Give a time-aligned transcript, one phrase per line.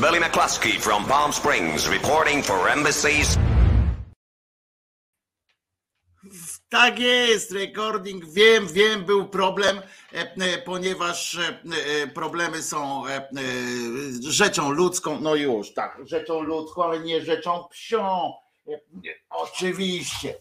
[0.00, 3.38] Billy McCluskey from Palm Springs reporting for embassies.
[6.68, 8.24] Tak jest, recording.
[8.24, 9.76] Wiem, wiem, był problem,
[10.12, 13.02] e, e, ponieważ e, problemy są
[14.20, 15.20] rzeczą ludzką.
[15.20, 18.32] No już, tak, rzeczą ludzką, ale nie rzeczą psią.
[19.30, 20.34] Oczywiście.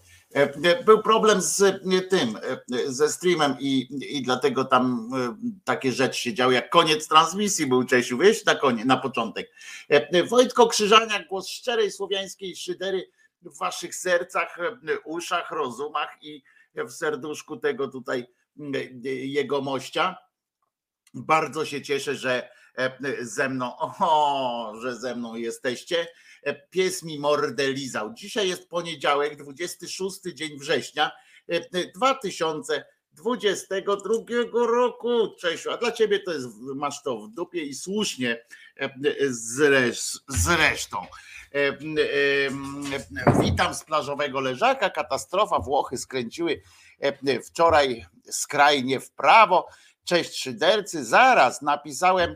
[0.86, 2.40] Był problem z tym,
[2.88, 3.88] ze streamem i,
[4.18, 5.10] i dlatego tam
[5.66, 9.52] takie rzeczy się działy, jak koniec transmisji był Czesiu, wiesz, na, konie, na początek.
[9.92, 13.10] E, e, Wojtko Krzyżaniak, głos szczerej słowiańskiej szydery
[13.42, 16.44] w waszych sercach, e, uszach, rozumach i
[16.76, 18.28] w serduszku tego tutaj
[19.04, 20.18] jego mościa.
[21.14, 22.50] Bardzo się cieszę, że
[23.22, 26.08] ze mną, o, że ze mną jesteście.
[26.70, 28.14] Pies mi mordelizał.
[28.14, 31.12] Dzisiaj jest poniedziałek, 26 dzień września
[31.96, 32.86] 2000
[33.16, 34.14] 22
[34.54, 35.36] roku.
[35.40, 38.46] Cześć, a dla ciebie to jest, masz to w dupie i słusznie
[38.80, 38.90] e, e,
[40.28, 40.98] zresztą.
[41.52, 41.78] E,
[43.42, 44.90] witam z plażowego leżaka.
[44.90, 45.60] Katastrofa.
[45.60, 46.62] Włochy skręciły
[47.46, 49.68] wczoraj skrajnie w prawo.
[50.04, 51.06] Cześć szydercy.
[51.06, 52.36] Zaraz napisałem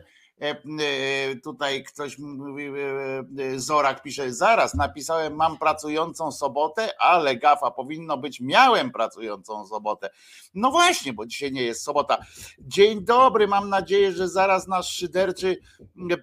[1.44, 8.18] tutaj ktoś mówi, e, e, Zorak pisze, zaraz napisałem mam pracującą sobotę, ale gafa powinno
[8.18, 10.10] być miałem pracującą sobotę.
[10.54, 12.18] No właśnie, bo dzisiaj nie jest sobota.
[12.58, 15.56] Dzień dobry, mam nadzieję, że zaraz nasz szyderczy
[16.10, 16.14] e,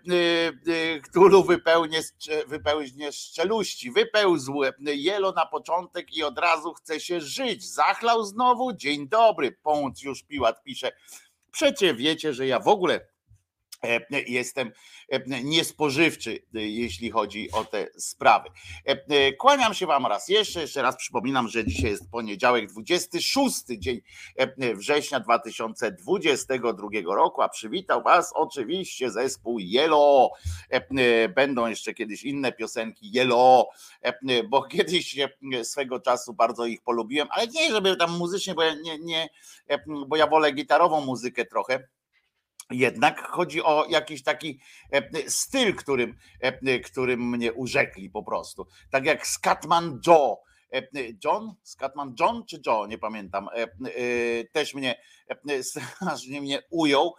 [0.74, 7.00] e, Ktulu wypełnie, szcze- wypełźnie z czeluści, wypełzł jelo na początek i od razu chce
[7.00, 7.74] się żyć.
[7.74, 8.74] Zachlał znowu?
[8.74, 10.92] Dzień dobry, Pącjusz Piłat pisze.
[11.52, 13.17] Przecie wiecie, że ja w ogóle e,
[14.28, 14.72] jestem
[15.10, 18.50] e, niespożywczy, e, jeśli chodzi o te sprawy.
[18.88, 23.58] E, e, Kłaniam się Wam raz jeszcze, jeszcze raz przypominam, że dzisiaj jest poniedziałek, 26
[23.78, 24.02] dzień
[24.36, 29.60] e, września 2022 roku, a przywitał Was oczywiście zespół.
[30.72, 33.12] E, e, Będą jeszcze kiedyś inne piosenki
[34.02, 38.64] e, bo kiedyś e, swego czasu bardzo ich polubiłem, ale nie, żeby tam muzycznie, bo
[38.64, 39.30] ja nie, nie
[39.68, 41.88] e, bo ja wolę gitarową muzykę trochę.
[42.72, 44.60] Jednak chodzi o jakiś taki
[44.92, 48.68] e, styl, którym, e, którym mnie urzekli po prostu.
[48.90, 50.38] Tak jak Scatman Joe.
[50.74, 50.82] e,
[51.24, 51.54] John?
[51.64, 52.88] Scatman John czy Joe?
[52.88, 53.50] Nie pamiętam.
[54.52, 54.96] Też mnie
[55.62, 57.16] strasznie mnie ujął,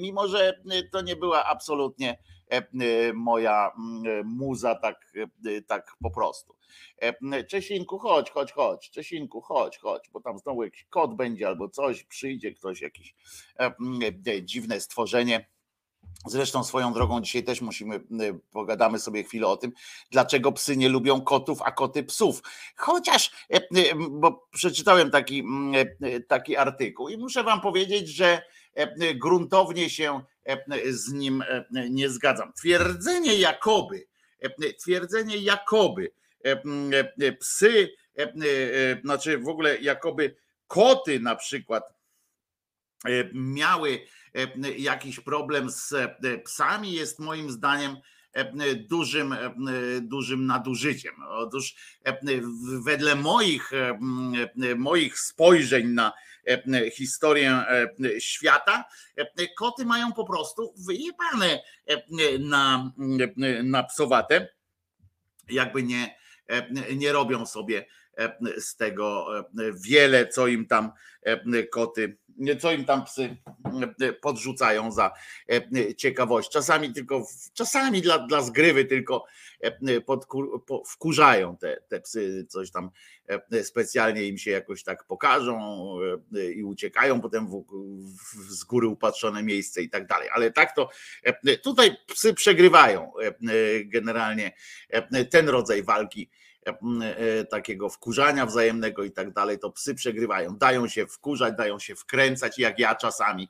[0.00, 0.60] mimo że
[0.92, 2.18] to nie była absolutnie
[3.14, 5.12] moja mm, muza tak,
[5.46, 6.56] e, tak po prostu.
[6.98, 8.90] E, Czesinku, chodź, chodź, chodź.
[8.90, 13.14] Czesinku, chodź, chodź, bo tam znowu jakiś kot będzie albo coś, przyjdzie ktoś, jakiś
[13.60, 13.72] e,
[14.26, 15.50] e, dziwne stworzenie.
[16.26, 18.00] Zresztą swoją drogą dzisiaj też musimy, e,
[18.52, 19.72] pogadamy sobie chwilę o tym,
[20.10, 22.42] dlaczego psy nie lubią kotów, a koty psów.
[22.76, 23.60] Chociaż, e, e,
[24.10, 25.44] bo przeczytałem taki,
[26.02, 28.42] e, taki artykuł i muszę wam powiedzieć, że
[28.74, 30.22] e, gruntownie się e,
[30.90, 32.52] z nim e, nie zgadzam.
[32.52, 34.06] Twierdzenie jakoby,
[34.40, 36.12] e, twierdzenie jakoby
[36.44, 36.62] e,
[37.20, 41.94] e, psy, e, e, znaczy w ogóle jakoby koty na przykład
[43.06, 44.00] e, miały
[44.34, 47.96] e, jakiś problem z e, psami, jest moim zdaniem
[48.32, 49.54] e, dużym, e,
[50.00, 51.14] dużym nadużyciem.
[51.28, 52.18] Otóż e,
[52.84, 53.98] wedle moich, e,
[54.62, 56.29] e, moich spojrzeń na e,
[56.92, 58.84] historię e, świata,
[59.16, 62.02] e, koty mają po prostu wyjebane e,
[62.38, 62.92] na,
[63.62, 64.48] na psowate,
[65.50, 66.16] jakby nie,
[66.46, 67.86] e, nie robią sobie
[68.18, 69.44] e, z tego e,
[69.84, 70.92] wiele, co im tam
[71.22, 72.18] e, koty,
[72.60, 73.36] co im tam psy
[74.00, 75.12] e, podrzucają za
[75.48, 76.50] e, ciekawość.
[76.50, 79.24] Czasami tylko, czasami dla, dla zgrywy tylko
[79.60, 82.90] e, podku, po, wkurzają te, te psy, coś tam
[83.62, 85.86] specjalnie im się jakoś tak pokażą
[86.54, 87.64] i uciekają potem w,
[88.34, 90.28] w, z góry upatrzone miejsce i tak dalej.
[90.32, 90.88] Ale tak to
[91.62, 93.12] tutaj psy przegrywają
[93.84, 94.52] generalnie
[95.30, 96.30] ten rodzaj walki
[97.50, 100.56] takiego wkurzania wzajemnego i tak dalej, to psy przegrywają.
[100.56, 103.48] Dają się wkurzać, dają się wkręcać, jak ja czasami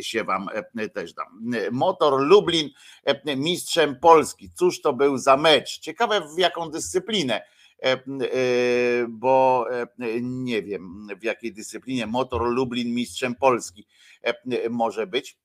[0.00, 0.48] się wam
[0.94, 1.42] też dam.
[1.72, 2.70] Motor Lublin
[3.36, 4.50] mistrzem Polski.
[4.54, 5.78] Cóż to był za mecz?
[5.78, 7.42] Ciekawe w jaką dyscyplinę
[9.08, 9.66] bo
[10.20, 13.86] nie wiem w jakiej dyscyplinie motor Lublin mistrzem Polski
[14.70, 15.38] może być.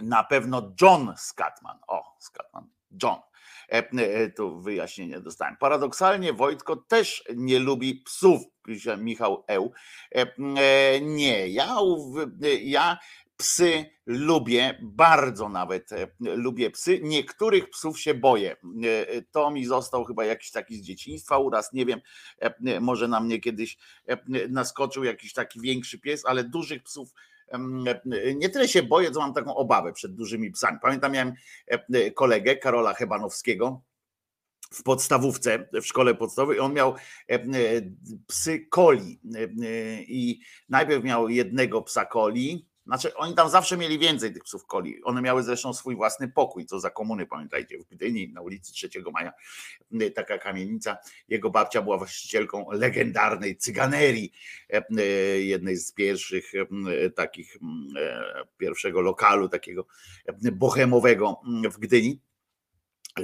[0.00, 1.78] Na pewno John Scatman.
[1.88, 2.68] O, Scatman,
[3.02, 3.18] John.
[4.36, 5.56] Tu wyjaśnienie dostałem.
[5.56, 9.72] Paradoksalnie Wojtko też nie lubi psów, pisze Michał Eł.
[11.00, 11.76] Nie, ja,
[12.62, 12.98] ja
[13.36, 17.00] psy lubię, bardzo nawet lubię psy.
[17.02, 18.56] Niektórych psów się boję.
[19.30, 22.00] To mi został chyba jakiś taki z dzieciństwa uraz, nie wiem,
[22.80, 23.78] może na mnie kiedyś
[24.48, 27.08] naskoczył jakiś taki większy pies, ale dużych psów
[28.36, 30.78] nie tyle się boję, co mam taką obawę przed dużymi psami.
[30.82, 31.32] Pamiętam, miałem
[32.14, 33.82] kolegę Karola Hebanowskiego
[34.72, 36.60] w podstawówce, w szkole podstawowej.
[36.60, 36.94] On miał
[38.26, 39.20] psy coli
[40.08, 45.04] i najpierw miał jednego psa coli, znaczy, oni tam zawsze mieli więcej tych psów coli.
[45.04, 48.88] One miały zresztą swój własny pokój, co za komuny, pamiętajcie, w Gdyni na ulicy 3
[49.12, 49.32] Maja,
[50.14, 50.96] taka kamienica.
[51.28, 54.32] Jego babcia była właścicielką legendarnej cyganerii,
[55.38, 56.52] jednej z pierwszych
[57.14, 57.56] takich,
[58.58, 59.86] pierwszego lokalu takiego
[60.52, 61.40] bohemowego
[61.70, 62.20] w Gdyni.
[63.18, 63.22] E,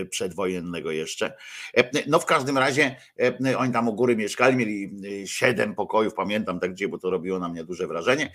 [0.00, 1.36] e, przedwojennego jeszcze.
[1.76, 2.96] E, no w każdym razie
[3.58, 4.92] oni tam u góry mieszkali, mieli
[5.26, 8.32] siedem pokojów, pamiętam tak gdzie, bo to robiło na mnie duże wrażenie.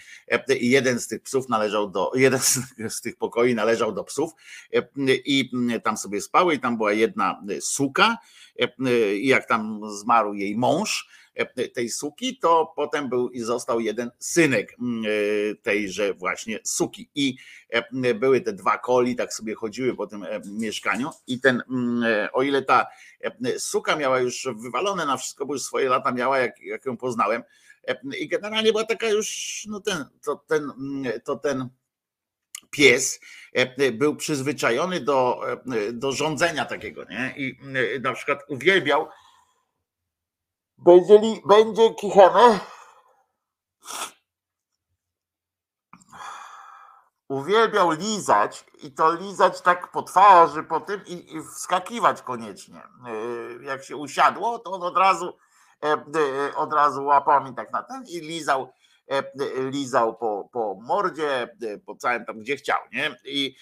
[0.60, 2.40] I jeden z tych psów należał do, jeden
[2.90, 4.32] z tych pokoi należał do psów
[5.08, 5.52] i
[5.84, 8.18] tam sobie spały i tam była jedna suka
[9.14, 11.08] i jak tam zmarł jej mąż,
[11.74, 17.10] tej suki, to potem był i został jeden synek mm, e, tejże właśnie suki.
[17.16, 17.38] I
[17.70, 21.10] e, były te dwa koli, tak sobie chodziły po tym mieszkaniu.
[21.28, 21.64] I ten,
[22.34, 22.88] o ile ta
[23.58, 27.44] suka miała już wywalone na wszystko, bo już swoje lata miała, jak, jak ją poznałem.
[28.20, 30.72] I generalnie była taka już, no ten, to ten,
[31.24, 31.70] to ten
[32.72, 33.20] pies
[33.94, 35.42] był przyzwyczajony do,
[35.94, 37.34] do rządzenia takiego, nie?
[37.38, 37.60] I
[38.02, 39.08] na przykład uwielbiał
[40.78, 42.60] będzie, li, będzie kichane.
[47.30, 52.82] Uwielbiał lizać i to lizać tak po twarzy, po tym i, i wskakiwać koniecznie.
[52.82, 55.38] E, jak się usiadło, to on od razu
[55.84, 58.74] e, e, od razu łapał mi tak na ten i lizał,
[59.72, 61.56] lizał po, po mordzie,
[61.86, 63.16] po całym tam, gdzie chciał, nie?
[63.26, 63.56] I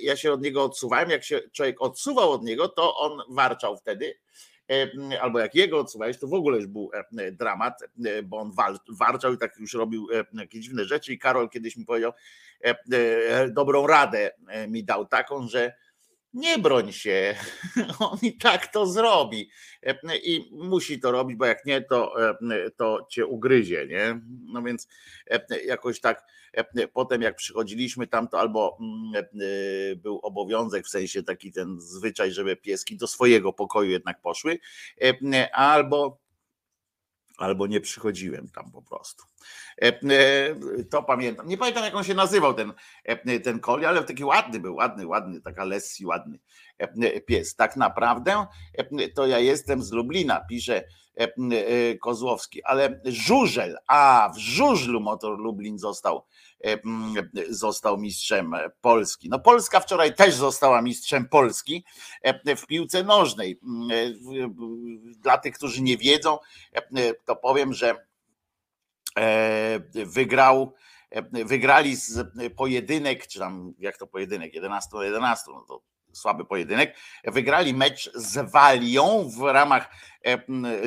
[0.00, 1.10] ja się od niego odsuwałem.
[1.10, 4.18] Jak się człowiek odsuwał od niego, to on warczał wtedy
[4.55, 4.55] E,
[5.20, 8.52] albo jak jego odsuwałeś, to w ogóle już był e, dramat, e, bo on
[8.88, 12.12] warczał i tak już robił jakieś dziwne rzeczy i Karol kiedyś mi powiedział,
[13.48, 14.30] dobrą radę
[14.68, 15.72] mi dał taką, że
[16.36, 17.34] nie broń się,
[17.98, 19.50] on i tak to zrobi
[20.22, 22.14] i musi to robić, bo jak nie, to,
[22.76, 24.20] to cię ugryzie, nie?
[24.52, 24.88] No więc
[25.66, 26.22] jakoś tak
[26.92, 28.78] potem jak przychodziliśmy tam, to albo
[29.96, 34.58] był obowiązek, w sensie taki ten zwyczaj, żeby pieski do swojego pokoju jednak poszły,
[35.52, 36.25] albo
[37.36, 39.24] albo nie przychodziłem tam po prostu.
[39.82, 41.48] E, e, to pamiętam.
[41.48, 42.72] Nie pamiętam, jak on się nazywał, ten,
[43.04, 46.38] e, ten koli, ale taki ładny był, ładny, ładny, taka Lessi, ładny
[47.26, 47.54] pies.
[47.54, 48.46] Tak naprawdę
[49.14, 50.84] to ja jestem z Lublina, pisze
[52.00, 56.24] Kozłowski, ale Żużel, a w Żużlu Motor Lublin został,
[57.48, 59.28] został mistrzem Polski.
[59.28, 61.84] No Polska wczoraj też została mistrzem Polski
[62.56, 63.60] w piłce nożnej.
[65.18, 66.38] Dla tych, którzy nie wiedzą,
[67.24, 68.06] to powiem, że
[69.16, 70.72] E, wygrał,
[71.10, 75.82] e, wygrali z pojedynek, czy tam jak to pojedynek, 11 do 11, no to
[76.16, 76.96] słaby pojedynek.
[77.24, 79.88] Wygrali mecz z Walią w ramach
[80.24, 80.38] e,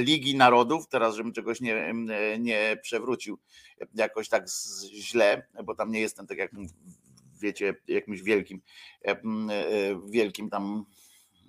[0.02, 0.88] Ligi Narodów.
[0.88, 1.94] Teraz, żebym czegoś nie,
[2.40, 3.40] nie przewrócił
[3.94, 4.46] jakoś tak
[4.94, 6.52] źle, bo tam nie jestem tak jak
[7.42, 8.62] wiecie, jakimś wielkim,
[10.10, 10.86] wielkim tam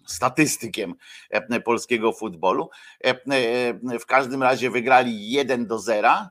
[0.06, 0.94] statystykiem
[1.64, 2.70] polskiego futbolu.
[4.00, 6.30] W każdym razie wygrali 1 do 0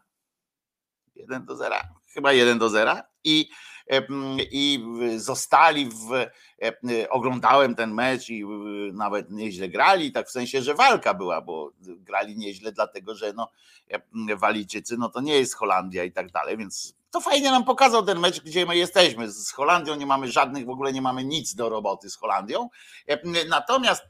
[1.20, 1.76] 1 do 0,
[2.14, 3.50] chyba 1 do 0 i,
[4.52, 4.86] i
[5.18, 6.28] zostali w,
[7.10, 8.46] oglądałem ten mecz i
[8.94, 13.52] nawet nieźle grali, tak w sensie, że walka była, bo grali nieźle dlatego, że no
[14.38, 18.20] Walijczycy, no to nie jest Holandia i tak dalej, więc to fajnie nam pokazał ten
[18.20, 19.32] mecz, gdzie my jesteśmy.
[19.32, 22.70] Z Holandią nie mamy żadnych, w ogóle nie mamy nic do roboty z Holandią.
[23.50, 24.04] Natomiast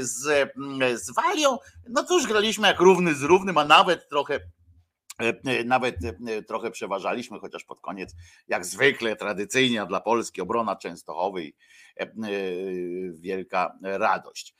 [0.00, 0.52] z,
[0.94, 1.58] z Walią,
[1.88, 4.40] no już graliśmy jak równy z równym, a nawet trochę
[5.64, 5.96] Nawet
[6.46, 8.14] trochę przeważaliśmy, chociaż pod koniec,
[8.48, 11.54] jak zwykle, tradycyjnie dla Polski, obrona Częstochowy i
[13.12, 14.54] wielka radość.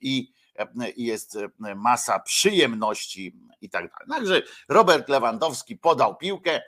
[0.00, 0.32] I
[0.96, 1.38] jest
[1.76, 4.08] masa przyjemności i tak dalej.
[4.10, 6.62] Także Robert Lewandowski podał piłkę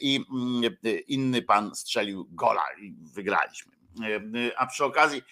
[0.00, 0.24] i
[1.08, 3.72] inny pan strzelił gola i wygraliśmy.
[4.56, 5.22] A przy okazji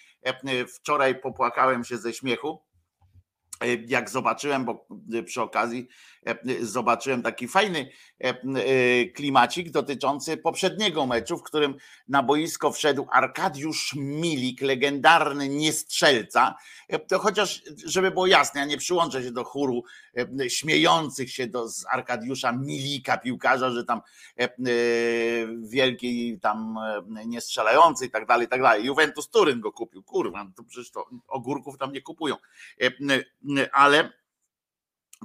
[0.74, 2.62] wczoraj popłakałem się ze śmiechu,
[3.86, 4.86] jak zobaczyłem, bo
[5.24, 5.88] przy okazji
[6.60, 7.90] zobaczyłem taki fajny
[9.14, 11.74] klimacik dotyczący poprzedniego meczu, w którym
[12.08, 16.54] na boisko wszedł Arkadiusz Milik, legendarny niestrzelca.
[17.08, 19.84] To chociaż, żeby było jasne, ja nie przyłączę się do chóru
[20.48, 24.00] śmiejących się do, z Arkadiusza Milika, piłkarza, że tam
[25.62, 26.78] wielki tam
[27.26, 28.84] niestrzelający i tak dalej, i tak dalej.
[28.84, 32.36] Juventus Turyn go kupił, kurwa, to przecież to ogórków tam nie kupują.
[33.72, 34.21] Ale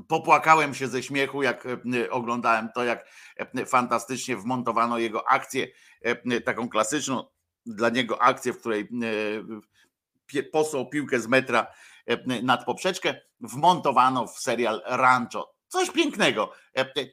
[0.07, 3.05] popłakałem się ze śmiechu, jak e, oglądałem to, jak
[3.37, 5.67] e, fantastycznie wmontowano jego akcję,
[6.01, 7.23] e, taką klasyczną
[7.65, 8.89] dla niego akcję, w której
[10.51, 11.67] posłał piłkę z metra
[12.43, 15.53] nad poprzeczkę, wmontowano w serial Rancho.
[15.67, 16.51] Coś pięknego.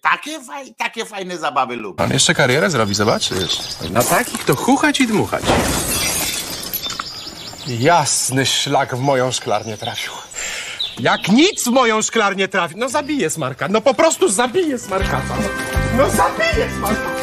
[0.03, 0.41] Takie,
[0.77, 1.97] takie fajne zabawy lubię.
[1.97, 3.59] Pan jeszcze karierę zrobi, zobaczysz.
[3.91, 5.45] Na takich to chuchać i dmuchać.
[7.67, 10.13] Jasny szlak w moją szklarnię trafił.
[11.01, 12.75] Jak nic w moją szklarnię trafi.
[12.77, 13.69] No zabiję smarka.
[13.69, 15.37] No po prostu zabiję smarkata.
[15.99, 17.15] No, zabiję smarkata.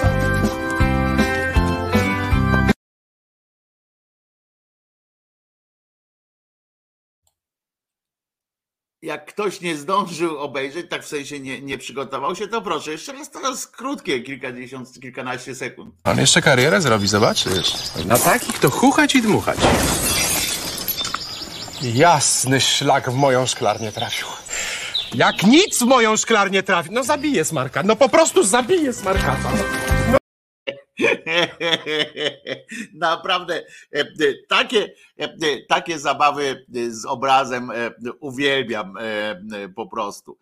[9.01, 13.13] jak ktoś nie zdążył obejrzeć, tak w sensie nie, nie przygotował się, to proszę, jeszcze
[13.13, 15.95] raz teraz krótkie, kilkadziesiąt, kilkanaście sekund.
[16.03, 17.73] Pan jeszcze karierę zrobi, zobaczysz.
[18.05, 19.57] Na takich to chuchać i dmuchać.
[21.83, 24.27] Jasny szlak w moją szklarnię trafił.
[25.13, 26.89] Jak nic w moją szklarnię trafi.
[26.91, 27.83] No zabiję smarka.
[27.83, 29.51] No po prostu zabiję smarkata.
[30.11, 30.20] No.
[32.93, 33.65] Naprawdę
[33.95, 34.05] e, e,
[34.49, 37.71] takie, e, takie zabawy z obrazem
[38.19, 38.93] uwielbiam
[39.75, 40.37] po prostu.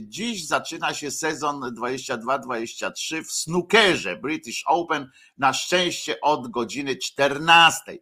[0.00, 7.98] Dziś zaczyna się sezon 22-23 w snookerze British Open, na szczęście od godziny 14.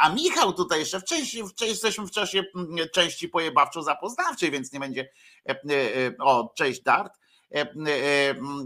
[0.00, 2.44] A Michał tutaj jeszcze wcześniej, jesteśmy w czasie
[2.94, 5.08] części pojebawczo-zapoznawczej, więc nie będzie
[6.18, 7.21] o, cześć Dart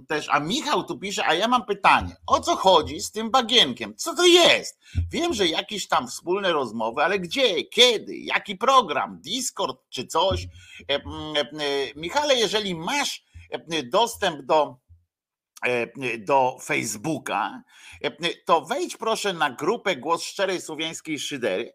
[0.09, 3.97] też, a Michał tu pisze, a ja mam pytanie, o co chodzi z tym bagienkiem?
[3.97, 4.79] Co to jest?
[5.11, 10.47] Wiem, że jakieś tam wspólne rozmowy, ale gdzie, kiedy, jaki program, Discord czy coś?
[10.89, 11.01] E,
[11.97, 13.25] Michale, jeżeli masz
[13.85, 14.77] dostęp do
[16.19, 17.63] do Facebooka,
[18.45, 21.73] to wejdź proszę na grupę Głos Szczerej Słowiańskiej Szydery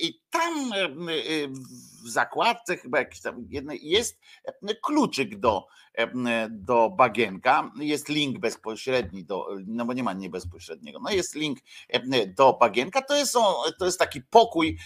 [0.00, 0.70] i tam
[2.04, 3.46] w zakładce chyba jakiś tam
[3.82, 4.20] jest
[4.82, 5.66] kluczyk do,
[6.50, 11.58] do bagienka, jest link bezpośredni do, no bo nie ma nie bezpośredniego, no jest link
[12.26, 13.32] do bagienka, to jest,
[13.78, 14.78] to jest taki pokój,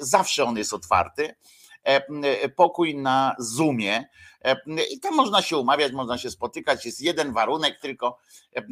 [0.00, 1.34] zawsze on jest otwarty,
[2.56, 4.04] pokój na Zoomie,
[4.37, 4.37] E,
[4.90, 6.86] I tam można się umawiać, można się spotykać.
[6.86, 8.18] Jest jeden warunek tylko
[8.56, 8.62] e,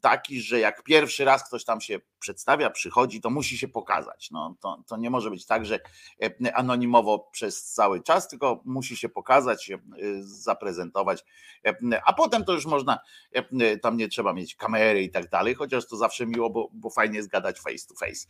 [0.00, 4.30] taki, że jak pierwszy raz ktoś tam się przedstawia, przychodzi, to musi się pokazać.
[4.30, 5.78] No, to, to nie może być tak, że
[6.22, 9.70] e, anonimowo przez cały czas, tylko musi się pokazać,
[10.20, 11.24] zaprezentować,
[12.06, 12.98] a potem to już można,
[13.82, 17.16] tam nie trzeba mieć kamery i tak dalej, chociaż to zawsze miło, bo, bo fajnie
[17.16, 18.26] jest gadać face to face.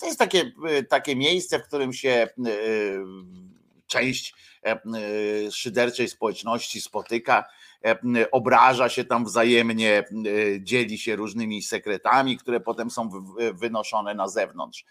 [0.00, 0.52] To jest takie,
[0.88, 2.28] takie miejsce, w którym się
[3.86, 4.78] część e, e,
[5.50, 7.44] szyderczej społeczności spotyka,
[7.84, 10.04] e, obraża się tam wzajemnie,
[10.60, 13.10] dzieli się różnymi sekretami, które potem są
[13.52, 14.84] wynoszone na zewnątrz,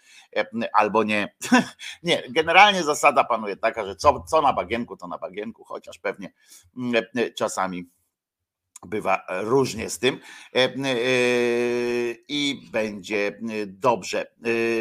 [0.72, 1.34] albo nie.
[2.02, 6.32] Nie, generalnie zasada panuje taka, że co, co na bagienku, to na bagienku, chociaż pewnie
[7.36, 7.90] czasami
[8.86, 10.20] bywa różnie z tym
[12.28, 14.26] i będzie dobrze.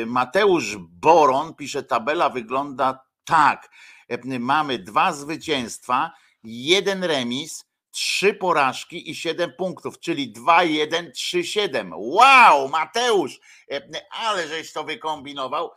[0.06, 3.70] Mateusz Boron pisze, tabela wygląda tak.
[4.40, 6.12] Mamy dwa zwycięstwa,
[6.44, 11.92] jeden remis, trzy porażki i siedem punktów, czyli 2-1, 3-7.
[11.96, 13.40] Wow, Mateusz,
[14.10, 15.72] ale żeś to wykombinował.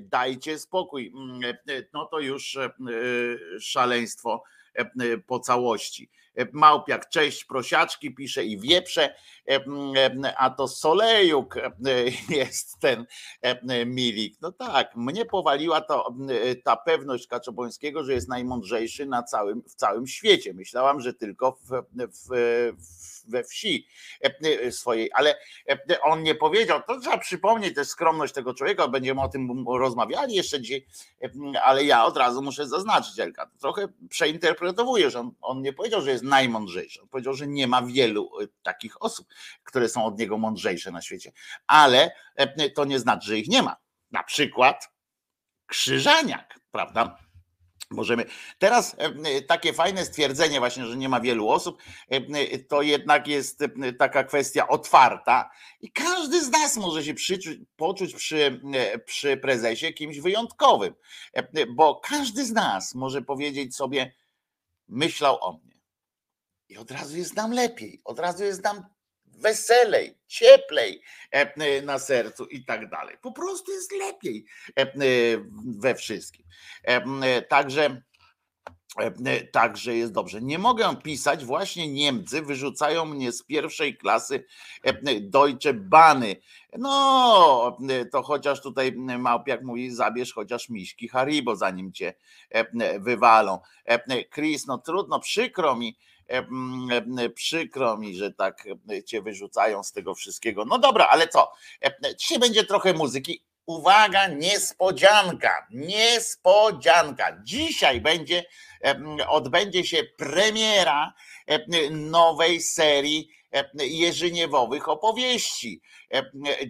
[0.00, 1.12] Dajcie spokój.
[1.16, 1.56] Mm,
[1.92, 2.58] no to już
[3.60, 4.42] szaleństwo
[5.26, 6.10] po całości.
[6.52, 9.14] Małpiak, cześć, prosiaczki, pisze i wieprze,
[10.36, 11.54] a to Solejuk
[12.28, 13.06] jest ten
[13.86, 14.36] Milik.
[14.40, 16.14] No tak, mnie powaliła to,
[16.64, 20.54] ta pewność Kaczobońskiego, że jest najmądrzejszy na całym, w całym świecie.
[20.54, 23.86] Myślałam, że tylko w, w, w we wsi
[24.70, 25.36] swojej, ale
[26.02, 30.60] on nie powiedział, to trzeba przypomnieć też skromność tego człowieka, będziemy o tym rozmawiali jeszcze
[30.60, 30.86] dzisiaj,
[31.62, 36.24] ale ja od razu muszę zaznaczyć, Elka, trochę przeinterpretowujesz, on, on nie powiedział, że jest
[36.24, 38.30] najmądrzejszy, on powiedział, że nie ma wielu
[38.62, 39.26] takich osób,
[39.64, 41.32] które są od niego mądrzejsze na świecie,
[41.66, 42.10] ale
[42.74, 43.76] to nie znaczy, że ich nie ma.
[44.10, 44.90] Na przykład
[45.66, 47.18] Krzyżaniak, prawda?
[47.90, 48.24] Możemy.
[48.58, 53.62] Teraz e, takie fajne stwierdzenie, właśnie, że nie ma wielu osób, e, to jednak jest
[53.62, 55.50] e, taka kwestia otwarta
[55.80, 58.60] i każdy z nas może się przyczuć, poczuć przy,
[59.06, 60.94] przy prezesie kimś wyjątkowym,
[61.68, 64.14] bo każdy z nas może powiedzieć sobie,
[64.88, 65.80] myślał o mnie.
[66.68, 68.84] I od razu jest nam lepiej, od razu jest nam
[69.42, 71.02] weselej, cieplej
[71.82, 73.16] na sercu i tak dalej.
[73.22, 74.44] Po prostu jest lepiej
[75.78, 76.46] we wszystkim.
[77.48, 78.02] Także
[79.52, 80.40] Także jest dobrze.
[80.40, 84.44] Nie mogę pisać, właśnie Niemcy wyrzucają mnie z pierwszej klasy
[85.20, 86.36] Deutsche Bany.
[86.78, 87.78] No,
[88.12, 92.14] to chociaż tutaj Małpiak mówi, zabierz chociaż miśki Haribo, zanim cię
[92.98, 93.60] wywalą.
[94.34, 95.98] Chris, no trudno, przykro mi,
[97.34, 98.64] przykro mi, że tak
[99.06, 100.64] cię wyrzucają z tego wszystkiego.
[100.64, 101.52] No dobra, ale co?
[102.18, 103.44] Dzisiaj będzie trochę muzyki.
[103.66, 107.40] Uwaga, niespodzianka, niespodzianka.
[107.42, 108.44] Dzisiaj będzie,
[109.28, 111.14] odbędzie się premiera
[111.90, 113.30] nowej serii
[113.74, 115.80] Jerzyniewowych opowieści.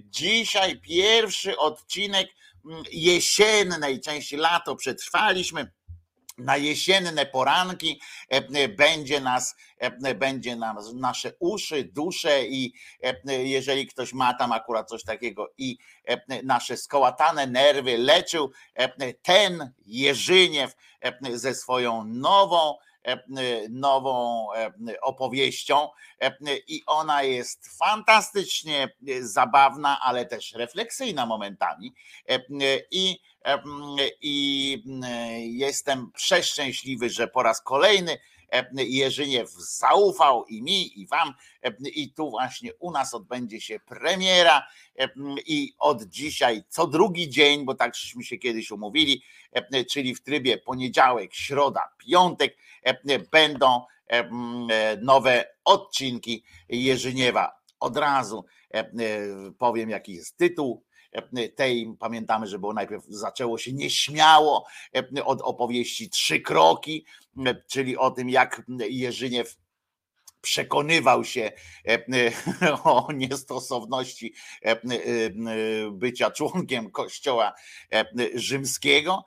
[0.04, 2.28] Dzisiaj pierwszy odcinek
[2.92, 5.72] jesiennej części lato przetrwaliśmy
[6.38, 13.86] na jesienne poranki e, będzie nas, e, będzie nas nasze uszy, dusze i e, jeżeli
[13.86, 15.78] ktoś ma tam akurat coś takiego i
[16.42, 18.52] nasze skołatane nerwy leczył
[19.22, 20.76] ten Jerzyniew
[21.34, 22.74] ze swoją nową
[23.70, 24.46] nową
[25.02, 25.88] opowieścią
[26.66, 28.88] i ona jest fantastycznie
[29.20, 31.94] zabawna, ale też refleksyjna momentami
[32.90, 33.20] i
[34.20, 34.82] i
[35.38, 38.18] jestem przeszczęśliwy, że po raz kolejny
[38.72, 41.34] Jerzyniew zaufał i mi, i wam.
[41.94, 44.66] I tu właśnie u nas odbędzie się premiera.
[45.46, 49.22] I od dzisiaj co drugi dzień, bo takśmy się kiedyś umówili,
[49.90, 52.56] czyli w trybie poniedziałek, środa, piątek,
[53.32, 53.84] będą
[55.02, 57.60] nowe odcinki Jerzyniewa.
[57.80, 58.44] Od razu
[59.58, 60.84] powiem, jaki jest tytuł
[61.56, 64.66] tej, pamiętamy, że było najpierw zaczęło się nieśmiało
[65.24, 67.04] od opowieści Trzy Kroki,
[67.66, 69.56] czyli o tym, jak Jerzyniew
[70.40, 71.52] przekonywał się
[72.84, 74.34] o niestosowności
[75.92, 77.52] bycia członkiem Kościoła
[78.34, 79.24] Rzymskiego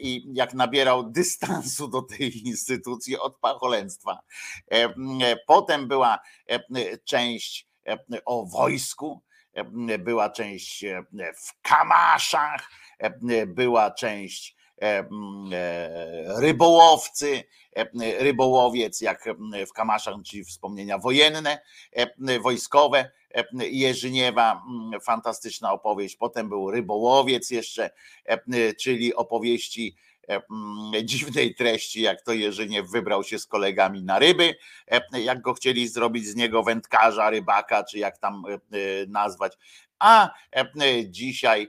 [0.00, 4.20] i jak nabierał dystansu do tej instytucji od pacholęstwa.
[5.46, 6.18] Potem była
[7.04, 7.66] część
[8.24, 9.22] o wojsku,
[9.98, 11.04] była część e,
[11.36, 15.08] w Kamaszach, e, była część e,
[16.40, 17.44] rybołowcy,
[18.18, 19.24] rybołowiec, jak
[19.68, 21.58] w Kamaszach, czyli wspomnienia wojenne,
[22.42, 23.10] wojskowe,
[23.52, 24.62] Jerzyniewa,
[25.02, 26.16] fantastyczna opowieść.
[26.16, 27.90] Potem był rybołowiec jeszcze,
[28.78, 29.96] czyli opowieści
[31.04, 34.54] dziwnej treści, jak to Jerzyniew wybrał się z kolegami na ryby,
[35.12, 38.42] jak go chcieli zrobić z niego wędkarza, rybaka, czy jak tam
[39.08, 39.56] nazwać.
[39.98, 40.30] A
[41.04, 41.68] dzisiaj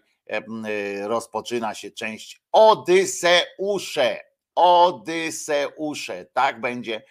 [1.03, 4.19] rozpoczyna się część Odyseusze.
[4.55, 6.25] Odyseusze.
[6.33, 7.03] Tak będzie,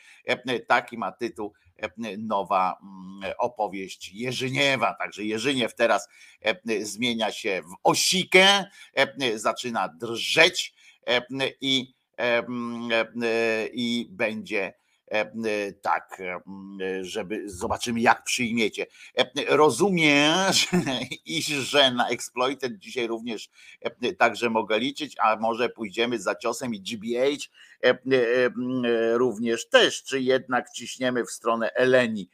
[0.67, 1.53] taki ma tytuł
[2.19, 2.79] nowa
[3.39, 4.95] opowieść Jerzyniewa.
[4.95, 6.09] Także Jerzyniew teraz
[6.83, 8.65] zmienia się w osikę,
[9.35, 10.75] zaczyna drżeć
[11.61, 11.95] i,
[13.73, 14.73] i będzie
[15.83, 16.23] tak,
[17.01, 18.87] żeby zobaczymy, jak przyjmiecie.
[19.49, 20.35] Rozumiem,
[21.27, 23.51] iż, że na Exploited dzisiaj również
[24.19, 27.49] także mogę liczyć, a może pójdziemy za ciosem i GBH
[29.15, 32.31] również też, czy jednak ciśniemy w stronę Eleni.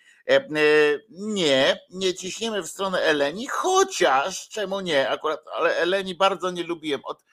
[1.11, 7.01] Nie, nie ciśniemy w stronę Eleni, chociaż czemu nie, akurat, ale Eleni bardzo nie lubiłem.
[7.05, 7.25] Od,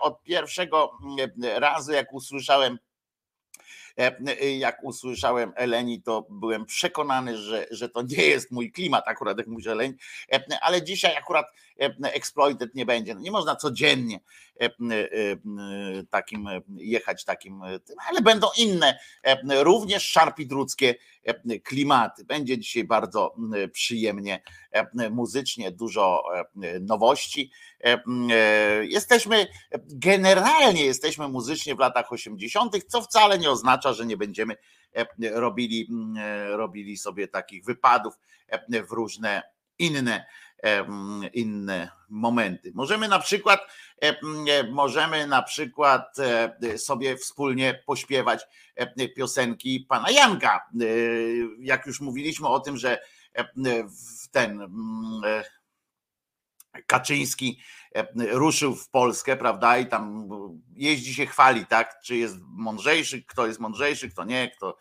[0.00, 0.92] od pierwszego
[1.58, 2.78] razu, jak usłyszałem
[4.58, 9.46] jak usłyszałem Eleni, to byłem przekonany, że, że to nie jest mój klimat, akurat jak
[9.46, 9.94] mówisz Eleni,
[10.60, 11.46] ale dzisiaj akurat
[12.02, 13.14] exploited nie będzie.
[13.14, 14.20] No nie można codziennie
[16.10, 17.62] takim jechać takim,
[18.08, 18.98] ale będą inne,
[19.48, 20.94] również szarpidruckie
[21.64, 22.24] klimaty.
[22.24, 23.34] Będzie dzisiaj bardzo
[23.72, 24.42] przyjemnie
[25.10, 26.24] muzycznie, dużo
[26.80, 27.50] nowości
[28.80, 29.46] Jesteśmy,
[29.88, 34.56] generalnie jesteśmy muzycznie w latach 80., co wcale nie oznacza, że nie będziemy
[35.20, 35.88] robili,
[36.48, 38.14] robili sobie takich wypadów
[38.88, 39.42] w różne
[39.78, 40.26] inne
[41.32, 42.72] inne momenty.
[42.74, 43.60] Możemy na przykład
[44.70, 46.16] możemy na przykład
[46.76, 48.46] sobie wspólnie pośpiewać
[49.16, 50.68] piosenki pana Janka.
[51.58, 52.98] Jak już mówiliśmy o tym, że
[54.30, 54.60] ten
[56.86, 57.60] Kaczyński
[58.30, 59.78] ruszył w Polskę, prawda?
[59.78, 60.28] I tam
[60.74, 62.00] jeździ się chwali, tak?
[62.04, 64.76] Czy jest mądrzejszy, kto jest mądrzejszy, kto nie, kto,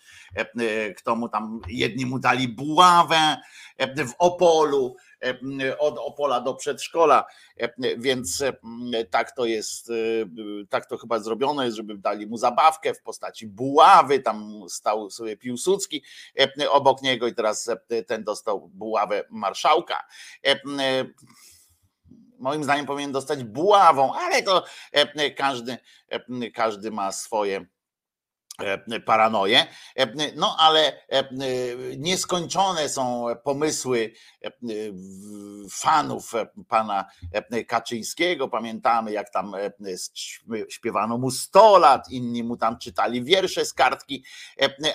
[0.98, 3.38] kto mu tam, jedni mu dali buławę
[3.80, 4.96] w Opolu,
[5.80, 7.26] od Opola do przedszkola,
[7.98, 8.44] więc
[9.10, 9.92] tak to jest,
[10.70, 15.38] tak to chyba zrobione jest, żeby dali mu zabawkę w postaci buławy, tam stał sobie
[15.38, 16.04] Piłsudski
[16.70, 17.70] obok niego i teraz
[18.08, 20.08] ten dostał buławę marszałka.
[22.40, 24.66] Moim zdaniem powinien dostać buławą, ale to
[25.36, 25.78] każdy,
[26.54, 27.81] każdy ma swoje E,
[29.06, 29.68] paranoję.
[29.96, 31.24] E, no ale e,
[31.98, 34.14] nieskończone są pomysły
[35.72, 36.34] fanów
[36.68, 37.06] pana
[37.68, 38.48] Kaczyńskiego.
[38.48, 39.54] Pamiętamy, jak tam
[40.70, 44.26] śpiewano mu 100 lat, inni mu tam czytali wiersze z kartki.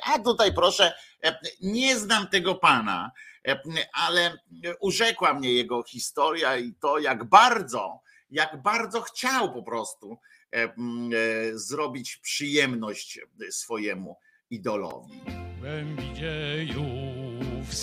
[0.02, 0.94] A tutaj proszę,
[1.60, 3.10] nie znam tego pana,
[3.92, 4.38] ale
[4.80, 8.00] urzekła mnie jego historia i to, jak bardzo,
[8.30, 10.35] jak bardzo chciał po prostu E, e,
[11.54, 14.16] zrobić przyjemność swojemu
[14.50, 15.20] idolowi.
[15.60, 17.74] Głębi dziejów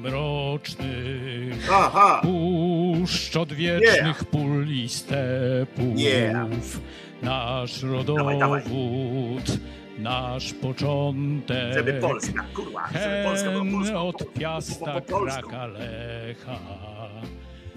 [0.00, 2.22] mrocznych, Aha.
[2.22, 4.24] puszcz odwiecznych yeah.
[4.24, 6.48] pól i stepów, yeah.
[7.22, 8.62] nasz rodowód, dawaj, dawaj.
[9.98, 16.58] nasz początek, żeby Polska, kurwa, żeby Polska była Polską, od piasta kraka lecha.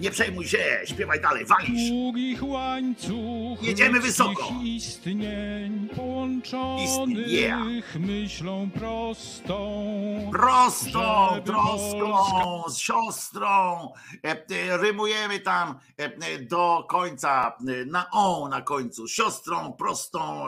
[0.04, 1.90] Nie przejmuj się, śpiewaj dalej, walisz.
[1.90, 4.52] Długich łańcuch Jedziemy wysoko.
[4.62, 7.60] istnień połączonych yeah.
[7.94, 10.30] myślą prostą.
[10.32, 13.88] Prostą, troską, z siostrą.
[14.24, 19.08] E, e, rymujemy tam e, do końca, na o na końcu.
[19.08, 20.46] Siostrą, prostą,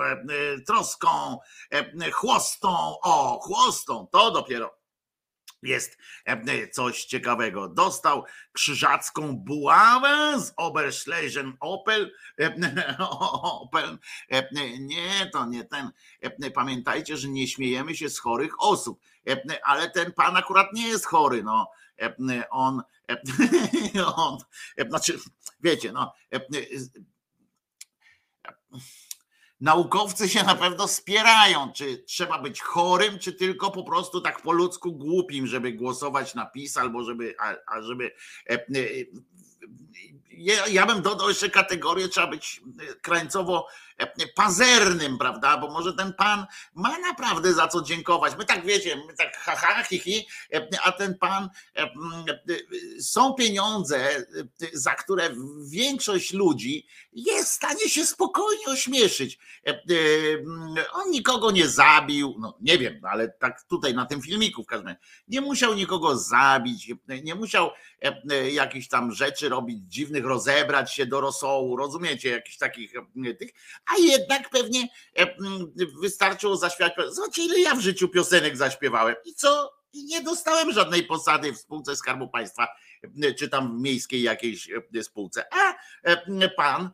[0.67, 1.39] troską,
[2.13, 4.07] chłostą, o, chłostą.
[4.13, 4.76] To dopiero
[5.67, 7.69] jest e, coś ciekawego.
[7.69, 12.13] Dostał krzyżacką buławę z Oberschlesien Opel.
[12.41, 12.55] E,
[13.41, 13.99] Opel.
[14.31, 14.49] E,
[14.79, 15.91] nie, to nie ten.
[16.55, 19.01] Pamiętajcie, że nie śmiejemy się z chorych osób,
[19.65, 21.43] ale ten pan akurat nie jest chory.
[21.43, 21.71] No.
[22.51, 22.83] On,
[24.17, 24.39] on,
[24.89, 25.19] znaczy,
[25.61, 26.13] wiecie, no
[29.61, 34.53] naukowcy się na pewno spierają, czy trzeba być chorym, czy tylko po prostu tak po
[34.53, 38.13] ludzku głupim, żeby głosować na PiS, albo żeby, a, a żeby
[38.51, 38.61] e, e,
[40.31, 42.61] ja, ja bym dodał jeszcze kategorię, trzeba być
[43.03, 43.73] krańcowo e,
[44.35, 45.59] pazernym, prawda?
[45.59, 48.33] Bo może ten pan ma naprawdę za co dziękować.
[48.39, 49.83] My tak wiecie, my tak haha,
[50.53, 51.49] e, a ten pan
[53.01, 54.27] są pieniądze,
[54.73, 55.31] za które
[55.67, 59.39] większość ludzi jest w stanie się spokojnie ośmieszyć.
[60.93, 64.89] On nikogo nie zabił, no nie wiem, ale tak tutaj na tym filmiku w każdym
[64.89, 67.71] razie, nie musiał nikogo zabić, nie musiał
[68.53, 72.93] jakichś tam rzeczy robić dziwnych rozebrać się do rosołu, rozumiecie, jakichś takich
[73.39, 73.51] tych,
[73.87, 75.37] a jednak pewnie e,
[76.01, 76.95] wystarczyło zaśpiewać.
[77.11, 79.77] Zobaczcie, ile ja w życiu piosenek zaśpiewałem i co?
[79.93, 82.69] I nie dostałem żadnej posady w spółce Skarbu Państwa,
[83.39, 85.45] czy tam w miejskiej jakiejś e, spółce.
[85.51, 85.75] A
[86.57, 86.91] pan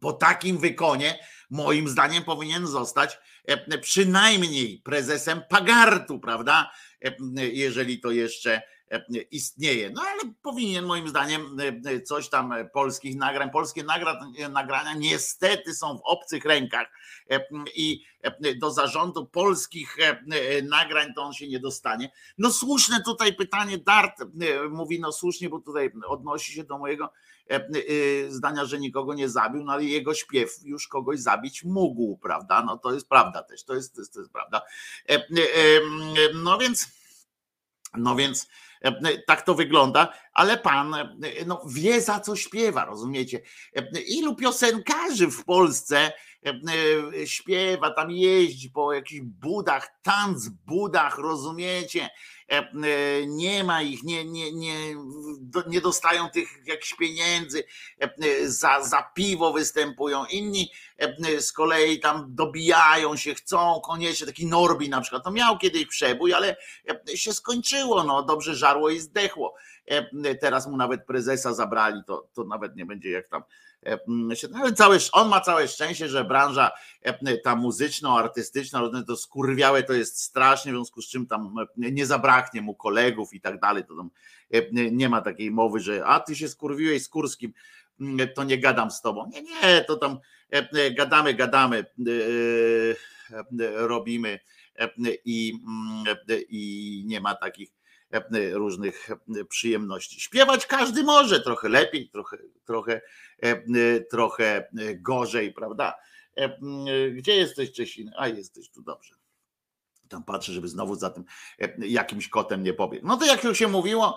[0.00, 1.18] po takim wykonie,
[1.50, 3.18] moim zdaniem, powinien zostać
[3.82, 6.70] przynajmniej prezesem Pagartu, prawda?
[7.36, 8.73] Jeżeli to jeszcze E,
[9.30, 9.90] istnieje.
[9.90, 13.50] No ale powinien moim zdaniem e, e, coś tam polskich nagrań.
[13.50, 13.84] Polskie
[14.50, 16.86] nagrania niestety są w obcych rękach
[17.74, 18.04] i
[18.58, 19.96] do zarządu polskich
[20.62, 22.10] nagrań to on się nie dostanie.
[22.38, 24.22] No słuszne tutaj pytanie, Dart
[24.70, 27.12] mówi no słusznie, bo tutaj odnosi się do mojego
[28.28, 32.62] zdania, że nikogo nie zabił, no ale jego śpiew już kogoś zabić mógł, prawda?
[32.62, 34.62] No to jest prawda też, to jest, to jest, to jest prawda.
[36.34, 36.88] No więc,
[37.94, 38.73] no więc E,
[39.26, 41.08] tak to wygląda, ale pan e,
[41.46, 43.40] no, wie za co śpiewa, rozumiecie?
[43.76, 46.12] E, ilu piosenkarzy w Polsce
[47.24, 52.10] śpiewa, tam jeździ po jakichś budach, tanc budach, rozumiecie?
[53.26, 54.74] nie ma ich, nie, nie, nie,
[55.66, 57.64] nie dostają tych jakichś pieniędzy,
[58.44, 60.70] za, za piwo występują, inni
[61.38, 66.34] z kolei tam dobijają się, chcą koniecznie, taki Norbi na przykład, to miał kiedyś przebój,
[66.34, 66.56] ale
[67.14, 69.54] się skończyło, no dobrze żarło i zdechło.
[70.40, 73.42] Teraz mu nawet prezesa zabrali, to, to nawet nie będzie jak tam
[74.54, 76.72] ale całe, on ma całe szczęście, że branża
[77.44, 82.74] ta muzyczno-artystyczna, to skurwiałe to jest strasznie, w związku z czym tam nie zabraknie mu
[82.74, 84.10] kolegów i tak dalej, to tam
[84.72, 87.52] nie ma takiej mowy, że a ty się skurwiłeś z Kurskim,
[88.34, 89.30] to nie gadam z tobą.
[89.32, 90.18] Nie, nie, to tam
[90.96, 91.84] gadamy, gadamy,
[93.74, 94.40] robimy
[95.24, 95.52] i,
[96.48, 97.83] i nie ma takich E,
[98.52, 100.20] różnych e, przyjemności.
[100.20, 103.00] Śpiewać każdy może, trochę lepiej, trochę, trochę,
[103.42, 105.94] e, trochę gorzej, prawda?
[107.14, 108.10] Gdzie jesteś, Czesin?
[108.16, 109.14] A jesteś tu dobrze.
[110.08, 111.24] Tam patrzę, żeby znowu za tym
[111.78, 113.06] jakimś kotem nie pobiegł.
[113.06, 114.16] No to jak już się mówiło,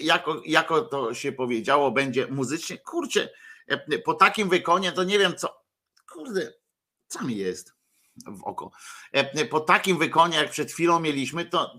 [0.00, 2.78] jako, jako to się powiedziało, będzie muzycznie.
[2.78, 3.28] Kurczę,
[4.04, 5.64] po takim wykonie to nie wiem co.
[6.12, 6.52] Kurde,
[7.06, 7.74] co mi jest
[8.26, 8.70] w oko.
[9.50, 11.74] Po takim wykonie, jak przed chwilą mieliśmy, to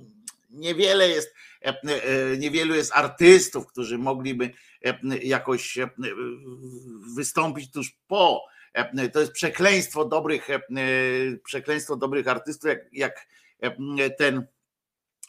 [0.55, 1.33] niewiele jest,
[1.65, 4.51] e, e, niewielu jest artystów, którzy mogliby
[4.85, 5.77] e, jakoś
[7.15, 8.45] wystąpić tuż po.
[9.13, 10.47] To jest przekleństwo dobrych,
[11.43, 13.27] przekleństwo dobrych artystów, jak, jak
[14.17, 14.47] ten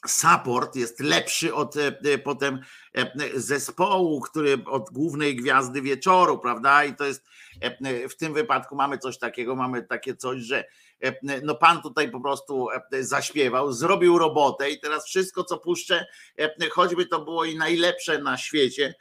[0.07, 1.75] support jest lepszy od
[2.25, 2.61] potem
[3.35, 6.85] zespołu, który od głównej gwiazdy wieczoru, prawda?
[6.85, 7.25] I to jest
[8.11, 10.65] w tym wypadku mamy coś takiego, mamy takie coś, że
[11.43, 16.07] no pan tutaj po prostu e, zaśpiewał, zrobił robotę i teraz wszystko, co puszczę,
[16.39, 18.95] e, choćby to było i najlepsze na świecie,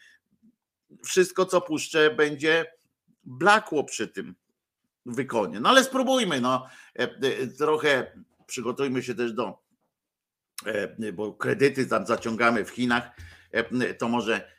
[1.03, 2.65] wszystko, co puszczę, będzie
[3.23, 4.36] blakło przy tym
[5.05, 5.60] wykonie.
[5.60, 6.67] No ale spróbujmy, no
[7.58, 8.12] trochę
[8.47, 9.60] przygotujmy się też do,
[11.13, 13.10] bo kredyty tam zaciągamy w Chinach,
[13.99, 14.51] to może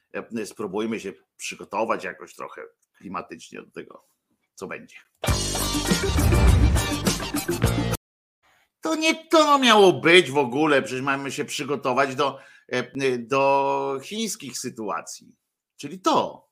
[0.44, 2.62] spróbujmy się przygotować jakoś trochę
[2.98, 4.04] klimatycznie do tego,
[4.54, 4.96] co będzie.
[8.80, 14.58] To nie to miało być w ogóle, przecież mamy się przygotować do, e, do chińskich
[14.58, 15.34] sytuacji.
[15.76, 16.46] Czyli to.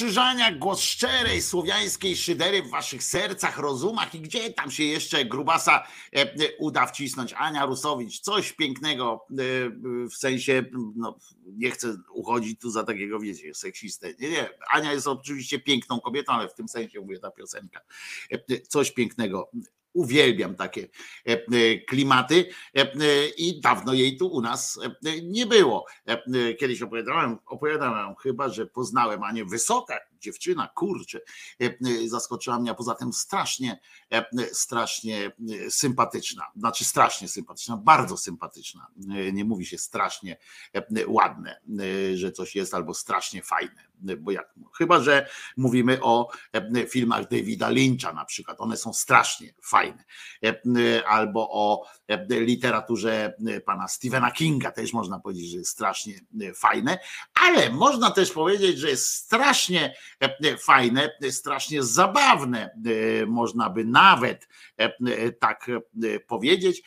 [0.00, 5.24] Wojtko Krzyżaniak, głos szczerej słowiańskiej szydery w waszych sercach, rozumach i gdzie tam się jeszcze
[5.24, 7.32] grubasa e, e, uda wcisnąć.
[7.32, 9.34] Ania Rusowicz, coś pięknego e,
[10.06, 10.64] w sensie,
[10.96, 14.14] no, nie chcę uchodzić tu za takiego, wiecie, seksistę.
[14.20, 14.50] Nie, nie.
[14.68, 17.80] Ania jest oczywiście piękną kobietą, ale w tym sensie mówię ta piosenka.
[18.68, 19.50] Coś pięknego.
[20.00, 20.88] Uwielbiam takie
[21.28, 24.80] e, e, klimaty e, i dawno jej tu u nas
[25.22, 25.86] nie było.
[26.58, 31.20] Kiedyś opowiadałem, opowiadałem chyba, że poznałem Anię Wysoka, dziewczyna, kurczę,
[32.06, 33.80] zaskoczyła mnie, a poza tym strasznie,
[34.52, 35.32] strasznie
[35.68, 38.86] sympatyczna, znaczy strasznie sympatyczna, bardzo sympatyczna.
[39.32, 40.36] Nie mówi się strasznie
[41.06, 41.60] ładne,
[42.14, 46.30] że coś jest albo strasznie fajne bo jak, chyba, że mówimy o
[46.88, 50.04] filmach Davida Lyncha na przykład, one są strasznie fajne,
[51.06, 51.86] albo o
[52.30, 53.34] literaturze
[53.66, 54.70] pana Stephena Kinga.
[54.70, 56.20] Też można powiedzieć, że jest strasznie
[56.54, 56.98] fajne,
[57.34, 59.94] ale można też powiedzieć, że jest strasznie
[60.58, 62.70] fajne, strasznie zabawne,
[63.26, 64.48] można by nawet
[65.40, 65.70] tak
[66.26, 66.82] powiedzieć,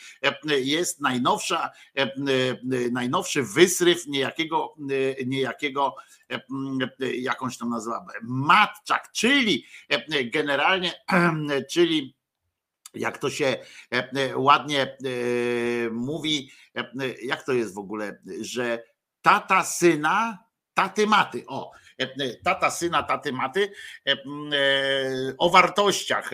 [0.47, 1.71] jest najnowsza,
[2.91, 4.75] najnowszy wysryw niejakiego,
[5.25, 5.95] niejakiego
[6.99, 9.65] jakąś tam nazywamy, matczak, czyli
[10.25, 10.93] generalnie,
[11.71, 12.15] czyli
[12.93, 13.57] jak to się
[14.35, 14.97] ładnie
[15.91, 16.51] mówi,
[17.23, 18.83] jak to jest w ogóle, że
[19.21, 20.37] tata syna,
[20.73, 21.71] taty maty, o,
[22.43, 23.71] tata syna, taty maty,
[25.37, 26.31] o wartościach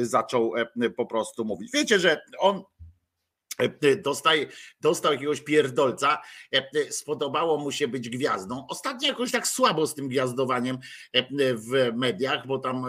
[0.00, 0.52] zaczął
[0.96, 1.72] po prostu mówić.
[1.72, 2.62] Wiecie, że on
[4.04, 4.48] Dostaj,
[4.80, 6.22] dostał jakiegoś pierdolca,
[6.90, 8.66] spodobało mu się być gwiazdą.
[8.68, 10.78] Ostatnio jakoś tak słabo z tym gwiazdowaniem
[11.54, 12.86] w mediach, bo tam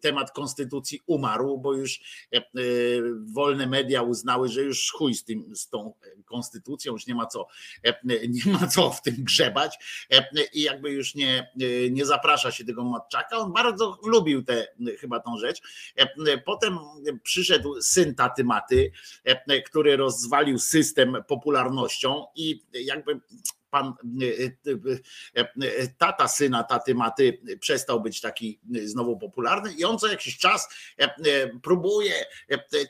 [0.00, 2.00] temat konstytucji umarł, bo już
[3.32, 7.46] wolne media uznały, że już chuj z, tym, z tą konstytucją, już nie ma co,
[8.28, 9.78] nie ma co w tym grzebać
[10.52, 11.50] i jakby już nie,
[11.90, 13.36] nie zaprasza się tego Matczaka.
[13.36, 14.66] On bardzo lubił tę
[15.00, 15.62] chyba tą rzecz.
[16.44, 16.78] Potem
[17.22, 18.92] przyszedł syn taty maty,
[19.66, 23.20] który który rozwalił system popularnością i jakby
[23.70, 29.98] pan e, e, e, tata syna taty maty przestał być taki znowu popularny i on
[29.98, 30.68] co jakiś czas
[31.62, 32.24] próbuje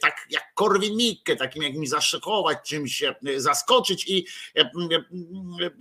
[0.01, 3.03] tak jak Korwin Mikke, takim jak mi zaszokować, czymś
[3.37, 4.27] zaskoczyć i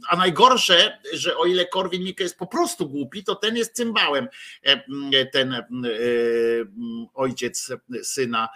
[0.10, 4.28] a najgorsze, że o ile Korwin Mikke jest po prostu głupi, to ten jest cymbałem
[5.32, 5.64] ten
[7.14, 7.72] ojciec
[8.04, 8.50] syna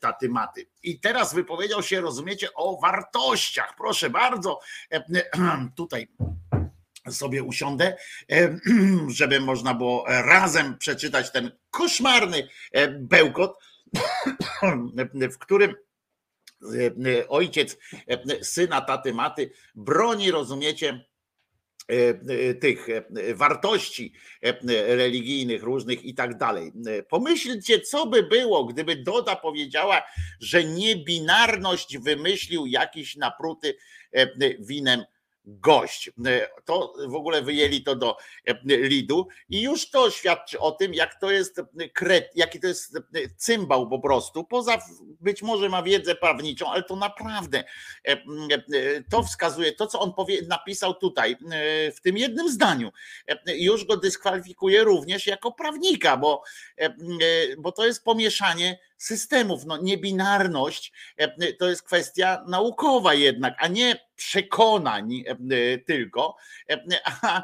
[0.00, 0.66] taty maty.
[0.82, 3.74] I teraz wypowiedział się, rozumiecie, o wartościach.
[3.76, 4.60] Proszę bardzo,
[5.76, 6.08] tutaj
[7.10, 7.96] sobie usiądę,
[9.08, 12.48] żeby można było razem przeczytać ten koszmarny
[12.90, 13.58] bełkot,
[15.12, 15.74] w którym
[17.28, 17.76] ojciec
[18.42, 21.04] syna taty maty broni, rozumiecie,
[22.60, 22.86] tych
[23.34, 24.12] wartości
[24.86, 26.72] religijnych różnych i tak dalej.
[27.08, 30.02] Pomyślcie, co by było, gdyby Doda powiedziała,
[30.40, 33.76] że niebinarność wymyślił jakiś napruty
[34.60, 35.04] winem
[35.48, 36.10] gość.
[36.26, 40.94] E, to w ogóle wyjęli to do e, lidu i już to świadczy o tym,
[40.94, 41.60] jak to jest
[41.92, 42.98] kret, jaki to jest
[43.36, 44.44] cymbał po prostu.
[44.44, 44.78] Poza
[45.20, 47.64] być może ma wiedzę prawniczą, ale to naprawdę
[48.04, 48.16] e,
[49.10, 51.36] to wskazuje, to co on powie, napisał tutaj
[51.96, 52.92] w tym jednym zdaniu,
[53.46, 56.42] już go dyskwalifikuje również jako prawnika, bo,
[57.58, 59.64] bo to jest pomieszanie systemów.
[59.64, 60.92] No, niebinarność
[61.58, 66.36] to jest kwestia naukowa jednak, a nie przekonań e, tylko.
[66.70, 66.84] E,
[67.24, 67.42] a,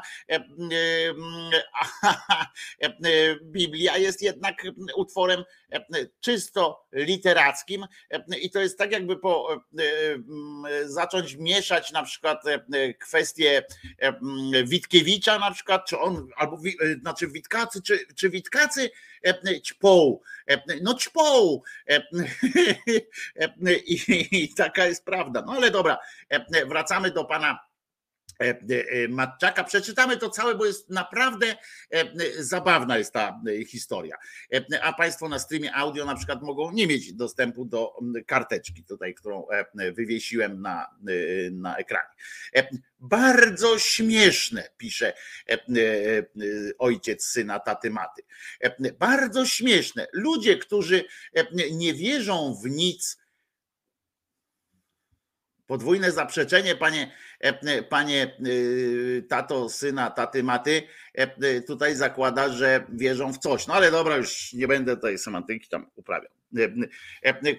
[3.41, 4.63] Biblia jest jednak
[4.95, 5.43] utworem
[6.19, 7.85] czysto literackim
[8.41, 9.65] i to jest tak jakby po,
[10.85, 12.43] zacząć mieszać na przykład
[12.99, 13.63] kwestie
[14.65, 16.57] Witkiewicza na przykład, czy on, albo
[17.01, 18.91] znaczy Witkacy, czy, czy Witkacy
[19.63, 20.19] ćpą,
[20.81, 21.61] no ćpą
[23.85, 23.97] I,
[24.31, 25.41] i taka jest prawda.
[25.41, 25.97] No ale dobra,
[26.67, 27.59] wracamy do pana
[29.09, 29.63] Matczaka.
[29.63, 31.55] Przeczytamy to całe, bo jest naprawdę
[31.91, 34.17] e, zabawna jest ta historia.
[34.81, 37.93] A Państwo na streamie audio na przykład mogą nie mieć dostępu do
[38.27, 39.47] karteczki tutaj, którą
[39.93, 40.87] wywiesiłem na,
[41.51, 42.09] na ekranie.
[42.99, 45.13] Bardzo śmieszne, pisze
[46.77, 48.21] ojciec syna taty maty.
[48.99, 50.07] Bardzo śmieszne.
[50.13, 51.05] Ludzie, którzy
[51.71, 53.17] nie wierzą w nic,
[55.67, 57.11] Podwójne zaprzeczenie, panie, e,
[57.89, 60.83] panie y, tato, syna, taty, maty,
[61.67, 63.67] tutaj zakłada, że wierzą w coś.
[63.67, 66.31] No ale dobra, już nie będę tutaj semantyki tam uprawiał.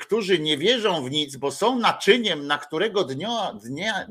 [0.01, 4.07] Którzy nie wierzą w nic, bo są naczyniem, na którego dnia, dnia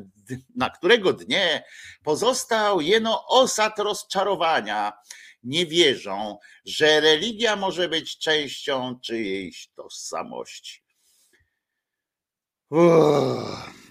[0.56, 1.64] na którego dnie
[2.04, 4.94] pozostał jeno osad rozczarowania.
[5.44, 10.84] Nie wierzą, że religia może być częścią czyjejś tożsamości.
[12.70, 13.85] Uff.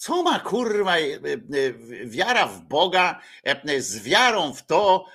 [0.00, 1.18] Co ma kurwa e, e,
[2.04, 5.06] wiara w Boga e, z wiarą w to,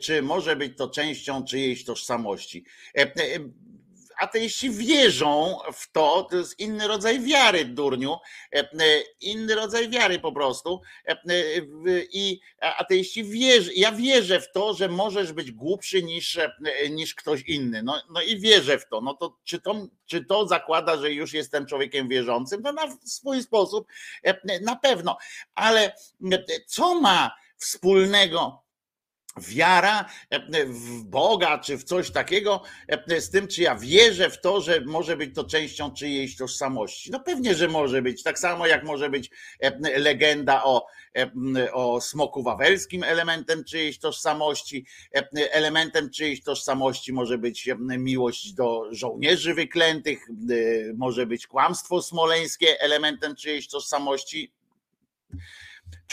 [0.00, 2.64] czy może być to częścią czyjejś tożsamości?
[4.22, 8.16] Ateiści wierzą w to, to jest inny rodzaj wiary, durniu,
[8.54, 8.68] e, e,
[9.20, 10.80] inny rodzaj wiary po prostu.
[11.06, 11.16] E,
[12.12, 16.38] I ateiści wierzą, ja wierzę w to, że możesz być głupszy niż,
[16.90, 17.82] niż ktoś inny.
[17.82, 19.00] No, no i wierzę w to.
[19.00, 22.62] No to czy, to czy to zakłada, że już jestem człowiekiem wierzącym?
[22.62, 23.86] No na swój sposób
[24.60, 25.18] na pewno.
[25.54, 25.96] Ale
[26.66, 28.61] co ma wspólnego
[29.38, 34.40] wiara e, w Boga czy w coś takiego e, z tym, czy ja wierzę w
[34.40, 37.10] to, że może być to częścią czyjejś tożsamości?
[37.10, 38.22] No pewnie, że może być.
[38.22, 39.30] Tak samo jak może być
[39.60, 44.86] e, legenda o, e, o smoku wawelskim elementem czyjejś tożsamości.
[45.14, 50.54] E, Elementem czyjejś tożsamości może być e, miłość do żołnierzy wyklętych, e,
[50.94, 54.52] może być kłamstwo smoleńskie elementem czyjejś tożsamości.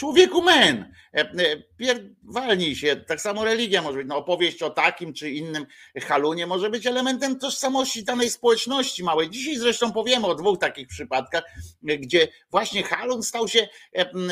[0.00, 4.70] Człowieku men, e, e, pier- walnij się, tak samo religia może być, no opowieść o
[4.70, 5.66] takim czy innym
[6.02, 9.30] halunie może być elementem tożsamości danej społeczności małej.
[9.30, 11.42] Dzisiaj zresztą powiemy o dwóch takich przypadkach,
[11.88, 13.68] e, gdzie właśnie halun stał się,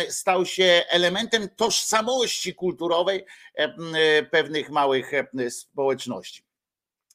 [0.09, 3.25] stał się elementem tożsamości kulturowej
[4.31, 5.13] pewnych małych
[5.51, 6.48] społeczności.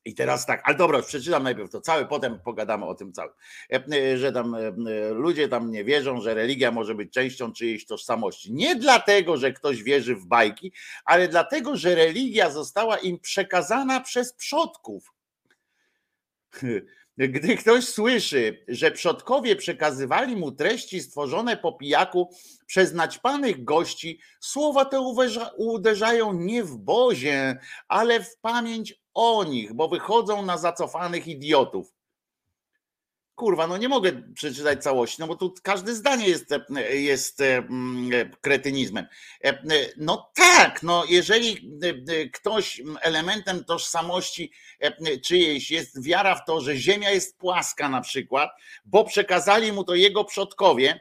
[0.06, 3.34] I teraz tak, ale dobra, przeczytam najpierw to całe, potem pogadamy o tym całym.
[3.72, 4.72] E, e, Że tam e,
[5.10, 8.54] ludzie tam nie wierzą, że religia może być częścią czyjejś tożsamości.
[8.54, 10.72] Nie dlatego, że ktoś wierzy w bajki,
[11.06, 15.14] ale dlatego, że religia została im przekazana przez przodków.
[17.18, 22.30] Gdy ktoś słyszy, że przodkowie przekazywali mu treści stworzone po pijaku
[22.66, 29.74] przez naćpanych gości, słowa te uderza- uderzają nie w bozie, ale w pamięć o nich,
[29.74, 31.94] bo wychodzą na zacofanych idiotów.
[33.36, 36.46] Kurwa, no nie mogę przeczytać całości, no bo tu każde zdanie jest,
[36.94, 39.08] jest mm, kretynizmem.
[39.44, 39.64] E, e,
[39.98, 44.52] No tak, no jeżeli e, ktoś elementem tożsamości
[45.26, 48.52] czyjejś jest wiara w to, że Ziemia jest płaska na przykład,
[48.86, 51.00] bo przekazali mu to jego przodkowie,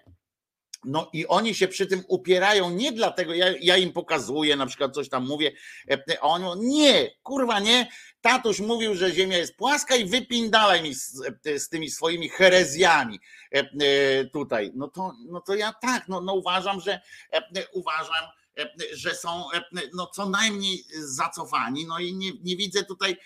[0.85, 4.95] no i oni się przy tym upierają nie dlatego, ja, ja im pokazuję, na przykład
[4.95, 5.53] coś tam mówię,
[5.91, 7.89] e, a oni mówią, nie, kurwa nie,
[8.21, 13.21] tatuś mówił, że ziemia jest płaska i wypindalaj mi z, e, z tymi swoimi herezjami
[13.55, 14.73] e, e, tutaj.
[14.75, 17.01] No to, no to ja tak, no, no uważam, że
[17.33, 18.25] e, uważam,
[18.59, 19.63] e, że są e,
[19.95, 23.17] no co najmniej zacofani, no i nie, nie widzę tutaj e,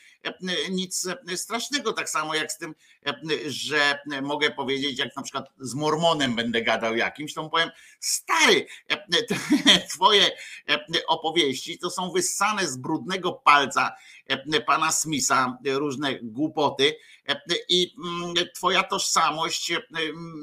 [0.70, 2.74] nic e, strasznego, tak samo jak z tym,
[3.06, 3.14] e,
[3.46, 7.70] że mogę powiedzieć, jak na przykład z Mormonem będę gadał jakimś, to mu powiem,
[8.00, 9.06] stary, e,
[9.94, 10.30] twoje
[10.68, 13.96] e, opowieści to są wyssane z brudnego palca
[14.26, 16.96] e, pana Smitha, e, różne głupoty
[17.28, 19.82] e, i mm, twoja tożsamość e,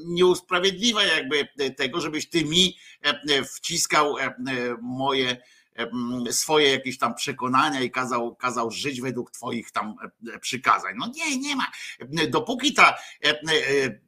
[0.06, 4.34] nie usprawiedliwia jakby tego, żebyś ty mi e, wciskał e,
[4.82, 5.38] moje
[6.32, 9.96] swoje jakieś tam przekonania i kazał, kazał żyć według twoich tam
[10.42, 10.94] przykazań.
[10.98, 11.66] No nie, nie ma.
[12.30, 13.34] Dopóki ta e,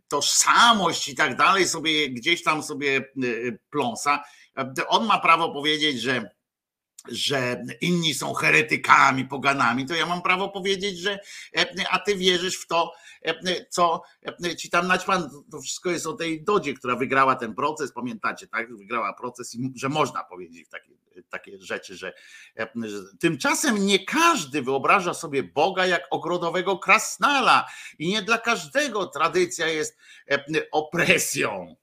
[0.08, 3.14] tożsamość i tak dalej sobie gdzieś tam sobie
[3.70, 4.24] pląsa,
[4.88, 6.36] on ma prawo powiedzieć, że
[7.08, 11.20] że inni są heretykami, poganami, to ja mam prawo powiedzieć, że
[11.90, 12.94] a ty wierzysz w to,
[13.70, 14.02] co
[14.58, 18.78] ci tam naćpan, to wszystko jest o tej Dodzie, która wygrała ten proces, pamiętacie, tak?
[18.78, 22.14] Wygrała proces i że można powiedzieć takie, takie rzeczy, że,
[22.60, 27.66] e, że tymczasem nie każdy wyobraża sobie Boga jak ogrodowego krasnala
[28.00, 29.98] i nie dla każdego tradycja jest
[30.32, 31.76] e, opresją.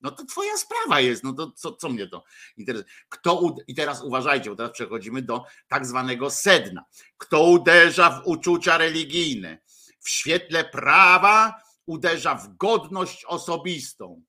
[0.00, 2.24] No to twoja sprawa jest, no to co, co mnie to
[2.56, 2.90] interesuje?
[3.08, 6.84] Kto I teraz uważajcie, bo teraz przechodzimy do tak zwanego sedna.
[7.16, 9.58] Kto uderza w uczucia religijne,
[10.00, 14.22] w świetle prawa uderza w godność osobistą.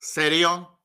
[0.00, 0.79] Serio?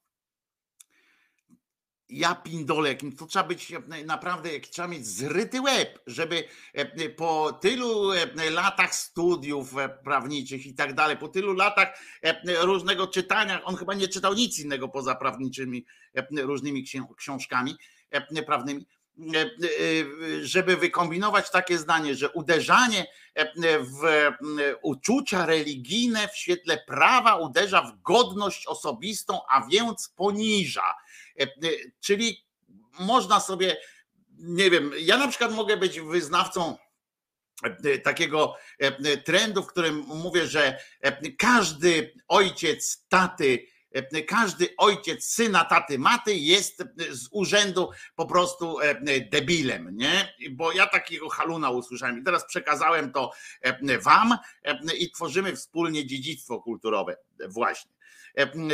[2.09, 6.43] Ja pindolę, jakim to trzeba być e, naprawdę, jak trzeba mieć zryty łeb, żeby
[6.73, 12.65] e, po tylu e, latach studiów e, prawniczych i tak dalej, po tylu latach e,
[12.65, 16.85] różnego czytania, on chyba nie czytał nic innego poza prawniczymi e, różnymi
[17.17, 17.75] książkami
[18.11, 18.85] e, prawnymi,
[20.41, 23.05] żeby wykombinować takie zdanie, że uderzanie
[23.79, 24.31] w
[24.81, 30.95] uczucia religijne w świetle prawa uderza w godność osobistą, a więc poniża.
[31.99, 32.45] Czyli
[32.99, 33.77] można sobie,
[34.37, 36.77] nie wiem, ja na przykład mogę być wyznawcą
[38.03, 38.55] takiego
[39.25, 40.79] trendu, w którym mówię, że
[41.37, 43.74] każdy ojciec taty E,
[44.27, 50.33] każdy ojciec syna, taty, maty jest z urzędu po prostu e, debilem, nie?
[50.51, 53.31] Bo ja takiego haluna usłyszałem i teraz przekazałem to
[53.61, 54.37] e, wam
[54.97, 57.17] i tworzymy wspólnie dziedzictwo kulturowe
[57.47, 57.95] właśnie.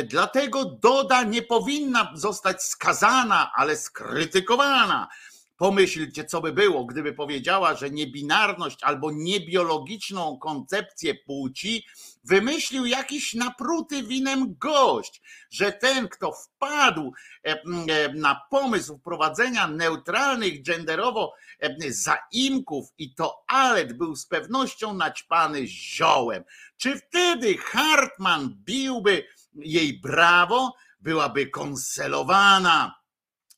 [0.04, 5.08] Dlatego Doda nie powinna zostać skazana, ale skrytykowana
[5.56, 11.86] Pomyślcie, co by było, gdyby powiedziała, że niebinarność albo niebiologiczną koncepcję płci
[12.24, 17.12] wymyślił jakiś napruty winem gość, że ten, kto wpadł
[17.46, 25.66] e, e, na pomysł wprowadzenia neutralnych genderowo e, zaimków i toalet był z pewnością naćpany
[25.66, 26.44] ziołem.
[26.76, 29.24] Czy wtedy Hartman biłby
[29.54, 33.01] jej brawo, byłaby konselowana?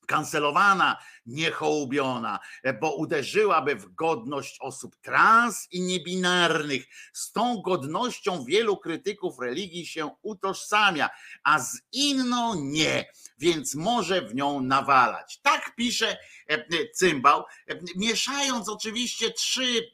[0.07, 0.97] Kancelowana,
[1.27, 2.39] niechołubiona,
[2.81, 6.87] bo uderzyłaby w godność osób trans i niebinarnych.
[7.13, 11.11] Z tą godnością wielu krytyków religii się utożsamia,
[11.45, 13.05] a z inną nie,
[13.39, 15.41] więc może w nią nawalać.
[15.43, 19.91] Tak pisze e, cymbał, e, mieszając oczywiście 3,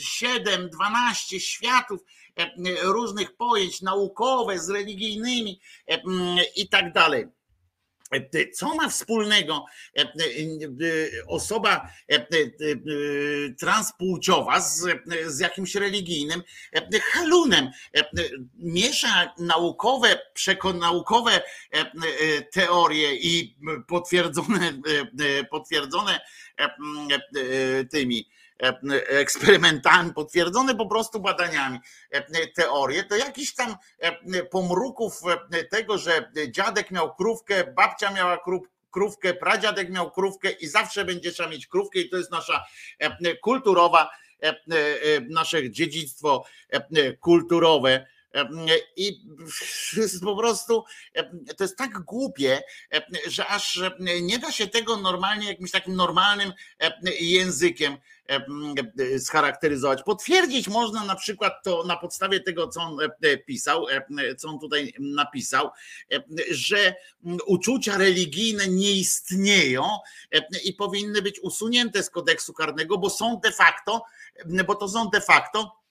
[0.00, 2.00] 7, 12 światów
[2.36, 2.50] e,
[2.82, 5.60] różnych pojęć naukowe z religijnymi
[6.56, 7.26] i tak dalej.
[8.12, 9.64] E, co ma wspólnego
[9.96, 10.06] e, e,
[11.26, 11.88] osoba
[13.58, 14.86] transpłciowa z,
[15.26, 16.42] z jakimś religijnym
[17.02, 17.70] halunem?
[18.58, 21.42] Miesza naukowe, przekonaukowe
[22.52, 23.56] teorie i
[23.88, 24.80] potwierdzone,
[25.50, 26.20] potwierdzone
[27.90, 28.28] tymi
[29.08, 31.78] eksperymentami, potwierdzone po prostu badaniami
[32.10, 35.20] e, teorie, to jakiś tam e, pomruków
[35.70, 38.38] tego, że dziadek miał krówkę, babcia miała
[38.90, 42.64] krówkę, pradziadek miał krówkę i zawsze będzie trzeba mieć krówkę i to jest nasza
[43.42, 44.10] kulturowa,
[45.28, 46.44] nasze dziedzictwo
[47.20, 48.06] kulturowe
[48.96, 49.20] i
[50.24, 50.84] po prostu,
[51.56, 52.62] to jest tak głupie,
[53.26, 53.80] że aż
[54.22, 56.52] nie da się tego normalnie, jakimś takim normalnym
[57.20, 57.96] językiem
[59.18, 60.02] scharakteryzować.
[60.02, 62.98] Potwierdzić można na przykład to na podstawie tego, co on
[63.46, 63.86] pisał,
[64.38, 65.70] co on tutaj napisał,
[66.50, 66.94] że
[67.46, 69.84] uczucia religijne nie istnieją
[70.64, 74.02] i powinny być usunięte z kodeksu karnego, bo są de facto,
[74.66, 75.85] bo to są de facto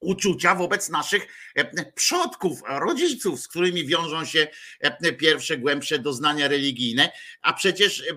[0.00, 1.26] uczucia wobec naszych
[1.56, 4.48] e, przodków, rodziców, z którymi wiążą się
[4.80, 7.10] e, pierwsze, głębsze doznania religijne,
[7.42, 8.14] a przecież e,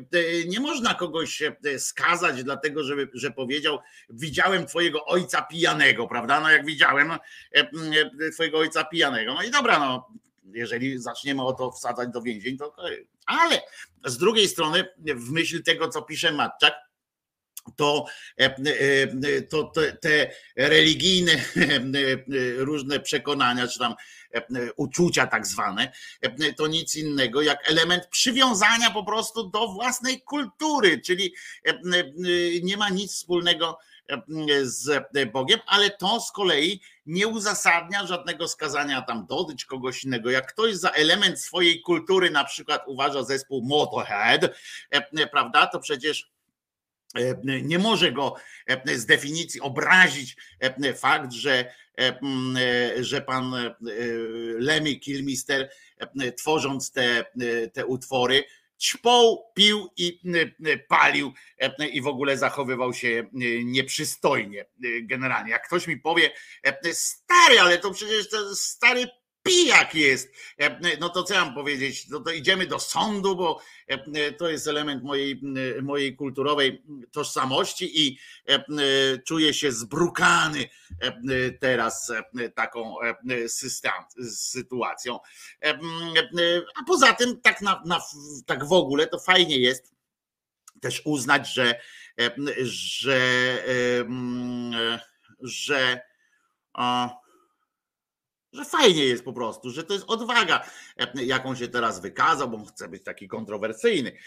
[0.47, 1.43] nie można kogoś
[1.77, 3.79] skazać dlatego, żeby, że powiedział
[4.09, 6.39] widziałem twojego ojca pijanego, prawda?
[6.39, 7.11] No jak widziałem
[8.33, 9.33] twojego ojca pijanego.
[9.33, 10.07] No i dobra, no
[10.53, 12.75] jeżeli zaczniemy o to wsadzać do więzień, to
[13.25, 13.61] ale
[14.05, 16.73] z drugiej strony w myśl tego, co pisze Matczak,
[17.75, 18.05] to,
[18.39, 21.31] e, e, to te religijne
[22.57, 23.95] różne przekonania, czy tam
[24.33, 24.41] e,
[24.75, 25.91] uczucia tak zwane,
[26.57, 31.33] to nic innego jak element przywiązania po prostu do własnej kultury, czyli
[32.63, 33.77] nie ma nic wspólnego
[34.61, 35.03] z
[35.33, 40.29] Bogiem, ale to z kolei nie uzasadnia żadnego skazania tam dotyć kogoś innego.
[40.29, 44.55] Jak ktoś za element swojej kultury na przykład uważa zespół Motorhead,
[45.31, 46.32] prawda, to przecież E,
[47.43, 48.35] nie może go
[48.67, 51.73] e, z definicji obrazić e, fakt, że,
[52.99, 53.53] że pan
[54.59, 55.69] Lemmy Kilmister
[56.37, 57.25] tworząc te,
[57.73, 58.43] te utwory
[58.81, 60.19] ćpał, pił i
[60.87, 61.33] palił
[61.91, 63.29] i w ogóle zachowywał się
[63.63, 64.65] nieprzystojnie
[65.01, 65.51] generalnie.
[65.51, 66.31] Jak ktoś mi powie,
[66.93, 69.07] stary, ale to przecież to stary
[69.43, 70.33] pijak jest.
[70.57, 72.09] E, no to co ja mam powiedzieć?
[72.09, 75.41] No to idziemy do sądu, bo e, to jest element mojej,
[75.81, 78.19] mojej kulturowej tożsamości i
[78.49, 78.63] e,
[79.25, 80.69] czuję się zbrukany
[81.59, 82.11] teraz
[82.55, 82.95] taką
[84.29, 85.19] sytuacją.
[86.75, 88.01] A poza tym, tak, na, na,
[88.45, 89.93] tak w ogóle, to fajnie jest
[90.81, 91.79] też uznać, że,
[92.63, 93.19] że,
[94.01, 94.05] że,
[95.41, 96.01] że
[98.53, 100.65] że fajnie jest po prostu, że to jest odwaga,
[101.15, 104.17] jaką się teraz wykazał, bo chce być taki kontrowersyjny.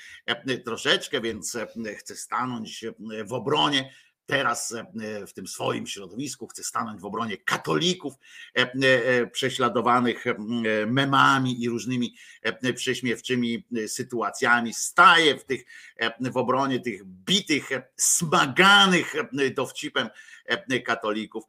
[0.65, 1.57] Troszeczkę, więc
[1.99, 2.85] chce stanąć
[3.25, 3.93] w obronie
[4.27, 4.75] teraz
[5.27, 8.15] w tym swoim środowisku chce stanąć w obronie katolików
[9.33, 10.25] prześladowanych
[10.87, 12.15] memami i różnymi
[12.75, 14.75] prześmiewczymi sytuacjami.
[14.75, 15.65] Staje w, tych,
[16.21, 19.15] w obronie tych bitych, smaganych
[19.55, 20.09] dowcipem
[20.85, 21.45] katolików.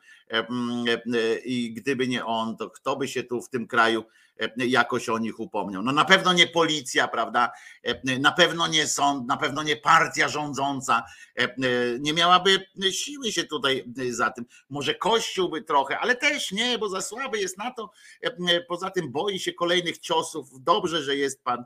[1.45, 4.05] I gdyby nie on, to kto by się tu w tym kraju
[4.57, 5.83] jakoś o nich upomniał.
[5.83, 7.51] No na pewno nie policja, prawda?
[8.19, 11.03] Na pewno nie sąd, na pewno nie partia rządząca.
[11.99, 14.45] Nie miałaby siły się tutaj za tym.
[14.69, 17.91] Może Kościół by trochę, ale też nie, bo za słaby jest na to.
[18.67, 20.49] Poza tym boi się kolejnych ciosów.
[20.59, 21.63] Dobrze, że jest pan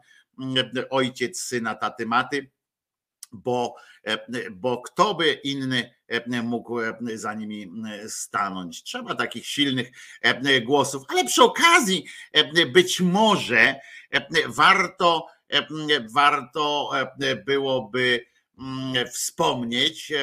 [0.90, 2.52] ojciec syna taty maty
[3.32, 3.76] bo,
[4.52, 5.92] bo kto by inny
[6.44, 6.80] mógł
[7.14, 7.72] za nimi
[8.08, 8.84] stanąć.
[8.84, 9.92] Trzeba takich silnych
[10.66, 12.06] głosów, ale przy okazji
[12.74, 13.76] być może
[14.48, 15.28] warto,
[16.14, 16.92] warto
[17.46, 18.26] byłoby
[19.14, 20.14] wspomnieć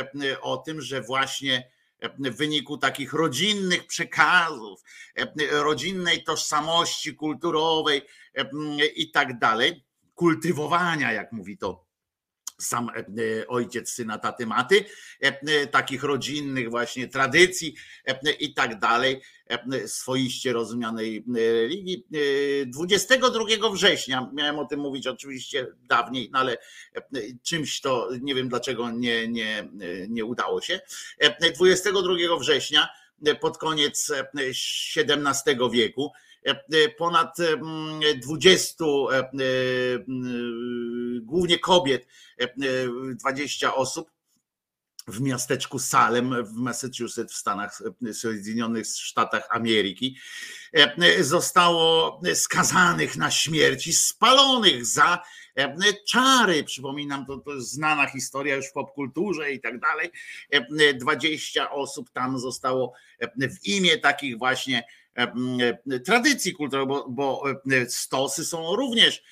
[0.41, 1.71] o tym, że właśnie
[2.19, 4.81] w wyniku takich rodzinnych przekazów,
[5.51, 8.03] rodzinnej tożsamości kulturowej
[8.97, 9.85] i tak dalej,
[10.15, 11.88] kultywowania, jak mówi to
[12.59, 14.85] sam e, ojciec syna taty maty,
[15.21, 17.75] e, takich rodzinnych właśnie tradycji
[18.07, 19.21] e, i tak dalej,
[19.87, 22.07] swoiście rozumianej religii.
[22.67, 26.59] 22 września, miałem o tym mówić oczywiście dawniej, no ale
[27.43, 29.69] czymś to nie wiem dlaczego nie, nie,
[30.09, 30.81] nie udało się.
[31.55, 32.89] 22 września
[33.41, 36.13] pod koniec XVII wieku
[36.99, 37.37] ponad
[38.23, 38.85] 20
[41.21, 42.07] głównie kobiet,
[43.19, 44.11] 20 osób
[45.09, 47.83] w miasteczku Salem w Massachusetts w Stanach
[48.41, 50.17] Zjednoczonych Statach Ameryki
[51.21, 55.23] zostało skazanych na śmierć i spalonych za
[56.09, 56.65] czary.
[56.65, 60.11] Przypominam, to, to znana historia już w popkulturze i tak dalej.
[60.95, 62.93] 20 osób tam zostało
[63.37, 64.85] w imię takich właśnie
[66.05, 67.45] tradycji kulturowej, bo, bo
[67.89, 69.23] stosy są również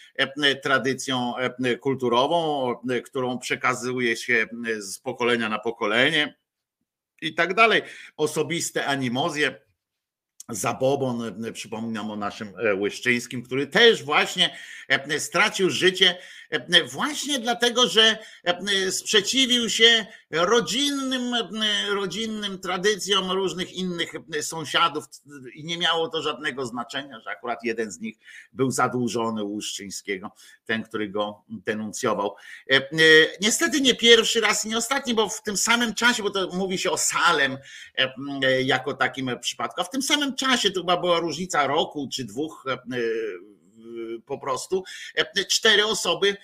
[0.63, 1.35] tradycją
[1.81, 2.75] kulturową,
[3.05, 4.47] którą przekazuje się
[4.79, 6.37] z pokolenia na pokolenie
[7.23, 7.83] i tak dalej.
[8.17, 9.67] Osobiste animozje.
[10.49, 14.57] Zabobon, przypominam o naszym Łyszczyńskim, który też właśnie
[15.19, 16.19] stracił życie
[16.89, 18.19] właśnie dlatego, że
[18.91, 21.35] sprzeciwił się rodzinnym,
[21.91, 25.05] rodzinnym tradycjom różnych innych sąsiadów
[25.55, 28.17] i nie miało to żadnego znaczenia, że akurat jeden z nich
[28.53, 29.61] był zadłużony u
[30.65, 32.35] ten, który go denuncjował.
[33.41, 36.79] Niestety nie pierwszy raz i nie ostatni, bo w tym samym czasie, bo to mówi
[36.79, 37.59] się o Salem
[38.65, 42.65] jako takim przypadku, a w tym samym czasie to chyba była różnica roku czy dwóch
[44.27, 44.85] po prostu.
[45.49, 46.37] Cztery osoby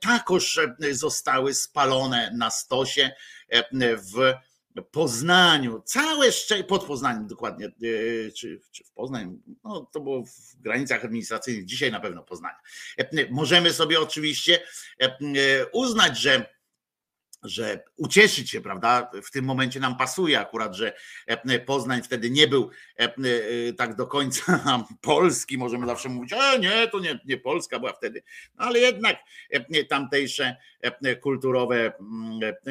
[0.00, 0.60] takoż
[0.90, 3.10] zostały spalone na stosie
[3.82, 4.34] w
[4.90, 7.68] Poznaniu, całe szczęście, pod Poznaniem dokładnie,
[8.36, 12.58] czy, czy w Poznaniu, no to było w granicach administracyjnych, dzisiaj na pewno Poznania.
[13.30, 14.60] Możemy sobie oczywiście
[15.72, 16.57] uznać, że
[17.42, 19.10] że ucieszyć się, prawda?
[19.24, 20.92] W tym momencie nam pasuje akurat, że
[21.66, 22.70] Poznań wtedy nie był
[23.76, 24.60] tak do końca
[25.00, 28.22] polski, możemy zawsze mówić, a nie, to nie, nie Polska była wtedy,
[28.58, 29.16] no ale jednak
[29.88, 30.56] tamtejsze
[31.20, 31.92] kulturowe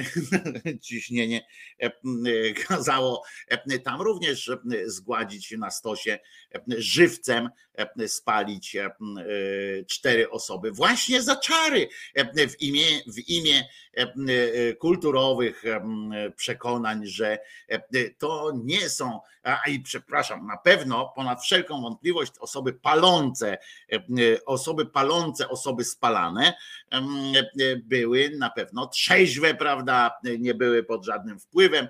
[0.81, 1.47] ciśnienie
[2.67, 3.23] kazało
[3.83, 4.51] tam również
[4.85, 6.19] zgładzić na stosie
[6.67, 7.49] żywcem,
[8.07, 8.77] spalić
[9.87, 11.87] cztery osoby właśnie za czary
[12.49, 13.63] w imię, w imię
[14.79, 15.63] kulturowych
[16.35, 17.39] przekonań, że
[18.17, 23.57] to nie są, a i przepraszam, na pewno ponad wszelką wątpliwość osoby palące,
[24.45, 26.53] osoby palące, osoby spalane
[27.99, 31.87] były na pewno trzeźwe, prawda, nie były pod żadnym wpływem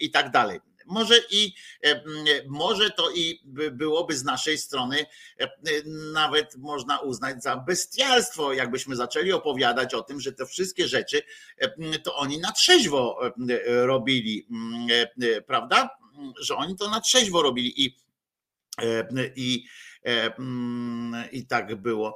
[0.00, 1.54] i tak dalej może i
[2.46, 3.40] może to i
[3.72, 5.06] byłoby z naszej strony
[6.12, 11.22] nawet można uznać za bestialstwo, jakbyśmy zaczęli opowiadać o tym, że te wszystkie rzeczy
[12.02, 13.20] to oni na trzeźwo
[13.66, 14.46] robili,
[15.46, 15.90] prawda?
[16.40, 17.96] Że oni to na trzeźwo robili i
[19.36, 19.66] i
[21.32, 22.14] i tak było.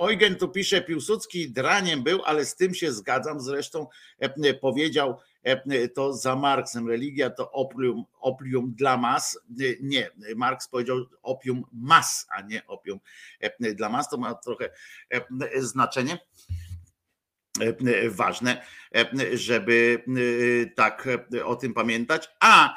[0.00, 3.40] Eugen tu pisze, Piłsudski draniem był, ale z tym się zgadzam.
[3.40, 3.86] Zresztą
[4.60, 5.18] powiedział
[5.94, 6.88] to za Marksem.
[6.88, 9.40] Religia to opium, opium dla mas.
[9.80, 12.98] Nie, Marks powiedział opium mas, a nie opium
[13.74, 14.08] dla mas.
[14.08, 14.70] To ma trochę
[15.56, 16.18] znaczenie.
[18.08, 18.62] Ważne,
[19.32, 21.08] żeby e, tak
[21.44, 22.28] o tym pamiętać.
[22.40, 22.76] A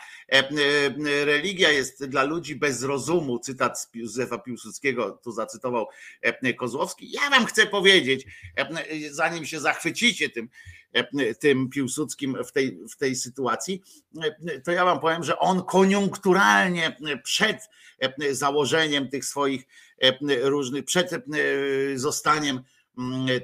[1.25, 5.87] religia jest dla ludzi bez rozumu, cytat z Józefa Piłsudskiego, tu zacytował
[6.57, 7.11] Kozłowski.
[7.11, 8.25] Ja wam chcę powiedzieć,
[9.11, 10.49] zanim się zachwycicie tym,
[11.39, 13.81] tym Piłsudskim w tej, w tej sytuacji,
[14.63, 17.69] to ja wam powiem, że on koniunkturalnie przed
[18.31, 19.63] założeniem tych swoich
[20.41, 21.11] różnych, przed
[21.95, 22.61] zostaniem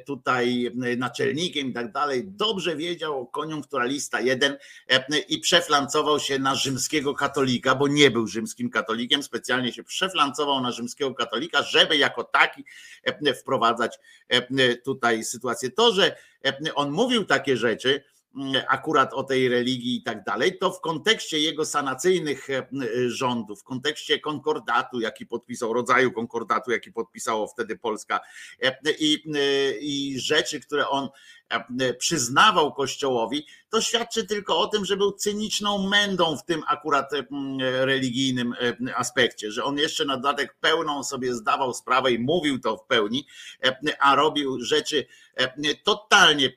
[0.06, 4.58] tutaj naczelnikiem i tak dalej, dobrze wiedział koniunkturalista jeden
[4.90, 10.62] e, i przeflancował się na rzymskiego katolika, bo nie był rzymskim katolikiem, specjalnie się przeflancował
[10.62, 12.64] na rzymskiego katolika, żeby jako taki
[13.04, 15.72] e, wprowadzać e, tutaj sytuację.
[15.72, 16.16] To, że
[16.76, 18.04] on mówił takie rzeczy,
[18.68, 22.68] akurat o tej religii i tak dalej, to w kontekście jego sanacyjnych e,
[23.08, 28.20] rządów, w kontekście konkordatu, jaki podpisał, rodzaju konkordatu, jaki podpisało wtedy Polska
[28.64, 31.10] e, i, e, i rzeczy, które on
[31.98, 37.12] przyznawał Kościołowi, to świadczy tylko o tym, że był cyniczną mędą w tym akurat
[37.62, 38.54] religijnym
[38.96, 43.28] aspekcie, że on jeszcze na dodatek pełną sobie zdawał sprawę i mówił to w pełni,
[44.00, 45.06] a robił rzeczy
[45.84, 46.54] totalnie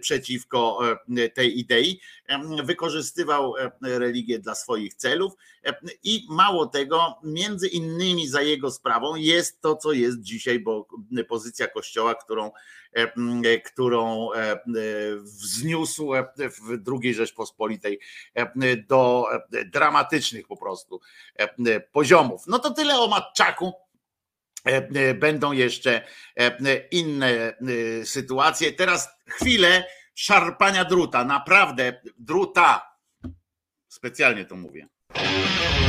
[0.00, 0.78] przeciwko
[1.34, 2.00] tej idei,
[2.64, 5.32] wykorzystywał religię dla swoich celów
[6.02, 10.88] i mało tego, między innymi za jego sprawą jest to, co jest dzisiaj, bo
[11.28, 12.50] pozycja Kościoła, którą,
[13.66, 14.28] którą
[15.22, 18.00] wzniósł w II Rzeczpospolitej
[18.88, 19.26] do
[19.66, 21.00] dramatycznych po prostu
[21.92, 22.46] poziomów.
[22.46, 23.72] No to tyle o Matczaku.
[25.14, 26.02] Będą jeszcze
[26.90, 27.54] inne
[28.04, 28.72] sytuacje.
[28.72, 29.84] Teraz chwilę
[30.14, 32.96] szarpania druta, naprawdę druta.
[33.88, 34.88] Specjalnie to mówię.
[35.14, 35.79] Thank you.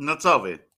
[0.00, 0.69] No co wy?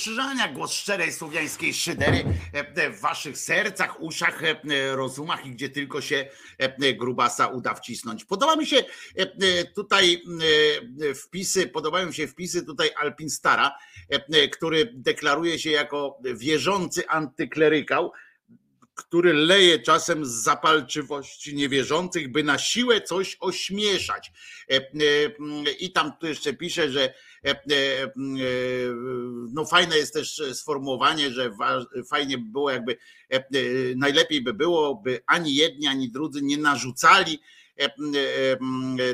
[0.00, 5.68] Wojtko Krzyżania, głos szczerej słowiańskiej szydery e, w waszych sercach, uszach, e, rozumach i gdzie
[5.68, 6.28] tylko się
[6.58, 8.24] e, grubasa uda wcisnąć.
[8.24, 8.84] Podoba mi się
[9.74, 10.22] tutaj
[11.14, 13.78] wpisy, podobają się wpisy tutaj Alpinstara,
[14.52, 18.12] który deklaruje się jako wierzący antyklerykał,
[18.94, 24.32] który leje czasem z zapalczywości niewierzących, by na siłę coś ośmieszać.
[25.80, 27.14] I tam tu jeszcze pisze, że E, e, e,
[29.52, 31.50] no fajne jest też sformułowanie, że
[32.10, 32.98] fajnie by było jakby,
[33.96, 37.40] najlepiej by było, by ani jedni, ani drudzy nie narzucali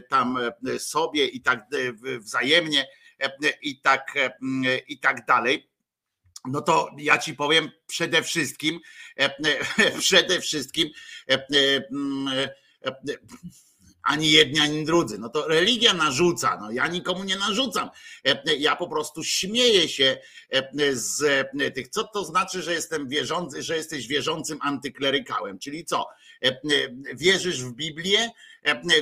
[0.09, 0.39] tam
[0.79, 1.67] sobie i tak
[2.21, 2.87] wzajemnie
[3.63, 4.15] i tak,
[4.89, 5.71] i tak dalej.
[6.47, 8.81] No to ja ci powiem przede wszystkim,
[9.99, 10.89] przede wszystkim
[14.07, 15.19] ani jedni, ani drudzy.
[15.19, 17.91] No to religia narzuca, no ja nikomu nie narzucam.
[18.25, 20.19] E, ja po prostu śmieję się
[20.51, 21.23] e, z
[21.61, 26.07] e, tych, co to znaczy, że jestem wierzący, że jesteś wierzącym antyklerykałem, czyli co?
[27.15, 28.31] Wierzysz w Biblię,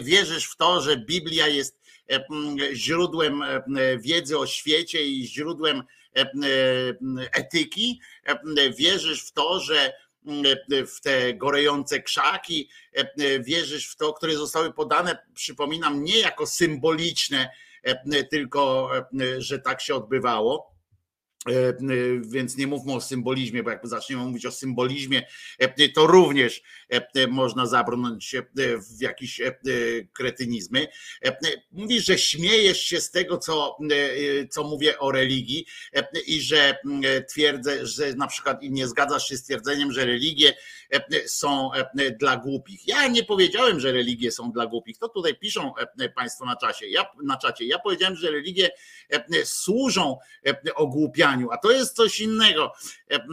[0.01, 1.79] wierzysz w to, że Biblia jest
[2.73, 3.43] źródłem
[3.99, 5.83] wiedzy o świecie i źródłem
[7.33, 8.01] etyki,
[8.77, 9.93] wierzysz w to, że
[10.87, 12.69] w te gorejące krzaki,
[13.41, 17.51] wierzysz w to, które zostały podane, przypominam, nie jako symboliczne,
[18.31, 18.91] tylko
[19.39, 20.74] że tak się odbywało.
[20.74, 20.74] E, e,
[22.21, 25.27] więc nie mówmy o symbolizmie, bo jak zaczniemy mówić o symbolizmie,
[25.59, 26.63] e, to również
[27.29, 28.37] można zabrnąć
[28.97, 29.41] w jakieś
[30.13, 30.87] kretynizmy.
[31.73, 33.77] Mówisz, że śmiejesz się z tego, co,
[34.51, 35.67] co mówię o religii
[36.27, 36.79] i że
[37.29, 40.55] twierdzę, że na przykład nie zgadzasz się z twierdzeniem, że religie
[41.27, 41.71] są
[42.21, 42.89] dla głupich.
[42.89, 44.99] Ja nie powiedziałem, że religie są dla głupich.
[44.99, 45.73] To tutaj piszą
[46.15, 46.87] Państwo na czasie.
[46.87, 47.65] Ja, na czacie.
[47.65, 48.71] Ja powiedziałem, że religie
[49.45, 50.19] służą
[50.75, 52.73] ogłupianiu a to jest coś innego.
[53.11, 53.27] E,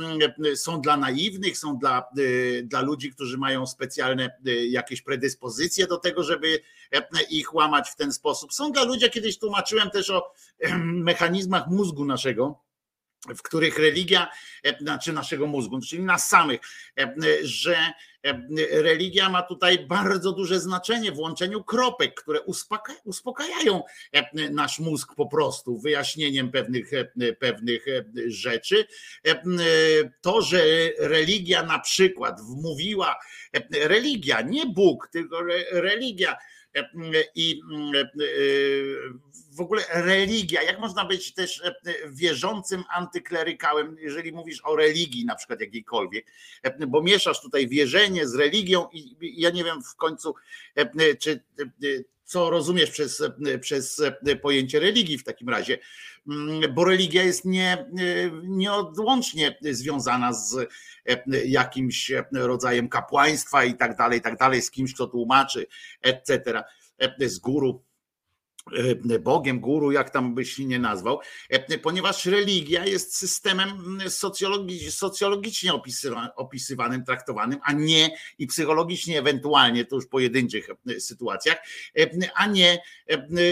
[0.51, 4.39] e, są dla naiwnych, są dla, e, dla ludzi, którzy mają specjalne
[4.69, 6.59] jakieś predyspozycje do tego, żeby
[7.29, 8.53] ich łamać w ten sposób.
[8.53, 10.33] Są dla ludzi, kiedyś tłumaczyłem też o
[10.83, 12.59] mechanizmach mózgu naszego
[13.27, 14.27] w których religia,
[14.63, 16.59] e, znaczy naszego mózgu, czyli nas samych,
[16.99, 17.77] e, że
[18.23, 18.41] e,
[18.81, 22.39] religia ma tutaj bardzo duże znaczenie w łączeniu kropek, które
[23.03, 23.83] uspokajają
[24.51, 26.91] nasz mózg po prostu wyjaśnieniem pewnych,
[27.39, 27.85] pewnych
[28.27, 28.85] rzeczy.
[30.21, 30.59] To, że
[30.99, 33.15] religia na przykład wmówiła,
[33.71, 35.41] religia, nie Bóg, tylko
[35.71, 36.37] religia
[37.35, 37.61] i
[39.51, 41.75] w ogóle religia, jak można być też e,
[42.09, 46.25] wierzącym antyklerykałem, jeżeli mówisz o religii na przykład jakiejkolwiek,
[46.63, 50.35] e, bo mieszasz tutaj wierzenie z religią i ja nie wiem w końcu,
[50.75, 51.43] e, czy
[52.31, 53.23] co rozumiesz przez,
[53.61, 54.01] przez
[54.41, 55.79] pojęcie religii w takim razie,
[56.27, 57.85] mm, bo religia jest nie,
[58.43, 60.69] nieodłącznie związana z
[61.45, 65.67] jakimś rodzajem kapłaństwa i tak dalej, i tak dalej, z kimś, kto tłumaczy,
[66.01, 66.63] etc.,
[67.19, 67.83] z guru
[69.19, 71.19] Bogiem, guru, jak tam byś nie nazwał,
[71.49, 73.99] e, ponieważ religia jest systemem
[74.89, 75.71] socjologicznie
[76.35, 81.57] opisywanym, traktowanym, a nie i psychologicznie ewentualnie, to już w pojedynczych e, sytuacjach,
[82.35, 82.81] a nie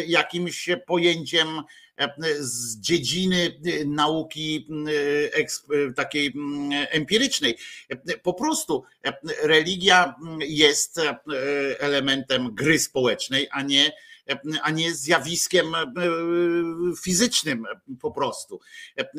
[0.08, 1.48] jakimś pojęciem
[2.40, 4.68] z dziedziny nauki
[5.96, 6.34] takiej
[6.72, 7.58] empirycznej.
[8.24, 8.84] Po prostu
[9.44, 11.02] religia jest
[11.80, 13.92] elementem gry społecznej, a nie
[14.62, 15.86] a nie zjawiskiem e,
[17.04, 17.66] fizycznym
[18.02, 18.60] po prostu.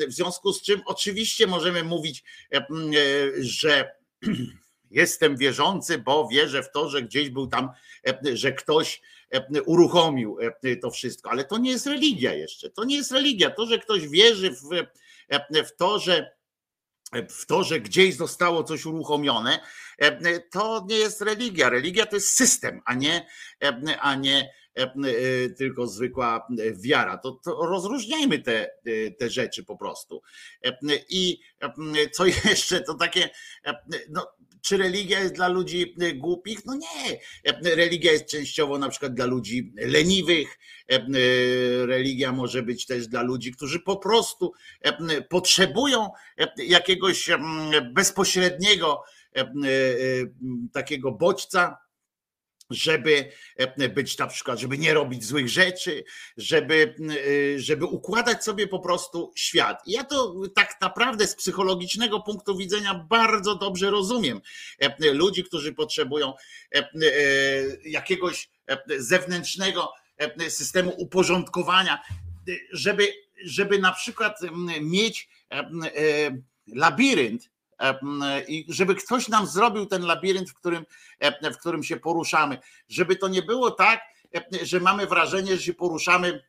[0.07, 2.23] W związku z czym oczywiście możemy mówić,
[2.53, 2.67] e,
[3.39, 3.91] że
[4.91, 7.69] jestem wierzący, bo wierzę w to, że gdzieś był tam,
[8.33, 9.01] że ktoś
[9.65, 10.37] uruchomił
[10.81, 12.69] to wszystko, ale to nie jest religia jeszcze.
[12.69, 13.49] To nie jest religia.
[13.49, 14.69] To, że ktoś wierzy w,
[15.67, 16.35] w to, że
[17.29, 19.59] w to, że gdzieś zostało coś uruchomione,
[20.51, 21.69] to nie jest religia.
[21.69, 23.27] Religia to jest system, a nie,
[23.99, 24.60] a nie E, e,
[25.57, 27.17] tylko zwykła wiara.
[27.17, 28.71] To, to rozróżniajmy te,
[29.19, 30.21] te rzeczy po prostu.
[30.65, 30.77] E,
[31.09, 31.39] I
[32.11, 33.29] co jeszcze, to takie,
[34.09, 34.27] no,
[34.61, 36.65] czy religia jest dla ludzi głupich?
[36.65, 37.19] No nie.
[37.75, 40.59] Religia jest częściowo na przykład dla ludzi leniwych.
[41.85, 44.53] Religia może być też dla ludzi, którzy po prostu
[45.29, 46.09] potrzebują
[46.57, 47.29] jakiegoś
[47.93, 49.03] bezpośredniego
[50.73, 51.77] takiego bodźca,
[52.71, 56.03] żeby e, być na przykład, żeby nie robić złych rzeczy,
[56.37, 56.95] żeby,
[57.55, 59.87] e, żeby układać sobie po prostu świat.
[59.87, 64.41] I ja to tak naprawdę z psychologicznego punktu widzenia bardzo dobrze rozumiem.
[64.79, 66.33] E, ludzi, którzy potrzebują
[67.85, 68.49] jakiegoś
[68.97, 69.93] zewnętrznego
[70.49, 72.01] systemu uporządkowania,
[72.71, 73.07] żeby
[73.43, 74.39] żeby na przykład
[74.81, 75.29] mieć
[76.67, 77.49] labirynt,
[78.47, 80.85] i żeby ktoś nam zrobił ten labirynt, w którym,
[81.19, 82.57] e, w którym się poruszamy,
[82.89, 84.01] żeby to nie było tak,
[84.35, 86.41] e, że mamy wrażenie, że się poruszamy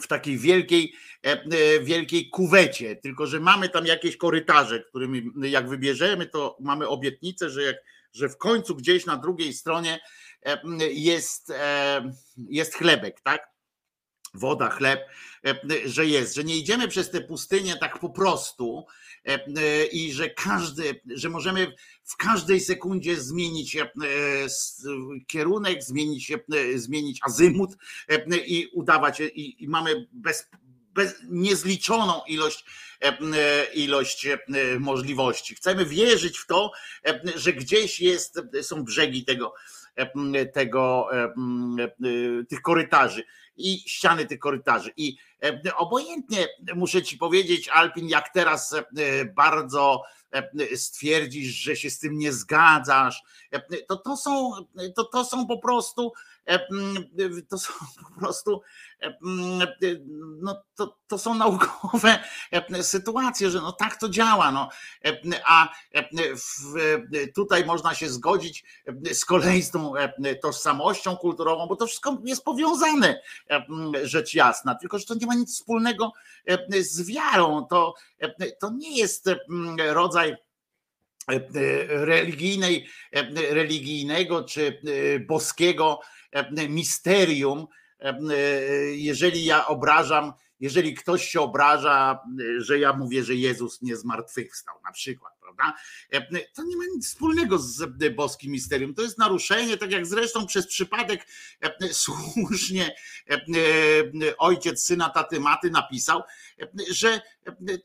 [0.00, 0.94] w takiej wielkiej,
[1.26, 6.88] e, e, wielkiej kuwecie, tylko że mamy tam jakieś korytarze, którymi jak wybierzemy, to mamy
[6.88, 7.76] obietnicę, że, jak,
[8.12, 10.00] że w końcu gdzieś na drugiej stronie
[10.42, 10.60] e,
[10.90, 13.51] jest, e, jest chlebek, tak?
[14.34, 15.00] Woda, chleb,
[15.46, 15.54] e,
[15.84, 18.86] że jest, że nie idziemy przez tę pustynię tak po prostu
[19.26, 21.72] e, e, i że każdy, że możemy
[22.04, 23.90] w każdej sekundzie zmienić e,
[25.26, 26.38] kierunek, zmienić, e,
[26.78, 27.70] zmienić azymut
[28.08, 30.48] e, i udawać i, i mamy bez,
[30.94, 32.64] bez niezliczoną ilość,
[33.02, 34.38] e, e, ilość e,
[34.78, 35.54] możliwości.
[35.54, 36.72] Chcemy wierzyć w to,
[37.06, 39.54] e, że gdzieś jest, są brzegi tego,
[39.96, 43.24] e, tego e, e, tych korytarzy
[43.56, 44.92] i ściany tych korytarzy.
[44.96, 50.02] I e, obojętnie muszę ci powiedzieć, Alpin, jak teraz e, bardzo
[50.32, 53.22] e, stwierdzisz, że się z tym nie zgadzasz,
[53.88, 54.52] to to są,
[54.96, 56.12] to, to są po prostu
[57.48, 57.72] to są
[58.14, 58.62] po prostu
[59.02, 59.18] e,
[60.42, 62.18] no, to, to są naukowe
[62.50, 64.52] e, sytuacje, że no tak to działa.
[64.52, 64.68] No.
[65.04, 66.04] E, A e,
[67.34, 68.64] tutaj można się zgodzić
[69.10, 73.62] e, z kolei z tą e, tożsamością kulturową, bo to wszystko jest powiązane, e,
[74.02, 76.12] rzecz jasna, tylko że to nie ma nic wspólnego
[76.46, 77.66] e, z wiarą.
[77.70, 79.38] To, e, to nie jest e,
[79.78, 80.30] rodzaj
[81.28, 81.40] e,
[81.88, 84.80] religijnej, e, religijnego czy
[85.16, 86.21] e, boskiego e,
[86.68, 87.66] misterium,
[88.00, 88.14] e,
[88.94, 92.20] jeżeli ja obrażam, jeżeli ktoś się obraża,
[92.58, 95.78] że ja mówię, że Jezus nie zmartwychwstał, na przykład, prawda?
[96.12, 98.94] E, To nie ma nic wspólnego z boskim misterium.
[98.94, 101.26] To jest naruszenie, tak jak zresztą przez przypadek
[101.60, 102.94] e, słusznie
[103.30, 106.22] e, e, ojciec syna taty maty napisał,
[106.60, 107.20] e, że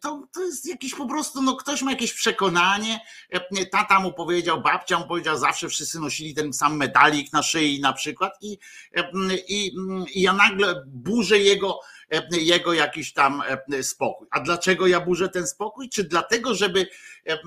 [0.02, 3.00] to, to jest jakiś po prostu, no ktoś ma jakieś przekonanie,
[3.30, 7.80] e, tata mu powiedział, babcia mu powiedział, zawsze wszyscy nosili ten sam medalik na szyi
[7.82, 8.58] na przykład i,
[8.96, 9.12] e,
[9.48, 9.76] i,
[10.14, 11.97] i ja nagle burzę jego, e,
[12.32, 13.44] jego jakiś tam
[13.74, 14.28] e, spokój.
[14.32, 15.90] A dlaczego ja burzę ten spokój?
[15.90, 16.88] Czy dlatego, żeby,
[17.28, 17.38] e,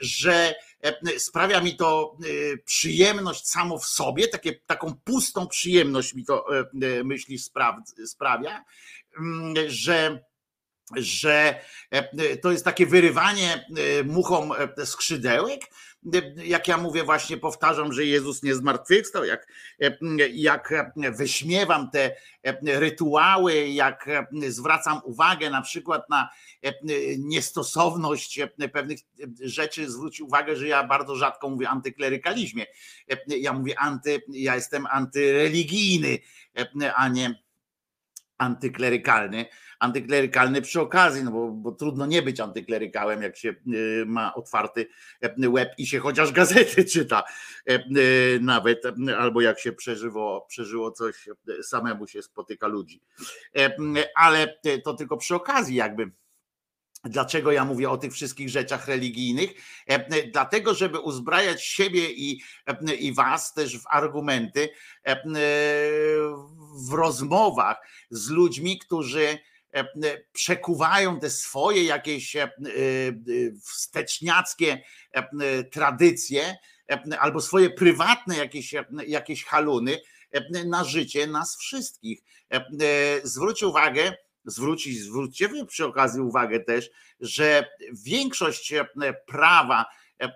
[0.00, 6.24] że e, sprawia mi to e, przyjemność samo w sobie, takie, taką pustą przyjemność mi
[6.24, 6.60] to e,
[6.98, 8.64] e, myśli spraw- sprawia,
[9.66, 10.24] że
[10.96, 11.60] że
[11.90, 13.66] e, to jest takie wyrywanie
[14.00, 15.60] e, muchom e, skrzydełek.
[16.14, 19.46] E, Jak ja mówię, właśnie powtarzam, że Jezus nie zmartwychwstał, jak,
[19.80, 19.96] e,
[20.32, 20.74] jak
[21.16, 26.30] wyśmiewam te e, rytuały, jak e, zwracam uwagę na przykład na
[26.62, 26.72] e,
[27.18, 28.98] niestosowność e, pewnych
[29.40, 32.66] rzeczy, zwróć uwagę, że ja bardzo rzadko mówię antyklerykalizmie.
[33.10, 36.18] E, Ja mówię anty, ja jestem antyreligijny,
[36.82, 37.42] e, a nie
[38.38, 39.46] antyklerykalny.
[39.82, 44.86] Antyklerykalny przy okazji, no bo, bo trudno nie być antyklerykałem, jak się y, ma otwarty
[45.48, 47.22] łeb i się chociaż gazety czyta
[47.70, 48.82] y, nawet,
[49.18, 51.28] albo jak się przeżyło, przeżyło coś,
[51.62, 53.02] samemu się spotyka ludzi.
[54.14, 56.10] Ale to tylko przy okazji jakby.
[57.04, 59.50] Dlaczego ja mówię o tych wszystkich rzeczach religijnych?
[60.32, 62.40] Dlatego, żeby uzbrajać siebie i,
[62.98, 64.68] i was też w argumenty,
[66.88, 67.76] w rozmowach
[68.10, 69.38] z ludźmi, którzy
[70.32, 72.50] przekuwają te swoje jakieś e, e,
[73.62, 74.82] wsteczniackie
[75.12, 76.56] e, tradycje
[76.90, 79.98] e, albo swoje prywatne jakieś, e, jakieś haluny
[80.30, 82.22] e, na życie nas wszystkich.
[82.52, 82.62] E, e,
[83.24, 86.90] Zwróć uwagę, zwróćcie przy okazji uwagę też,
[87.20, 88.84] że większość e,
[89.26, 89.84] prawa,
[90.20, 90.30] e, e,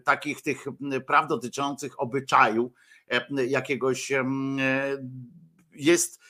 [0.00, 0.64] takich tych
[1.06, 2.72] praw dotyczących obyczaju,
[3.10, 4.24] e, jakiegoś e,
[5.72, 6.20] jest,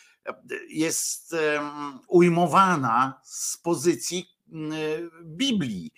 [0.68, 1.36] jest
[2.08, 4.36] ujmowana z pozycji
[5.24, 5.92] Biblii,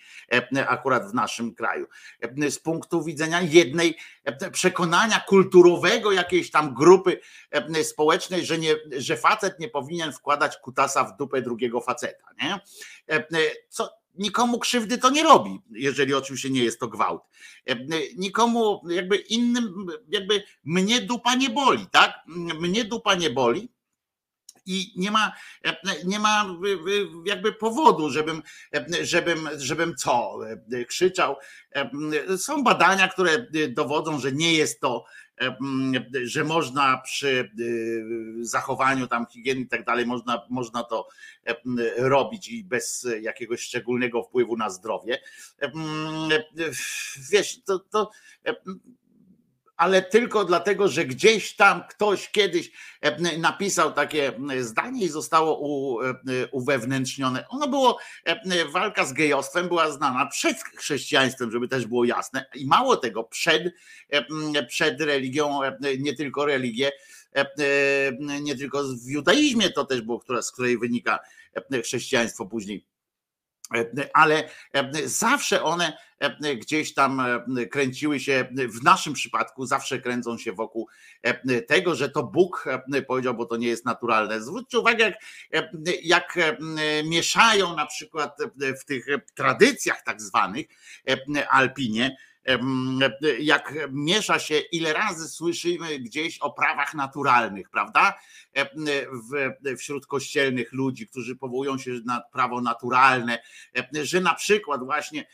[0.67, 1.87] akurat w naszym kraju.
[2.49, 3.97] Z punktu widzenia jednej
[4.51, 7.19] przekonania kulturowego jakiejś tam grupy
[7.83, 12.27] społecznej, że, nie, że facet nie powinien wkładać kutasa w dupę drugiego faceta.
[12.41, 12.59] Nie?
[13.69, 17.21] Co, nikomu krzywdy to nie robi, jeżeli oczywiście nie jest to gwałt.
[18.17, 22.13] Nikomu jakby innym, jakby mnie dupa nie boli, tak?
[22.59, 23.69] Mnie dupa nie boli.
[24.65, 25.31] I nie ma,
[26.05, 26.45] nie ma
[27.25, 28.43] jakby powodu, żebym,
[29.01, 30.39] żebym, żebym co,
[30.87, 31.35] krzyczał.
[32.37, 35.05] Są badania, które dowodzą, że nie jest to,
[36.23, 37.51] że można przy
[38.41, 41.07] zachowaniu tam higieny i tak dalej, można, można to
[41.97, 45.21] robić i bez jakiegoś szczególnego wpływu na zdrowie.
[47.31, 48.11] Wiesz, to, to
[49.79, 56.13] ale tylko dlatego, że gdzieś tam ktoś kiedyś e, napisał takie zdanie i zostało e,
[56.51, 57.47] uwewnętrznione.
[57.47, 62.45] Ono było, e, walka z gejostwem była znana przed chrześcijaństwem, żeby też było jasne.
[62.55, 63.73] I mało tego, przed,
[64.67, 65.59] przed religią,
[65.99, 66.91] nie tylko religię,
[68.41, 71.19] nie tylko w judaizmie to też było, z której wynika
[71.83, 72.85] chrześcijaństwo później
[74.13, 74.49] ale
[75.05, 75.97] zawsze one
[76.57, 77.21] gdzieś tam
[77.71, 80.87] kręciły się, w naszym przypadku zawsze kręcą się wokół
[81.67, 82.65] tego, że to Bóg
[83.07, 84.41] powiedział, bo to nie jest naturalne.
[84.41, 85.13] Zwróćcie uwagę,
[85.51, 85.65] jak,
[86.03, 86.39] jak
[87.03, 88.37] mieszają na przykład
[88.81, 89.05] w tych
[89.35, 90.65] tradycjach tak zwanych
[91.49, 92.17] alpinie,
[93.39, 98.19] jak miesza się, ile razy słyszymy gdzieś o prawach naturalnych, prawda?
[99.77, 103.39] Wśród kościelnych ludzi, którzy powołują się na prawo naturalne,
[104.03, 105.27] że na przykład właśnie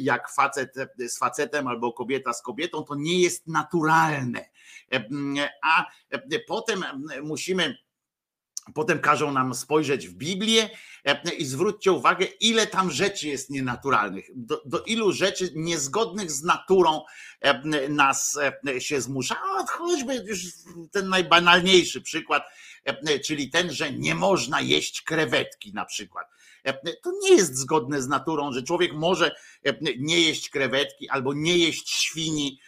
[0.00, 4.44] jak facet z facetem albo kobieta z kobietą, to nie jest naturalne.
[5.62, 5.86] A
[6.46, 6.84] potem
[7.22, 7.78] musimy
[8.74, 10.70] Potem każą nam spojrzeć w Biblię
[11.04, 16.42] e, i zwróćcie uwagę, ile tam rzeczy jest nienaturalnych, do, do, ilu rzeczy niezgodnych z
[16.42, 17.02] naturą
[17.40, 18.38] e, nas
[18.68, 19.36] e, się zmusza.
[19.36, 20.38] A choćby już
[20.92, 22.42] ten najbanalniejszy przykład,
[23.24, 26.26] czyli ten, że nie można jeść krewetki na przykład.
[27.02, 29.36] To nie jest zgodne z naturą, że człowiek może
[29.98, 32.60] nie jeść krewetki albo nie jeść świni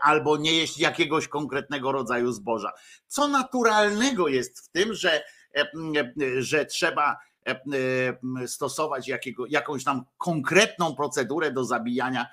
[0.00, 2.72] albo nie jeść jakiegoś konkretnego rodzaju zboża.
[3.06, 5.22] Co naturalnego jest w tym, że,
[6.38, 7.16] że trzeba
[8.46, 12.26] stosować jakiego, jakąś tam konkretną procedurę do zabijania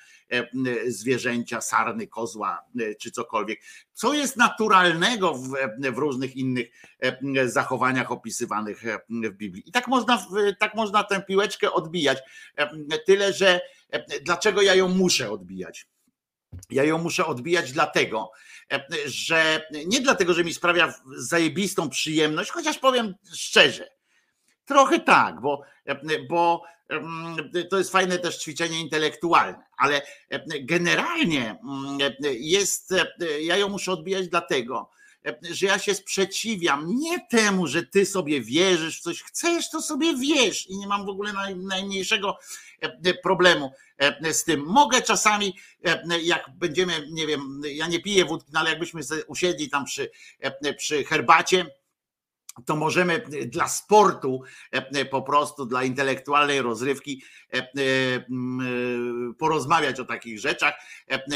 [0.88, 2.66] zwierzęcia, sarny, kozła
[3.00, 3.60] czy cokolwiek.
[3.94, 5.50] Co jest naturalnego w,
[5.94, 6.68] w różnych innych
[7.46, 9.70] zachowaniach opisywanych w Biblii.
[9.70, 10.26] I tak można,
[10.60, 12.20] tak można tę piłeczkę odbijać.
[13.06, 13.62] Tyle, że
[14.22, 15.88] dlaczego ja ją muszę odbijać?
[16.70, 18.32] Ja ją muszę odbijać dlatego,
[18.72, 23.90] e, że nie dlatego, że mi sprawia zajebistą przyjemność, chociaż powiem szczerze,
[24.66, 26.64] trochę tak, bo, e, bo
[27.70, 31.60] to jest fajne też ćwiczenie intelektualne, ale e, generalnie
[32.40, 32.94] jest,
[33.40, 34.90] ja ją muszę odbijać dlatego,
[35.52, 40.18] że ja się sprzeciwiam nie temu, że ty sobie wierzysz w coś, chcesz, to sobie
[40.18, 42.38] wierz i nie mam w ogóle najmniejszego
[43.24, 43.72] problemu
[44.32, 44.66] z tym.
[44.66, 45.56] Mogę czasami,
[46.22, 50.12] jak będziemy, nie wiem, ja nie piję wódki, no ale jakbyśmy usiedli tam przy,
[50.78, 51.66] przy herbacie,
[52.66, 54.42] to możemy dla sportu,
[55.12, 57.24] po prostu dla intelektualnej rozrywki
[59.38, 60.74] porozmawiać o takich rzeczach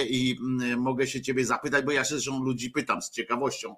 [0.10, 0.36] i
[0.78, 3.76] mogę się ciebie zapytać, bo ja się zresztą ludzi pytam z ciekawością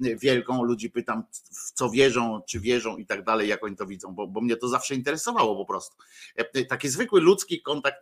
[0.00, 4.14] wielką, ludzi pytam w co wierzą, czy wierzą i tak dalej, jak oni to widzą,
[4.14, 5.96] bo, bo mnie to zawsze interesowało po prostu.
[6.68, 7.98] Taki zwykły ludzki kontakt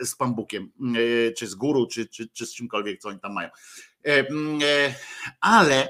[0.00, 0.72] z Pan Bukiem,
[1.36, 3.48] czy z guru, czy, czy, czy z czymkolwiek, co oni tam mają.
[5.40, 5.88] Ale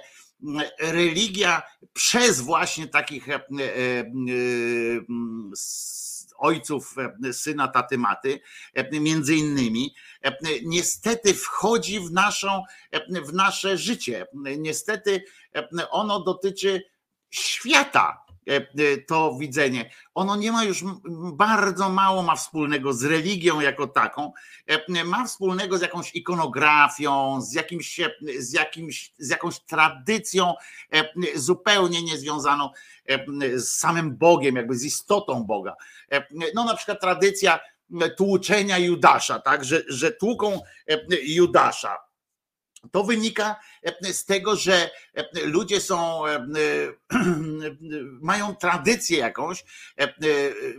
[0.81, 1.62] religia
[1.93, 4.05] przez właśnie takich e, e, e,
[6.39, 6.94] ojców
[7.32, 8.40] syna taty maty,
[8.93, 9.94] między innymi,
[10.65, 12.62] niestety wchodzi w, naszą,
[13.27, 14.27] w nasze życie.
[14.59, 15.24] Niestety
[15.90, 16.82] ono dotyczy
[17.31, 19.91] świata E, e, to widzenie.
[20.15, 20.85] Ono nie ma już
[21.33, 24.33] bardzo mało ma wspólnego z religią jako taką,
[24.67, 28.01] e, ma wspólnego z jakąś ikonografią, z jakimś,
[28.39, 30.55] z jakimś, z jakąś tradycją
[31.35, 32.71] zupełnie niezwiązaną
[33.55, 35.75] z samym Bogiem, jakby z istotą Boga.
[36.55, 37.61] No na przykład tradycja
[38.17, 40.61] tłuczenia Judasza, tak, że, że tłuką
[41.23, 42.07] Judasza
[42.93, 46.47] to wynika e, z tego, że e, ludzie są, e,
[48.21, 49.65] mają tradycję jakąś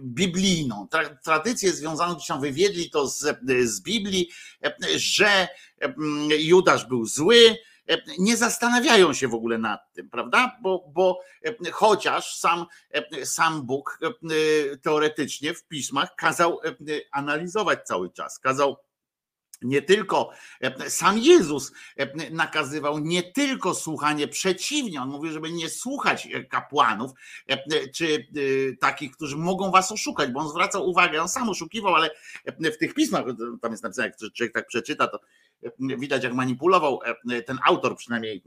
[0.02, 0.88] biblijną,
[1.24, 4.30] tradycję związaną, gdzieś tam wywiedli to z, z Biblii,
[4.96, 5.48] że
[6.40, 7.58] Judasz był zły,
[8.20, 10.58] nie zastanawiają się w ogóle nad tym, prawda?
[10.62, 11.20] Bo, bo
[11.72, 12.66] chociaż sam,
[13.24, 14.00] sam Bóg
[14.82, 16.60] teoretycznie w pismach kazał
[17.12, 18.78] analizować cały czas, kazał
[19.62, 20.32] nie tylko
[20.62, 26.44] e, sam Jezus e, nakazywał nie tylko słuchanie przeciwnie, on mówi, żeby nie słuchać e,
[26.44, 27.12] kapłanów
[27.94, 28.28] czy
[28.80, 32.10] takich, którzy mogą was oszukać, bo on zwracał uwagę, on sam oszukiwał, ale
[32.58, 33.26] w tych pismach,
[33.62, 35.20] tam jest napisane, jak człowiek tak przeczyta, to
[35.80, 37.00] widać jak manipulował
[37.46, 38.44] ten autor przynajmniej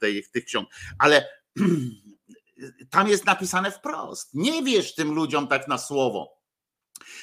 [0.00, 0.68] tej, tych ksiąg,
[0.98, 1.28] ale
[2.90, 6.43] tam jest napisane wprost, nie wierz tym ludziom tak na słowo,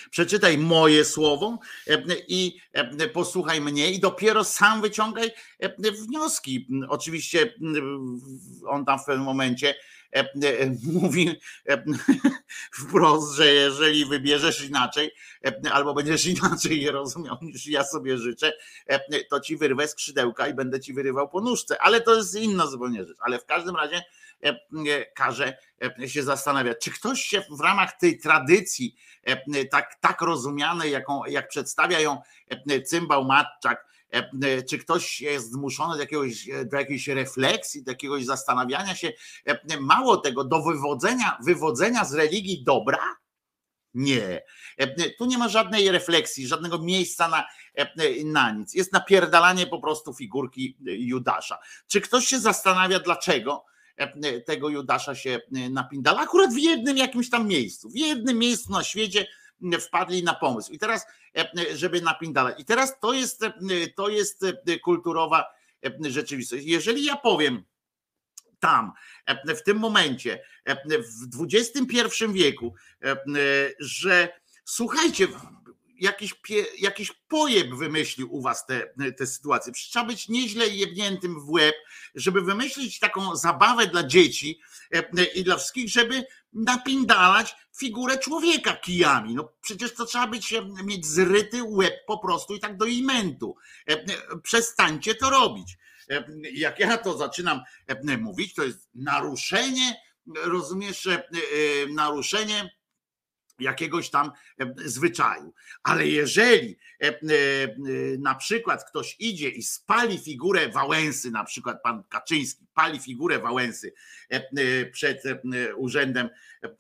[0.10, 6.68] Przeczytaj moje słowo e, i e, posłuchaj mnie, i dopiero sam wyciągaj e, wnioski.
[6.90, 7.54] Oczywiście
[8.68, 9.76] on tam w pewnym momencie
[11.02, 11.40] mówi
[12.80, 15.12] wprost, że jeżeli wybierzesz inaczej,
[15.72, 18.54] albo będziesz inaczej je rozumiał niż ja sobie życzę,
[19.30, 21.82] to ci wyrwę skrzydełka i będę ci wyrywał po nóżce.
[21.82, 23.18] Ale to jest inna zupełnie rzecz.
[23.22, 24.04] Ale w każdym razie
[25.16, 25.58] każe
[26.08, 28.96] się zastanawiać, czy ktoś się w ramach tej tradycji
[29.72, 32.22] tak, tak rozumianej, jaką, jak przedstawia ją
[32.86, 33.91] cymbał Matczak,
[34.70, 39.14] czy ktoś jest zmuszony do, jakiegoś, do jakiejś refleksji, do jakiegoś zastanawiania się,
[39.80, 43.22] mało tego, do wywodzenia, wywodzenia z religii dobra?
[43.94, 44.42] Nie.
[45.18, 47.48] Tu nie ma żadnej refleksji, żadnego miejsca na,
[48.26, 48.74] na nic.
[48.74, 51.60] Jest napierdalanie po prostu figurki Judasza.
[51.88, 53.66] Czy ktoś się zastanawia, dlaczego
[54.46, 56.22] tego Judasza się napindala?
[56.22, 59.28] Akurat w jednym jakimś tam miejscu, w jednym miejscu na świecie
[59.80, 60.72] wpadli na pomysł.
[60.74, 61.06] I teraz,
[61.76, 62.60] żeby napindalać.
[62.60, 63.46] I teraz to jest,
[63.96, 64.46] to jest
[64.84, 65.46] kulturowa
[66.02, 66.66] rzeczywistość.
[66.66, 67.64] Jeżeli ja powiem
[68.60, 68.92] tam,
[69.58, 70.44] w tym momencie,
[71.32, 71.98] w XXI
[72.30, 72.76] wieku,
[73.80, 74.30] że
[74.66, 75.28] słuchajcie,
[76.02, 79.74] jakiś, pie, jakiś pojeb wymyślił u was te, te sytuacje.
[79.74, 81.76] Przecież trzeba być nieźle jebniętym w łeb,
[82.16, 84.62] żeby wymyślić taką zabawę dla dzieci
[85.36, 86.24] i dla wszystkich, żeby
[86.54, 89.36] napindalać figurę człowieka kijami.
[89.36, 90.54] No przecież to trzeba być,
[90.84, 93.56] mieć zryty łeb po prostu i tak do imentu.
[94.44, 95.78] Przestańcie to robić.
[96.54, 97.62] Jak ja to zaczynam
[98.18, 100.02] mówić, to jest naruszenie,
[100.36, 101.08] rozumiesz,
[101.90, 102.81] naruszenie
[103.62, 104.32] jakiegoś tam
[104.86, 105.54] zwyczaju.
[105.84, 106.78] Ale jeżeli
[108.20, 113.94] na przykład ktoś idzie i spali figurę Wałęsy, na przykład pan Kaczyński pali figurę Wałęsy
[114.92, 115.24] przed
[115.76, 116.30] urzędem,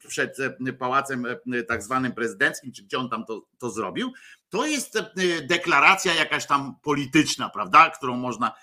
[0.07, 0.37] przed
[0.79, 1.25] pałacem
[1.67, 4.11] tak zwanym prezydenckim, czy gdzie on tam to, to zrobił,
[4.49, 4.99] to jest
[5.43, 8.53] deklaracja jakaś tam polityczna, prawda, którą można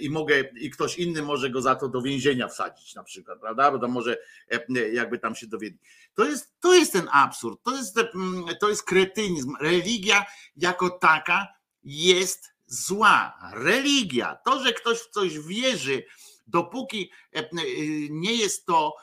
[0.00, 3.70] i mogę, i ktoś inny może go za to do więzienia wsadzić na przykład, prawda,
[3.70, 4.16] bo to może
[4.92, 5.80] jakby tam się dowiedzieć.
[6.14, 7.98] To jest, to jest ten absurd, to jest,
[8.60, 9.54] to jest kretynizm.
[9.60, 10.24] Religia
[10.56, 11.48] jako taka
[11.84, 13.38] jest zła.
[13.52, 16.04] Religia, to, że ktoś w coś wierzy,
[16.46, 17.10] dopóki
[18.10, 18.94] nie jest to,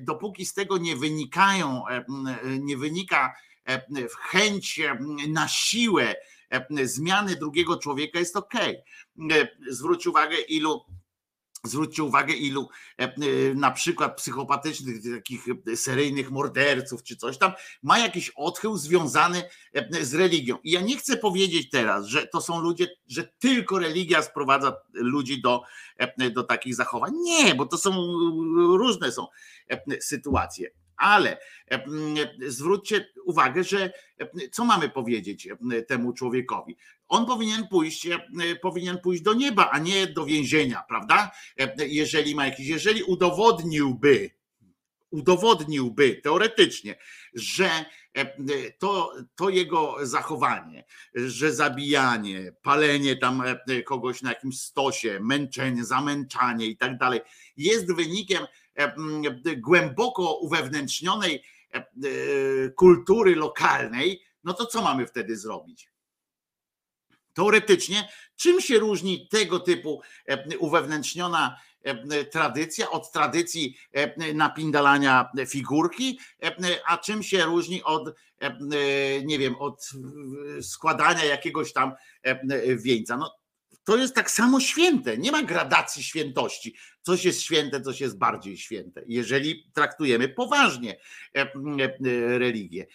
[0.00, 1.82] dopóki z tego nie wynikają,
[2.44, 3.34] nie wynika
[4.18, 4.80] chęć
[5.28, 6.14] na siłę
[6.84, 8.54] zmiany drugiego człowieka, jest ok.
[9.70, 10.84] Zwróć uwagę, ilu
[11.64, 12.68] Zwróćcie uwagę, ilu
[13.54, 17.52] na przykład psychopatycznych, takich seryjnych morderców czy coś tam
[17.82, 19.42] ma jakiś odchył związany
[20.00, 20.58] z religią.
[20.64, 25.42] I ja nie chcę powiedzieć teraz, że to są ludzie, że tylko religia sprowadza ludzi
[25.42, 25.62] do,
[26.32, 27.12] do takich zachowań.
[27.14, 27.90] Nie, bo to są
[28.56, 29.26] różne są
[30.00, 30.70] sytuacje.
[30.98, 31.38] Ale
[32.46, 33.92] zwróćcie uwagę, że
[34.52, 35.48] co mamy powiedzieć
[35.88, 36.76] temu człowiekowi?
[37.08, 38.08] On powinien pójść,
[38.62, 41.30] powinien pójść do nieba, a nie do więzienia, prawda?
[41.86, 44.30] Jeżeli ma jakiś, jeżeli udowodniłby,
[45.10, 46.98] udowodniłby teoretycznie,
[47.34, 47.70] że
[48.78, 50.84] to, to jego zachowanie,
[51.14, 53.42] że zabijanie, palenie tam
[53.84, 57.20] kogoś na jakimś stosie, męczenie, zamęczanie i tak dalej,
[57.56, 58.46] jest wynikiem
[59.56, 61.44] głęboko uwewnętrznionej
[62.76, 65.90] kultury lokalnej, no to co mamy wtedy zrobić?
[67.34, 70.02] Teoretycznie, czym się różni tego typu
[70.58, 71.58] uwewnętrzniona
[72.30, 73.76] tradycja od tradycji
[74.34, 76.18] napindalania figurki,
[76.86, 78.14] a czym się różni od,
[79.24, 79.90] nie wiem, od
[80.62, 81.92] składania jakiegoś tam
[82.76, 83.16] wieńca.
[83.16, 83.34] No,
[83.84, 85.18] to jest tak samo święte.
[85.18, 86.76] Nie ma gradacji świętości.
[87.08, 91.00] Coś jest święte, coś jest bardziej święte, jeżeli traktujemy poważnie
[92.38, 92.86] religię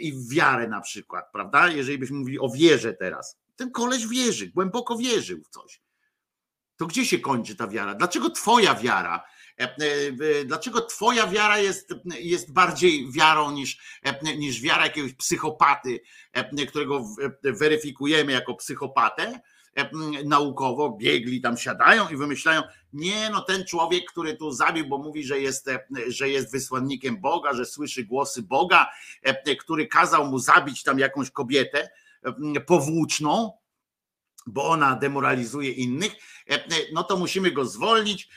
[0.00, 1.68] i wiarę na przykład, prawda?
[1.68, 5.80] Jeżeli byśmy mówili o wierze teraz, ten koleś wierzy, głęboko wierzył w coś.
[6.76, 7.94] To gdzie się kończy ta wiara?
[7.94, 9.24] Dlaczego twoja wiara?
[10.44, 13.78] Dlaczego twoja wiara jest, jest bardziej wiarą niż,
[14.36, 16.00] niż wiara jakiegoś psychopaty,
[16.68, 17.04] którego
[17.44, 19.40] weryfikujemy jako psychopatę?
[20.24, 25.24] Naukowo biegli tam siadają i wymyślają, nie no ten człowiek, który tu zabił, bo mówi,
[25.24, 25.70] że jest,
[26.08, 28.86] że jest wysłannikiem Boga, że słyszy głosy Boga,
[29.60, 31.90] który kazał mu zabić tam jakąś kobietę
[32.66, 33.52] powłóczną,
[34.46, 36.12] bo ona demoralizuje innych,
[36.92, 38.28] no to musimy go zwolnić.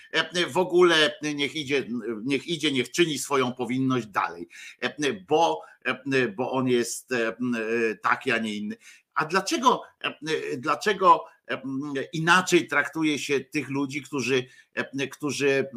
[0.49, 1.87] W ogóle niech idzie,
[2.23, 4.47] niech idzie, niech czyni swoją powinność dalej,
[5.27, 5.61] bo,
[6.35, 7.13] bo on jest
[8.01, 8.77] taki, a nie inny.
[9.15, 9.81] A dlaczego,
[10.57, 11.25] dlaczego
[12.13, 14.45] inaczej traktuje się tych ludzi, którzy,
[15.11, 15.67] którzy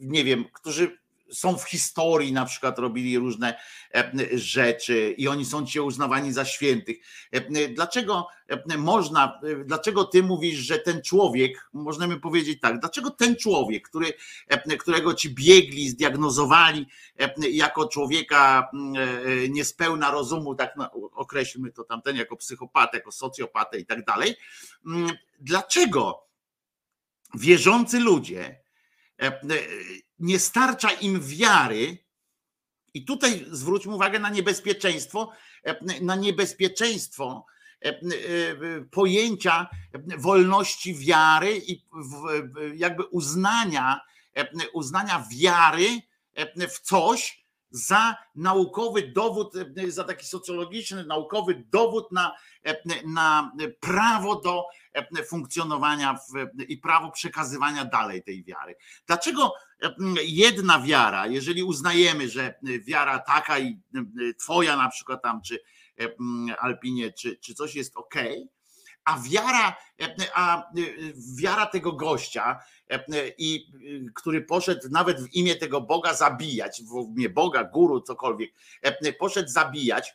[0.00, 0.99] nie wiem, którzy
[1.32, 3.54] są w historii, na przykład robili różne
[3.94, 6.96] e, rzeczy i oni są dzisiaj uznawani za świętych.
[7.32, 13.36] E, Dlaczego e, można, dlaczego ty mówisz, że ten człowiek, możemy powiedzieć tak, dlaczego ten
[13.36, 14.12] człowiek, który,
[14.78, 16.86] którego ci biegli, zdiagnozowali
[17.50, 18.70] jako człowieka
[19.48, 20.74] niespełna rozumu, tak
[21.12, 24.36] określmy to tamten, jako psychopatę, jako socjopatę i tak dalej,
[25.40, 26.30] dlaczego
[27.34, 28.60] wierzący ludzie
[30.18, 31.98] nie starcza im wiary,
[32.94, 35.32] i tutaj zwróćmy uwagę na niebezpieczeństwo,
[35.64, 37.46] e, na niebezpieczeństwo
[37.84, 38.00] e, e,
[38.90, 39.68] pojęcia
[40.18, 41.84] wolności wiary i
[42.74, 44.00] jakby uznania,
[44.36, 45.88] e, uznania wiary
[46.34, 47.40] e, w coś
[47.70, 52.36] za naukowy dowód, e, za taki socjologiczny, naukowy dowód na,
[52.66, 52.76] e,
[53.06, 54.64] na prawo do e,
[55.28, 58.76] funkcjonowania w, i prawo przekazywania dalej tej wiary.
[59.06, 59.52] Dlaczego
[59.82, 64.00] e, jedna wiara, jeżeli uznajemy, że wiara taka i e,
[64.34, 65.58] twoja na przykład tam, czy
[66.00, 66.08] e,
[66.58, 68.14] Alpinie, czy, czy coś jest ok,
[69.04, 70.62] a wiara, e, a e,
[71.38, 72.60] wiara tego gościa,
[72.90, 73.04] e,
[73.38, 78.50] i e, który poszedł nawet w imię tego Boga zabijać, w imię Boga, guru, cokolwiek,
[78.82, 80.14] e, poszedł zabijać.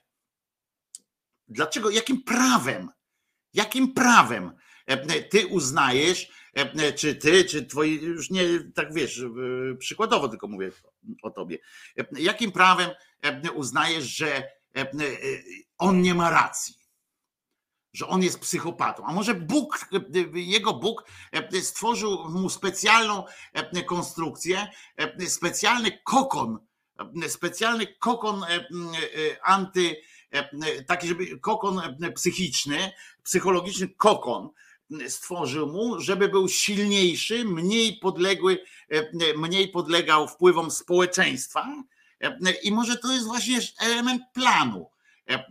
[1.48, 1.90] Dlaczego?
[1.90, 2.90] Jakim prawem?
[3.56, 4.52] Jakim prawem
[4.86, 8.44] e, ty uznajesz, e, czy ty, czy twoi, już nie
[8.76, 10.72] tak wiesz, e, przykładowo tylko mówię
[11.22, 11.58] o tobie,
[12.12, 12.90] jakim prawem
[13.54, 14.44] uznajesz, że
[15.78, 16.76] on nie ma racji?
[17.94, 19.06] Że on jest psychopatą.
[19.06, 19.90] A może Bóg,
[20.34, 21.04] jego Bóg
[21.62, 23.24] stworzył mu specjalną
[23.86, 24.68] konstrukcję,
[25.28, 26.60] specjalny kokon,
[27.28, 28.46] specjalny kokon
[29.44, 29.96] anty,
[30.88, 32.92] taki, żeby kokon e, psychiczny,
[33.24, 34.50] psychologiczny kokon
[35.08, 38.60] stworzył mu, żeby był silniejszy, mniej podległy,
[38.90, 41.68] e, mniej podlegał wpływom społeczeństwa.
[42.22, 44.90] E, I może to jest właśnie element planu
[45.30, 45.46] e, e,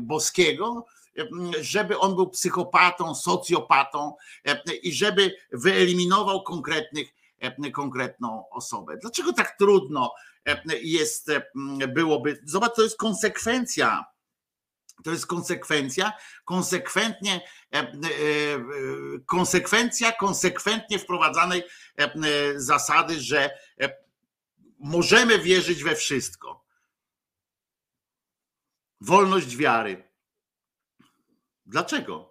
[0.00, 0.86] boskiego,
[1.18, 1.26] e,
[1.60, 4.14] żeby on był psychopatą, socjopatą
[4.44, 7.08] e, i żeby wyeliminował konkretnych,
[7.40, 8.96] e, konkretną osobę.
[9.02, 10.29] Dlaczego tak trudno e,
[10.82, 11.42] jest, e,
[11.88, 12.40] byłoby?
[12.44, 14.04] Zobacz, to jest konsekwencja
[15.04, 16.12] to jest konsekwencja,
[16.44, 17.40] konsekwentnie,
[17.74, 17.92] e, e,
[19.26, 21.62] konsekwencja konsekwentnie wprowadzanej
[21.96, 22.10] e,
[22.56, 23.50] zasady, że
[24.78, 26.64] możemy wierzyć we wszystko.
[29.00, 30.10] Wolność wiary.
[31.66, 32.29] Dlaczego?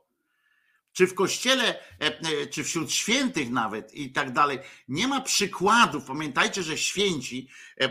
[0.99, 6.05] Czy w kościele, e, e, czy wśród świętych nawet i tak dalej, nie ma przykładów.
[6.05, 7.47] Pamiętajcie, że święci
[7.77, 7.89] e,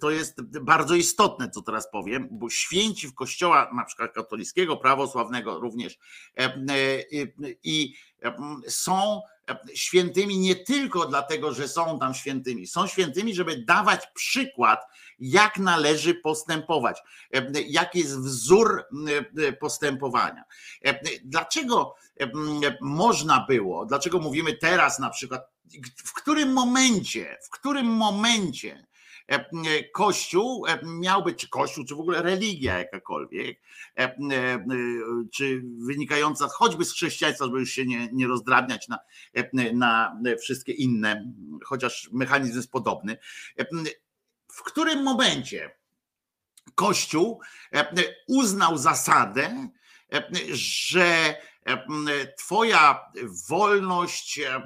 [0.00, 5.60] to jest bardzo istotne, co teraz powiem, bo święci w kościoła, na przykład katolickiego, prawosławnego
[5.60, 5.98] również,
[7.62, 7.94] i
[8.68, 9.20] są
[9.74, 14.80] świętymi nie tylko dlatego, że są tam świętymi, są świętymi, żeby dawać przykład,
[15.18, 17.02] jak należy postępować,
[17.34, 18.84] e, jaki jest wzór
[19.38, 20.44] e, postępowania.
[20.84, 22.30] E, Dlaczego e,
[22.80, 25.50] można było, dlaczego mówimy teraz na przykład,
[25.96, 28.85] w którym momencie, w którym momencie e,
[29.92, 33.60] Kościół e, miałby, czy Kościół, czy w ogóle religia jakakolwiek,
[33.98, 34.66] e, e,
[35.32, 38.98] czy wynikająca choćby z chrześcijaństwa, żeby już się nie, nie rozdrabniać na,
[39.34, 41.32] e, na wszystkie inne,
[41.64, 43.18] chociaż mechanizm jest podobny.
[43.58, 43.66] e,
[44.48, 45.70] W którym momencie
[46.74, 47.40] Kościół
[47.72, 47.86] e,
[48.28, 49.68] uznał zasadę,
[50.12, 51.36] e, że
[51.66, 51.86] e,
[52.38, 53.00] Twoja
[53.48, 54.62] wolność, e,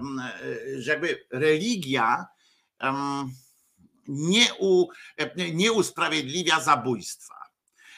[0.76, 2.26] że jakby religia
[4.10, 4.88] nie, u,
[5.52, 7.34] nie usprawiedliwia zabójstwa.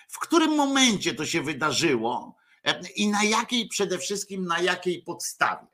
[0.09, 5.67] W którym momencie to się wydarzyło e, i na jakiej przede wszystkim na jakiej podstawie?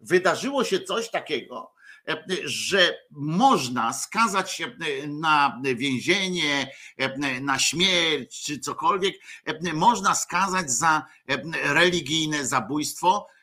[0.00, 1.72] Wydarzyło się coś takiego,
[2.08, 9.14] e, że można skazać się e, na więzienie, e, na śmierć czy cokolwiek,
[9.44, 11.42] e, można skazać za e,
[11.74, 13.35] religijne zabójstwo, e,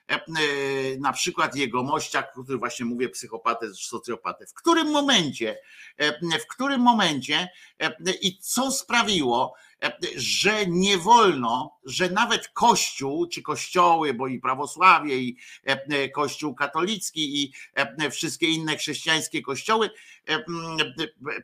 [1.00, 4.46] na przykład jegomościa, który właśnie mówię psychopatę, socjopatę.
[4.46, 5.58] W którym momencie,
[5.98, 7.50] e, w którym momencie
[7.80, 9.54] e, i co sprawiło,
[9.84, 16.56] e, że nie wolno, że nawet Kościół, czy kościoły, bo i prawosławie, i e, Kościół
[16.56, 19.90] katolicki, i e, wszystkie inne chrześcijańskie kościoły
[20.30, 20.44] e,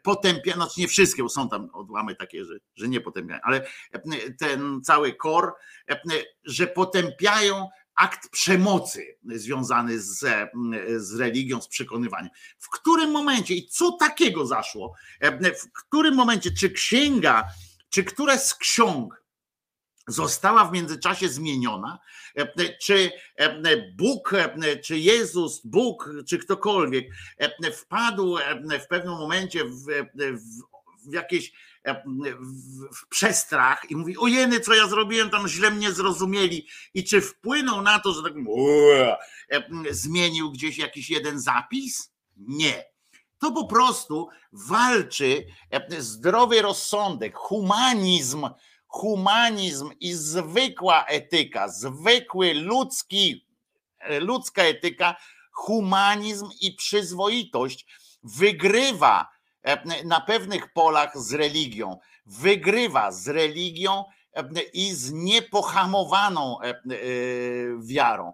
[0.03, 3.99] potępiają, znaczy nie wszystkie, bo są tam odłamy takie, że, że nie potępiają, ale e,
[4.39, 5.53] ten cały kor,
[5.89, 6.01] e,
[6.43, 7.67] że potępiają
[7.99, 10.25] akt przemocy związany z,
[10.97, 12.29] z religią, z przekonywaniem.
[12.57, 14.93] W którym momencie i co takiego zaszło?
[15.57, 17.47] W którym momencie, czy księga,
[17.89, 19.23] czy które z ksiąg
[20.07, 21.99] została w międzyczasie zmieniona,
[22.35, 27.05] e, czy e, Bóg, e, czy Jezus, Bóg, czy ktokolwiek
[27.73, 28.37] wpadł
[28.83, 29.85] w pewnym momencie w,
[30.15, 31.53] w, w jakieś
[31.85, 37.21] w, w przestrach i mówi, ojeny, co ja zrobiłem, tam źle mnie zrozumieli i czy
[37.21, 39.17] wpłynął na to, że tak ue,
[39.91, 42.13] zmienił gdzieś jakiś jeden zapis?
[42.37, 42.85] Nie.
[43.39, 45.45] To po prostu walczy
[45.97, 48.49] zdrowy rozsądek, humanizm,
[48.87, 53.45] humanizm i zwykła etyka, zwykły ludzki,
[54.19, 55.15] ludzka etyka,
[55.51, 57.85] humanizm i przyzwoitość
[58.23, 59.38] wygrywa e,
[60.05, 61.97] na pewnych polach z religią.
[62.25, 66.73] Wygrywa z religią e, i z niepohamowaną e,
[67.79, 68.33] wiarą.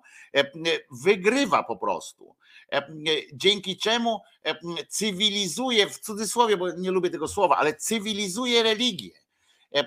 [0.91, 2.35] Wygrywa po prostu.
[3.33, 4.21] Dzięki czemu
[4.89, 9.25] cywilizuje, w cudzysłowie, bo nie lubię tego słowa, ale cywilizuje religię
[9.75, 9.85] E,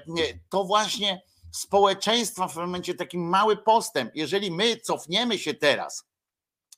[0.49, 4.13] to właśnie społeczeństwa w momencie taki mały postęp.
[4.15, 6.08] Jeżeli my cofniemy się teraz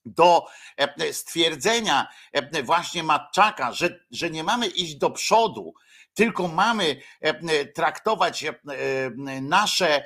[0.04, 0.46] do
[0.76, 5.74] e, stwierdzenia e, właśnie Matczaka, że, że nie mamy iść do przodu,
[6.14, 6.96] tylko mamy
[7.74, 8.44] traktować
[9.42, 10.04] nasze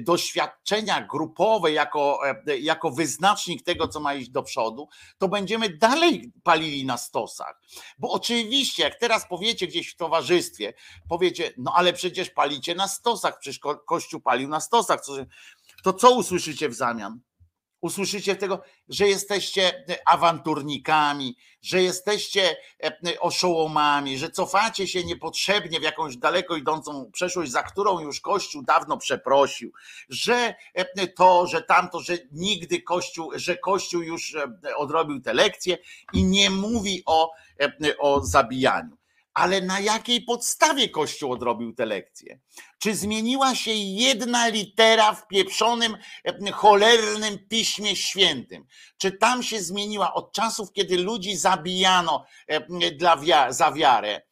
[0.00, 2.20] doświadczenia grupowe jako,
[2.60, 4.88] jako wyznacznik tego, co ma iść do przodu,
[5.18, 7.60] to będziemy dalej palili na stosach.
[7.98, 10.74] Bo oczywiście, jak teraz powiecie gdzieś w towarzystwie,
[11.08, 15.00] powiecie, no ale przecież palicie na stosach, przecież Kościół palił na stosach,
[15.82, 17.20] to co usłyszycie w zamian?
[17.84, 26.16] Usłyszycie tego, że jesteście awanturnikami, że jesteście e, oszołomami, że cofacie się niepotrzebnie w jakąś
[26.16, 29.72] daleko idącą przeszłość, za którą już Kościół dawno przeprosił,
[30.08, 35.78] że e, to, że tamto, że nigdy Kościół, że Kościół już e, odrobił te lekcje
[36.12, 37.32] i nie mówi o,
[37.98, 38.96] o zabijaniu
[39.34, 42.40] ale na jakiej podstawie Kościół odrobił te lekcje?
[42.78, 48.66] Czy zmieniła się jedna litera w pieprzonym, e, cholernym piśmie świętym?
[48.98, 53.16] Czy tam się zmieniła od czasów, kiedy ludzi zabijano e, dla
[53.52, 54.22] za wiarę?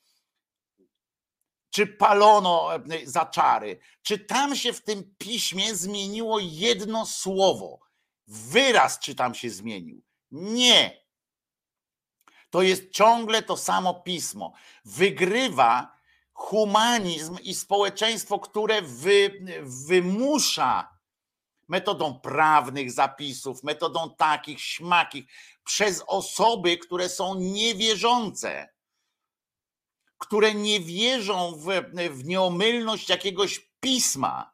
[1.71, 3.79] Czy palono e, za czary?
[4.03, 7.81] Czy tam się w tym piśmie zmieniło jedno słowo?
[8.27, 10.03] Wyraz, czy tam się zmienił?
[10.31, 11.02] Nie.
[12.53, 14.53] To jest ciągle to samo pismo.
[14.85, 15.97] Wygrywa
[16.33, 20.99] humanizm i społeczeństwo, które wy, wymusza
[21.69, 25.25] metodą prawnych zapisów, metodą takich, śmakich,
[25.65, 28.69] przez osoby, które są niewierzące,
[30.19, 31.67] które nie wierzą w,
[32.11, 34.53] w nieomylność jakiegoś pisma,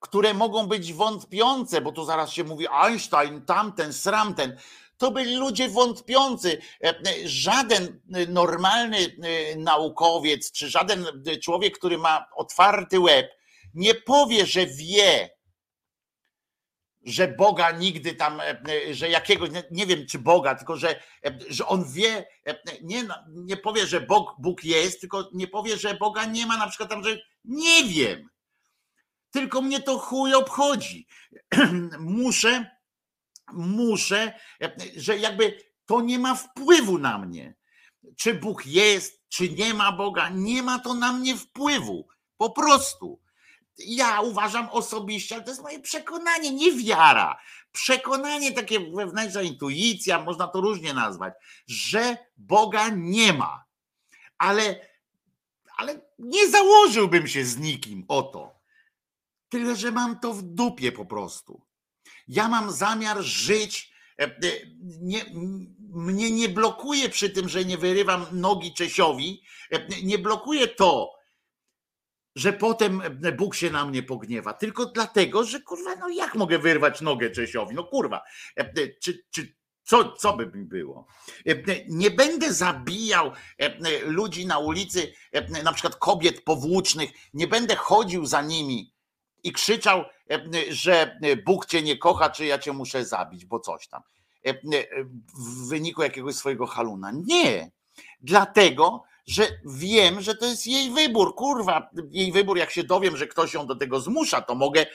[0.00, 4.58] które mogą być wątpiące, bo tu zaraz się mówi Einstein, tamten, sramten
[4.96, 6.58] to byli ludzie wątpiący.
[6.84, 6.94] E,
[7.24, 11.06] żaden normalny e, naukowiec, czy żaden
[11.42, 13.30] człowiek, który ma otwarty łeb,
[13.74, 15.30] nie powie, że wie,
[17.04, 21.02] że Boga nigdy tam, e, że jakiegoś, nie wiem czy Boga, tylko że,
[21.48, 22.26] że on wie,
[22.82, 26.68] nie, nie powie, że Bóg, Bóg jest, tylko nie powie, że Boga nie ma, na
[26.68, 28.28] przykład tam, że nie wiem.
[29.30, 31.06] Tylko mnie to chuj obchodzi.
[31.98, 32.74] Muszę
[33.52, 34.32] muszę,
[34.96, 37.54] że jakby to nie ma wpływu na mnie.
[38.16, 42.08] Czy Bóg jest, czy nie ma Boga, nie ma to na mnie wpływu.
[42.36, 43.20] Po prostu.
[43.78, 47.38] Ja uważam osobiście, ale to jest moje przekonanie, nie wiara.
[47.72, 51.34] Przekonanie, takie wewnętrzna intuicja, można to różnie nazwać,
[51.66, 53.64] że Boga nie ma.
[54.38, 54.88] Ale,
[55.76, 58.54] ale nie założyłbym się z nikim o to.
[59.48, 61.63] Tyle, że mam to w dupie po prostu.
[62.28, 63.94] Ja mam zamiar żyć.
[64.20, 64.30] E, e,
[65.00, 65.24] nie,
[65.80, 69.42] mnie nie blokuje przy tym, że nie wyrywam nogi Czesiowi,
[69.72, 71.12] e, nie blokuje to,
[72.36, 73.02] że potem
[73.36, 77.74] Bóg się na mnie pogniewa, tylko dlatego, że kurwa, no jak mogę wyrwać nogę Czesiowi?
[77.74, 78.22] No kurwa,
[79.02, 81.06] czy, czy co, co by mi było?
[81.88, 83.32] Nie będę zabijał
[84.04, 85.12] ludzi na ulicy,
[85.64, 88.93] na przykład kobiet powłócznych, nie będę chodził za nimi
[89.44, 93.88] i krzyczał, e, że Bóg cię nie kocha, czy ja cię muszę zabić, bo coś
[93.88, 94.02] tam.
[94.46, 94.54] E, e,
[95.38, 97.12] w wyniku jakiegoś swojego haluna.
[97.24, 97.70] Nie.
[98.20, 101.34] Dlatego, że wiem, że to jest jej wybór.
[101.34, 104.86] Kurwa, jej wybór, jak się dowiem, że ktoś ją do tego zmusza, to mogę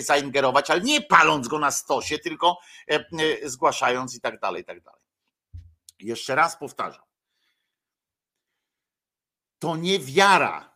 [0.00, 2.58] zaingerować, ale nie paląc go na stosie, tylko
[3.44, 5.00] zgłaszając i tak dalej, i tak dalej.
[5.98, 7.04] Jeszcze raz powtarzam.
[9.58, 10.75] To nie wiara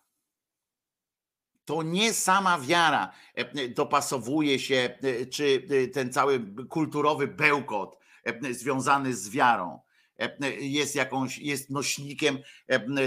[1.71, 7.99] to nie sama wiara e, dopasowuje się, e, czy e, ten cały kulturowy bełkot
[8.51, 9.81] związany z wiarą
[10.61, 12.39] jest jakąś, jest nośnikiem,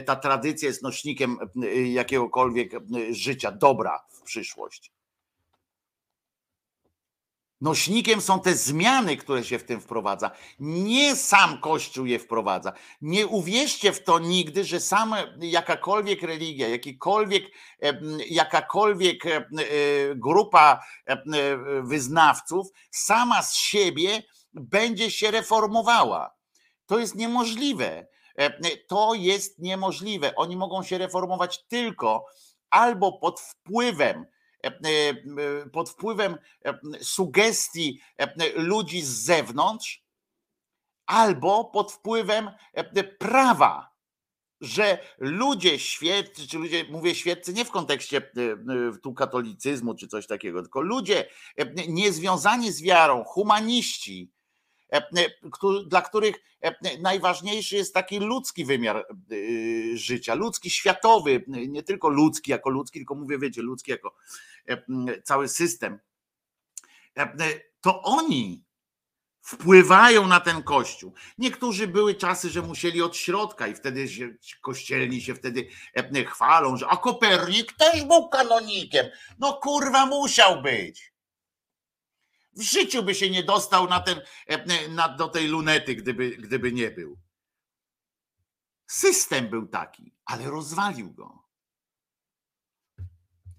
[0.05, 1.37] ta tradycja jest nośnikiem
[1.85, 2.71] jakiegokolwiek
[3.11, 4.91] życia, dobra, przyszłość.
[7.63, 10.31] Nośnikiem są te zmiany, które się w tym wprowadza.
[10.59, 12.73] Nie sam Kościół je wprowadza.
[13.01, 17.43] Nie uwierzcie w to nigdy, że sama jakakolwiek religia, jakikolwiek,
[17.79, 19.65] em, jakakolwiek em, e,
[20.15, 21.17] grupa e,
[21.83, 24.23] wyznawców sama z siebie
[24.53, 26.35] będzie się reformowała.
[26.85, 28.07] To jest niemożliwe.
[28.37, 30.35] E, To jest niemożliwe.
[30.35, 32.25] Oni mogą się reformować tylko
[32.69, 34.32] albo pod wpływem e, e,
[35.71, 40.03] pod wpływem e, sugestii e, ludzi z zewnątrz,
[41.05, 43.93] albo pod wpływem e, prawa,
[44.61, 50.07] że ludzie świeccy, czy ludzie, mówię świeccy nie w kontekście e, e, tu katolicyzmu czy
[50.07, 54.42] coś takiego, tylko ludzie e, niezwiązani z wiarą, humaniści, e, e,
[55.87, 59.05] dla których e, najważniejszy jest taki ludzki wymiar e,
[59.97, 64.15] życia, ludzki, światowy, nie tylko ludzki jako ludzki, tylko mówię, wiecie, ludzki jako
[64.67, 65.99] e, cały system.
[67.17, 68.63] E, To oni
[69.41, 71.13] wpływają na ten kościół.
[71.37, 76.77] Niektórzy były czasy, że musieli od środka i wtedy się, kościelni się wtedy e, chwalą,
[76.77, 79.05] że a Kopernik też był kanonikiem.
[79.39, 81.12] No kurwa musiał być.
[82.55, 86.71] W życiu by się nie dostał na ten, e, na, do tej lunety, gdyby, gdyby
[86.71, 87.19] nie był.
[88.87, 91.43] System był taki, ale rozwalił go.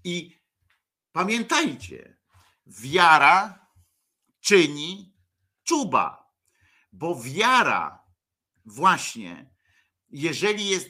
[0.03, 0.41] I
[1.11, 2.17] pamiętajcie,
[2.67, 3.67] wiara
[4.39, 5.15] czyni
[5.63, 6.31] czuba,
[6.91, 8.05] bo wiara
[8.65, 9.55] właśnie,
[10.09, 10.89] jeżeli jest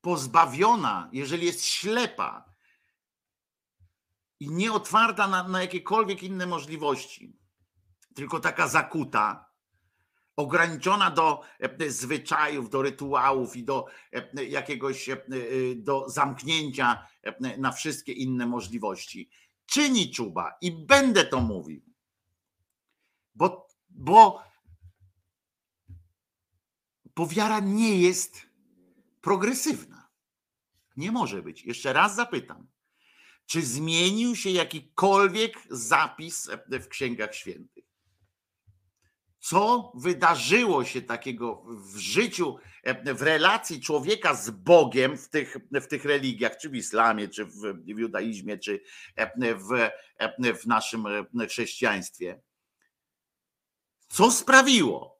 [0.00, 2.47] pozbawiona, jeżeli jest ślepa
[4.40, 7.36] i nieotwarta na, na jakiekolwiek inne możliwości,
[8.14, 9.48] tylko taka zakuta,
[10.36, 15.18] ograniczona do e, zwyczajów, do rytuałów i do e, jakiegoś, e, e,
[15.76, 19.30] do zamknięcia e, na wszystkie inne możliwości,
[19.66, 21.82] czyni czuba i będę to mówił.
[23.34, 24.42] Bo, bo,
[27.16, 28.48] bo wiara nie jest
[29.20, 30.08] progresywna.
[30.96, 31.64] Nie może być.
[31.64, 32.68] Jeszcze raz zapytam.
[33.48, 37.84] Czy zmienił się jakikolwiek zapis w księgach świętych?
[39.40, 42.56] Co wydarzyło się takiego w życiu,
[43.14, 47.82] w relacji człowieka z Bogiem w tych, w tych religiach, czy w islamie, czy w,
[47.86, 48.80] judaizmie, czy
[49.38, 49.90] w,
[50.62, 51.04] w naszym
[51.48, 52.40] chrześcijaństwie?
[54.08, 55.18] Co sprawiło,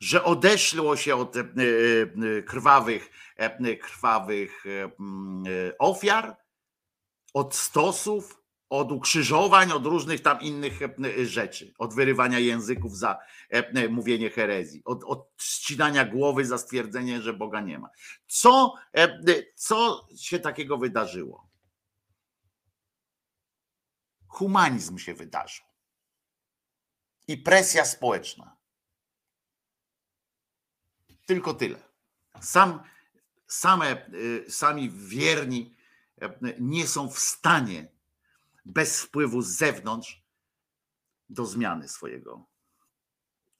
[0.00, 4.64] że odeszło się od e, e, krwawych, e, krwawych
[5.78, 6.41] ofiar,
[7.34, 13.18] od stosów, od ukrzyżowań, od różnych tam innych e, rzeczy, od wyrywania języków za
[13.50, 17.90] e, mówienie herezji, od, od ścinania głowy za stwierdzenie, że Boga nie ma.
[18.26, 19.18] Co, e,
[19.54, 21.48] co się takiego wydarzyło?
[24.28, 25.64] Humanizm się wydarzył
[27.28, 28.56] i presja społeczna.
[31.26, 31.82] Tylko tyle.
[32.40, 32.82] Sam,
[33.46, 35.74] same, y, sami wierni
[36.60, 37.88] nie są w stanie
[38.64, 40.22] bez wpływu z zewnątrz
[41.28, 42.46] do zmiany swojego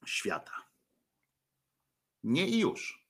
[0.05, 0.53] świata.
[2.23, 3.03] Nie i już.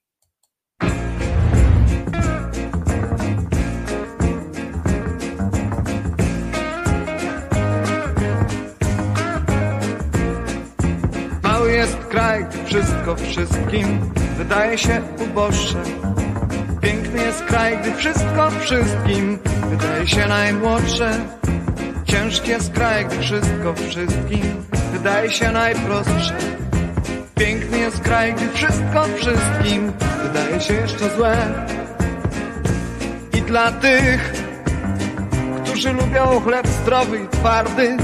[11.44, 15.84] Mały jest kraj, wszystko wszystkim wydaje się uboższe.
[16.84, 19.40] Piękny jest kraj, gdy wszystko wszystkim
[19.70, 21.12] wydaje się najmłodsze.
[22.06, 26.34] Ciężki jest kraj, gdy wszystko wszystkim wydaje się najprostsze.
[27.36, 29.94] Piękny jest kraj, gdy wszystko wszystkim
[30.24, 31.38] wydaje się jeszcze złe.
[33.38, 34.34] I dla tych,
[35.64, 37.98] którzy lubią chleb zdrowy i twardy,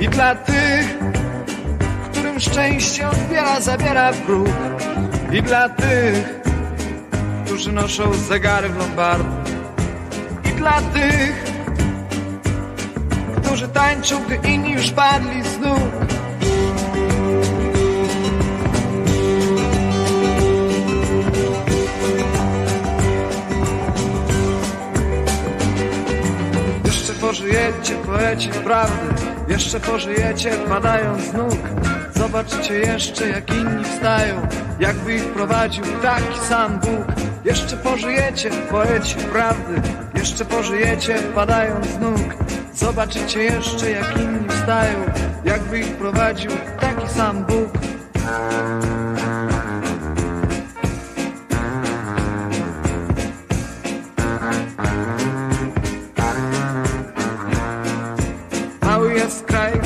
[0.00, 0.98] i dla tych,
[2.10, 4.48] którym szczęście odbiera, zabiera w próg.
[5.32, 6.39] I dla tych,
[7.50, 9.50] którzy noszą zegary w lombardy.
[10.44, 11.44] I dla tych,
[13.42, 15.78] którzy tańczą, gdy inni już padli z nóg.
[26.84, 29.14] Jeszcze pożyjecie, poecie prawdy
[29.48, 31.58] Jeszcze pożyjecie, padając z nóg
[32.14, 34.46] Zobaczycie jeszcze, jak inni wstają
[34.80, 39.82] Jakby ich prowadził taki sam Bóg Jeszcze pożyjecie, poecie prawdy
[40.14, 42.34] Jeszcze pożyjecie, padając z nóg.
[42.74, 44.98] Zobaczycie jeszcze, jak inni wstają
[45.44, 46.50] Jakby ich prowadził
[46.80, 47.70] taki sam Bóg.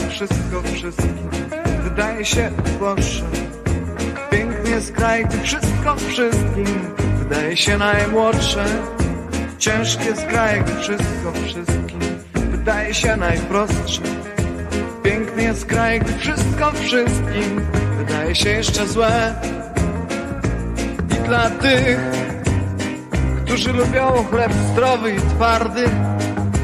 [0.08, 1.30] Wszystko wszystkim
[1.82, 3.24] wydaje się uboższe.
[4.30, 7.03] Piękny jest kraj, wszystko wszystkim
[7.34, 8.64] wydaje się najmłodsze.
[9.58, 12.00] Ciężki jest kraj, gdy wszystko wszystkim
[12.34, 14.02] wydaje się najprostsze.
[15.02, 17.60] Piękny jest kraj, gdy wszystko wszystkim
[17.98, 19.34] wydaje się jeszcze złe.
[21.10, 21.98] I dla tych,
[23.44, 25.84] którzy lubią chleb zdrowy i twardy,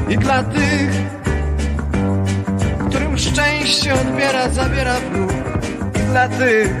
[0.09, 0.91] i dla tych,
[2.89, 5.33] którym szczęście odbiera, zabiera w ruch,
[5.95, 6.75] i dla tych,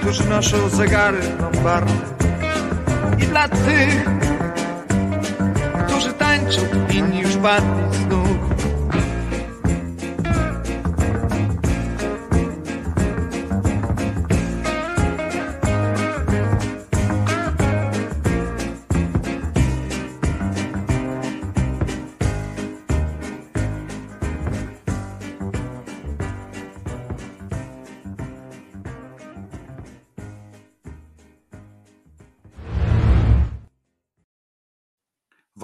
[0.00, 2.21] którzy noszą zegary lombardy,
[3.22, 4.04] i dla tych,
[5.86, 8.08] którzy tańczą, inni już padli z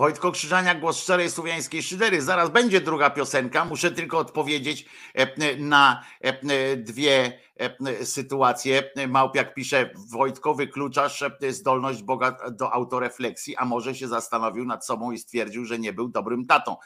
[0.08, 2.22] Wojtko Krzyżania, głos szczerej słowiańskiej szydery.
[2.22, 3.64] Zaraz będzie druga piosenka.
[3.64, 8.90] Muszę tylko odpowiedzieć e, na e, dwie e, sytuacje.
[9.08, 15.18] Małpiak pisze, Wojtko wykluczasz zdolność Boga do autorefleksji, a może się zastanowił nad sobą i
[15.18, 16.76] stwierdził, że nie był dobrym tatą.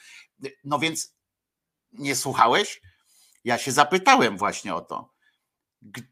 [0.65, 1.17] No więc
[1.93, 2.81] nie słuchałeś?
[3.45, 5.13] Ja się zapytałem właśnie o to.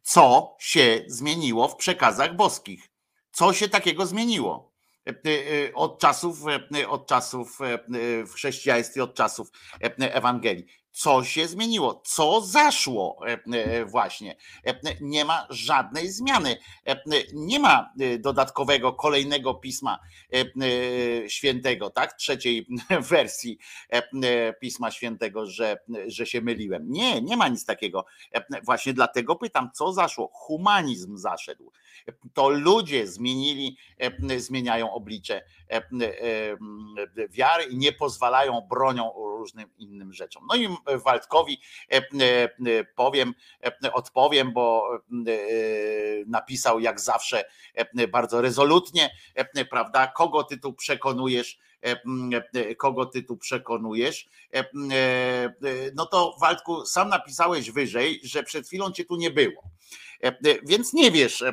[0.03, 2.91] Co się zmieniło w przekazach boskich?
[3.33, 4.70] Co się takiego zmieniło?
[5.75, 6.39] Od czasów,
[6.89, 7.59] od czasów
[8.27, 9.51] w chrześcijaństwie, od czasów
[9.99, 10.67] Ewangelii.
[10.93, 12.03] Co się zmieniło?
[12.05, 13.21] Co zaszło
[13.87, 14.37] właśnie?
[15.01, 16.57] Nie ma żadnej zmiany.
[17.35, 19.99] Nie ma dodatkowego, kolejnego pisma
[21.29, 22.17] świętego, tak?
[22.17, 22.67] Trzeciej
[23.11, 23.59] wersji
[24.61, 26.91] pisma świętego, że, że się myliłem.
[26.91, 28.05] Nie, nie ma nic takiego.
[28.65, 30.31] Właśnie dlatego pytam, co zaszło?
[30.33, 31.73] Humanizm zaszedł.
[32.35, 33.77] To ludzie zmienili,
[34.37, 35.43] zmieniają oblicze
[37.31, 40.47] wiary i nie pozwalają bronią różnym innym rzeczom.
[40.49, 40.69] No i
[41.05, 41.61] Waldkowi
[42.97, 43.35] powiem,
[43.93, 44.99] odpowiem, bo
[46.27, 47.45] napisał jak zawsze
[48.09, 49.11] bardzo rezolutnie,
[49.71, 50.07] prawda?
[50.07, 51.59] Kogo ty tu przekonujesz?
[52.79, 54.29] kogo ty tu przekonujesz.
[55.95, 59.63] No to Waldku, sam napisałeś wyżej, że przed chwilą cię tu nie było.
[60.63, 61.45] Więc nie wiesz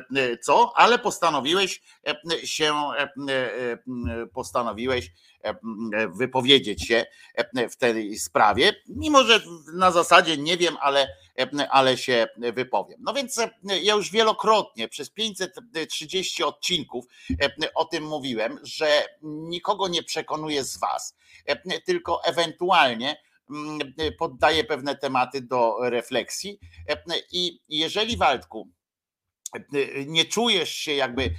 [0.42, 1.82] co, ale postanowiłeś
[2.44, 2.74] się,
[4.32, 5.12] postanowiłeś
[6.14, 7.06] wypowiedzieć się
[7.70, 9.40] w tej sprawie, mimo że
[9.74, 11.08] na zasadzie nie wiem, ale,
[11.70, 12.98] ale się wypowiem.
[13.02, 13.40] No więc
[13.82, 17.04] ja już wielokrotnie przez 530 odcinków
[17.74, 21.16] o tym mówiłem, że nikogo nie przekonuję z Was,
[21.84, 23.16] tylko ewentualnie
[24.18, 26.58] poddaję pewne tematy do refleksji
[27.32, 28.68] i jeżeli Waldku
[30.06, 31.30] nie czujesz się jakby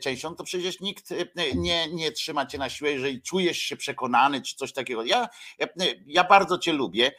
[0.00, 1.10] częścią, to przecież nikt
[1.54, 5.04] nie, nie trzyma cię na siłę, jeżeli czujesz się przekonany czy coś takiego.
[5.04, 5.28] Ja,
[6.06, 7.12] ja bardzo cię lubię,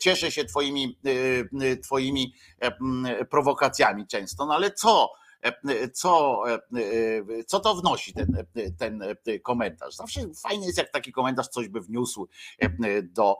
[0.00, 0.98] cieszę się twoimi,
[1.82, 2.34] twoimi
[3.30, 5.12] prowokacjami często, no ale co?
[5.92, 6.44] Co,
[7.46, 8.46] co to wnosi ten,
[8.78, 9.04] ten
[9.42, 9.94] komentarz.
[9.94, 12.28] Zawsze fajnie jest, jak taki komentarz coś by wniósł
[13.02, 13.38] do,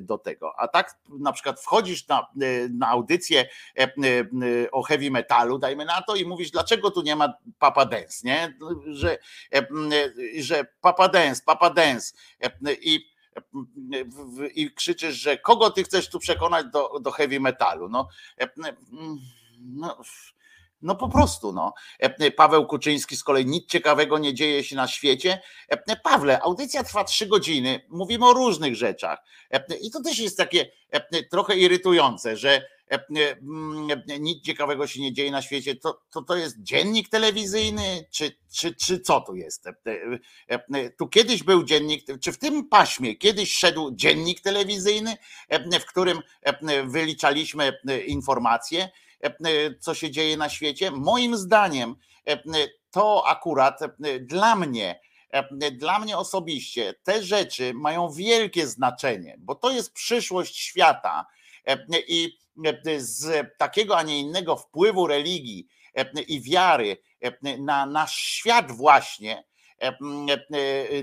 [0.00, 0.52] do tego.
[0.58, 2.26] A tak na przykład wchodzisz na,
[2.70, 3.48] na audycję
[4.72, 8.58] o heavy metalu, dajmy na to, i mówisz, dlaczego tu nie ma Papa Dance, nie?
[8.86, 9.18] Że,
[10.38, 12.14] że Papa Dance, Papa Dance
[12.80, 13.16] i
[14.54, 17.88] i krzyczysz, że kogo ty chcesz tu przekonać do, do heavy metalu.
[17.88, 18.08] No,
[19.60, 19.96] no
[20.82, 21.74] no po prostu, no.
[22.36, 25.40] Paweł Kuczyński z kolei nic ciekawego nie dzieje się na świecie.
[26.04, 29.18] Pawle, audycja trwa trzy godziny, mówimy o różnych rzeczach.
[29.82, 30.70] I to też jest takie
[31.30, 32.66] trochę irytujące, że
[34.20, 35.76] nic ciekawego się nie dzieje na świecie.
[35.76, 39.64] To, to, to jest dziennik telewizyjny, czy, czy, czy co tu jest?
[40.98, 45.16] Tu kiedyś był dziennik, czy w tym paśmie kiedyś szedł dziennik telewizyjny,
[45.80, 46.20] w którym
[46.84, 47.72] wyliczaliśmy
[48.06, 48.88] informacje
[49.80, 50.90] co się dzieje na świecie.
[50.90, 51.96] Moim zdaniem
[52.90, 53.80] to akurat
[54.20, 55.00] dla mnie,
[55.72, 61.26] dla mnie osobiście te rzeczy mają wielkie znaczenie, bo to jest przyszłość świata
[62.08, 62.38] i
[62.98, 65.68] z takiego, a nie innego wpływu religii
[66.28, 66.96] i wiary
[67.58, 69.44] na nasz świat właśnie,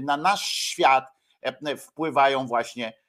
[0.02, 1.06] na nasz świat
[1.77, 3.03] wpływają właśnie E, e,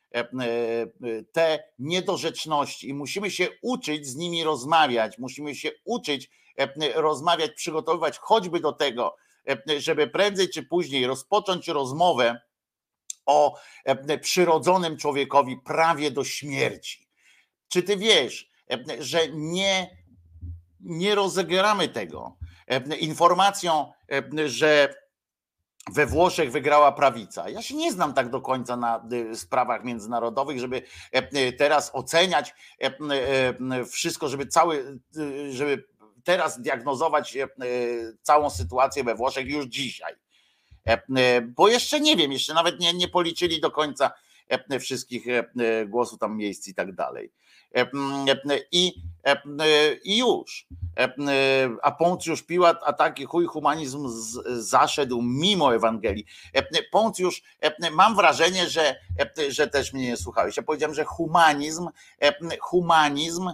[1.33, 8.19] te niedorzeczności i musimy się uczyć z nimi rozmawiać, musimy się uczyć e, rozmawiać, przygotowywać
[8.19, 9.17] choćby do tego,
[9.79, 12.41] żeby prędzej czy później rozpocząć rozmowę
[13.27, 13.59] o
[14.21, 17.09] przyrodzonym człowiekowi prawie do śmierci.
[17.69, 18.51] Czy ty wiesz,
[18.99, 19.97] że nie,
[20.81, 22.37] nie rozegramy tego
[23.01, 23.93] informacją,
[24.47, 24.95] że
[25.93, 27.49] we Włoszech wygrała prawica.
[27.49, 30.83] Ja się nie znam tak do końca na y, sprawach międzynarodowych, żeby
[31.37, 32.55] y, teraz oceniać
[33.81, 35.01] y, wszystko, żeby cały,
[35.51, 35.85] żeby
[36.25, 37.39] teraz diagnozować
[38.23, 40.15] całą sytuację we Włoszech już dzisiaj.
[41.43, 44.13] Bo jeszcze nie wiem, jeszcze nawet nie, nie policzyli do końca
[44.81, 45.27] wszystkich
[45.87, 47.33] głosów tam miejsc i tak dalej.
[48.73, 48.95] I,
[50.05, 50.67] i już.
[51.83, 54.09] A Poncjusz Piłat, a taki chuj humanizm
[54.59, 56.25] zaszedł mimo Ewangelii.
[56.93, 57.43] Poncjusz,
[57.93, 58.97] mam wrażenie, że,
[59.49, 60.57] że też mnie nie słuchałeś.
[60.57, 61.89] Ja powiedziałem, że humanizm,
[62.61, 63.51] humanizm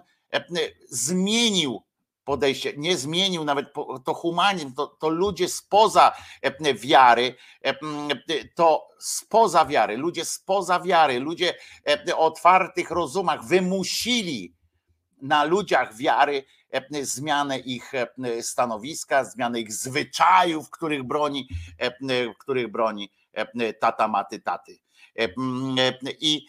[0.88, 1.82] zmienił
[2.24, 3.66] podejście, nie zmienił nawet
[4.05, 6.12] to humanizm, to, to ludzie spoza
[6.74, 7.34] wiary,
[8.55, 11.55] to spoza wiary, ludzie spoza wiary, ludzie
[12.16, 14.60] o otwartych rozumach wymusili
[15.22, 16.44] na ludziach wiary
[17.02, 17.92] zmianę ich
[18.40, 21.48] stanowiska, zmianę ich zwyczajów, których broni,
[22.38, 23.10] których broni
[23.80, 24.78] tata maty taty.
[26.20, 26.47] I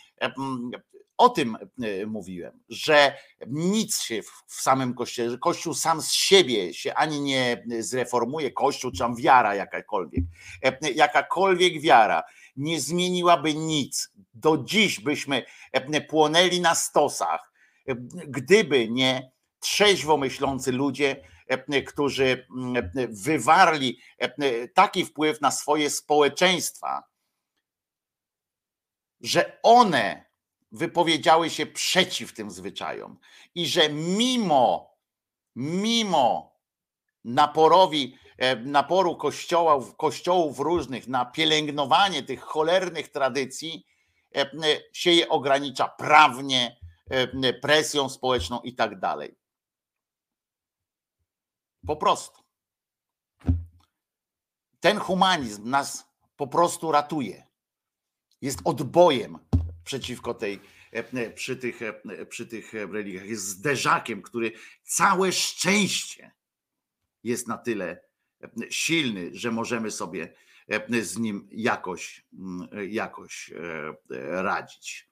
[1.21, 3.15] o tym e, mówiłem, że
[3.47, 8.91] nic się w samym kościele, że kościół sam z siebie się ani nie zreformuje, kościół
[8.91, 10.23] czy tam wiara jakakolwiek,
[10.63, 12.23] e, jakakolwiek wiara
[12.55, 14.11] nie zmieniłaby nic.
[14.33, 17.50] Do dziś byśmy e, płonęli na stosach,
[18.27, 21.23] gdyby nie trzeźwo myślący ludzie,
[21.87, 22.47] którzy
[23.09, 23.99] wywarli
[24.73, 27.03] taki wpływ na swoje społeczeństwa,
[29.21, 30.25] że one
[30.71, 33.19] wypowiedziały się przeciw tym zwyczajom
[33.55, 34.95] i że mimo,
[35.55, 36.55] mimo
[37.23, 43.85] naporowi, e, naporu kościołów, kościołów różnych na pielęgnowanie tych cholernych tradycji,
[44.35, 44.49] e,
[44.93, 46.80] się je ogranicza prawnie, e,
[47.61, 49.35] presją społeczną i tak dalej.
[51.87, 52.41] Po prostu.
[54.79, 57.47] Ten humanizm nas po prostu ratuje.
[58.41, 59.39] Jest odbojem
[59.83, 60.59] przeciwko tej,
[60.91, 63.25] e, przy tych, e, przy tych religiach.
[63.25, 64.51] Jest zderzakiem, który
[64.83, 66.31] całe szczęście
[67.23, 68.03] jest na tyle
[68.43, 70.33] e, silny, że możemy sobie
[71.01, 73.51] z nim jakoś, mm, jakoś
[74.29, 75.11] radzić.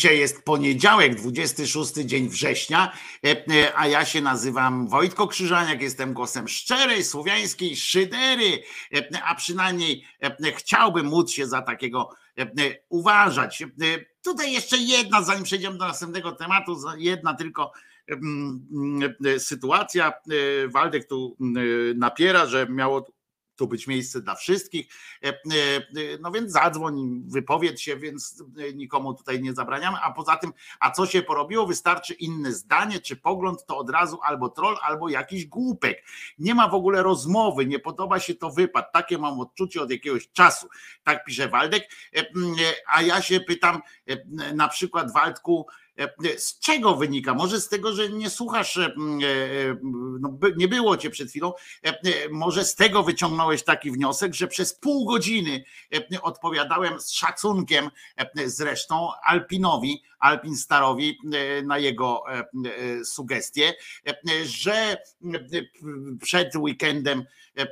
[0.00, 2.92] Dzisiaj jest poniedziałek, 26 dzień września,
[3.24, 8.62] e, e, a ja się nazywam Wojtko Krzyżaniak, jestem głosem szczerej, słowiańskiej szydery,
[8.94, 10.04] e, a przynajmniej
[10.56, 12.10] chciałbym móc się za takiego
[12.88, 13.62] uważać.
[14.24, 17.72] Tutaj jeszcze jedna, zanim przejdziemy do następnego tematu, jedna tylko
[18.08, 20.12] mm, mm, sytuacja.
[20.68, 23.12] Waldek tu mm, napiera, że miało
[23.60, 24.86] tu być miejsce dla wszystkich.
[25.24, 25.34] E, e,
[26.20, 29.98] No więc zadzwoń, wypowiedz się, więc e, nikomu tutaj nie zabraniamy.
[30.02, 31.66] A poza tym, a co się porobiło?
[31.66, 36.04] Wystarczy inne zdanie czy pogląd, to od razu albo troll, albo jakiś głupek.
[36.38, 38.92] Nie ma w ogóle rozmowy, nie podoba się to wypad.
[38.92, 40.68] Takie mam odczucie od jakiegoś czasu.
[41.04, 41.90] Tak pisze Waldek.
[42.86, 43.82] A ja się pytam,
[44.54, 45.66] na przykład Waldku,
[46.36, 47.34] z czego wynika?
[47.34, 49.76] Może z tego, że nie słuchasz, e, e, e,
[50.20, 51.52] no, nie było cię przed chwilą,
[51.86, 55.64] E, e, może z tego wyciągnąłeś taki wniosek, że przez pół godziny
[56.12, 63.74] e, odpowiadałem z szacunkiem e, zresztą Alpinowi, Alpin Starowi e, na jego e, e, sugestie,
[64.06, 64.14] e,
[64.44, 64.98] że e,
[66.22, 67.24] przed weekendem
[67.58, 67.66] e,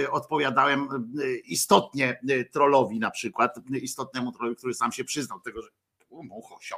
[0.00, 5.62] e, odpowiadałem e, istotnie e, trollowi na przykład, istotnemu trollowi, który sam się przyznał tego,
[5.62, 5.68] że
[6.18, 6.76] o, muchosio,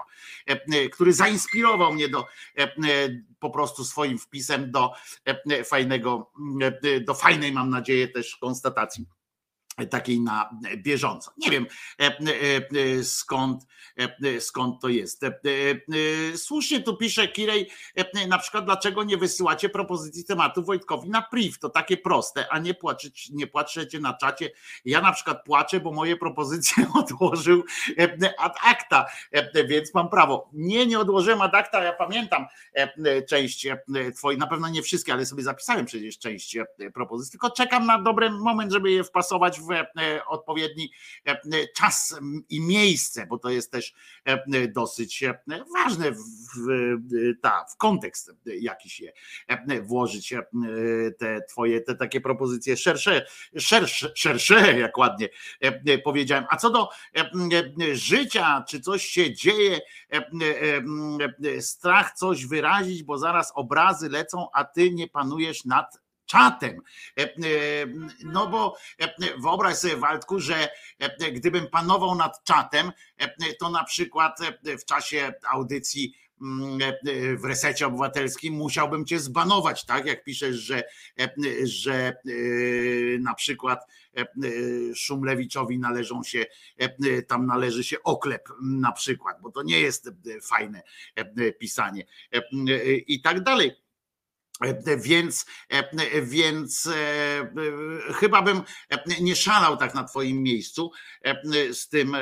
[0.48, 2.26] e, e, który zainspirował mnie do
[2.58, 2.68] e,
[3.38, 4.92] po prostu swoim wpisem do
[5.64, 6.32] fajnego,
[7.06, 9.06] do fajnej, mam nadzieję, też konstatacji
[9.90, 11.32] takiej na bieżąco.
[11.36, 11.66] Nie wiem
[13.02, 13.64] skąd,
[14.40, 15.24] skąd to jest.
[15.24, 21.10] E, e, Słusznie tu pisze Kirej, e, na przykład dlaczego nie wysyłacie propozycji tematu Wojtkowi
[21.10, 24.50] na priv, to takie proste, a nie, płaczeć, nie płaczecie na czacie.
[24.84, 27.64] Ja na przykład płaczę, bo moje propozycje odłożył
[27.98, 30.48] e, ad acta, e, więc mam prawo.
[30.52, 33.78] Nie, nie odłożyłem ad acta, ja pamiętam e, część e,
[34.16, 38.02] twoich, na pewno nie wszystkie, ale sobie zapisałem przecież część e, propozycji, tylko czekam na
[38.02, 39.86] dobry moment, żeby je wpasować w e,
[40.26, 40.90] odpowiedni
[41.26, 41.38] e,
[41.76, 43.94] czas i miejsce, bo to jest też
[44.24, 45.34] e, dosyć e,
[45.74, 46.18] ważne w,
[47.42, 49.12] ta, w kontekst jakiś je
[49.48, 50.34] e, włożyć
[51.18, 53.26] te twoje, te takie propozycje szersze,
[53.58, 55.28] szersze, szersze jak ładnie
[56.04, 56.44] powiedziałem.
[56.50, 56.88] A co do
[57.92, 59.80] życia, czy coś się dzieje,
[61.60, 65.98] strach coś wyrazić, bo zaraz obrazy lecą, a ty nie panujesz nad
[66.30, 66.80] czatem.
[67.18, 67.28] E, e,
[68.24, 70.68] No bo e, wyobraź sobie, Waldku, że
[71.32, 72.92] gdybym panował nad czatem,
[73.58, 74.38] to na przykład
[74.80, 76.78] w czasie audycji mm,
[77.36, 80.06] w resecie obywatelskim musiałbym cię zbanować, tak?
[80.06, 80.82] Jak piszesz, że,
[81.62, 82.16] że
[83.20, 83.86] na przykład
[84.94, 86.46] Szumlewiczowi należą się,
[87.28, 90.10] tam należy się oklep na przykład, bo to nie jest
[90.42, 90.82] fajne
[91.58, 92.06] pisanie
[93.06, 93.72] i tak dalej.
[94.64, 96.92] E, Więc, e, więc e,
[97.40, 98.62] e, chyba bym
[99.20, 100.92] nie szalał tak na Twoim miejscu
[101.72, 102.16] z tym,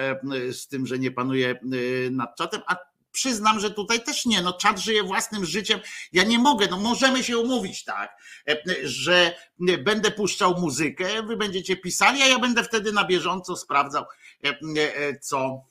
[0.53, 1.61] z tym, że nie panuje
[2.11, 2.77] nad czatem, a
[3.13, 4.43] przyznam, że tutaj też nie.
[4.43, 5.81] No, czat żyje własnym życiem.
[6.13, 8.17] Ja nie mogę, no możemy się umówić tak,
[8.83, 9.35] że
[9.79, 14.05] będę puszczał muzykę, wy będziecie pisali, a ja będę wtedy na bieżąco sprawdzał,
[15.21, 15.68] co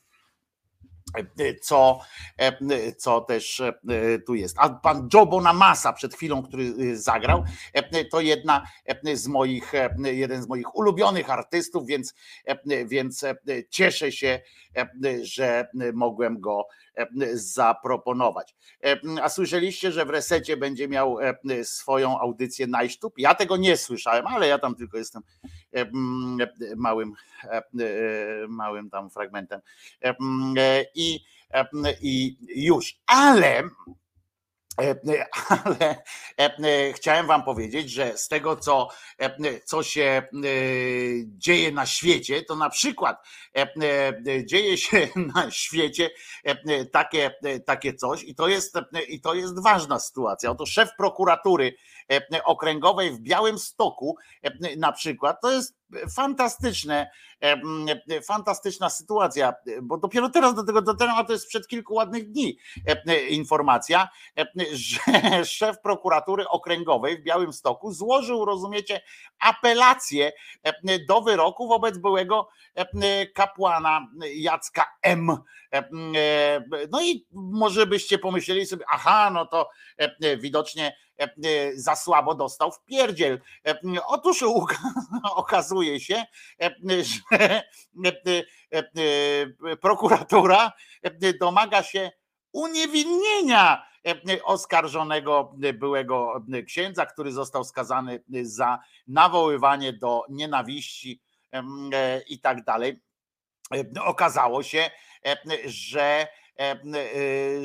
[1.61, 1.99] co,
[2.97, 3.73] co też e,
[4.25, 4.55] tu jest.
[4.59, 7.43] A pan Joe Bonamassa przed chwilą, który zagrał,
[7.73, 8.67] e, to jedna
[9.13, 12.13] z moich, e, jeden z moich ulubionych artystów, więc,
[12.45, 13.35] e, więc e,
[13.69, 14.41] cieszę się, e,
[15.21, 18.55] że mogłem go e, zaproponować.
[18.83, 23.13] E, A słyszeliście, że w resecie będzie miał e, swoją audycję Najsztub?
[23.17, 25.21] Ja tego nie słyszałem, ale ja tam tylko jestem
[26.75, 27.13] małym,
[28.47, 29.61] małym tam fragmentem.
[30.95, 31.19] I,
[32.01, 32.99] i już.
[33.07, 33.63] Ale
[34.77, 34.95] Ale
[36.39, 38.87] e, e, chciałem wam powiedzieć, że z tego, co,
[39.21, 40.27] e, e, co się e,
[41.25, 46.09] dzieje na świecie, to na przykład e, e, dzieje się na świecie
[46.45, 50.51] e, e, takie, e, takie coś i to, jest, e, i to jest ważna sytuacja.
[50.51, 51.96] Oto szef prokuratury e,
[52.43, 55.77] okręgowej w Białymstoku e, na przykład, to jest
[56.15, 57.09] fantastyczne,
[57.43, 57.61] e,
[58.09, 61.93] e, fantastyczna sytuacja, e, bo dopiero teraz do tego dotarłem, a to jest sprzed kilku
[61.93, 62.57] ładnych dni
[62.87, 64.09] e, e, informacja,
[64.39, 64.99] e, że
[65.45, 69.01] szef prokuratury okręgowej w Białymstoku złożył, rozumiecie,
[69.39, 70.31] apelację
[70.63, 75.37] e, do wyroku wobec byłego e, kapłana Jacka M.
[75.73, 81.06] E, e, No i może byście pomyśleli sobie, aha, no to e, widocznie e,
[81.75, 83.41] za słabo dostał w pierdziel.
[83.67, 84.43] E, Otóż
[85.35, 86.25] okazuje się,
[86.61, 87.63] e, że e,
[88.05, 88.83] e,
[89.71, 90.71] e, prokuratura
[91.03, 92.11] e, domaga się
[92.51, 101.21] uniewinnienia e, oskarżonego byłego księdza, który został skazany za nawoływanie do nienawiści
[101.53, 102.99] e, i tak dalej.
[103.73, 104.89] E, Okazało się,
[105.25, 106.27] e, że,
[106.59, 106.77] e, e,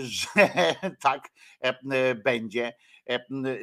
[0.18, 0.48] że
[1.00, 1.30] tak
[1.60, 2.72] e, będzie, e,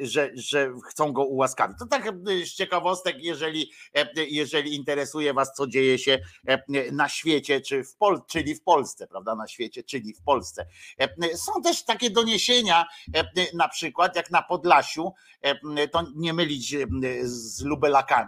[0.00, 1.78] że, że chcą go ułaskawić.
[1.78, 2.12] To tak e,
[2.46, 7.96] z ciekawostek, jeżeli, e, jeżeli interesuje Was, co dzieje się e, na świecie, czy w
[7.96, 9.34] Pol- czyli w Polsce, prawda?
[9.34, 10.66] Na świecie, czyli w Polsce.
[10.98, 13.24] E, Są też takie doniesienia, e,
[13.56, 15.12] na przykład jak na Podlasiu,
[15.42, 16.86] e, to nie mylić e,
[17.22, 17.62] z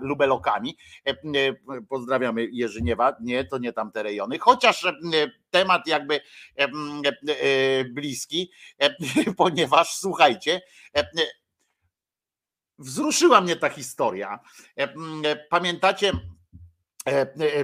[0.02, 0.76] lubelokami.
[1.06, 1.16] E, e,
[1.89, 4.93] Pozdrawiamy Jerzyniewa, nie, to nie tamte rejony, chociaż e,
[5.53, 6.69] temat jakby e, e,
[7.85, 8.51] bliski,
[9.37, 10.61] ponieważ słuchajcie,
[10.97, 11.07] e,
[12.79, 14.39] wzruszyła mnie ta historia.
[15.51, 16.12] Pamiętacie,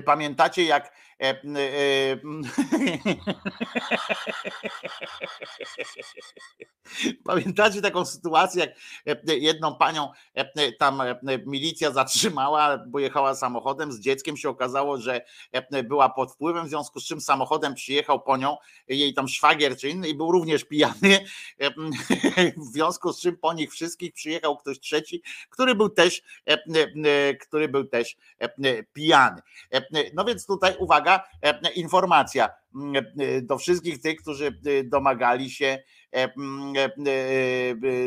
[0.05, 0.93] pamiętacie jak
[7.25, 8.75] Pamiętacie taką sytuację,
[9.07, 14.49] jak e, jedną panią e, tam e, milicja zatrzymała, bo jechała samochodem z dzieckiem, się
[14.49, 15.21] okazało, że
[15.53, 18.57] e, była pod wpływem, w związku z czym samochodem przyjechał po nią
[18.89, 21.19] jej tam szwagier czy inny i był również pijany,
[21.61, 21.71] E,
[22.71, 27.35] w związku z czym po nich wszystkich przyjechał ktoś trzeci, który był też, e, e,
[27.35, 29.43] który był też e, pijany.
[29.73, 29.83] E,
[30.15, 31.08] No więc tutaj uwaga,
[31.43, 33.03] e, informacja mm, e,
[33.43, 35.79] do wszystkich tych, którzy e, domagali się,
[36.13, 36.73] mm,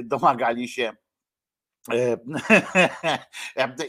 [0.04, 0.94] domagali się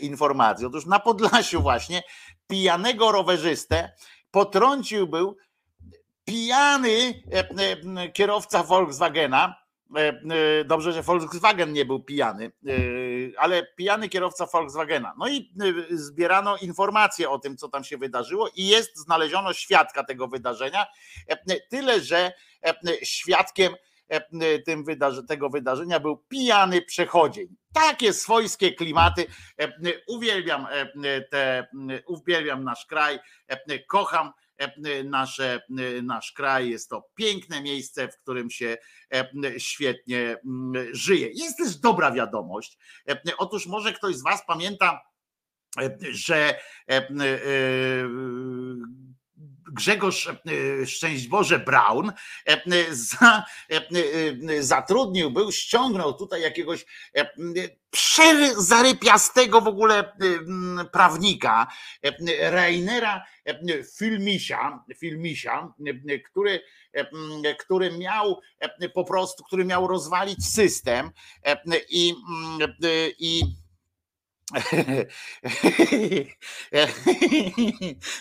[0.01, 0.67] informacji.
[0.67, 2.03] Otóż na Podlasiu właśnie
[2.47, 3.93] pijanego rowerzystę
[4.31, 5.37] potrącił był
[6.25, 7.23] pijany
[8.13, 9.62] kierowca Volkswagena.
[9.97, 10.09] E,
[10.61, 12.73] e, Dobrze, że Volkswagen nie był pijany, e,
[13.39, 15.15] ale pijany kierowca Volkswagena.
[15.19, 15.53] No i
[15.91, 20.87] zbierano informacje o tym, co tam się wydarzyło, i jest znaleziono świadka tego wydarzenia.
[21.71, 22.33] Tyle, że
[23.03, 23.75] świadkiem
[24.67, 27.57] tym wydarzy- tego wydarzenia był pijany przechodzień.
[27.75, 29.27] Takie swojskie klimaty.
[30.09, 30.67] Uwielbiam
[31.31, 31.67] te,
[32.07, 33.19] uwielbiam nasz kraj,
[33.89, 34.33] kocham
[35.05, 35.61] nasze,
[36.03, 36.71] nasz kraj.
[36.71, 38.77] Jest to piękne miejsce, w którym się
[39.15, 41.29] e, świetnie mm, żyje.
[41.35, 42.79] Jest też dobra wiadomość.
[43.09, 45.01] E, Otóż może ktoś z Was pamięta,
[45.81, 46.57] e, że e,
[46.89, 47.09] e,
[49.73, 50.37] Grzegorz e,
[50.87, 52.13] Szczęść Boże Braun
[52.47, 53.77] e, za, e,
[54.57, 56.87] e, zatrudnił był, ściągnął tutaj jakiegoś
[57.91, 60.13] przezarypiastego w ogóle
[60.93, 61.67] prawnika,
[62.41, 65.73] Rainera e, Filmisia, Filmisia
[66.31, 66.61] który,
[67.59, 68.41] który miał
[68.95, 71.11] po prostu, który miał rozwalić system
[71.91, 72.15] i,
[73.19, 73.43] i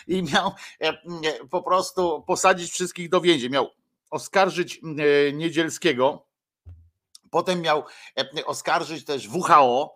[0.08, 0.94] i miał e,
[1.50, 3.52] po prostu posadzić wszystkich do więzień.
[3.52, 3.70] Miał
[4.10, 6.28] oskarżyć e, Niedzielskiego,
[7.30, 7.86] potem miał
[8.18, 9.96] e, oskarżyć też WHO,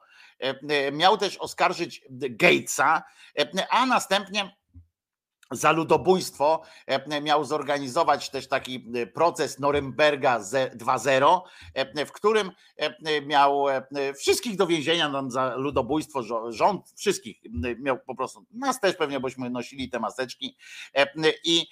[0.92, 3.04] miał też oskarżyć Gatesa,
[3.70, 4.56] a następnie
[5.52, 11.42] za ludobójstwo e, miał zorganizować też taki e, proces Norymberga ze- 2.0,
[11.74, 12.52] e, w którym
[13.26, 13.66] miał
[14.18, 17.38] wszystkich do więzienia no, za ludobójstwo, rząd, wszystkich
[17.80, 20.58] miał po prostu, nas też pewnie bośmy nosili te maseczki
[21.44, 21.68] i,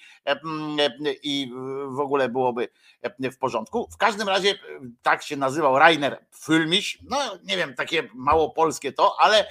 [1.22, 1.52] i
[1.88, 2.68] w ogóle byłoby
[3.20, 3.88] w porządku.
[3.92, 4.54] W każdym razie
[5.02, 9.46] tak się nazywał Rainer Fülmiś, no nie wiem, takie mało polskie to, ale,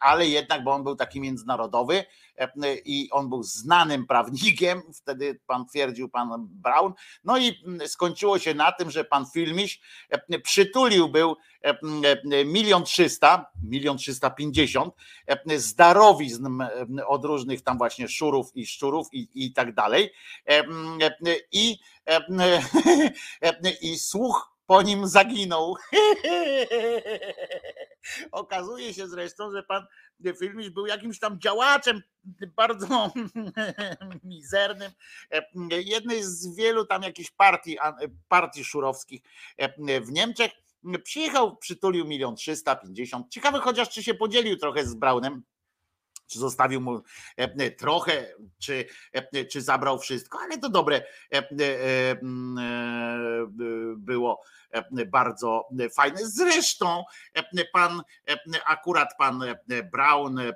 [0.00, 2.04] ale jednak, bo on był taki międzynarodowy,
[2.84, 6.92] i on był znanym prawnikiem, wtedy pan twierdził, pan Braun.
[7.24, 11.70] No i mm, skończyło się na tym, że pan Filmiś e, przytulił był e,
[12.32, 14.94] e, milion trzysta, milion trzysta pięćdziesiąt
[15.26, 16.46] e, z darowizn
[17.06, 20.12] od różnych tam właśnie szurów i szczurów i, i tak dalej.
[20.48, 20.66] E, e,
[21.52, 21.78] I,
[22.08, 22.20] e,
[23.42, 25.72] e, i słuch po nim zaginął.
[28.32, 29.86] Okazuje się zresztą, że pan
[30.38, 32.02] Filmisz był jakimś tam działaczem
[32.56, 33.12] bardzo
[34.24, 34.90] mizernym,
[35.70, 37.78] jednej z wielu tam jakichś partii,
[38.28, 39.22] partii szurowskich
[40.02, 40.52] w Niemczech.
[41.04, 43.30] Przyjechał, przytulił milion trzysta pięćdziesiąt.
[43.30, 45.42] Ciekawe chociaż, czy się podzielił trochę z Braunem,
[46.28, 47.02] czy zostawił mu
[47.36, 51.02] e, trochę, czy, e, czy zabrał wszystko, ale to dobre e,
[51.36, 52.16] e, e,
[53.96, 54.57] było e,
[55.06, 56.18] bardzo fajne.
[56.22, 57.04] Zresztą
[57.34, 58.36] e, pan, e,
[58.66, 60.52] akurat pan e, Brown e,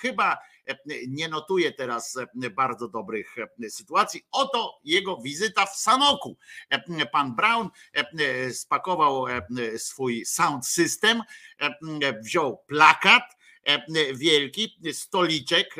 [0.00, 0.76] chyba e,
[1.08, 4.26] nie notuje teraz e, bardzo dobrych e, sytuacji.
[4.30, 6.36] Oto jego wizyta w Sanoku.
[6.70, 9.42] E, Pan Brown e, spakował e,
[9.78, 11.22] swój sound system,
[11.58, 13.22] e, wziął plakat,
[13.64, 15.74] e, wielki stoliczek,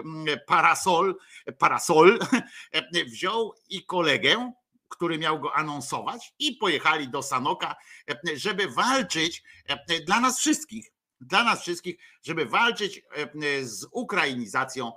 [0.47, 1.17] parasol,
[1.59, 2.19] parasol,
[2.73, 4.53] e, wziął i kolegę,
[4.95, 7.77] który miał go anonsować i pojechali do Sanoka,
[8.11, 14.93] e, żeby walczyć e, dla nas wszystkich, dla nas wszystkich, żeby walczyć e, z ukrainizacją,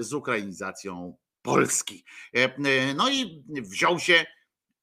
[0.00, 2.04] z ukrainizacją Polski.
[2.94, 4.26] No i wziął się,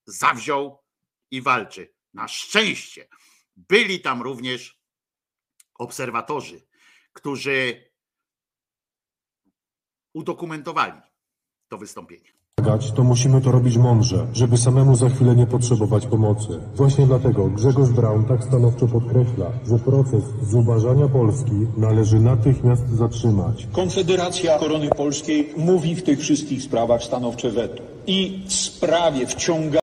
[0.06, 0.84] zawziął
[1.32, 1.94] i walczy.
[2.14, 3.08] Na szczęście
[3.56, 4.80] byli tam również
[5.76, 6.62] obserwatorzy,
[7.14, 7.92] którzy
[10.14, 11.02] udokumentowali
[11.68, 12.39] to wystąpienie.
[12.95, 16.48] To musimy to robić mądrze, żeby samemu za chwilę nie potrzebować pomocy.
[16.76, 23.68] Właśnie dlatego Grzegorz Braun tak stanowczo podkreśla, że proces zubażania Polski należy natychmiast zatrzymać.
[23.72, 27.84] Konfederacja Korony Polskiej mówi w tych wszystkich sprawach stanowcze weto.
[28.07, 29.80] I w sprawie wciągania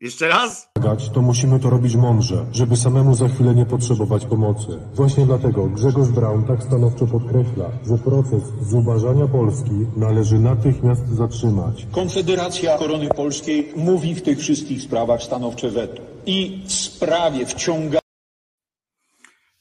[0.00, 0.68] Jeszcze raz?
[1.14, 4.80] To musimy to robić mądrze, żeby samemu za chwilę nie potrzebować pomocy.
[4.94, 11.86] Właśnie dlatego Grzegorz Braun tak stanowczo podkreśla, że proces zubażania Polski należy natychmiast zatrzymać.
[11.92, 16.02] Konfederacja Korony Polskiej mówi w tych wszystkich sprawach stanowcze weto.
[16.26, 18.00] I w sprawie wciągania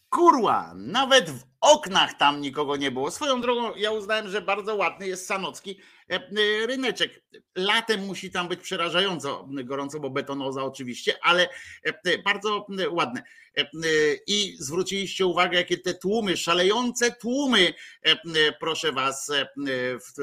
[0.10, 3.12] Kurła, nawet w oknach tam nikogo nie było.
[3.12, 5.78] Swoją drogą ja uznałem, że bardzo ładny jest sanocki
[6.68, 7.22] ryneczek.
[7.56, 11.50] Latem musi tam być przerażająco gorąco, bo betonoza oczywiście, ale
[11.84, 13.24] e, bardzo ładne.
[13.58, 13.68] E, e,
[14.28, 17.74] I zwróciliście uwagę, jakie te tłumy, szalejące tłumy,
[18.06, 18.18] e, e,
[18.60, 19.48] proszę was, e,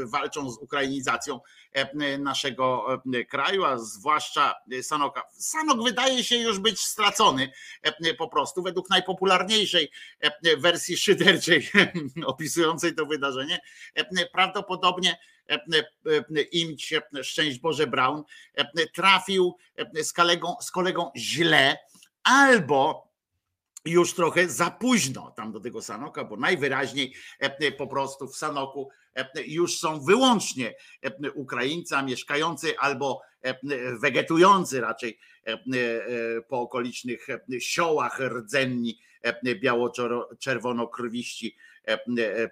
[0.07, 1.41] walczą z ukrainizacją
[1.73, 5.23] e, naszego e, kraju, a zwłaszcza Sanoka.
[5.33, 7.53] Sanok wydaje się już być stracony
[7.83, 9.91] e, po prostu według najpopularniejszej
[10.21, 11.71] e, wersji szyderczej
[12.27, 13.61] opisującej to wydarzenie.
[13.95, 15.32] e, Prawdopodobnie e, e,
[16.53, 18.23] imć e, szczęść Boże Brown
[18.55, 21.79] e, trafił e, z kolegą, z kolegą źle
[22.23, 23.13] albo
[23.85, 28.91] już trochę za późno tam do tego Sanoka, bo najwyraźniej e, po prostu w Sanoku
[29.15, 33.55] e, już są wyłącznie e, Ukraińcy mieszkający albo e,
[33.97, 35.59] wegetujący raczej e, e,
[36.49, 41.72] po okolicznych e, siołach rdzenni e, biało-czerwonokrwiści e, e,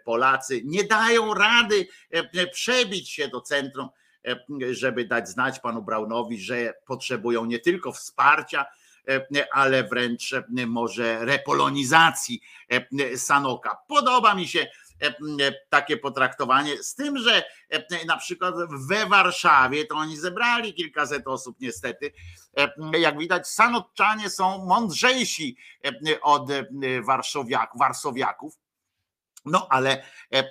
[0.04, 3.88] Polacy nie dają rady e, przebić się do centrum,
[4.26, 4.36] e,
[4.74, 8.66] żeby dać znać panu Braunowi, że potrzebują nie tylko wsparcia,
[9.08, 13.76] e, ale wręcz e, może repolonizacji e, Sanoka.
[13.88, 14.66] Podoba mi się
[15.02, 15.14] e,
[15.68, 18.54] takie potraktowanie, z tym, że e, na przykład
[18.88, 22.12] we Warszawie to oni zebrali kilkaset osób niestety.
[22.56, 26.66] E, Jak widać, Sanotczanie są mądrzejsi e, od e,
[27.02, 28.54] warszowiak, warszowiaków.
[29.44, 30.02] No ale
[30.32, 30.44] e, e,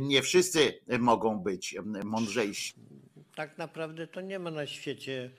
[0.00, 2.72] nie wszyscy mogą być mądrzejsi.
[3.34, 5.30] Tak naprawdę to nie ma na świecie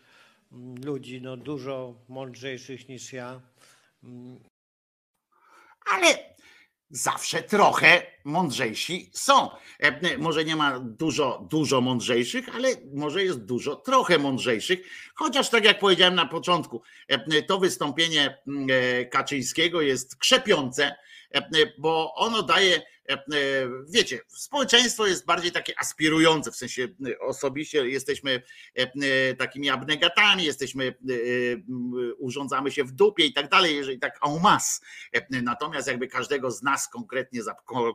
[0.52, 3.42] mm, ludzi no, dużo mądrzejszych niż ja.
[4.04, 4.40] Mm,
[5.92, 6.34] ale
[6.90, 9.50] zawsze trochę mądrzejsi są.
[9.80, 14.80] E, Może nie ma dużo, dużo mądrzejszych, ale może jest dużo, trochę mądrzejszych.
[15.16, 16.82] Chociaż tak jak powiedziałem na początku,
[17.48, 18.38] to wystąpienie
[19.12, 20.96] Kaczyńskiego jest krzepiące,
[21.78, 23.20] bo ono daje, e, e,
[23.90, 28.42] wiecie, społeczeństwo jest bardziej takie aspirujące, w sensie e, osobiście jesteśmy
[28.78, 30.94] e, e, takimi abnegatami, jesteśmy, e,
[32.18, 34.82] urządzamy się w dupie i tak dalej, jeżeli tak en masse.
[35.14, 37.42] E, Natomiast jakby każdego z nas konkretnie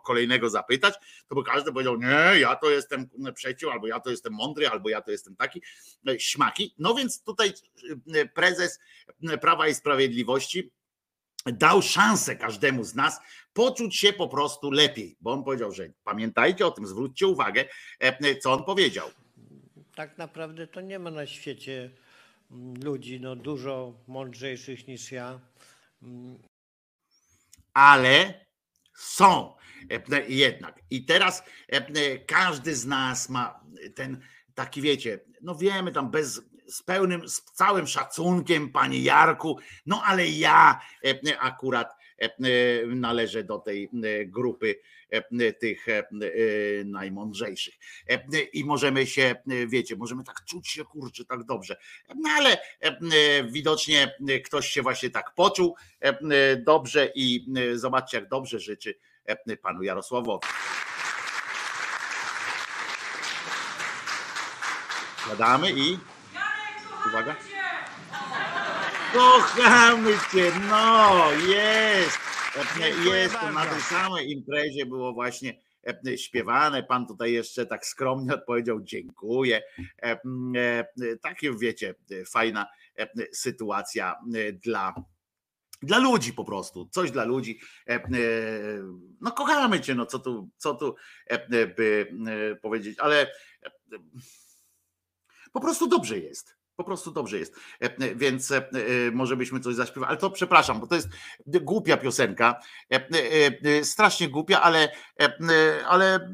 [0.05, 0.95] kolejnego zapytać,
[1.29, 4.89] to by każdy powiedział, nie, ja to jestem przeciw, albo ja to jestem mądry, albo
[4.89, 5.63] ja to jestem taki,
[6.09, 6.75] e, śmaki.
[6.79, 7.53] No więc tutaj
[8.15, 8.79] e, prezes
[9.41, 10.71] Prawa i Sprawiedliwości
[11.47, 13.21] dał szansę każdemu z nas
[13.53, 17.65] poczuć się po prostu lepiej, bo on powiedział, że pamiętajcie o tym, zwróćcie uwagę,
[18.01, 19.11] e, co on powiedział.
[19.95, 21.91] Tak naprawdę to nie ma na świecie
[22.51, 25.41] mm, ludzi no, dużo mądrzejszych niż ja.
[26.03, 26.39] Mm,
[27.73, 28.47] ale
[28.95, 29.55] są
[29.91, 30.83] e, jednak.
[30.91, 33.61] I teraz e, każdy z nas ma
[33.95, 34.21] ten
[34.55, 40.29] taki, wiecie, no wiemy tam bez z pełnym, z całym szacunkiem, panie Jarku, no ale
[40.29, 42.29] ja e, akurat e,
[42.87, 44.81] należę do tej e, grupy
[45.11, 46.05] e, tych e, e,
[46.85, 47.75] najmądrzejszych.
[48.11, 51.77] E, I możemy się, e, wiecie, możemy tak czuć się, kurczę, tak dobrze.
[52.17, 52.99] No ale e, e,
[53.45, 58.61] widocznie e, ktoś się właśnie tak poczuł e, e, dobrze i e, zobaczcie, jak dobrze
[58.61, 60.47] życzy e, panu Jarosławowi.
[65.29, 65.99] Siadamy i.
[67.09, 67.37] Uwaga.
[69.13, 72.19] Kochamy cię, no jest.
[73.05, 75.61] Jest to na tej samej imprezie było właśnie
[76.17, 76.83] śpiewane.
[76.83, 79.63] Pan tutaj jeszcze tak skromnie odpowiedział dziękuję.
[81.23, 81.95] Takie wiecie,
[82.27, 82.67] fajna
[83.33, 84.95] sytuacja e, dla
[85.83, 87.61] dla ludzi po prostu, coś dla ludzi.
[89.21, 90.95] No kochamy cię, no co tu, co tu
[91.77, 92.11] by
[92.53, 93.71] e, powiedzieć, ale e,
[95.53, 96.58] po prostu dobrze jest.
[96.79, 97.55] Po prostu dobrze jest.
[97.81, 98.63] E, Więc e, e,
[99.13, 100.09] może byśmy coś zaśpiewali.
[100.09, 101.09] Ale to przepraszam, bo to jest
[101.47, 102.61] głupia piosenka.
[102.93, 104.89] E, e, e, Strasznie głupia, ale,
[105.21, 106.33] e, e, ale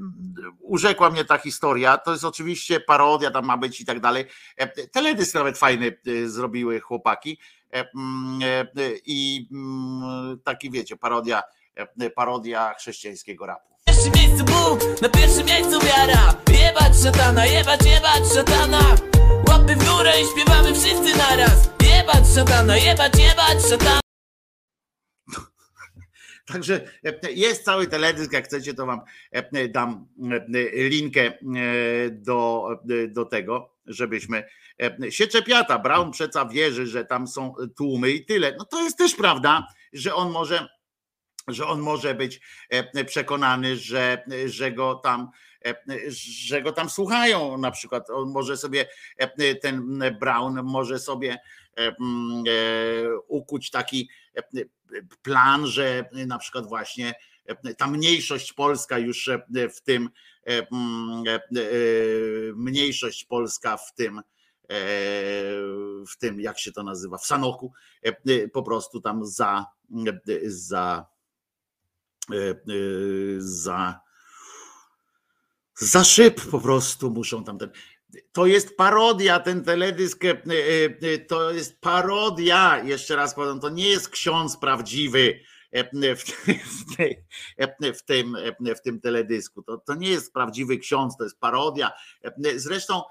[0.61, 1.99] urzekła mnie ta historia.
[1.99, 4.25] To jest oczywiście parodia, tam ma być i tak dalej.
[4.57, 7.39] E, Teledysk nawet fajny e, zrobiły chłopaki.
[7.73, 8.66] E, mm, e,
[9.07, 11.43] I mm, taki wiecie, parodia,
[12.01, 13.75] e, parodia chrześcijańskiego rapu.
[13.87, 18.81] pierwszym miejscu Bóg, na pierwszym miejscu wiara Jebać szatana, jebać, jebać szatana
[19.65, 24.01] Łapy w górę i śpiewamy wszyscy naraz Jebać szatana, jebać, jebać szatana
[26.53, 29.01] Także e, jest cały teledysk, jak chcecie, to wam
[29.31, 31.32] e, dam e, linkę
[32.11, 32.69] do,
[33.09, 34.45] do tego, żebyśmy
[35.11, 35.78] się czepiata.
[35.78, 38.57] Brown przeca wierzy, że tam są tłumy i tyle.
[38.59, 40.69] No to jest też prawda, że on może
[41.49, 42.41] że on może być
[42.71, 45.31] e, przekonany, że, że go tam
[45.66, 45.75] e,
[46.47, 47.59] że go tam słuchają.
[47.59, 51.39] Na przykład on może sobie e, ten Brown może sobie
[51.77, 54.43] e, mm, e, ukuć taki e,
[55.23, 57.15] plan, że na przykład właśnie
[57.47, 60.11] e, ta mniejszość polska już e, w tym
[60.47, 61.41] e, mm, e, e,
[62.55, 64.23] mniejszość polska w tym e,
[66.09, 67.73] w tym jak się to nazywa w Sanoku
[68.05, 69.66] e, e, po prostu tam za
[70.47, 71.14] za e, e,
[73.39, 74.05] za
[75.75, 77.71] za szyb po prostu muszą tam ten.
[78.33, 82.83] To jest parodia, ten teledysk e, e, to jest parodia.
[82.85, 85.41] Jeszcze raz powiem, to nie jest ksiądz prawdziwy
[85.73, 85.85] e,
[87.95, 88.37] w, tym,
[88.77, 89.63] w tym teledysku.
[89.63, 91.93] To, to nie jest prawdziwy ksiądz, to jest parodia.
[92.57, 93.03] Zresztą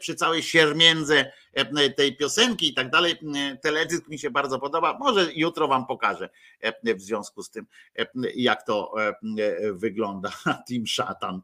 [0.00, 1.32] przy całej siermiędze
[1.96, 3.14] tej piosenki i tak dalej,
[3.62, 4.98] teledysk mi się bardzo podoba.
[4.98, 6.28] Może jutro wam pokażę
[6.82, 7.66] w związku z tym,
[8.34, 8.94] jak to
[9.72, 10.32] wygląda.
[10.68, 11.40] Team Szatan.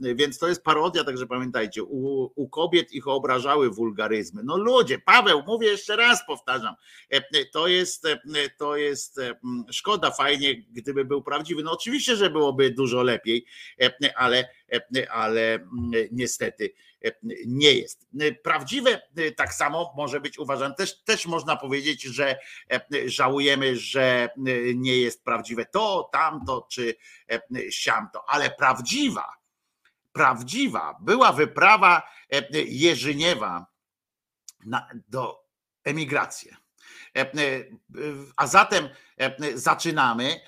[0.00, 4.42] Więc to jest parodia, także pamiętajcie, u, u kobiet ich obrażały wulgaryzmy.
[4.44, 6.74] No ludzie, Paweł, mówię jeszcze raz, powtarzam,
[7.52, 8.06] to jest,
[8.58, 9.20] to jest
[9.70, 11.62] szkoda, fajnie, gdyby był prawdziwy.
[11.62, 13.46] No oczywiście, że byłoby dużo lepiej,
[14.16, 14.48] ale,
[15.10, 15.58] ale
[16.12, 16.72] niestety
[17.46, 18.06] nie jest.
[18.42, 19.02] Prawdziwe
[19.36, 22.38] tak samo może być uważane, też, też można powiedzieć, że
[23.06, 24.28] żałujemy, że
[24.74, 26.96] nie jest prawdziwe to, tamto czy
[27.70, 29.32] siamto, ale prawdziwa,
[30.12, 32.02] prawdziwa była wyprawa
[32.66, 33.66] Jerzyniewa
[34.66, 35.44] na, do
[35.84, 36.50] emigracji.
[38.36, 38.88] A zatem
[39.54, 40.40] zaczynamy.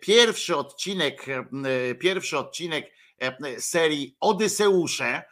[0.00, 1.26] Pierwszy odcinek,
[2.00, 2.92] pierwszy odcinek
[3.58, 5.22] serii Odyseusze.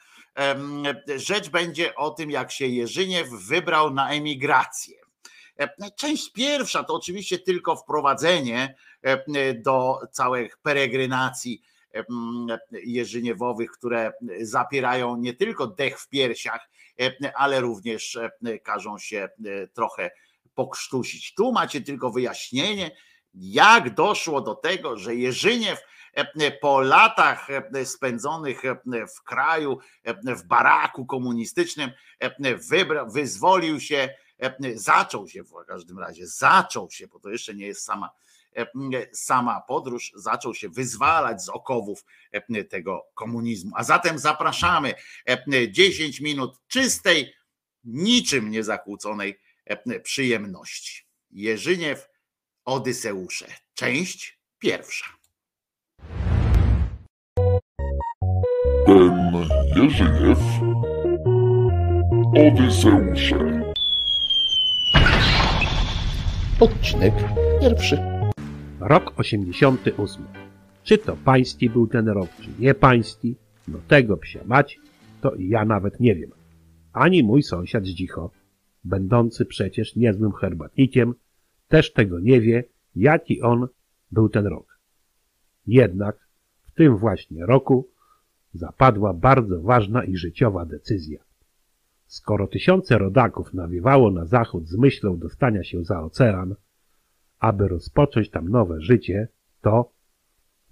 [1.16, 4.96] Rzecz będzie o tym, jak się Jerzyniew wybrał na emigrację.
[5.96, 8.76] Część pierwsza to oczywiście tylko wprowadzenie
[9.54, 11.62] do całych peregrynacji
[12.72, 16.70] jerzyniewowych, które zapierają nie tylko dech w piersiach,
[17.34, 18.18] ale również
[18.62, 19.28] każą się
[19.74, 20.10] trochę
[20.54, 21.34] pokrztusić.
[21.34, 22.90] Tu macie tylko wyjaśnienie,
[23.34, 25.80] jak doszło do tego, że Jerzyniew
[26.60, 27.48] po latach
[27.84, 28.62] spędzonych
[29.16, 29.78] w kraju,
[30.24, 31.90] w baraku komunistycznym,
[32.68, 34.14] wybra, wyzwolił się,
[34.74, 38.10] zaczął się w każdym razie, zaczął się, bo to jeszcze nie jest sama,
[39.12, 42.04] sama podróż, zaczął się wyzwalać z okowów
[42.70, 43.72] tego komunizmu.
[43.74, 44.94] A zatem zapraszamy
[45.70, 47.34] 10 minut czystej,
[47.84, 49.40] niczym niezakłóconej
[50.02, 51.06] przyjemności.
[51.30, 52.08] Jerzyniew,
[52.64, 55.06] Odyseusze, część pierwsza.
[59.76, 60.38] Ten Jerzyniew,
[62.36, 63.72] Odyseusze.
[66.60, 67.14] Odcinek
[67.60, 67.98] pierwszy.
[68.80, 70.24] Rok 88.
[70.82, 73.36] Czy to pański był ten rok, czy nie pański,
[73.68, 74.80] no tego psia mać,
[75.20, 76.30] to i ja nawet nie wiem.
[76.92, 78.30] Ani mój sąsiad Zdzicho,
[78.84, 81.14] będący przecież niezłym herbatnikiem,
[81.68, 83.66] też tego nie wie, jaki on
[84.12, 84.78] był ten rok.
[85.66, 86.28] Jednak
[86.66, 87.95] w tym właśnie roku
[88.56, 91.20] zapadła bardzo ważna i życiowa decyzja.
[92.06, 96.54] Skoro tysiące rodaków nawiewało na zachód z myślą dostania się za ocean,
[97.38, 99.28] aby rozpocząć tam nowe życie,
[99.60, 99.92] to,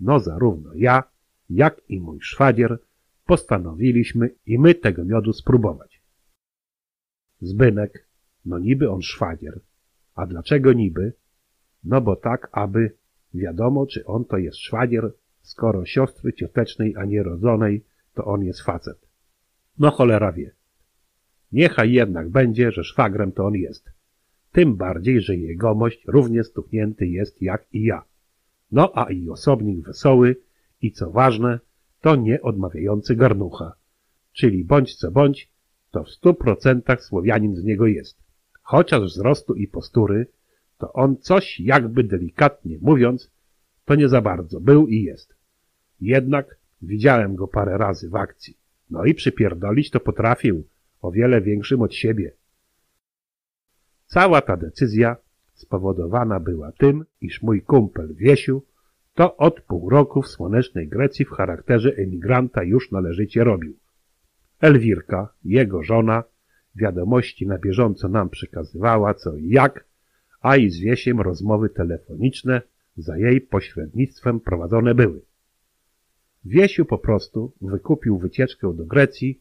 [0.01, 1.03] no zarówno ja,
[1.51, 2.79] jak i mój szwagier
[3.27, 6.03] postanowiliśmy i my tego miodu spróbować.
[7.41, 8.09] Zbynek,
[8.45, 9.61] no niby on szwagier.
[10.15, 11.13] A dlaczego niby?
[11.85, 12.97] No bo tak, aby
[13.35, 15.13] wiadomo, czy on to jest szwagier,
[15.45, 17.85] skoro siostry ciotecznej, a nie rodzonej,
[18.15, 18.99] to on jest facet.
[19.79, 20.51] No cholera wie.
[21.53, 23.91] Niechaj jednak będzie, że szwagrem to on jest.
[24.53, 28.05] Tym bardziej, że jegomość równie stuknięty jest jak i ja.
[28.73, 30.37] No a i osobnik wesoły
[30.83, 31.61] i co ważne,
[32.01, 33.73] to nie odmawiający garnucha.
[34.33, 35.51] Czyli bądź co bądź,
[35.91, 38.17] to w stu procentach Słowianin z niego jest.
[38.63, 40.27] Chociaż wzrostu i postury,
[40.79, 43.31] to on coś jakby delikatnie mówiąc,
[43.85, 45.34] to nie za bardzo był i jest.
[46.05, 48.59] Jednak widziałem go parę razy w akcji.
[48.91, 50.65] No i przypierdolić to potrafił,
[51.01, 52.33] o wiele większym od siebie.
[54.07, 55.17] Cała ta decyzja
[55.55, 58.63] spowodowana była tym, iż mój kumpel Wiesiu
[59.15, 63.77] to od pół roku w słonecznej Grecji w charakterze emigranta już należycie robił.
[64.61, 66.25] Elwirka, jego żona,
[66.75, 69.85] wiadomości na bieżąco nam przekazywała co i jak,
[70.41, 72.63] a i z Wiesiem rozmowy telefoniczne
[72.97, 75.21] za jej pośrednictwem prowadzone były.
[76.45, 79.41] Wiesiu po prostu wykupił wycieczkę do Grecji,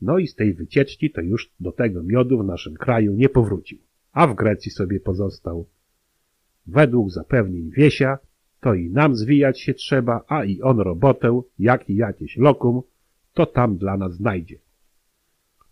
[0.00, 3.78] no i z tej wycieczki to już do tego miodu w naszym kraju nie powrócił,
[4.12, 5.66] a w Grecji sobie pozostał.
[6.66, 8.18] Według zapewnień Wiesia,
[8.60, 12.82] to i nam zwijać się trzeba, a i on robotę, jak i jakieś lokum,
[13.34, 14.58] to tam dla nas znajdzie.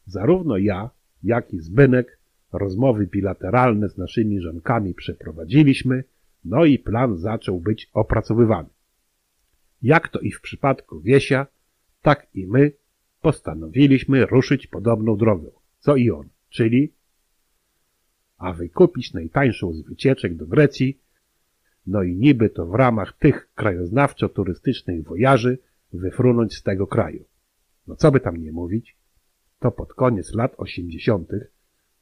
[0.07, 0.91] Zarówno ja,
[1.23, 2.19] jak i Zbynek
[2.53, 6.05] rozmowy bilateralne z naszymi żonkami przeprowadziliśmy,
[6.45, 8.69] no i plan zaczął być opracowywany.
[9.83, 11.47] Jak to i w przypadku Wiesia,
[12.03, 12.73] tak i my
[13.21, 16.93] postanowiliśmy ruszyć podobną drogą, co i on, czyli
[18.39, 21.01] a wykupić najtańszą z wycieczek do Grecji,
[21.87, 25.59] no i niby to w ramach tych krajoznawczo-turystycznych wojaży
[25.93, 27.25] wyfrunąć z tego kraju.
[27.87, 28.97] No co by tam nie mówić,
[29.59, 31.53] to pod koniec lat osiemdziesiątych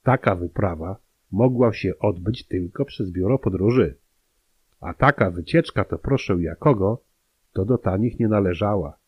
[0.03, 0.97] taka wyprawa
[1.33, 3.97] mogła się odbyć tylko przez biuro podróży.
[4.81, 7.03] A taka wycieczka to proszę jakogo,
[7.53, 8.99] to do tanich nie należała.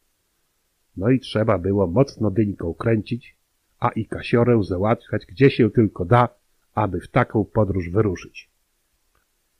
[0.96, 3.36] No i trzeba było mocno dyńką kręcić,
[3.80, 6.28] a i kasiorę załatwiać gdzie się tylko da,
[6.74, 8.50] aby w taką podróż wyruszyć.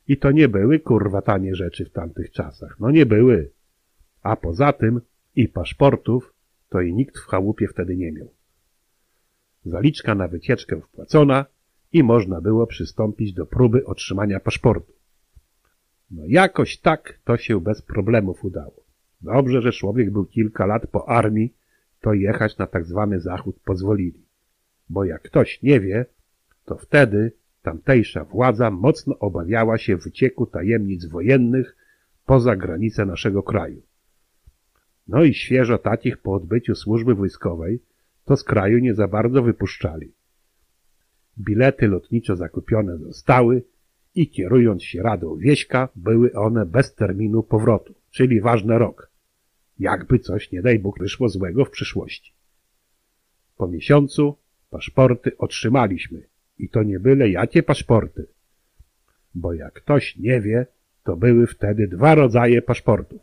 [0.07, 2.79] I to nie były kurwa tanie rzeczy w tamtych czasach.
[2.79, 3.51] No nie były.
[4.21, 5.01] A poza tym
[5.35, 6.33] i paszportów
[6.69, 8.27] to i nikt w chałupie wtedy nie miał.
[9.65, 11.45] Zaliczka na wycieczkę wpłacona
[11.93, 14.93] i można było przystąpić do próby otrzymania paszportu.
[16.15, 18.83] No jakoś tak to się bez problemów udało.
[19.21, 21.53] Dobrze, że człowiek był kilka lat po armii,
[22.01, 24.25] to jechać na tak zwany zachód pozwolili.
[24.89, 26.05] Bo jak ktoś nie wie,
[26.65, 31.75] to wtedy tamtejsza władza mocno obawiała się wycieku tajemnic wojennych
[32.25, 33.81] poza granice naszego kraju.
[35.07, 37.79] No i świeżo takich po odbyciu służby wojskowej
[38.25, 40.11] to z kraju nie za bardzo wypuszczali.
[41.39, 43.63] Bilety lotniczo zakupione zostały
[44.15, 49.11] i kierując się radą Wieśka, były one bez terminu powrotu, czyli ważny rok.
[49.79, 52.33] Jakby coś, nie daj Bóg, wyszło złego w przyszłości.
[53.57, 54.37] Po miesiącu
[54.69, 56.23] paszporty otrzymaliśmy
[56.59, 58.27] i to nie byle jakie paszporty.
[59.35, 60.65] Bo jak ktoś nie wie,
[61.03, 63.21] to były wtedy dwa rodzaje paszportów.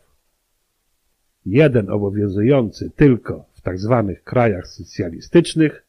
[1.45, 5.85] Jeden obowiązujący tylko w tak zwanych krajach socjalistycznych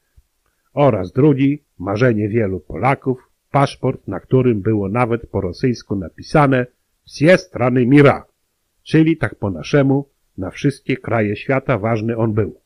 [0.74, 6.66] oraz drugi, marzenie wielu Polaków, paszport, na którym było nawet po rosyjsku napisane
[7.04, 8.26] Wsie strony mira,
[8.82, 10.08] czyli tak po naszemu
[10.38, 12.60] na wszystkie kraje świata ważny on był.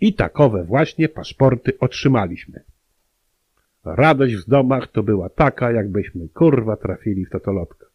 [0.00, 2.60] I takowe właśnie paszporty otrzymaliśmy.
[3.84, 7.86] Radość w domach to była taka, jakbyśmy kurwa trafili w totolotka.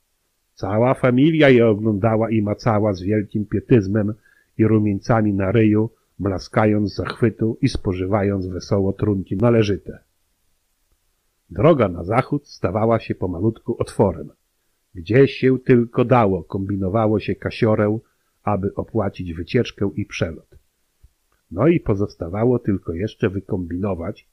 [0.53, 4.13] Cała familia je oglądała i macała z wielkim pietyzmem
[4.57, 10.04] i rumieńcami na ryju, blaskając zachwytu i spożywając wesoło trunki należyte.
[11.55, 14.29] Droga na zachód stawała się pomalutku otworem.
[14.95, 17.99] Gdzie się tylko dało, kombinowało się kasiorę,
[18.43, 20.55] aby opłacić wycieczkę i przelot.
[21.51, 24.27] No i pozostawało tylko jeszcze wykombinować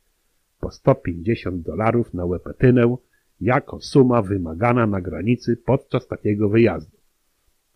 [0.61, 2.97] po 150 dolarów na łepetynę
[3.41, 6.97] jako suma wymagana na granicy podczas takiego wyjazdu.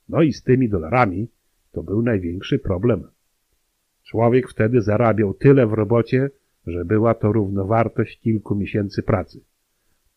[0.09, 1.29] No i z tymi dolarami
[1.73, 3.05] to był największy problem.
[4.05, 6.31] Człowiek wtedy zarabiał tyle w robocie,
[6.67, 9.41] że była to równowartość kilku miesięcy pracy.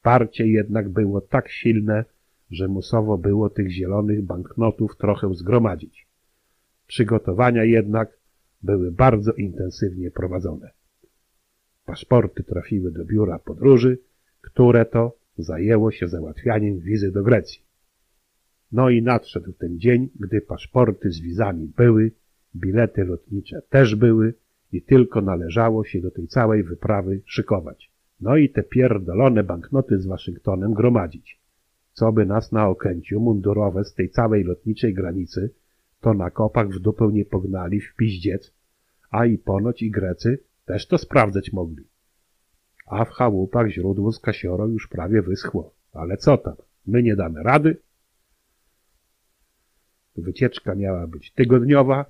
[0.01, 2.05] Parcie jednak było tak silne,
[2.51, 6.07] że musowo było tych zielonych banknotów trochę zgromadzić.
[6.87, 8.19] Przygotowania jednak
[8.61, 10.71] były bardzo intensywnie prowadzone.
[11.85, 13.99] Paszporty trafiły do biura podróży,
[14.41, 17.61] które to zajęło się załatwianiem wizy do Grecji.
[18.71, 22.11] No i nadszedł ten dzień, gdy paszporty z wizami były,
[22.55, 24.33] bilety lotnicze też były
[24.71, 27.91] i tylko należało się do tej całej wyprawy szykować.
[28.21, 31.39] No i te pierdolone banknoty z Waszyngtonem gromadzić.
[31.93, 35.53] Co by nas na Okęciu mundurowe z tej całej lotniczej granicy
[36.01, 38.53] to na kopach w dupę nie pognali w piździec,
[39.11, 41.83] a i ponoć i Grecy też to sprawdzać mogli.
[42.85, 45.73] A w chałupach źródło z kasiorą już prawie wyschło.
[45.93, 46.55] Ale co tam,
[46.87, 47.77] my nie damy rady?
[50.17, 52.05] Wycieczka miała być tygodniowa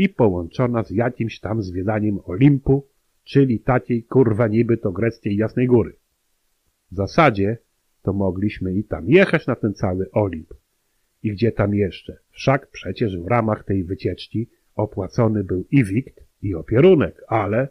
[0.00, 2.86] i połączona z jakimś tam zwiedaniem Olimpu,
[3.24, 5.96] czyli takiej kurwa niby to greckiej Jasnej Góry.
[6.90, 7.58] W zasadzie
[8.02, 10.54] to mogliśmy i tam jechać na ten cały Olimp.
[11.22, 12.18] I gdzie tam jeszcze?
[12.30, 17.68] Wszak przecież w ramach tej wycieczki opłacony był i wikt, i opierunek, ale...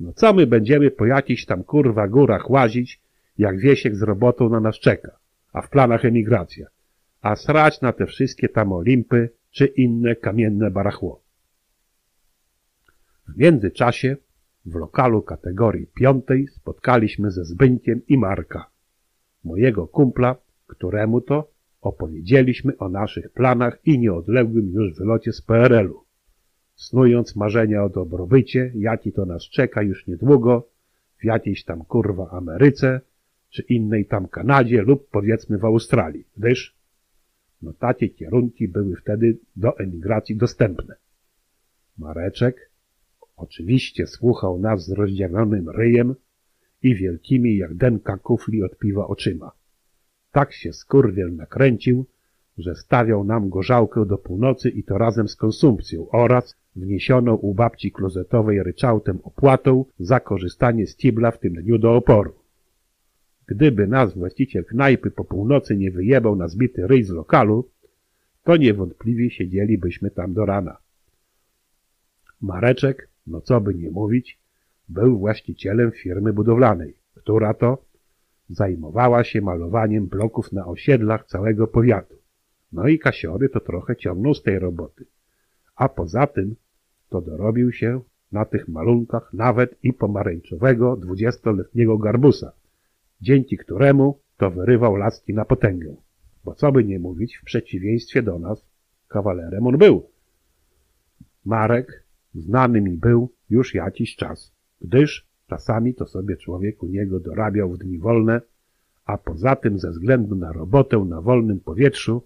[0.00, 3.00] No co my będziemy po jakichś tam kurwa górach łazić,
[3.38, 5.18] jak Wiesiek z robotą na nas czeka,
[5.52, 6.66] a w planach emigracja,
[7.20, 11.22] a srać na te wszystkie tam Olimpy czy inne kamienne barachło.
[13.28, 14.16] W międzyczasie
[14.66, 18.70] w lokalu kategorii piątej spotkaliśmy ze Zbyńkiem i Marka,
[19.44, 26.04] mojego kumpla, któremu to opowiedzieliśmy o naszych planach i nieodległym już wylocie z PRL-u,
[26.74, 30.68] snując marzenia o dobrobycie, jaki to nas czeka już niedługo
[31.20, 33.00] w jakiejś tam kurwa Ameryce,
[33.50, 36.77] czy innej tam Kanadzie lub powiedzmy w Australii, gdyż
[37.62, 40.94] no takie kierunki były wtedy do emigracji dostępne.
[41.98, 42.70] Mareczek
[43.36, 46.14] oczywiście słuchał nas z rozdziawionym ryjem
[46.82, 49.52] i wielkimi jak denka kufli od piwa oczyma.
[50.32, 52.06] Tak się skurwiel nakręcił,
[52.58, 57.92] że stawiał nam gorzałkę do północy i to razem z konsumpcją oraz wniesioną u babci
[57.92, 62.37] klozetowej ryczałtem opłatą za korzystanie z kibla w tym dniu do oporu.
[63.48, 67.68] Gdyby nas właściciel knajpy po północy nie wyjebał na zbity ryj z lokalu,
[68.44, 70.76] to niewątpliwie siedzielibyśmy tam do rana.
[72.40, 74.38] Mareczek, no co by nie mówić,
[74.88, 77.84] był właścicielem firmy budowlanej, która to
[78.50, 82.14] zajmowała się malowaniem bloków na osiedlach całego powiatu.
[82.72, 85.04] No i kasiory to trochę ciągnął z tej roboty.
[85.76, 86.56] A poza tym
[87.08, 88.00] to dorobił się
[88.32, 92.52] na tych malunkach nawet i pomarańczowego dwudziestoletniego garbusa,
[93.20, 95.96] dzięki któremu to wyrywał laski na potęgę.
[96.44, 98.66] Bo co by nie mówić, w przeciwieństwie do nas,
[99.08, 100.10] kawalerem on był.
[101.44, 107.70] Marek znany mi był już jakiś czas, gdyż czasami to sobie człowiek u niego dorabiał
[107.72, 108.40] w dni wolne,
[109.04, 112.22] a poza tym ze względu na robotę na wolnym powietrzu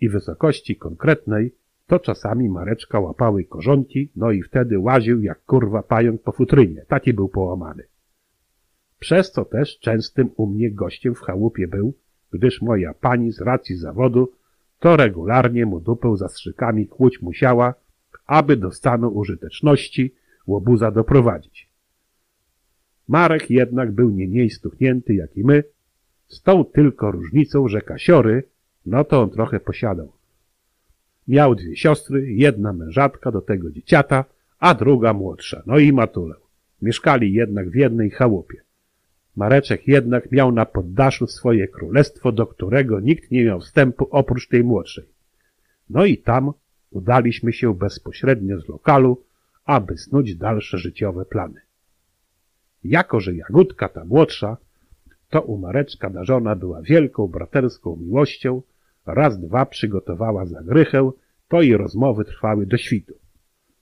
[0.00, 1.54] i wysokości konkretnej,
[1.86, 6.84] to czasami Mareczka łapały korzonki, no i wtedy łaził jak kurwa pająk po futrynie.
[6.88, 7.82] Taki był połamany.
[8.98, 11.94] Przez co też częstym u mnie gościem w chałupie był,
[12.32, 14.32] gdyż moja pani z racji zawodu
[14.78, 17.74] to regularnie mu dupę zastrzykami kłuć musiała,
[18.26, 20.14] aby do stanu użyteczności
[20.46, 21.68] łobuza doprowadzić.
[23.08, 25.64] Marek jednak był nie mniej stuchnięty jak i my,
[26.28, 28.42] z tą tylko różnicą, że kasiory,
[28.86, 30.12] no to on trochę posiadał.
[31.28, 34.24] Miał dwie siostry, jedna mężatka do tego dzieciata,
[34.58, 36.34] a druga młodsza, no i matulę.
[36.82, 38.65] Mieszkali jednak w jednej chałupie.
[39.36, 44.64] Mareczek jednak miał na poddaszu swoje królestwo, do którego nikt nie miał wstępu oprócz tej
[44.64, 45.04] młodszej.
[45.90, 46.52] No i tam
[46.90, 49.24] udaliśmy się bezpośrednio z lokalu,
[49.64, 51.60] aby snuć dalsze życiowe plany.
[52.84, 54.56] Jako, że Jagódka ta młodsza,
[55.30, 58.62] to u Mareczka darzona była wielką braterską miłością,
[59.06, 61.10] raz dwa przygotowała zagrychę,
[61.48, 63.14] to i rozmowy trwały do świtu.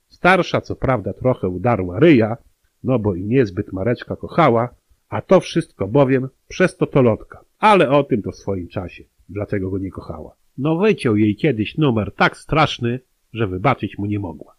[0.07, 2.37] Starsza co prawda trochę udarła ryja,
[2.83, 4.69] no bo i niezbyt Mareczka kochała,
[5.09, 9.69] a to wszystko bowiem przez to tolotka, ale o tym to w swoim czasie, dlatego
[9.69, 10.35] go nie kochała.
[10.57, 12.99] No wyciął jej kiedyś numer tak straszny,
[13.33, 14.55] że wybaczyć mu nie mogła.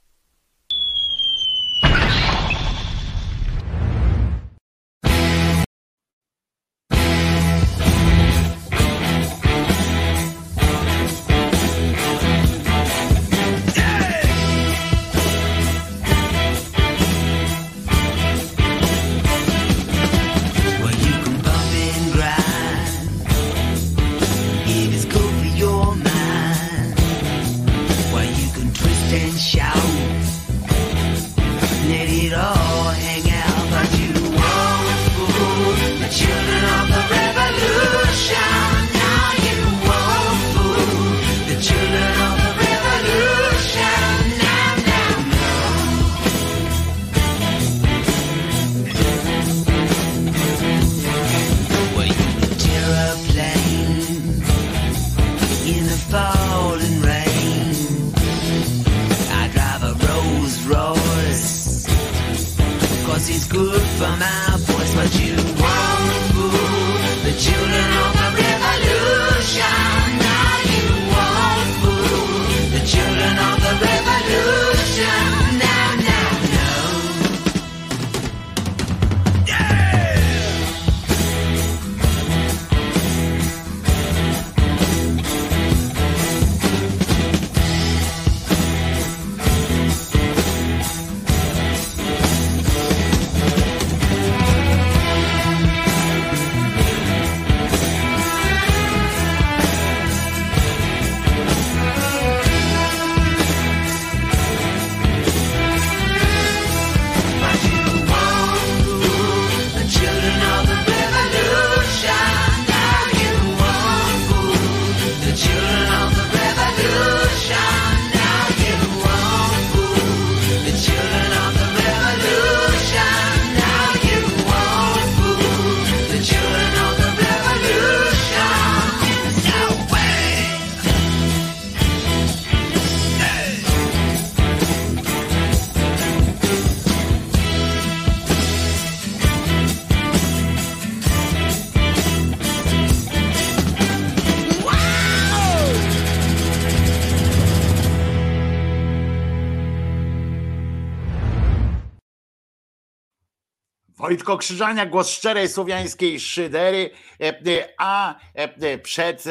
[154.16, 159.24] Wojtko Krzyżania, głos szczerej słowiańskiej szydery, e, e, a e, przed,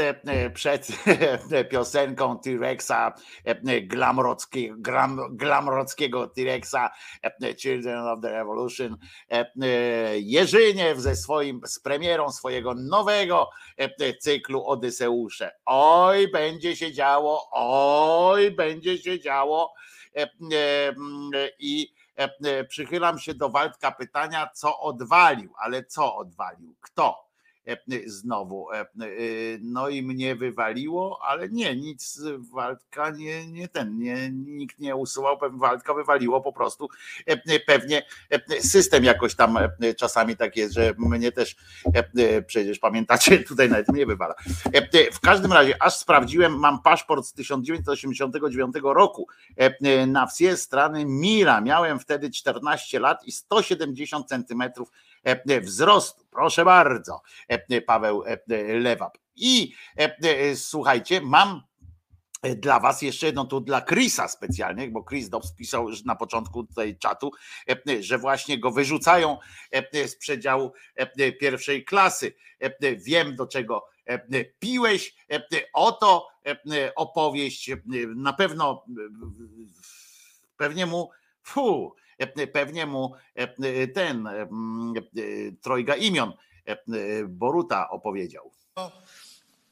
[0.53, 0.87] przed
[1.71, 3.13] piosenką T-Rexa,
[3.81, 6.89] glamrockiego, gram, glamrockiego T-Rexa,
[7.57, 8.97] Children of the Revolution,
[10.19, 13.49] Jerzyniew ze swoim, z premierą swojego nowego
[14.19, 15.51] cyklu Odyseusze.
[15.65, 19.73] Oj, będzie się działo, oj, będzie się działo
[21.59, 21.93] i
[22.67, 26.75] przychylam się do Waldka pytania, co odwalił, ale co odwalił?
[26.81, 27.24] Kto?
[27.67, 27.77] E, e,
[28.09, 28.71] Znowu.
[28.73, 28.85] e,
[29.61, 32.21] No i mnie wywaliło, ale nie, nic
[32.53, 36.89] Waldka nie, nie ten, nie, nikt nie usuwał, pewnie Waldka wywaliło po prostu.
[37.67, 38.03] Pewnie
[38.59, 39.57] system jakoś tam
[39.97, 41.55] czasami tak jest, że mnie też
[42.47, 44.35] przecież pamiętacie, tutaj nawet mnie wywala.
[45.13, 49.27] W każdym razie, aż sprawdziłem, mam paszport z 1989 roku
[50.07, 51.61] na wsie strony Mira.
[51.61, 54.91] Miałem wtedy 14 lat i 170 centymetrów
[55.61, 56.25] wzrostu.
[56.31, 58.37] Proszę bardzo, e, Paweł e,
[58.79, 59.17] Lewap.
[59.35, 61.61] I e, e, słuchajcie, mam
[62.55, 66.97] dla was jeszcze jedno tu dla Chrisa specjalnie, bo Chris Dobbs pisał na początku tutaj
[66.97, 67.31] czatu,
[67.69, 69.37] e, że właśnie go wyrzucają
[69.71, 72.35] e, z przedziału e, pierwszej klasy.
[72.59, 75.15] E, Wiem do czego e, piłeś.
[75.31, 75.41] E,
[75.73, 77.69] Oto e, opowieść.
[77.69, 77.77] e,
[78.15, 78.91] Na pewno e,
[80.57, 81.09] pewnie mu
[81.43, 82.04] fu, e,
[82.53, 83.13] pewnie mu
[83.93, 84.29] ten
[85.61, 86.33] trojga imion
[87.27, 88.51] Boruta opowiedział.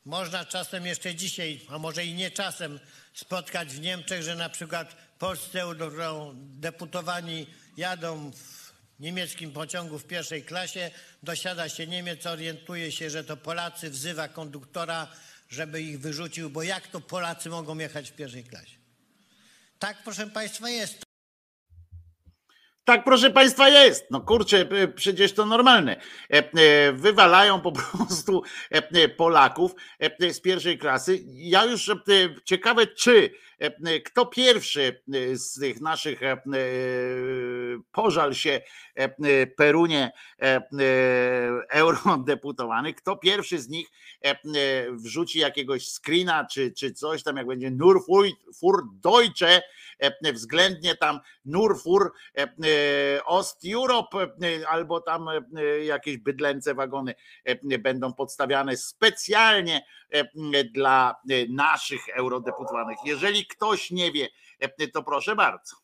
[0.06, 2.80] Można czasem jeszcze dzisiaj, a może i nie czasem,
[3.14, 7.48] spotkać w Niemczech, że na przykład polscy eurodeputowani
[7.78, 10.92] jadą w niemieckim pociągu w pierwszej klasie,
[11.24, 15.08] dosiada się Niemiec, orientuje się, że to Polacy, wzywa konduktora,
[15.50, 18.78] żeby ich wyrzucił, bo jak to Polacy mogą jechać w pierwszej klasie?
[19.80, 21.04] Tak, proszę Państwa, jest.
[22.86, 24.06] Tak, proszę Państwa, jest.
[24.12, 26.02] No kurczę, p- przecież to normalne.
[26.34, 31.20] E, e, Wywalają po prostu e, Polaków e, z pierwszej klasy.
[31.28, 31.96] Ja już e,
[32.44, 36.38] ciekawe, czy e, kto pierwszy e, z tych naszych e, e,
[37.92, 38.62] pożal się
[38.96, 40.62] e, Perunie e, e,
[41.70, 43.88] eurodeputowanych, kto pierwszy z nich
[44.26, 44.36] e, e,
[44.92, 47.98] wrzuci jakiegoś screena czy, czy coś tam, jak będzie Nur
[48.62, 49.62] für- Deutsche, e,
[50.34, 55.42] względnie tam Nur für e, e, Ost Europe e, albo tam e,
[55.86, 57.16] jakieś bydlęce wagony
[57.46, 62.98] e, będą podstawiane specjalnie e, dla e, naszych eurodeputowanych.
[63.06, 64.28] Jeżeli ktoś nie wie,
[64.60, 65.76] e, to proszę bardzo.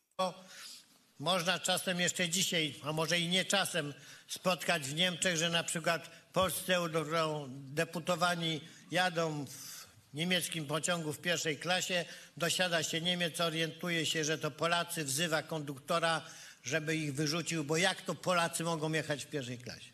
[1.18, 3.94] Można czasem jeszcze dzisiaj, a może i nie czasem,
[4.28, 9.79] spotkać w Niemczech, że na przykład polscy eurodeputowani jadą w
[10.14, 12.04] niemieckim pociągu w pierwszej klasie,
[12.36, 16.26] dosiada się Niemiec, orientuje się, że to Polacy, wzywa konduktora,
[16.62, 19.92] żeby ich wyrzucił, bo jak to Polacy mogą jechać w pierwszej klasie?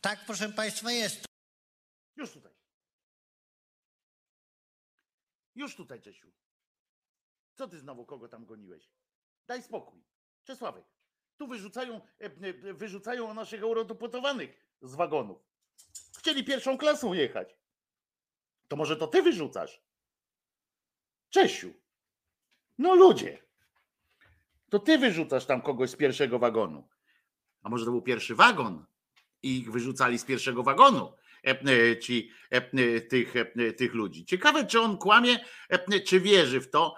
[0.00, 1.24] Tak, proszę Państwa, jest.
[2.16, 2.52] Już tutaj.
[5.54, 6.32] Już tutaj, Czesiu.
[7.54, 8.90] Co ty znowu kogo tam goniłeś?
[9.46, 10.04] Daj spokój.
[10.44, 10.84] Czesławek,
[11.36, 14.50] tu wyrzucają, e, wyrzucają naszych eurodeputowanych
[14.82, 15.38] z wagonów.
[16.18, 17.56] Chcieli pierwszą klasą jechać.
[18.68, 19.82] To może to ty wyrzucasz?
[21.30, 21.74] Czesiu.
[22.78, 23.42] No ludzie.
[24.70, 26.88] To ty wyrzucasz tam kogoś z pierwszego wagonu.
[27.62, 28.86] A może to był pierwszy wagon
[29.42, 31.12] i ich wyrzucali z pierwszego wagonu
[32.00, 34.24] ci e, e, tych, e, tych ludzi.
[34.24, 35.38] Ciekawe, czy on kłamie,
[36.06, 36.94] czy wierzy w to,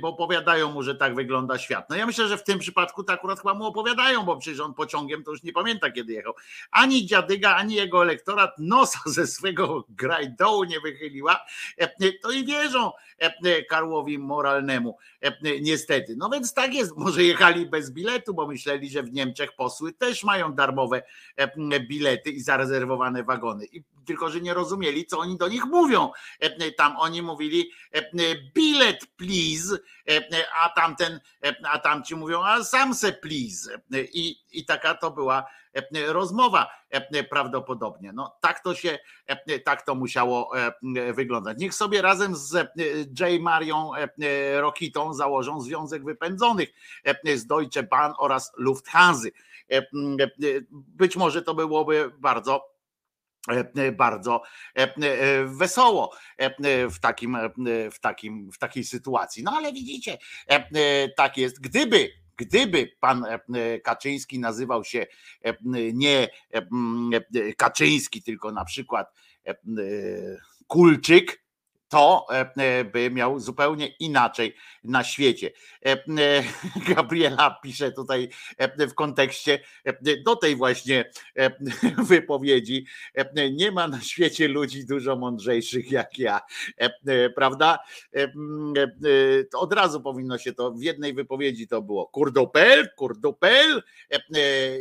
[0.00, 1.90] bo opowiadają mu, że tak wygląda świat.
[1.90, 4.74] No ja myślę, że w tym przypadku to akurat chyba mu opowiadają, bo przecież on
[4.74, 6.34] pociągiem to już nie pamięta, kiedy jechał.
[6.70, 11.44] Ani dziadyga, ani jego elektorat nosa ze swego grajdołu nie wychyliła,
[12.22, 12.92] to i wierzą
[13.68, 14.98] Karłowi moralnemu,
[15.60, 16.16] niestety.
[16.16, 20.24] No więc tak jest, może jechali bez biletu, bo myśleli, że w Niemczech posły też
[20.24, 21.02] mają darmowe
[21.88, 23.66] bilety i zarezerwowane wagony.
[23.72, 26.10] I tylko, że nie rozumieli, co oni do nich mówią.
[26.40, 28.02] E, Tam oni mówili e,
[28.54, 29.78] bilet please,
[30.08, 31.20] e, a tamten,
[31.64, 33.80] a tamci mówią, a sam se please.
[34.12, 35.46] I, I taka to była
[36.06, 36.70] rozmowa
[37.30, 38.12] prawdopodobnie.
[38.12, 38.98] No tak to się,
[39.64, 40.50] tak to musiało
[41.14, 41.58] wyglądać.
[41.58, 42.52] Niech sobie razem z
[43.20, 43.40] J.
[43.40, 43.90] Marią
[44.56, 46.68] Rokitą założą Związek Wypędzonych
[47.34, 49.28] z Deutsche Bahn oraz Lufthansa.
[50.70, 52.77] Być może to byłoby bardzo
[53.92, 54.42] bardzo
[54.76, 57.36] e, e, wesoło e, w takim,
[57.92, 59.42] w takim, w takiej sytuacji.
[59.42, 60.18] No ale widzicie,
[61.16, 61.60] tak jest.
[61.60, 63.24] Gdyby Gdyby pan
[63.84, 65.06] Kaczyński nazywał się
[65.92, 66.28] nie
[67.56, 69.12] Kaczyński, tylko na przykład
[70.66, 71.42] Kulczyk,
[71.88, 75.50] to e, e, by miał zupełnie inaczej na świecie.
[75.86, 75.98] E,
[76.94, 78.28] Gabriela pisze tutaj
[78.78, 79.60] w kontekście
[80.24, 81.10] do tej właśnie
[82.08, 82.86] wypowiedzi.
[83.52, 86.40] Nie ma na świecie ludzi dużo mądrzejszych jak ja,
[87.34, 87.78] prawda?
[89.50, 93.82] To Od razu powinno się to w jednej wypowiedzi to było kurdupel, kurdupel.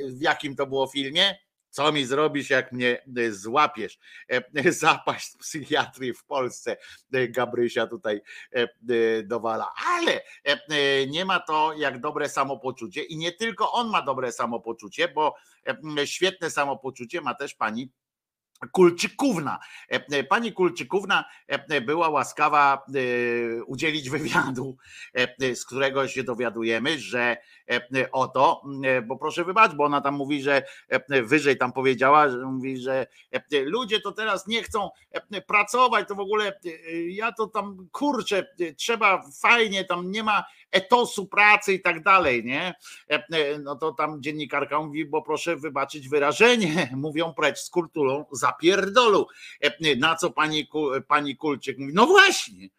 [0.07, 1.46] W jakim to było filmie?
[1.69, 3.99] Co mi zrobisz, jak mnie e, złapiesz?
[4.29, 6.77] E, Zapaść z psychiatrii w Polsce.
[7.13, 8.21] E, Gabrysia tutaj
[8.55, 8.67] e, e,
[9.23, 9.73] dowala.
[9.87, 14.31] Ale e, e, nie ma to jak dobre samopoczucie i nie tylko on ma dobre
[14.31, 15.35] samopoczucie, bo
[15.97, 17.91] e, świetne samopoczucie ma też pani
[18.71, 19.59] Kulczykówna.
[19.91, 24.77] E, e, Pani Kulczykówna e, była łaskawa e, udzielić wywiadu,
[25.13, 27.37] e, z którego się dowiadujemy, że
[27.69, 32.29] e, oto, e, bo proszę wybaczyć, bo ona tam mówi, że e, wyżej tam powiedziała,
[32.29, 33.07] że mówi, że
[33.51, 34.89] ludzie to teraz nie chcą
[35.47, 36.59] pracować, to w ogóle
[37.07, 38.47] ja to tam kurczę,
[38.77, 42.73] trzeba fajnie, tam nie ma etosu pracy i tak dalej, nie?
[43.63, 49.27] No to tam dziennikarka mówi, bo proszę wybaczyć wyrażenie, mówią precz z kulturą zapierdolu.
[49.97, 50.69] Na co pani,
[51.07, 52.69] pani Kulczyk mówi, no właśnie,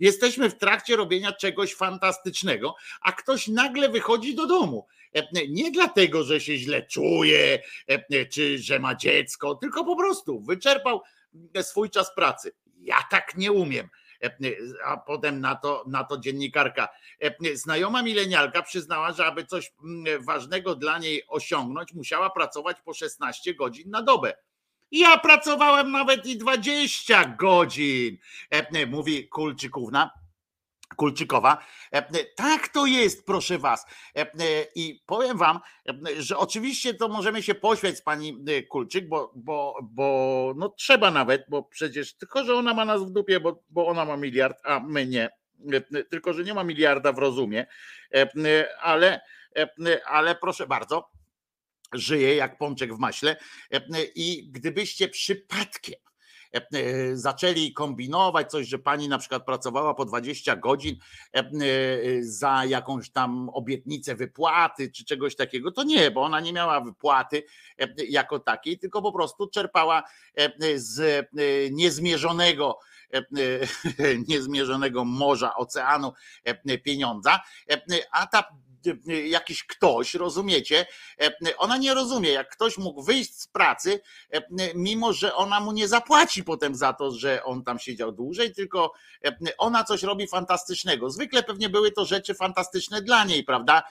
[0.00, 4.86] jesteśmy w trakcie robienia czegoś fantastycznego, a ktoś nagle wychodzi do domu.
[5.14, 10.40] E, Nie dlatego, że się źle czuje, e, czy że ma dziecko, tylko po prostu
[10.40, 11.02] wyczerpał
[11.62, 12.52] swój czas pracy.
[12.80, 13.88] Ja tak nie umiem.
[14.22, 14.30] E,
[14.84, 16.88] A potem na to, na to dziennikarka.
[17.20, 22.94] e, Znajoma milenialka przyznała, że aby coś mm, ważnego dla niej osiągnąć, musiała pracować po
[22.94, 24.34] 16 godzin na dobę.
[24.90, 28.18] Ja pracowałem nawet i 20 godzin,
[28.50, 30.10] e, mówi Kulczykówna.
[30.96, 31.58] Kulczykowa.
[31.92, 33.86] E, Tak to jest, proszę was.
[34.16, 34.26] E,
[34.74, 39.32] I powiem wam, e, że oczywiście to możemy się poświać z pani e, Kulczyk, bo,
[39.36, 43.62] bo, bo no trzeba nawet, bo przecież tylko, że ona ma nas w dupie, bo,
[43.70, 45.30] bo ona ma miliard, a my nie.
[45.72, 47.66] E, Tylko, że nie ma miliarda w rozumie,
[48.14, 48.28] E,
[48.80, 49.20] ale,
[49.56, 51.10] e, ale proszę bardzo,
[51.92, 53.36] żyje jak pączek w maśle.
[54.14, 55.94] I gdybyście przypadkiem
[57.12, 60.96] zaczęli kombinować coś, że pani na przykład pracowała po 20 godzin
[62.20, 67.42] za jakąś tam obietnicę wypłaty czy czegoś takiego, to nie, bo ona nie miała wypłaty
[68.08, 70.02] jako takiej, tylko po prostu czerpała
[70.74, 71.28] z
[71.70, 72.78] niezmierzonego
[74.28, 76.12] niezmierzonego morza, oceanu
[76.84, 77.40] pieniądza,
[78.12, 78.44] a ta
[79.24, 80.86] jakiś ktoś, rozumiecie?
[81.20, 84.00] E, Ona nie rozumie, jak ktoś mógł wyjść z pracy,
[84.32, 84.42] e,
[84.74, 88.92] mimo że ona mu nie zapłaci potem za to, że on tam siedział dłużej, tylko
[89.24, 91.10] e, ona coś robi fantastycznego.
[91.10, 93.82] Zwykle pewnie były to rzeczy fantastyczne dla niej, prawda?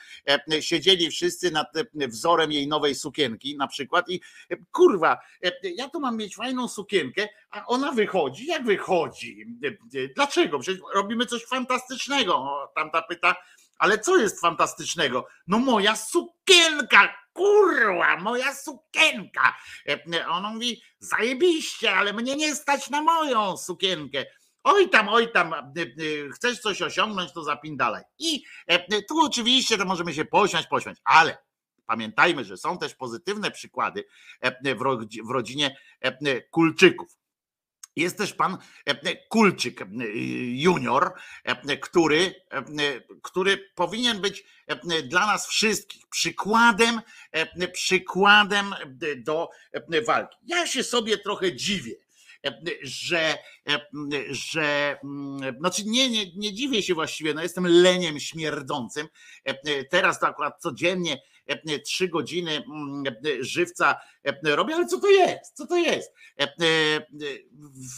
[0.60, 4.22] Siedzieli wszyscy nad wzorem jej nowej sukienki na przykład i
[4.72, 5.18] kurwa,
[5.64, 9.46] ja tu mam mieć fajną sukienkę, a ona wychodzi, jak wychodzi?
[10.16, 10.60] Dlaczego?
[10.60, 12.48] Przecież robimy coś fantastycznego.
[12.76, 13.36] Tamta pyta,
[13.80, 15.28] ale co jest fantastycznego?
[15.48, 19.56] No moja sukienka, kurwa, moja sukienka.
[20.14, 24.26] E, Ona mówi, zajebiście, ale mnie nie stać na moją sukienkę.
[24.64, 28.04] Oj tam, oj tam, e, e, chcesz coś osiągnąć, to zapindalaj.
[28.20, 31.38] I e, tu oczywiście to możemy się pośmiać, pośmiać, ale
[31.86, 34.06] pamiętajmy, że są też pozytywne przykłady
[34.42, 37.18] e, w rodzi- w rodzinie e, Kulczyków.
[37.98, 39.86] Jest też pan e, Kulczyk e,
[40.46, 42.64] junior, e, który, e,
[43.22, 47.02] który powinien być e, dla nas wszystkich przykładem,
[47.32, 48.76] e, przykładem
[49.18, 50.38] do e, walki.
[50.46, 51.96] Ja się sobie trochę dziwię,
[52.46, 53.38] e, że,
[53.70, 53.88] e,
[54.30, 54.98] że
[55.60, 59.08] znaczy nie, nie, nie dziwię się właściwie, no jestem leniem śmierdzącym.
[59.44, 61.20] E, Teraz to akurat codziennie e,
[61.86, 65.54] trzy godziny mm, e, żywca e, robię, ale co to jest?
[65.58, 66.14] Co to jest?
[66.40, 66.50] E, e,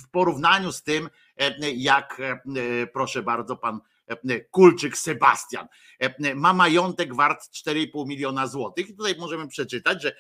[0.04, 2.40] W porównaniu z tym, e, jak e,
[2.88, 5.68] proszę bardzo, pan e, Kulczyk Sebastian
[6.00, 8.90] e, ma majątek wart 4,5 miliona złotych.
[8.90, 10.16] I tutaj możemy przeczytać, że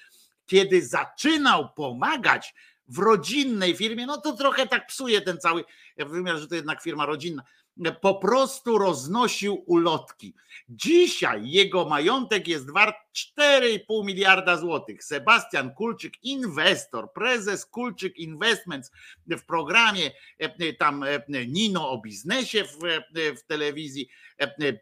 [0.45, 2.53] kiedy zaczynał pomagać
[2.87, 5.63] w rodzinnej firmie, no to trochę tak psuje ten cały
[5.97, 7.43] wymiar, że to jednak firma rodzinna.
[8.01, 10.33] Po prostu roznosił ulotki.
[10.69, 12.95] Dzisiaj jego majątek jest wart
[13.39, 15.03] 4,5 miliarda złotych.
[15.03, 18.91] Sebastian Kulczyk, inwestor, prezes Kulczyk Investments
[19.27, 24.09] w programie e, tam e, Nino o biznesie w, e, w telewizji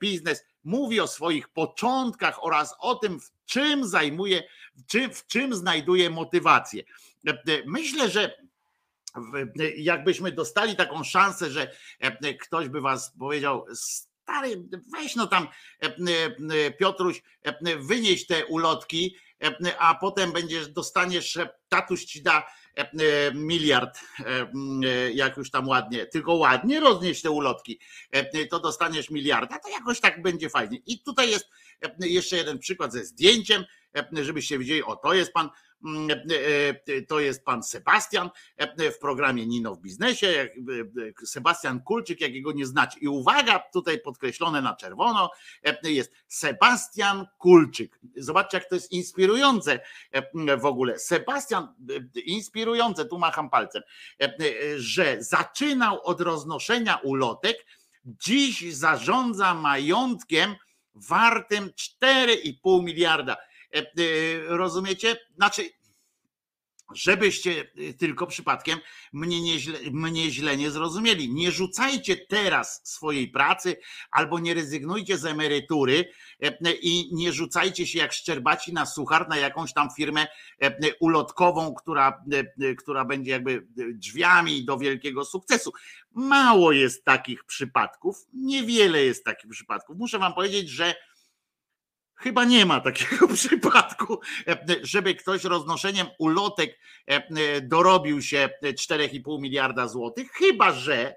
[0.01, 4.43] Biznes mówi o swoich początkach oraz o tym, w czym zajmuje,
[4.75, 6.83] w czym, w czym znajduje motywację.
[7.65, 8.46] Myślę, że
[9.77, 14.63] jakbyśmy dostali taką szansę, że e, ktoś by was powiedział, stary,
[14.93, 15.47] weź no tam
[15.83, 17.23] e, e, Piotruś,
[17.79, 19.15] wynieś te ulotki,
[19.79, 22.47] a potem będziesz, dostaniesz, tatuś ci da
[23.33, 23.99] miliard,
[25.13, 27.79] jak już tam ładnie, tylko ładnie roznieś te ulotki,
[28.49, 30.77] to dostaniesz miliarda, to jakoś tak będzie fajnie.
[30.85, 31.49] I tutaj jest
[31.99, 33.65] jeszcze jeden przykład ze zdjęciem,
[34.11, 35.49] żebyście widzieli, o to jest pan,
[37.07, 42.65] to jest pan Sebastian e, w programie Nino w biznesie, e, Sebastian Kulczyk, jakiego nie
[42.65, 42.99] znacie.
[42.99, 45.31] I uwaga, tutaj podkreślone na czerwono,
[45.63, 47.99] e, jest Sebastian Kulczyk.
[48.15, 49.79] Zobaczcie, jak to jest inspirujące
[50.11, 50.99] e, w ogóle.
[50.99, 51.63] Sebastian,
[52.15, 53.81] e, inspirujące, tu macham palcem,
[54.21, 57.65] e, e, że zaczynał od roznoszenia ulotek,
[58.05, 60.55] dziś zarządza majątkiem
[60.95, 63.37] wartym 4,5 miliarda.
[63.75, 63.83] E, e,
[64.47, 65.17] Rozumiecie?
[65.35, 65.69] Znaczy,
[66.93, 68.79] żebyście y, tylko przypadkiem
[69.13, 71.33] mnie, nie źle, mnie źle nie zrozumieli.
[71.33, 73.77] Nie rzucajcie teraz swojej pracy
[74.11, 76.11] albo nie rezygnujcie z emerytury
[76.43, 80.65] e, e, i nie rzucajcie się jak szczerbaci na suchar na jakąś tam firmę e,
[80.65, 85.71] e, ulotkową, która, e, e, która będzie jakby e, drzwiami do wielkiego sukcesu.
[86.11, 89.97] Mało jest takich przypadków, niewiele jest takich przypadków.
[89.97, 90.95] Muszę wam powiedzieć, że
[92.17, 99.41] Chyba nie ma takiego przypadku, e, żeby ktoś roznoszeniem ulotek e, e, dorobił się 4,5
[99.41, 101.15] miliarda złotych, chyba że,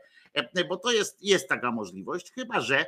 [0.68, 2.86] bo to jest, jest taka możliwość, chyba że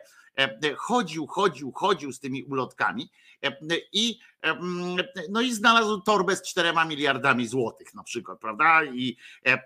[0.76, 3.10] chodził, chodził, chodził z tymi ulotkami
[3.44, 3.56] e,
[3.92, 4.96] i, e, mm,
[5.30, 8.84] no i znalazł torbę z 4 miliardami złotych na przykład, prawda?
[8.84, 9.62] I, e, e,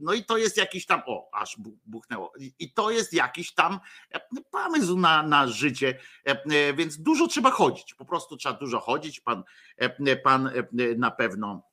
[0.00, 3.80] no i to jest jakiś tam, o, aż bu- buchnęło, I- to jest jakiś tam
[4.10, 4.20] e,
[4.50, 9.20] pomysł na, na życie, e, e, więc dużo trzeba chodzić, po prostu trzeba dużo chodzić,
[9.20, 9.44] pan,
[9.76, 10.52] e, pan e,
[10.96, 11.69] na pewno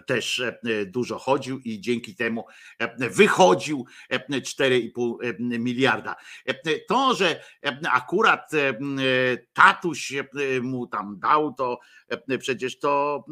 [0.00, 2.44] też e, dużo chodził i dzięki temu
[2.78, 6.16] e, wychodził e, 4,5 miliarda.
[6.46, 7.44] E, To, że
[7.90, 8.50] akurat
[9.52, 10.12] tatuś
[10.62, 11.78] mu tam dał, to
[12.38, 13.24] przecież to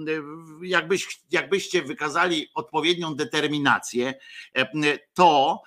[0.62, 4.14] jakbyś, jakbyście wykazali odpowiednią determinację,
[5.14, 5.62] to,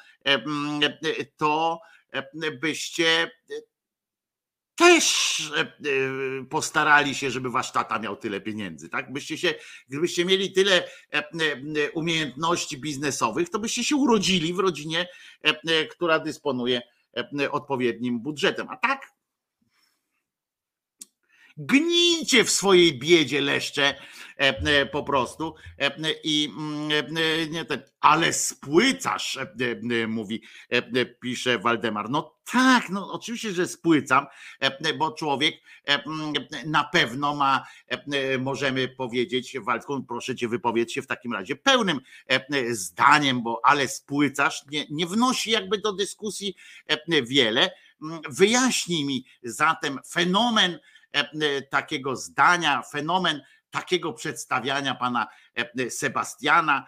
[1.37, 1.79] to
[2.61, 3.31] byście
[4.75, 5.65] też e, e,
[6.49, 9.13] postarali się, żeby wasz tata miał tyle pieniędzy, tak?
[9.13, 9.53] Byście się,
[9.87, 15.07] gdybyście mieli tyle e, umiejętności biznesowych, to byście się urodzili w rodzinie,
[15.91, 16.81] która dysponuje
[17.51, 18.67] odpowiednim budżetem.
[18.69, 19.14] A tak
[21.57, 23.95] gnijcie w swojej biedzie leszcze e,
[24.39, 25.91] e, po prostu e,
[26.23, 26.89] i mm,
[27.51, 29.39] nie ten, ale spłycasz,
[30.07, 30.43] mówi,
[31.19, 32.09] pisze Waldemar.
[32.09, 34.25] No tak, no oczywiście, że spłycam,
[34.97, 36.33] bo człowiek mm,
[36.65, 37.67] na pewno ma,
[38.39, 41.99] możemy powiedzieć, Waldku, proszę cię wypowiedz się w takim razie pełnym
[42.69, 46.55] zdaniem, bo ale spłycasz, nie, nie wnosi jakby do dyskusji
[47.23, 47.71] wiele.
[48.01, 50.79] Mm, Wyjaśnij mi zatem fenomen
[51.69, 56.85] takiego zdania, fenomen takiego przedstawiania pana e, Sebastiana,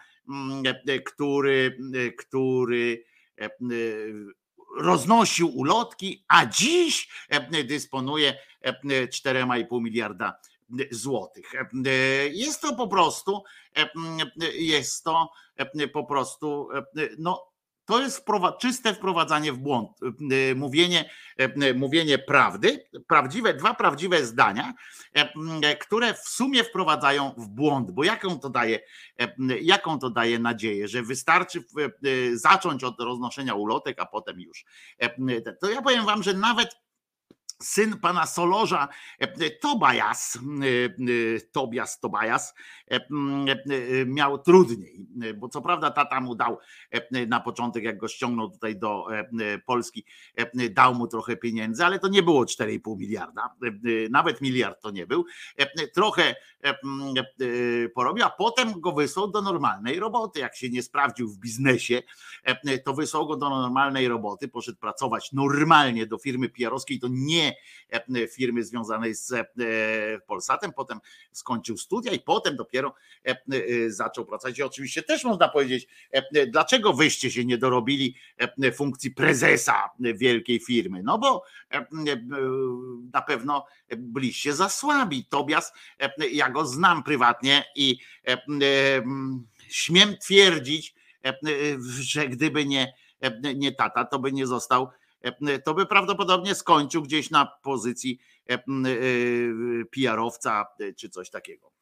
[0.88, 3.04] e, który, e, który
[3.40, 3.48] e, e,
[4.78, 8.72] roznosił ulotki, a dziś e, dysponuje e,
[9.06, 10.38] 4,5 miliarda
[10.90, 11.54] złotych.
[11.54, 11.68] E,
[12.28, 13.42] Jest to po prostu,
[13.76, 13.88] e,
[14.54, 17.47] jest to e, po prostu, e, no
[17.88, 19.90] To jest wprowa- czyste wprowadzanie w błąd.
[20.32, 21.10] Y, Mówienie,
[21.62, 24.74] y, mówienie prawdy, prawdziwe, dwa prawdziwe zdania,
[25.80, 27.90] które w sumie wprowadzają w błąd.
[27.90, 28.80] Bo jaką to daje,
[29.60, 31.64] jaką to daje nadzieję, że wystarczy
[32.34, 34.64] zacząć od roznoszenia ulotek, a potem już.
[35.60, 36.76] To ja powiem wam, że nawet
[37.62, 38.88] syn pana Solorza,
[39.18, 42.54] e, Tobias, e, e, Tobias Tobias,
[42.90, 46.58] e, e, e, miał trudniej, e, bo co prawda tata mu dał
[46.90, 50.04] e, na początek, jak go ściągnął tutaj do e, e, Polski,
[50.36, 54.82] e, dał mu trochę pieniędzy, ale to nie było 4,5 miliarda, e, e, nawet miliard
[54.82, 55.24] to nie był.
[55.58, 56.74] E, e, Trochę e, e,
[57.94, 60.40] porobił, a potem go wysłał do normalnej roboty.
[60.40, 62.02] Jak się nie sprawdził w biznesie,
[62.44, 67.47] e, to wysłał go do normalnej roboty, poszedł pracować normalnie do firmy PR-owskiej, to nie
[67.90, 69.44] e, firmy związanej z e,
[70.26, 70.98] Polsatem, potem
[71.32, 72.94] skończył studia i potem dopiero
[73.24, 73.36] e,
[73.90, 74.58] zaczął pracować.
[74.58, 75.88] I oczywiście też można powiedzieć,
[76.48, 78.16] dlaczego wyście się nie dorobili
[78.74, 81.02] funkcji prezesa wielkiej firmy?
[81.02, 81.44] No bo
[83.12, 85.24] na pewno byliście za słabi.
[85.24, 85.72] Tobias,
[86.32, 87.98] ja go znam prywatnie i
[89.68, 90.94] śmiem twierdzić,
[92.00, 92.94] że gdyby nie,
[93.56, 94.88] nie tata, to by nie został,
[95.64, 98.18] to by prawdopodobnie skończył gdzieś na pozycji
[98.50, 98.60] e, e,
[99.90, 101.77] PR-owca e, czy coś takiego.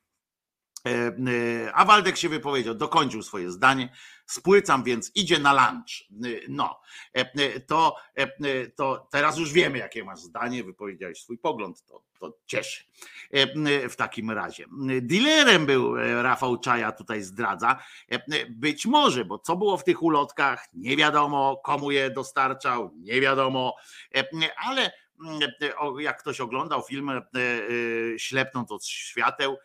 [0.86, 3.88] E, e, A Waldek się wypowiedział, dokończył swoje zdanie.
[4.26, 5.90] Spłycam, więc idzie na lunch.
[6.10, 6.80] E, No,
[7.66, 7.96] to,
[8.76, 12.84] to teraz już wiemy, jakie masz zdanie, wypowiedziałeś swój pogląd, to, to cieszy.
[13.90, 14.64] W takim razie.
[15.02, 17.78] Dealerem był Rafał Czaja, tutaj zdradza.
[18.50, 23.76] Być może, bo co było w tych ulotkach, nie wiadomo, komu je dostarczał, nie wiadomo,
[24.56, 24.92] ale
[25.24, 25.40] mm,
[25.98, 27.10] jak ktoś oglądał film
[28.18, 29.56] Ślepnąc od świateł,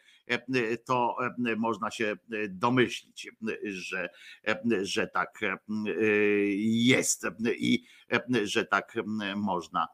[0.86, 1.16] to
[1.48, 2.16] e, można się e,
[2.50, 3.30] domyślić,
[3.64, 4.10] że,
[4.48, 5.40] e, że tak
[6.60, 7.28] jest
[7.58, 7.84] i
[8.44, 8.96] że tak
[9.36, 9.88] można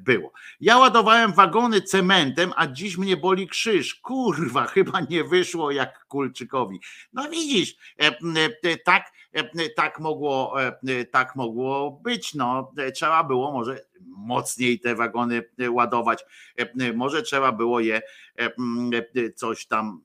[0.00, 0.32] było.
[0.60, 3.94] Ja ładowałem wagony cementem, a dziś mnie boli krzyż.
[3.94, 6.80] Kurwa, chyba nie wyszło jak Kulczykowi.
[7.12, 8.18] No widzisz, e,
[8.62, 12.34] e, tak, e, tak mogło, e, tak mogło być.
[12.34, 16.24] No, E, trzeba było może mocniej te wagony e, ładować.
[16.56, 18.02] E, Może trzeba było je
[18.38, 18.44] e,
[19.16, 20.02] e, coś tam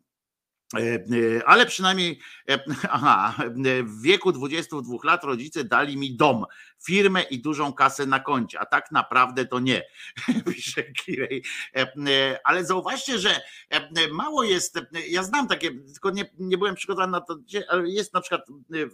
[0.78, 6.46] E, e, Ale przynajmniej, e, aha, e, w wieku 22 lat rodzice dali mi dom,
[6.86, 9.84] firmę i dużą kasę na koncie, a tak naprawdę to nie,
[10.54, 11.44] pisze Kirej.
[11.76, 16.76] E, e, Ale zauważcie, że e, mało jest, ja znam takie, tylko nie, nie byłem
[16.76, 18.42] przygotowany na to, ale jest na przykład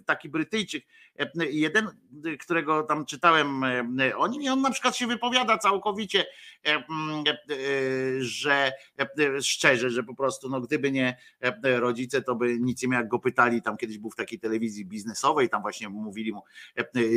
[0.05, 0.85] taki Brytyjczyk,
[1.51, 1.87] jeden,
[2.39, 3.63] którego tam czytałem
[4.15, 6.25] o nim i on na przykład się wypowiada całkowicie,
[8.19, 8.71] że
[9.41, 11.17] szczerze, że po prostu no, gdyby nie
[11.63, 14.85] rodzice, to by nic nie miał, jak go pytali, tam kiedyś był w takiej telewizji
[14.85, 16.43] biznesowej, tam właśnie mówili mu,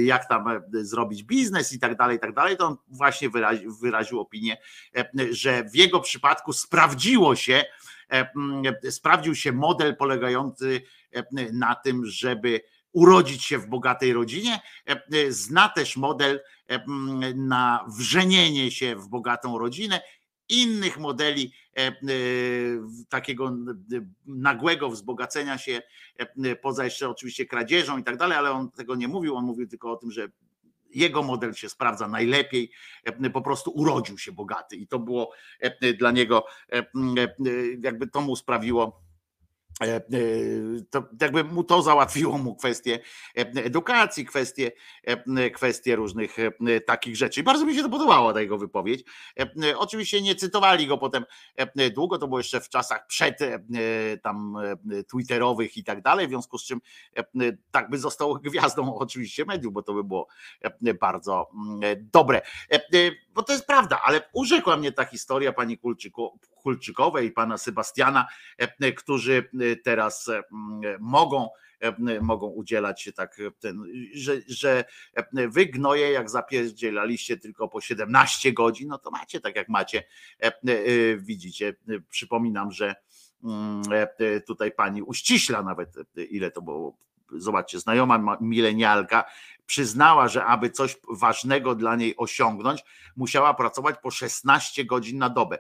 [0.05, 4.21] jak tam zrobić biznes i tak dalej, i tak dalej, to on właśnie wyraził, wyraził
[4.21, 4.57] opinię,
[4.97, 7.65] e, że w jego przypadku sprawdziło się,
[8.13, 11.23] e, sprawdził się model polegający e,
[11.53, 12.61] na tym, żeby
[12.93, 14.61] urodzić się w bogatej rodzinie.
[14.87, 16.85] E, Zna też model e,
[17.35, 20.01] na wrzenienie się w bogatą rodzinę.
[20.49, 21.93] Innych modeli e, e,
[23.09, 23.53] takiego e,
[24.27, 25.83] nagłego wzbogacenia się,
[26.17, 29.69] e, poza jeszcze oczywiście kradzieżą i tak dalej, ale on tego nie mówił, on mówił
[29.69, 30.29] tylko o tym, że
[30.95, 32.71] jego model się sprawdza najlepiej,
[33.05, 36.85] e, po prostu urodził się bogaty i to było e, dla niego, e,
[37.83, 39.08] jakby to mu sprawiło
[40.91, 42.99] to jakby mu to załatwiło mu kwestie
[43.39, 44.73] e, edukacji, kwestie,
[45.05, 47.43] e, kwestie różnych e, takich rzeczy.
[47.43, 49.05] Bardzo mi się to podobało, ta jego wypowiedź.
[49.41, 51.25] E, Oczywiście nie cytowali go potem
[51.57, 53.59] e, długo, to było jeszcze w czasach przed e,
[54.23, 54.55] tam
[54.91, 56.81] e, twitterowych i tak dalej, w związku z czym
[57.17, 57.25] e,
[57.71, 60.29] tak by został gwiazdą oczywiście mediów, bo to by było
[60.61, 61.51] e, bardzo
[62.13, 62.43] dobre.
[63.39, 68.27] Bo to jest prawda, ale urzekła mnie ta historia pani Kulczyko, Kulczykowej i pana Sebastiana,
[68.59, 71.49] e, którzy e, teraz e, m, mogą
[72.21, 73.37] mogą udzielać się tak,
[74.15, 74.85] że, że
[75.33, 80.05] wy gnoje jak zapierdzielaliście tylko po 17 godzin, no to macie tak jak macie.
[81.19, 81.77] Widzicie,
[82.09, 82.95] przypominam, że
[83.45, 83.83] mm,
[84.47, 85.95] tutaj pani uściśla nawet
[86.31, 86.99] ile to było.
[87.33, 89.25] Zobaczcie, znajoma ma- milenialka
[89.69, 92.85] przyznała, że aby coś ważnego dla niej osiągnąć,
[93.17, 95.59] musiała pracować po 16 godzin na dobę.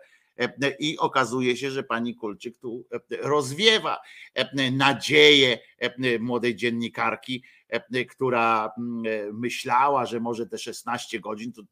[0.78, 2.84] I okazuje się, że pani Kulczyk tu
[3.20, 4.00] rozwiewa
[4.72, 5.58] nadzieję
[6.20, 7.42] młodej dziennikarki,
[8.10, 11.62] która mm, myślała, że może te 16 godzin, to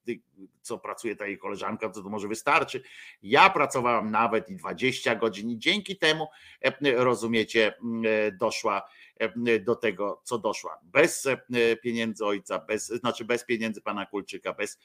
[0.60, 2.82] co pracuje ta jej koleżanka, to, to może wystarczy.
[3.22, 6.28] Ja pracowałam nawet i 20 godzin i dzięki temu,
[6.96, 7.74] rozumiecie,
[8.40, 8.88] doszła
[9.60, 10.78] do tego, co doszła.
[10.82, 11.28] Bez
[11.82, 14.78] pieniędzy ojca, bez, znaczy bez pieniędzy pana Kulczyka, bez,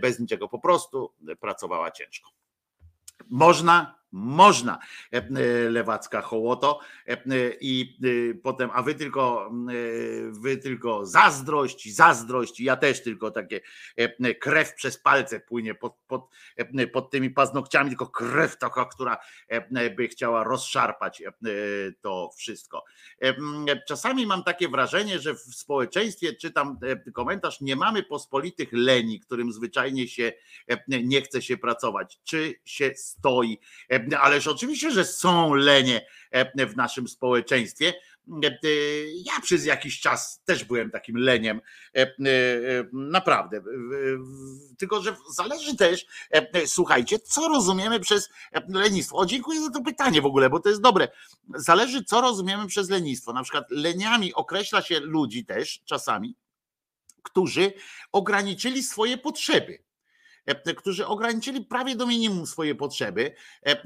[0.00, 2.43] bez niczego, po prostu pracowała ciężko.
[3.30, 4.78] Można, można,
[5.70, 6.80] lewacka hołoto
[7.60, 7.98] i
[8.42, 9.52] potem, a wy tylko,
[10.30, 13.60] wy tylko zazdrość, zazdrość, ja też tylko takie
[14.40, 16.28] krew przez palce płynie pod, pod,
[16.92, 19.16] pod tymi paznokciami, tylko krew taka, która
[19.96, 21.22] by chciała rozszarpać
[22.00, 22.84] to wszystko.
[23.88, 26.78] Czasami mam takie wrażenie, że w społeczeństwie, czytam
[27.14, 30.32] komentarz, nie mamy pospolitych leni, którym zwyczajnie się
[30.88, 33.58] nie chce się pracować, czy się stoi.
[34.20, 36.06] Ależ oczywiście, że są lenie
[36.68, 37.94] w naszym społeczeństwie.
[39.24, 41.60] Ja przez jakiś czas też byłem takim leniem,
[42.92, 43.62] naprawdę.
[44.78, 46.06] Tylko, że zależy też,
[46.66, 48.28] słuchajcie, co rozumiemy przez
[48.68, 49.16] lenistwo.
[49.16, 51.08] O, dziękuję za to pytanie w ogóle, bo to jest dobre.
[51.54, 53.32] Zależy, co rozumiemy przez lenistwo.
[53.32, 56.36] Na przykład leniami określa się ludzi też czasami,
[57.22, 57.72] którzy
[58.12, 59.83] ograniczyli swoje potrzeby
[60.76, 63.34] którzy ograniczyli prawie do minimum swoje potrzeby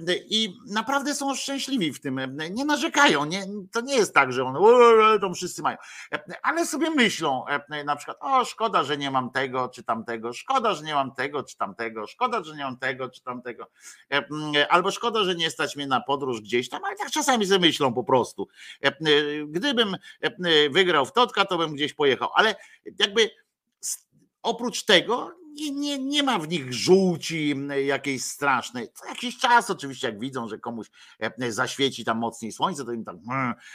[0.09, 2.20] i naprawdę są szczęśliwi w tym,
[2.51, 3.25] nie narzekają.
[3.25, 4.59] Nie, to nie jest tak, że one
[5.20, 5.77] to wszyscy mają,
[6.43, 7.45] ale sobie myślą
[7.85, 11.43] na przykład, o szkoda, że nie mam tego czy tamtego, szkoda, że nie mam tego
[11.43, 13.70] czy tamtego, szkoda, że nie mam tego czy tamtego,
[14.69, 17.95] albo szkoda, że nie stać mnie na podróż gdzieś tam, ale tak czasami sobie myślą
[17.95, 18.49] po prostu.
[19.47, 19.97] Gdybym
[20.70, 22.55] wygrał w Totka, to bym gdzieś pojechał, ale
[22.99, 23.31] jakby
[24.43, 27.55] oprócz tego nie, nie, nie ma w nich żółci
[27.87, 28.89] jakiejś strasznej.
[28.95, 30.87] Co jakiś czas oczywiście, jak widzą, że komuś
[31.49, 33.20] zaświeci tam mocniej słońce, to im tam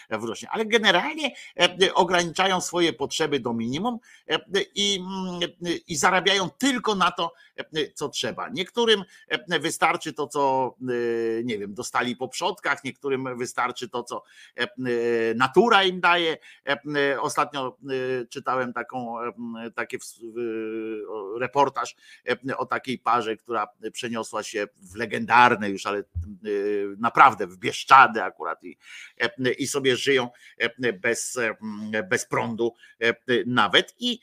[0.10, 0.50] wrośnie.
[0.50, 1.36] Ale generalnie
[1.94, 4.00] ograniczają swoje potrzeby do minimum
[4.76, 5.00] i,
[5.88, 7.34] i zarabiają tylko na to,
[7.93, 8.49] co trzeba.
[8.49, 9.03] Niektórym
[9.61, 10.75] wystarczy to, co
[11.43, 14.23] nie wiem, dostali po przodkach, niektórym wystarczy to, co
[15.35, 16.38] natura im daje.
[17.19, 17.77] Ostatnio
[18.30, 19.15] czytałem taką,
[19.75, 19.98] takie
[21.40, 21.95] reportaż
[22.57, 26.03] o takiej parze, która przeniosła się w legendarne już, ale
[26.98, 28.77] naprawdę w Bieszczady akurat i,
[29.57, 30.30] i sobie żyją
[31.01, 31.40] bez,
[32.09, 32.73] bez prądu
[33.45, 34.19] nawet i,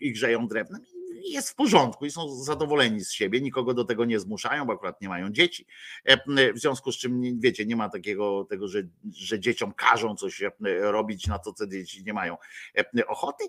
[0.00, 0.84] i grzeją drewnem
[1.28, 5.00] jest w porządku i są zadowoleni z siebie, nikogo do tego nie zmuszają, bo akurat
[5.00, 5.66] nie mają dzieci.
[6.54, 8.82] W związku z czym, wiecie, nie ma takiego tego, że,
[9.12, 10.42] że dzieciom każą coś
[10.80, 12.36] robić, na to co dzieci nie mają
[13.06, 13.44] ochoty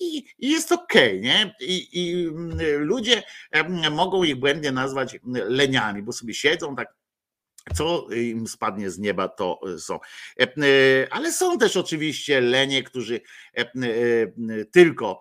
[0.00, 1.54] i, i jest okej, okay, nie?
[1.60, 2.24] I, I
[2.78, 3.22] ludzie
[3.90, 7.00] mogą ich błędnie nazwać leniami, bo sobie siedzą tak
[7.74, 10.00] co im spadnie z nieba, to są.
[11.10, 13.20] Ale są też oczywiście lenie, którzy
[14.72, 15.20] tylko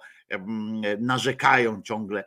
[1.00, 2.24] narzekają ciągle,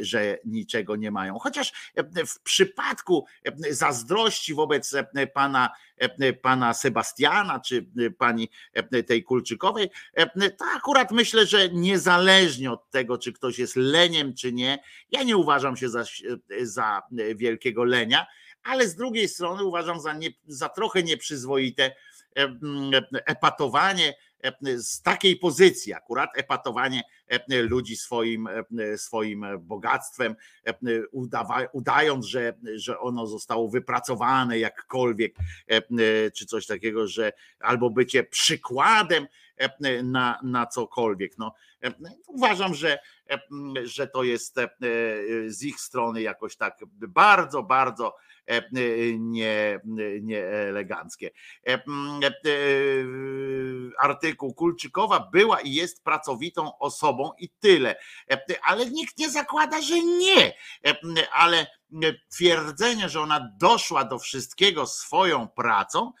[0.00, 1.38] że niczego nie mają.
[1.38, 1.92] Chociaż
[2.26, 3.26] w przypadku
[3.70, 4.94] zazdrości wobec
[5.34, 5.70] pana,
[6.42, 7.86] pana Sebastiana czy
[8.18, 8.50] pani
[9.06, 9.90] tej Kulczykowej,
[10.58, 14.78] to akurat myślę, że niezależnie od tego, czy ktoś jest leniem, czy nie,
[15.10, 16.04] ja nie uważam się za,
[16.62, 17.02] za
[17.34, 18.26] wielkiego lenia,
[18.62, 21.94] ale z drugiej strony uważam za, nie, za trochę nieprzyzwoite
[23.26, 24.14] epatowanie
[24.76, 27.02] z takiej pozycji, akurat epatowanie
[27.48, 28.48] ludzi swoim,
[28.96, 30.36] swoim bogactwem,
[31.72, 35.34] udając, że, że ono zostało wypracowane jakkolwiek,
[36.34, 39.26] czy coś takiego, że albo bycie przykładem
[40.02, 41.38] na, na cokolwiek.
[41.38, 41.54] No,
[42.26, 42.98] uważam, że,
[43.84, 44.56] że to jest
[45.46, 46.78] z ich strony jakoś tak
[47.08, 48.16] bardzo, bardzo
[49.18, 49.80] nie,
[50.20, 51.30] nieeleganckie.
[53.98, 57.96] Artykuł Kulczykowa była i jest pracowitą osobą i tyle.
[58.62, 60.54] Ale nikt nie zakłada, że nie.
[61.32, 61.66] Ale
[62.28, 66.12] twierdzenie, że ona doszła do wszystkiego swoją pracą,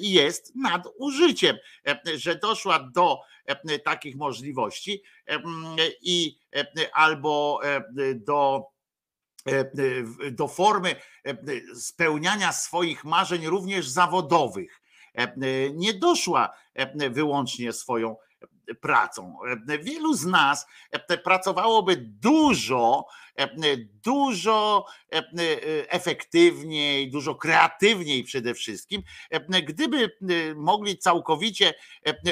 [0.00, 1.56] jest nadużyciem,
[2.14, 3.20] że doszła do
[3.84, 5.02] takich możliwości
[6.02, 6.38] i
[6.92, 7.60] albo
[8.14, 8.64] do
[10.32, 10.96] do formy
[11.74, 14.80] spełniania swoich marzeń również zawodowych.
[15.74, 16.50] Nie doszła
[17.10, 18.16] wyłącznie swoją
[18.80, 19.38] pracą.
[19.80, 20.66] Wielu z nas
[21.24, 23.06] pracowałoby dużo,
[24.04, 24.86] dużo
[25.88, 29.02] efektywniej, dużo kreatywniej przede wszystkim,
[29.66, 30.10] gdyby
[30.56, 31.74] mogli całkowicie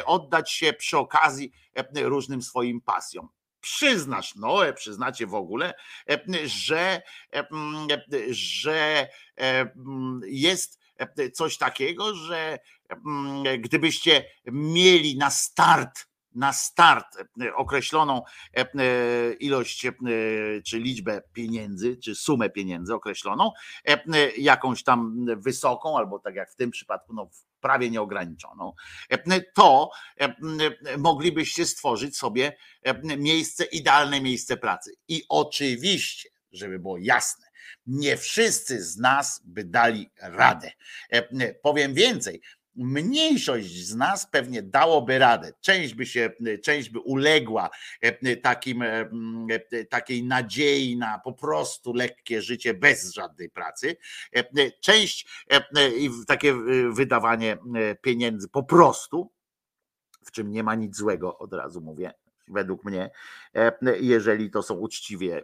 [0.05, 1.53] oddać się przy okazji
[1.95, 3.29] różnym swoim pasjom
[3.67, 5.75] przyznasz, Noe, przyznacie w ogóle,
[6.11, 10.86] e, że, e, mm, e, że e, mm, jest e,
[11.35, 12.59] coś takiego, że
[13.07, 17.07] mm, gdybyście mieli na start na start
[17.41, 18.23] e, określoną
[18.57, 19.93] e, e, ilość e,
[20.67, 23.53] czy liczbę pieniędzy, czy sumę pieniędzy określoną,
[23.89, 28.73] e, e, jakąś tam wysoką, albo tak jak w tym przypadku, no prawie nieograniczoną,
[29.11, 34.93] e, to e, e, moglibyście stworzyć sobie e, miejsce, idealne miejsce pracy.
[35.09, 37.46] I oczywiście, żeby było jasne,
[37.87, 40.71] nie wszyscy z nas by dali radę.
[41.11, 42.41] E, Powiem więcej,
[42.75, 45.53] mniejszość z nas pewnie dałoby radę.
[45.61, 46.31] Część by się,
[46.63, 49.09] część by uległa e, takim, e,
[49.91, 53.97] takiej nadziei na po prostu lekkie życie bez żadnej pracy.
[54.81, 55.27] Część
[55.99, 56.55] i takie
[56.93, 57.59] wydawanie
[58.03, 59.33] pieniędzy po prostu,
[60.25, 62.13] w czym nie ma nic złego, od razu mówię,
[62.49, 63.11] według mnie,
[63.55, 65.43] e, jeżeli to są uczciwie, e,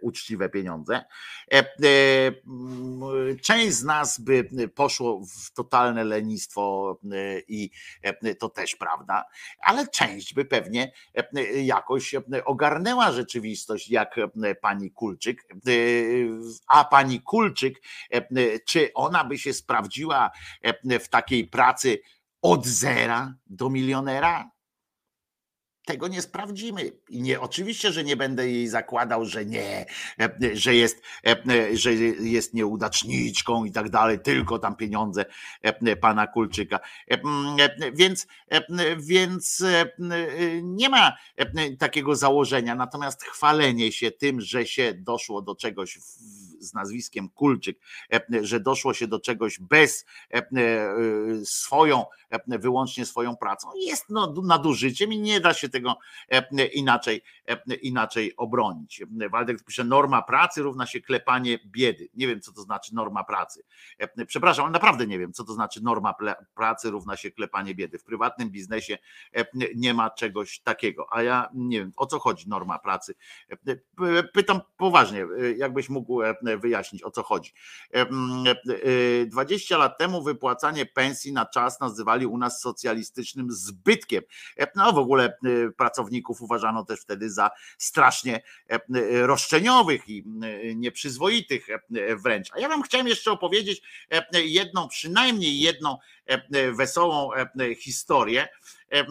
[0.00, 1.04] uczciwe pieniądze.
[1.52, 1.64] E,
[3.42, 6.98] Część z nas by poszło w totalne lenistwo
[7.48, 7.70] i
[8.38, 9.24] to też prawda,
[9.60, 10.92] ale część by pewnie
[11.64, 14.16] jakoś ogarnęła rzeczywistość, jak
[14.60, 15.44] pani Kulczyk.
[16.68, 17.82] A pani Kulczyk,
[18.66, 20.30] czy ona by się sprawdziła
[21.00, 21.98] w takiej pracy
[22.42, 24.57] od zera do milionera?
[25.88, 26.92] Tego nie sprawdzimy.
[27.08, 29.86] I nie, oczywiście, że nie będę jej zakładał, że nie,
[30.20, 35.24] e, że jest, e, że jest nieudaczniczką i tak dalej, tylko tam pieniądze
[35.62, 36.80] e, pana Kulczyka.
[37.10, 37.14] E,
[37.60, 39.92] e, Więc, e, więc e,
[40.62, 42.74] nie ma e, takiego założenia.
[42.74, 47.78] Natomiast chwalenie się tym, że się doszło do czegoś w- z nazwiskiem Kulczyk,
[48.12, 50.44] e, że doszło się do czegoś bez e, e,
[51.44, 57.22] swoją, e, wyłącznie swoją pracą, jest no, nadużyciem i nie da się tego e, inaczej,
[57.48, 59.02] e, inaczej obronić.
[59.30, 62.08] Waldek pisze, norma pracy równa się klepanie biedy.
[62.14, 63.62] Nie wiem, co to znaczy norma pracy.
[63.98, 66.14] E, Przepraszam, ale naprawdę nie wiem, co to znaczy norma
[66.54, 67.98] pracy równa się klepanie biedy.
[67.98, 68.98] W prywatnym biznesie
[69.36, 69.46] e,
[69.76, 73.14] nie ma czegoś takiego, a ja nie wiem, o co chodzi norma pracy.
[73.50, 77.52] E, Pytam poważnie, e, jakbyś mógł e, wyjaśnić, o co chodzi.
[77.94, 78.46] E, mm,
[79.22, 84.22] e, 20 lat temu wypłacanie pensji na czas nazywali u nas socjalistycznym zbytkiem.
[84.56, 88.80] E, No w ogóle e, pracowników uważano też wtedy za strasznie e,
[89.26, 92.48] roszczeniowych i e, nieprzyzwoitych e, wręcz.
[92.52, 98.48] A ja wam chciałem jeszcze opowiedzieć e, jedną, przynajmniej jedną e, wesołą e, historię.
[98.92, 99.04] E, e,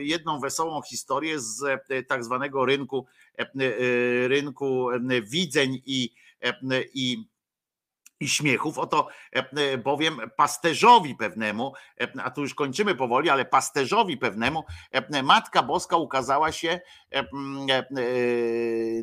[0.00, 3.29] Jedną wesołą historię z e, tak zwanego rynku, e, e,
[4.28, 6.10] rynku e, widzeń i,
[6.40, 6.52] e,
[6.94, 7.24] i
[8.20, 8.78] i śmiechów.
[8.78, 15.22] Oto e, bowiem pasterzowi pewnemu, e, a tu już kończymy powoli, ale pasterzowi pewnemu e,
[15.22, 16.80] Matka Boska ukazała się e,
[17.12, 17.22] e,
[17.78, 17.84] e,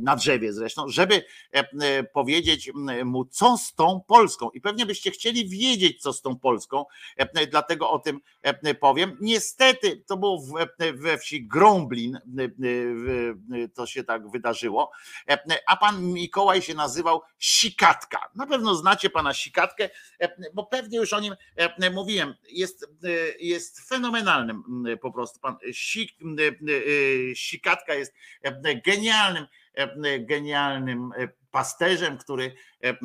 [0.01, 2.71] na drzewie zresztą, żeby e, e, powiedzieć
[3.05, 4.49] mu, co z tą Polską.
[4.49, 6.85] I pewnie byście chcieli wiedzieć, co z tą Polską,
[7.19, 9.17] e, e, dlatego o tym e, powiem.
[9.21, 10.43] Niestety to było
[10.79, 14.91] e, we wsi Grąblin, e, e, e, to się tak wydarzyło,
[15.27, 18.29] E, a pan Mikołaj się nazywał Sikatka.
[18.35, 22.33] Na pewno znacie pana Sikatkę, e, bo pewnie już o nim e, mówiłem.
[22.49, 24.63] Jest, e, jest fenomenalnym
[25.01, 25.39] po prostu.
[25.39, 28.13] Pan Sik, e, Sikatka jest
[28.43, 31.27] e, genialnym, e, genialnym e,
[31.57, 32.95] pasterzem, który e, e,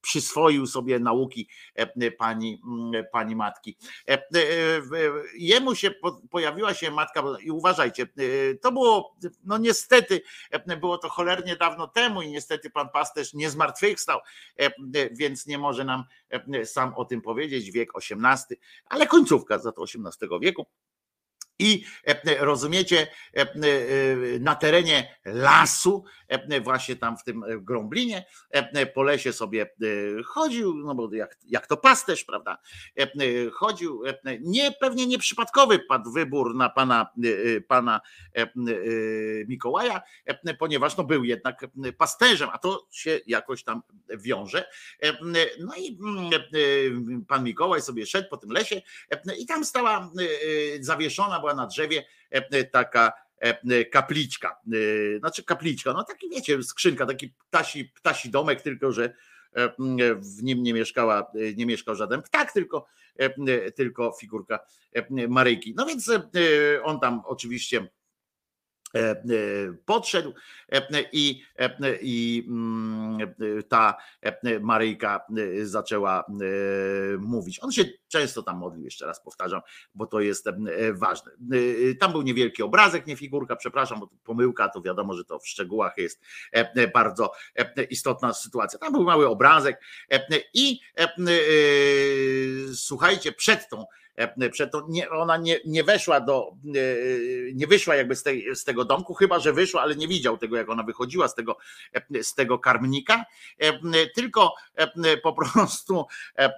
[0.00, 2.62] przyswoił sobie nauki e, pani,
[3.12, 3.76] pani matki.
[5.34, 8.06] Jemu się po- pojawiła się matka i uważajcie,
[8.60, 10.22] to było, no niestety,
[10.80, 14.20] było to cholernie dawno temu i niestety pan pasterz nie zmartwychwstał,
[15.12, 16.04] więc nie może nam
[16.64, 20.66] sam o tym powiedzieć, wiek XVIII, ale końcówka za to XVIII wieku.
[21.58, 21.84] I
[22.38, 23.06] rozumiecie,
[24.40, 26.04] na terenie lasu,
[26.62, 28.24] właśnie tam w tym e, Grąblinie,
[28.94, 32.58] po lesie sobie e, chodził, no bo jak, jak to pasterz, prawda?
[33.52, 34.02] Chodził,
[34.40, 38.00] nie, pewnie nieprzypadkowy padł wybór na pana, e, pana
[39.46, 40.02] Mikołaja,
[40.58, 41.66] ponieważ no był jednak
[41.98, 43.82] pasterzem, a to się jakoś tam
[44.18, 44.68] wiąże.
[45.60, 48.82] No i mm, pan Mikołaj sobie szedł po tym lesie
[49.38, 50.10] i tam stała
[50.80, 52.04] zawieszona była na drzewie
[52.72, 53.25] taka
[53.92, 59.14] kapliczka, e, znaczy kapliczka, no taki wiecie, skrzynka, taki ptasi, ptasi domek, tylko że
[59.52, 59.74] e,
[60.18, 64.58] w nim nie mieszkała, nie mieszkał żaden ptak, tylko, e, tylko figurka
[64.92, 65.74] e, Maryjki.
[65.76, 66.22] No więc e,
[66.82, 68.05] on tam oczywiście E, e,
[69.84, 70.34] podszedł
[70.72, 75.26] e, i, e, i mm, e, ta e, Maryjka
[75.60, 77.62] e, zaczęła e, mówić.
[77.62, 79.60] On się często tam modlił, jeszcze raz powtarzam,
[79.94, 80.52] bo to jest e,
[80.92, 81.32] ważne.
[81.90, 85.48] E, Tam był niewielki obrazek, nie figurka, przepraszam, bo pomyłka, to wiadomo, że to w
[85.48, 86.20] szczegółach jest
[86.52, 88.78] e, bardzo e, istotna sytuacja.
[88.78, 90.20] Tam był mały obrazek e,
[90.54, 91.08] i e, e,
[92.74, 93.84] słuchajcie, przed tą e,
[94.52, 96.72] przed tą, nie, ona nie, nie weszła do, e,
[97.54, 100.56] nie wyszła jakby z, tej, z tego domku, chyba że wyszła, ale nie widział tego,
[100.56, 101.56] jak ona wychodziła z tego,
[101.92, 103.24] e, z tego karmnika,
[103.58, 103.72] e,
[104.14, 106.06] tylko e, po prostu
[106.38, 106.52] e,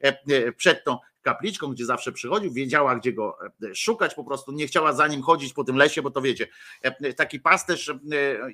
[0.00, 4.66] e, przed tą kapliczką, gdzie zawsze przychodził, wiedziała, gdzie go e, szukać, po prostu nie
[4.66, 6.48] chciała za nim chodzić po tym lesie, bo to wiecie,
[6.82, 7.94] e, taki pasterz e,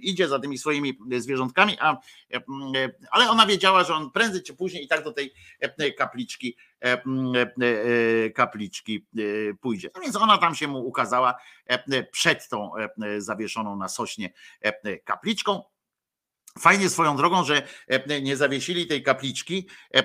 [0.01, 1.97] idzie za tymi swoimi zwierzątkami, a,
[2.35, 2.41] e,
[3.11, 7.03] ale ona wiedziała, że on prędzej czy później i tak do tej e, kapliczki e,
[7.03, 9.91] e, kapliczki e, pójdzie.
[9.95, 11.35] No więc ona tam się mu ukazała
[11.67, 15.63] e, przed tą e, zawieszoną na sośnie e, kapliczką.
[16.59, 20.05] Fajnie swoją drogą, że e, nie zawiesili tej kapliczki, e, e,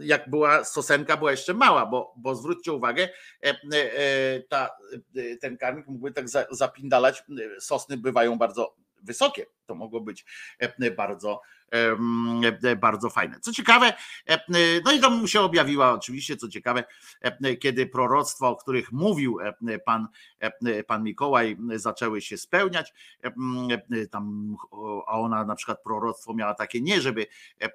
[0.00, 3.08] jak była sosenka, była jeszcze mała, bo, bo zwróćcie uwagę,
[4.48, 4.70] ta,
[5.40, 7.24] ten karmik mógłby tak za- zapindalać,
[7.60, 10.24] sosny bywają bardzo wysokie, to mogło być
[10.96, 11.40] bardzo,
[12.76, 13.40] bardzo fajne.
[13.40, 13.92] Co ciekawe,
[14.28, 14.38] e,
[14.84, 16.84] no i tam mu się objawiła oczywiście, co ciekawe,
[17.20, 20.08] e, kiedy proroctwa, o których mówił e, pan,
[20.40, 22.92] e, pan Mikołaj, zaczęły się spełniać,
[23.24, 23.32] e,
[23.90, 24.56] e, tam,
[25.06, 27.26] a ona na przykład proroctwo miała takie nie, żeby
[27.62, 27.70] e, e,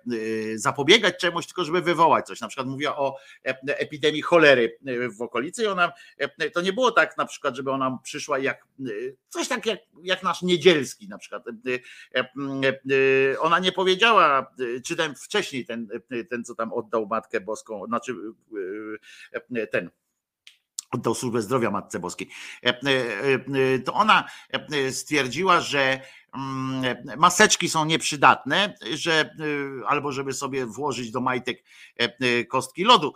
[0.57, 2.41] zapobiegać czemuś, tylko żeby wywołać coś.
[2.41, 6.73] Na przykład mówiła o e, epidemii cholery e, w okolicy i ona, e, to nie
[6.73, 8.83] było tak na przykład, żeby ona przyszła jak e,
[9.29, 11.43] coś tak jak, jak nasz Niedzielski na przykład.
[11.47, 11.51] E,
[12.19, 12.29] e,
[13.33, 13.86] e, Ona nie powiedziała,
[14.59, 18.15] e, czy ten wcześniej ten, e, ten co tam oddał Matkę Boską, znaczy
[19.55, 19.89] e, ten
[20.91, 22.29] oddał służbę zdrowia Matce Boskiej,
[22.63, 24.23] e, e, e, to ona
[24.91, 26.01] stwierdziła, że
[26.35, 29.35] mm, maseczki są nieprzydatne, że
[29.87, 31.63] albo żeby sobie włożyć do majtek
[32.47, 33.13] kostki lodu,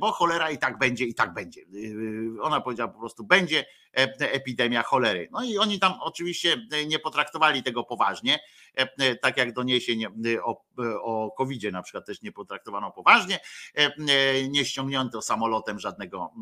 [0.00, 1.60] bo cholera i tak będzie, i tak będzie.
[1.60, 3.64] E, Ona powiedziała po prostu, będzie
[3.96, 5.28] e, epidemia cholery.
[5.32, 8.38] No i oni tam oczywiście nie potraktowali tego poważnie,
[8.74, 10.08] e, tak jak doniesień e,
[10.42, 10.64] o,
[11.02, 13.40] o COVID-zie na przykład też nie potraktowano poważnie,
[13.74, 16.32] e, nie ściągnięto samolotem żadnego,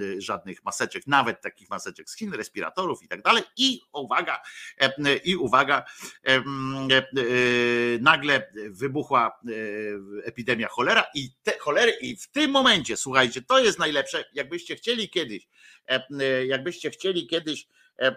[0.00, 3.42] e, żadnych maseczek, nawet takich maseczek z Chin, respiratorów i tak dalej.
[3.56, 4.42] I uwaga,
[4.78, 5.84] e, i uwaga,
[6.26, 6.42] e, e,
[8.00, 9.50] nagle wybuchła e,
[10.24, 15.08] epidemia cholera i te cholery i w tym momencie, słuchajcie, to jest najlepsze, jakbyście chcieli
[15.08, 15.48] kiedyś,
[15.90, 17.66] e, e, jakbyście chcieli kiedyś
[17.98, 18.16] e,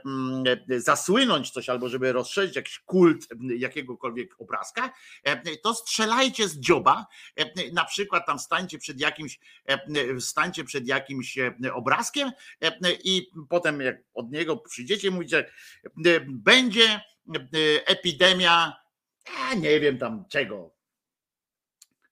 [0.79, 4.93] zasłynąć coś albo żeby rozszerzyć jakiś kult jakiegokolwiek obrazka,
[5.63, 7.05] to strzelajcie z dzioba,
[7.73, 9.39] na przykład tam stańcie przed jakimś,
[10.19, 11.37] stańcie przed jakimś
[11.73, 12.31] obrazkiem
[13.03, 15.51] i potem jak od niego przyjdziecie, mówicie,
[16.27, 17.01] będzie
[17.85, 18.73] epidemia,
[19.39, 20.72] a nie wiem tam czego,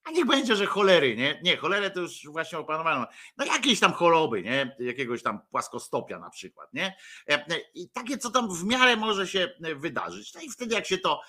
[0.03, 1.39] a niech będzie, że cholery, nie?
[1.43, 3.07] Nie, cholerę to już właśnie opanowano.
[3.37, 4.75] No jakieś tam choroby, nie?
[4.79, 6.95] Jakiegoś tam płaskostopia na przykład, nie?
[7.29, 10.33] E, e, I takie, co tam w miarę może się e, wydarzyć.
[10.33, 11.21] No i wtedy jak się to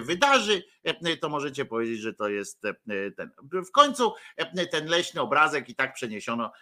[0.00, 0.62] wydarzy,
[1.20, 2.62] to możecie powiedzieć, że to jest
[3.16, 3.30] ten.
[3.52, 4.14] W końcu
[4.70, 6.52] ten leśny obrazek i tak przeniesiono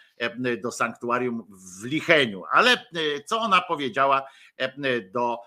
[0.63, 2.43] do sanktuarium w Licheniu.
[2.51, 2.85] Ale
[3.25, 4.27] co ona powiedziała
[5.13, 5.37] do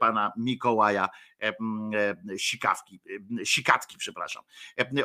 [0.00, 1.08] pana Mikołaja
[2.38, 3.00] Sikawki,
[3.44, 4.42] Sikatki, przepraszam.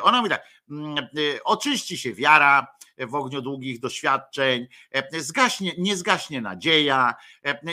[0.02, 2.66] Ona mówi tak, mm, e, oczyści się wiara
[2.98, 4.66] w ogniu długich doświadczeń,
[5.18, 7.14] zgaśnie, nie zgaśnie nadzieja,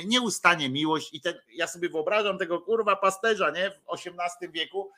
[0.06, 4.92] nie ustanie miłość i ten, ja sobie wyobrażam tego kurwa pasterza, nie, w XVIII wieku,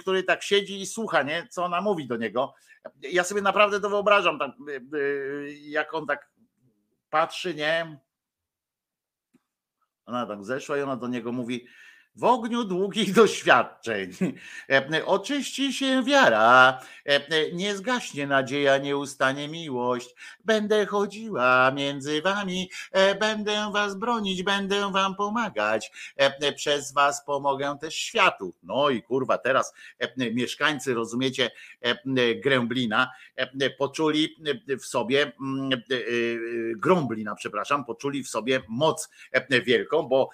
[0.00, 2.54] który tak siedzi i słucha, nie, co ona mówi do niego.
[3.00, 4.50] Ja sobie naprawdę to wyobrażam, tak,
[5.62, 6.30] jak on tak
[7.10, 7.98] patrzy, nie,
[10.06, 11.66] ona tak zeszła i ona do niego mówi,
[12.18, 14.10] w ogniu długich doświadczeń.
[15.06, 16.80] Oczyści się wiara,
[17.52, 20.14] nie zgaśnie nadzieja, nie ustanie miłość.
[20.44, 25.92] Będę chodziła między wami, e, będę was bronić, będę wam pomagać.
[26.56, 28.54] Przez was pomogę też światu.
[28.62, 29.74] No i kurwa, teraz
[30.16, 31.50] mieszkańcy, rozumiecie,
[32.44, 33.10] Gręblina
[33.78, 34.36] poczuli
[34.80, 35.98] w sobie, mm, e, e,
[36.76, 39.08] Grąblina, przepraszam, poczuli w sobie moc
[39.64, 40.30] wielką, bo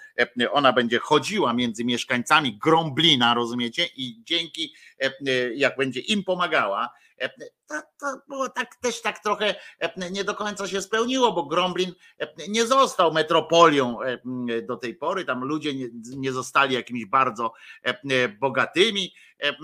[0.53, 6.91] ona będzie chodziła między mieszkańcami Grąblina, rozumiecie, i dzięki, e, e, jak będzie im pomagała,
[7.67, 11.93] To, to było tak też tak trochę e, nie do końca się spełniło, bo Gromblin
[12.18, 14.18] e, nie został metropolią e,
[14.62, 15.25] do tej pory.
[15.25, 17.52] Tam ludzie nie, nie zostali jakimiś bardzo
[17.83, 19.55] e, bogatymi e,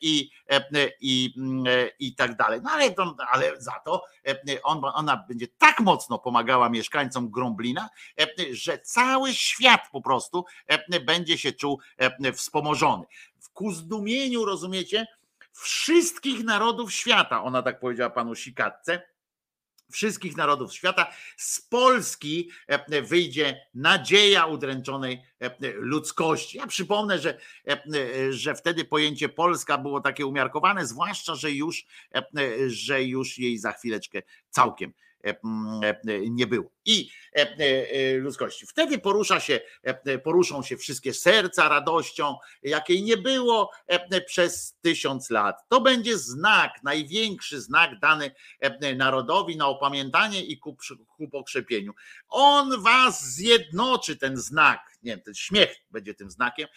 [0.00, 0.62] i, e,
[1.00, 1.34] i,
[1.66, 2.60] e, i tak dalej.
[2.62, 7.88] No ale, to, ale za to e, on, ona będzie tak mocno pomagała mieszkańcom Gromblina,
[8.20, 13.04] e, że cały świat po prostu e, będzie się czuł e, wspomożony.
[13.52, 15.06] Ku zdumieniu, rozumiecie,
[15.52, 19.02] wszystkich narodów świata, ona tak powiedziała panu Sikatce,
[19.92, 21.12] wszystkich narodów świata.
[21.36, 26.58] Z Polski e, wyjdzie nadzieja udręczonej e, ludzkości.
[26.58, 27.82] Ja przypomnę, że, e,
[28.32, 31.86] że wtedy pojęcie Polska było takie umiarkowane, zwłaszcza, że już,
[32.66, 34.92] że już jej za chwileczkę całkiem
[36.30, 36.70] nie było.
[36.84, 37.10] I
[38.18, 38.66] ludzkości.
[38.66, 39.60] Wtedy porusza się,
[40.24, 43.70] poruszą się wszystkie serca radością, jakiej nie było
[44.26, 45.68] przez tysiąc lat.
[45.68, 48.30] To będzie znak, największy znak dany
[48.96, 50.76] narodowi na opamiętanie i ku,
[51.16, 51.92] ku pokrzepieniu.
[52.28, 54.91] On was zjednoczy, ten znak.
[55.02, 56.68] Nie wiem, ten śmiech będzie tym znakiem.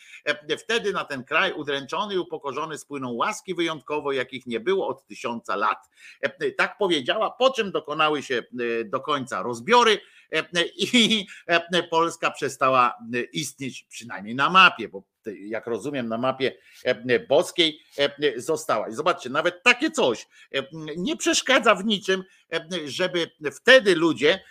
[0.59, 5.55] Wtedy na ten kraj udręczony i upokorzony spłyną łaski wyjątkowo, jakich nie było od tysiąca
[5.55, 5.89] lat.
[6.57, 8.43] Tak powiedziała, po czym dokonały się
[8.85, 9.99] do końca rozbiory
[10.77, 11.25] i
[11.89, 12.93] Polska przestała
[13.33, 16.57] istnieć, przynajmniej na mapie, bo jak rozumiem, na mapie
[17.29, 17.79] boskiej
[18.35, 18.89] została.
[18.89, 20.27] I zobaczcie, nawet takie coś
[20.97, 22.23] nie przeszkadza w niczym,
[22.85, 24.43] żeby wtedy ludzie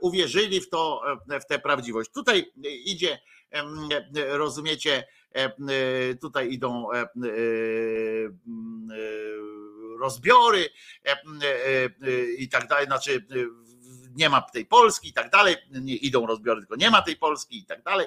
[0.00, 1.02] uwierzyli w to,
[1.42, 2.10] w tę prawdziwość.
[2.10, 2.52] Tutaj
[2.84, 3.18] idzie,
[4.14, 5.04] rozumiecie,
[6.20, 6.88] tutaj idą
[10.00, 10.68] rozbiory
[12.38, 13.26] i tak dalej, znaczy
[14.14, 17.58] nie ma tej Polski i tak dalej, nie idą rozbiory, tylko nie ma tej Polski
[17.58, 18.06] i tak dalej,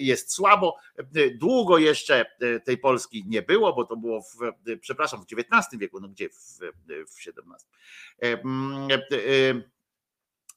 [0.00, 0.76] jest słabo.
[1.34, 2.26] Długo jeszcze
[2.64, 4.36] tej Polski nie było, bo to było w,
[4.80, 6.28] przepraszam, w XIX wieku, no gdzie?
[6.28, 7.42] W, w XVII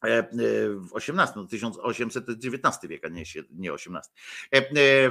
[0.01, 4.01] w XVIII, no 1819 wiek, a nie, nie XVIII.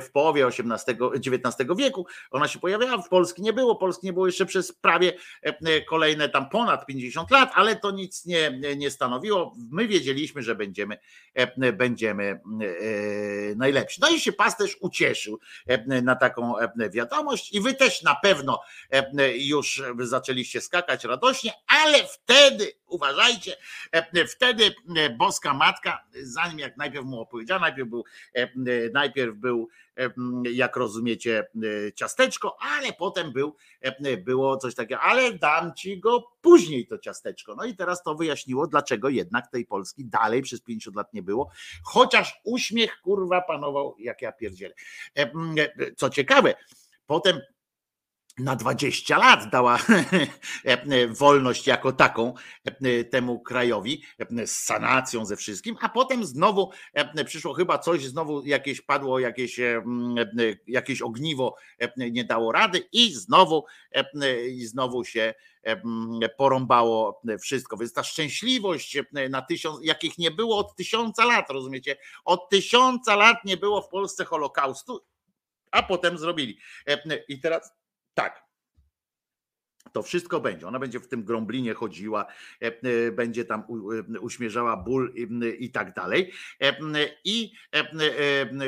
[0.01, 4.27] W połowie XVIII, XIX wieku ona się pojawiała, w Polski nie było, Polski nie było
[4.27, 5.13] jeszcze przez prawie
[5.89, 9.55] kolejne tam ponad 50 lat, ale to nic nie, nie stanowiło.
[9.71, 10.99] My wiedzieliśmy, że będziemy,
[11.73, 12.41] będziemy
[13.57, 14.01] najlepsi.
[14.01, 15.39] No i się pasterz ucieszył
[16.03, 16.55] na taką
[16.91, 18.61] wiadomość i wy też na pewno
[19.35, 23.57] już zaczęliście skakać radośnie, ale wtedy, uważajcie,
[24.29, 24.75] wtedy
[25.19, 28.05] boska matka, zanim jak najpierw mu opowiedziała, najpierw był,
[28.93, 29.69] najpierw był,
[30.53, 31.47] jak rozumiecie,
[31.95, 33.57] ciasteczko, ale potem był,
[34.25, 37.55] było coś takiego, ale dam ci go później to ciasteczko.
[37.55, 41.51] No i teraz to wyjaśniło, dlaczego jednak tej Polski dalej przez 50 lat nie było,
[41.85, 44.75] chociaż uśmiech kurwa panował, jak ja pierdzielę.
[45.97, 46.55] Co ciekawe,
[47.07, 47.41] potem
[48.39, 49.79] na 20 lat dała
[51.21, 52.35] wolność jako taką
[53.11, 54.03] temu krajowi
[54.47, 56.71] z sanacją ze wszystkim, a potem znowu
[57.27, 59.61] przyszło chyba coś, znowu jakieś padło, jakieś,
[60.67, 61.57] jakieś ogniwo
[61.97, 63.65] nie dało rady i znowu
[64.49, 65.35] i znowu się
[66.37, 67.77] porąbało wszystko.
[67.77, 68.99] Więc ta szczęśliwość
[69.31, 71.97] na tysiąc, jakich nie było od tysiąca lat, rozumiecie?
[72.25, 75.01] Od tysiąca lat nie było w Polsce Holokaustu,
[75.71, 76.59] a potem zrobili.
[77.29, 77.73] I teraz
[78.19, 78.49] tak.
[79.93, 80.67] To wszystko będzie.
[80.69, 82.27] Ona będzie w tym gromblinie chodziła,
[83.13, 83.65] będzie tam
[84.21, 85.15] uśmierzała ból
[85.59, 86.33] i tak dalej.
[87.25, 87.53] I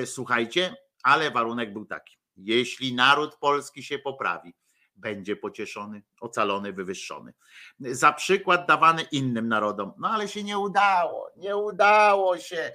[0.04, 2.16] słuchajcie, ale warunek był taki.
[2.36, 4.54] Jeśli naród polski się poprawi,
[5.00, 7.32] będzie pocieszony, ocalony, wywyższony.
[7.80, 9.92] Za przykład dawany innym narodom.
[9.98, 12.72] No ale się nie udało, nie udało się.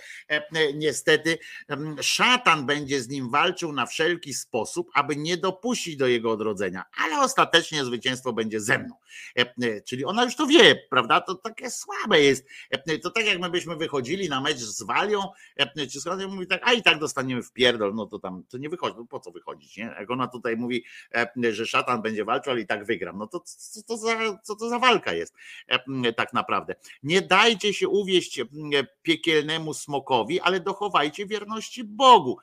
[0.74, 1.38] Niestety
[2.02, 7.20] szatan będzie z nim walczył na wszelki sposób, aby nie dopuścić do jego odrodzenia, ale
[7.20, 8.96] ostatecznie zwycięstwo będzie ze mną.
[9.86, 11.22] Czyli ona już to wie, prawda?
[11.22, 12.48] To takie słabe jest.
[13.04, 15.22] To tak jak my byśmy wychodzili na mecz z Walią,
[15.92, 18.58] czy z Walią mówi tak, a i tak dostaniemy w pierdol, no to tam to
[18.58, 19.84] nie wychodzi, no po co wychodzić, nie?
[19.84, 20.86] Jak ona tutaj mówi,
[21.52, 24.70] że szatan będzie walczył, ale i tak wygram, no to co to za, co to
[24.70, 25.36] za walka jest
[26.18, 26.76] tak naprawdę.
[27.04, 28.42] Nie dajcie się uwieść
[29.02, 32.38] piekielnemu smokowi, ale dochowajcie wierności Bogu.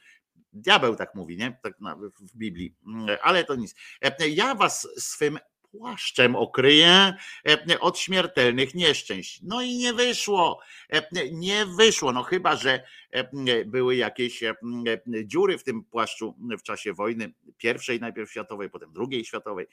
[0.52, 1.58] Diabeł tak mówi, nie?
[1.62, 1.74] Tak
[2.20, 2.74] w Biblii,
[3.22, 3.74] ale to nic.
[4.28, 5.38] Ja was swym
[5.72, 7.14] płaszczem okryję
[7.80, 9.40] od śmiertelnych nieszczęść.
[9.42, 10.60] No i nie wyszło,
[11.32, 12.84] nie wyszło, no chyba, że
[13.66, 14.44] były jakieś
[15.24, 19.66] dziury w tym płaszczu w czasie wojny pierwszej najpierw światowej, potem drugiej światowej,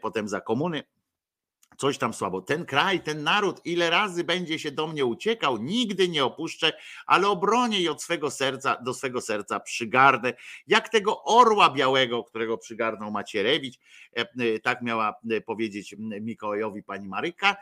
[0.00, 0.82] potem za komuny
[1.76, 2.40] coś tam słabo.
[2.40, 6.72] Ten kraj, ten naród, ile razy będzie się do mnie uciekał, nigdy nie opuszczę,
[7.06, 10.32] ale obronię i od swego serca, do swego serca przygarnę,
[10.66, 13.78] jak tego orła białego, którego przygarnął Macierewicz,
[14.16, 17.56] E, e, tak miała e, powiedzieć Mikołajowi pani Maryka.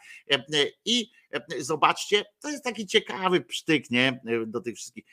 [0.85, 1.11] I
[1.59, 5.05] zobaczcie, to jest taki ciekawy psztyk, nie, do tych wszystkich.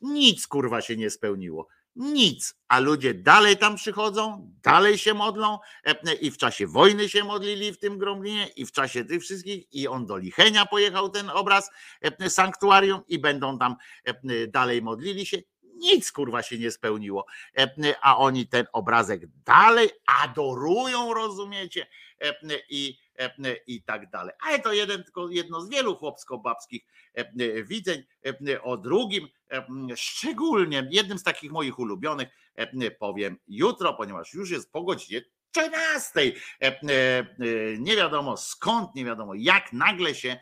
[0.00, 1.68] Nic kurwa się nie spełniło.
[1.96, 7.24] Nic, a ludzie dalej tam przychodzą, dalej się modlą e, i w czasie wojny się
[7.24, 11.30] modlili w tym Gromlinie i w czasie tych wszystkich i on do Lichenia pojechał ten
[11.30, 15.38] obraz e, sanktuarium i będą tam e, dalej modlili się.
[15.74, 17.26] Nic kurwa się nie spełniło,
[18.02, 19.90] a oni ten obrazek dalej
[20.22, 21.86] adorują, rozumiecie?
[22.70, 22.98] I,
[23.66, 24.34] i tak dalej.
[24.40, 26.82] Ale to jeden, tylko jedno z wielu chłopsko-babskich
[27.64, 28.02] widzeń.
[28.62, 29.28] O drugim,
[29.96, 32.28] szczególnie jednym z takich moich ulubionych,
[32.98, 35.22] powiem jutro, ponieważ już jest po godzinie
[35.54, 36.20] 13.
[36.62, 37.26] E, e, e,
[37.78, 40.36] Nie wiadomo skąd, nie wiadomo jak nagle się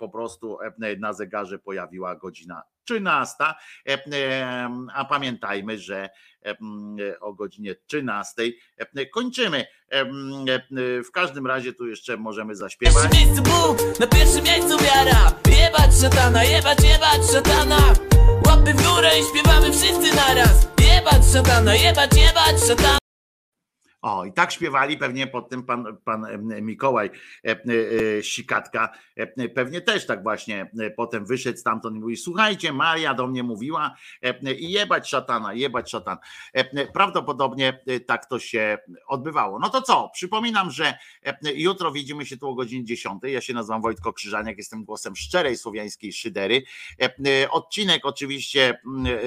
[0.00, 0.58] po prostu
[0.98, 3.34] na zegarze pojawiła godzina 13.
[3.88, 6.08] E, e, A pamiętajmy, że
[7.20, 8.42] o godzinie 13
[8.76, 9.66] e, kończymy.
[11.06, 12.94] W każdym razie tu jeszcze możemy zaśpiewać.
[13.12, 17.78] pierwszym miejscu Bóg, na pierwszym miejscu wiara Jebać szatana, jebać, jebać szatana
[18.46, 23.05] Łapy w górę i śpiewamy wszyscy naraz Jebać szatana, jebać, jebać szatana
[24.06, 27.10] O, i tak śpiewali pewnie pod tym pan, pan em, Mikołaj
[27.46, 27.54] e, e,
[28.18, 28.88] e, Sikatka.
[29.16, 33.42] e, Pewnie też tak właśnie e, potem wyszedł stamtąd i mówi: Słuchajcie, Maria do mnie
[33.42, 36.18] mówiła e, i jebać szatana, jebać szatan.
[36.52, 39.58] E, Prawdopodobnie e, tak to się odbywało.
[39.58, 40.10] No to co?
[40.14, 40.94] Przypominam, że
[41.24, 43.20] e, jutro widzimy się tu o godzinie 10.
[43.22, 46.62] Ja się nazywam Wojtko Krzyżaniak, jestem głosem szczerej słowiańskiej szydery.
[47.02, 47.04] E,
[47.42, 49.20] e, Odcinek oczywiście mm, e,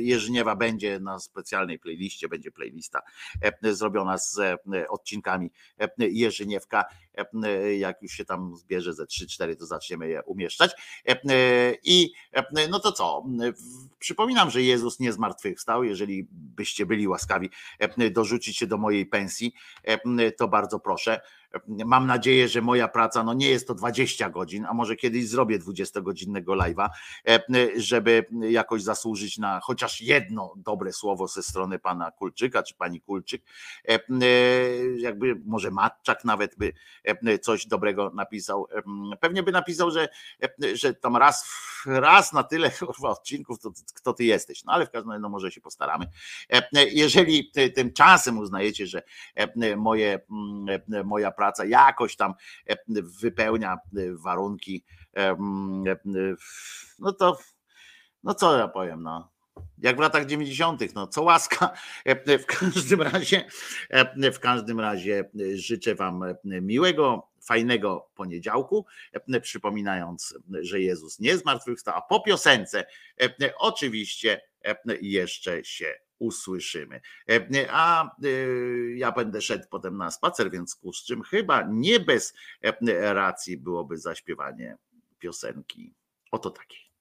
[0.00, 3.00] Jerzyniewa będzie na specjalnej playliście, będzie playlista
[3.40, 3.52] e,
[3.92, 6.84] zrobiona z e, odcinkami e, Jerzyniewka.
[7.44, 10.70] E, Jak już się tam zbierze ze 3-4, to zaczniemy je umieszczać.
[11.84, 12.12] I
[12.70, 13.24] no to co?
[13.98, 15.84] Przypominam, że Jezus nie zmartwychwstał.
[15.84, 17.50] Jeżeli byście byli łaskawi
[18.10, 19.52] dorzucić się do mojej pensji,
[20.38, 21.20] to bardzo proszę.
[21.66, 25.58] Mam nadzieję, że moja praca no nie jest to 20 godzin, a może kiedyś zrobię
[25.58, 26.88] 20-godzinnego live'a,
[27.28, 27.40] e,
[27.76, 33.42] żeby jakoś zasłużyć na chociaż jedno dobre słowo ze strony pana Kulczyka czy pani Kulczyk.
[33.88, 33.98] E, e,
[34.96, 36.72] Jakby może Matczak nawet by
[37.42, 38.66] coś dobrego napisał.
[39.20, 40.08] Pewnie by napisał, że,
[40.74, 41.48] że tam raz,
[41.86, 44.64] raz na tyle kurwa, odcinków, to kto ty jesteś.
[44.64, 46.06] No ale w każdym razie no, może się postaramy.
[46.90, 49.02] Jeżeli ty- tymczasem uznajecie, że
[49.76, 50.20] moje,
[51.04, 52.34] moja praca jakoś tam
[52.66, 52.76] e,
[53.20, 53.78] wypełnia e,
[54.14, 54.84] warunki,
[55.16, 55.36] e,
[56.98, 57.38] no to
[58.22, 59.32] no co ja powiem, no.
[59.78, 61.72] Jak w latach 90., no co łaska.
[62.42, 63.44] W każdym razie,
[64.32, 68.86] w każdym razie życzę Wam miłego, fajnego poniedziałku.
[69.42, 72.84] Przypominając, że Jezus nie zmartwychwstał, a po piosence
[73.58, 74.40] oczywiście
[75.00, 77.00] jeszcze się usłyszymy.
[77.30, 78.28] E, A e,
[78.96, 83.98] ja będę szedł potem na spacer, więc z czym chyba nie bez e, racji byłoby
[83.98, 84.76] zaśpiewanie
[85.18, 85.94] piosenki.
[86.30, 86.92] Oto takiej.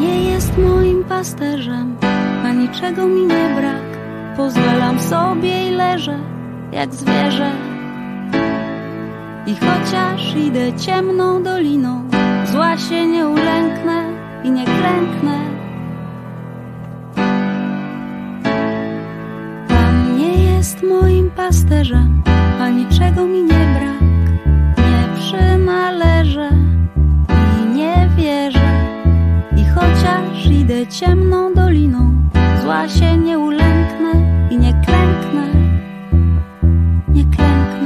[0.00, 1.96] Nie jest moim pasterzem,
[2.44, 4.02] a niczego mi nie brak.
[4.36, 6.32] Pozwalam sobie i leżę
[6.72, 7.52] jak zwierzę.
[9.46, 12.08] I chociaż idę ciemną doliną,
[12.52, 14.12] zła się nie ulęknę
[14.44, 15.51] i nie klęknę.
[20.82, 22.22] Moim pasterzem,
[22.60, 24.02] a niczego mi nie brak.
[24.78, 26.50] Nie przynależę
[27.62, 28.72] i nie wierzę.
[29.56, 32.14] I chociaż idę ciemną doliną,
[32.62, 34.12] zła się nie ulęknę
[34.50, 35.46] i nie klęknę,
[37.08, 37.81] nie klęknę.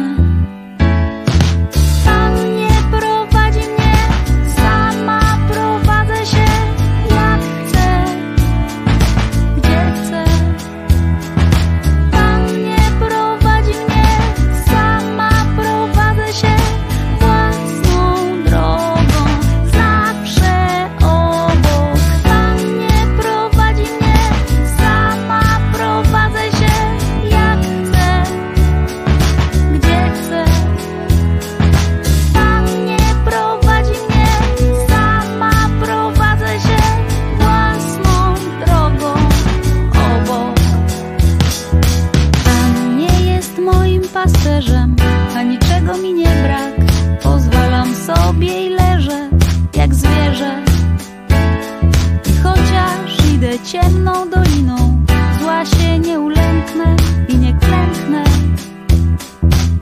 [52.27, 55.05] I chociaż idę ciemną doliną,
[55.41, 56.97] zła się nie ulęknę
[57.29, 58.25] i nie klęknę,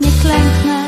[0.00, 0.83] nie klęknę.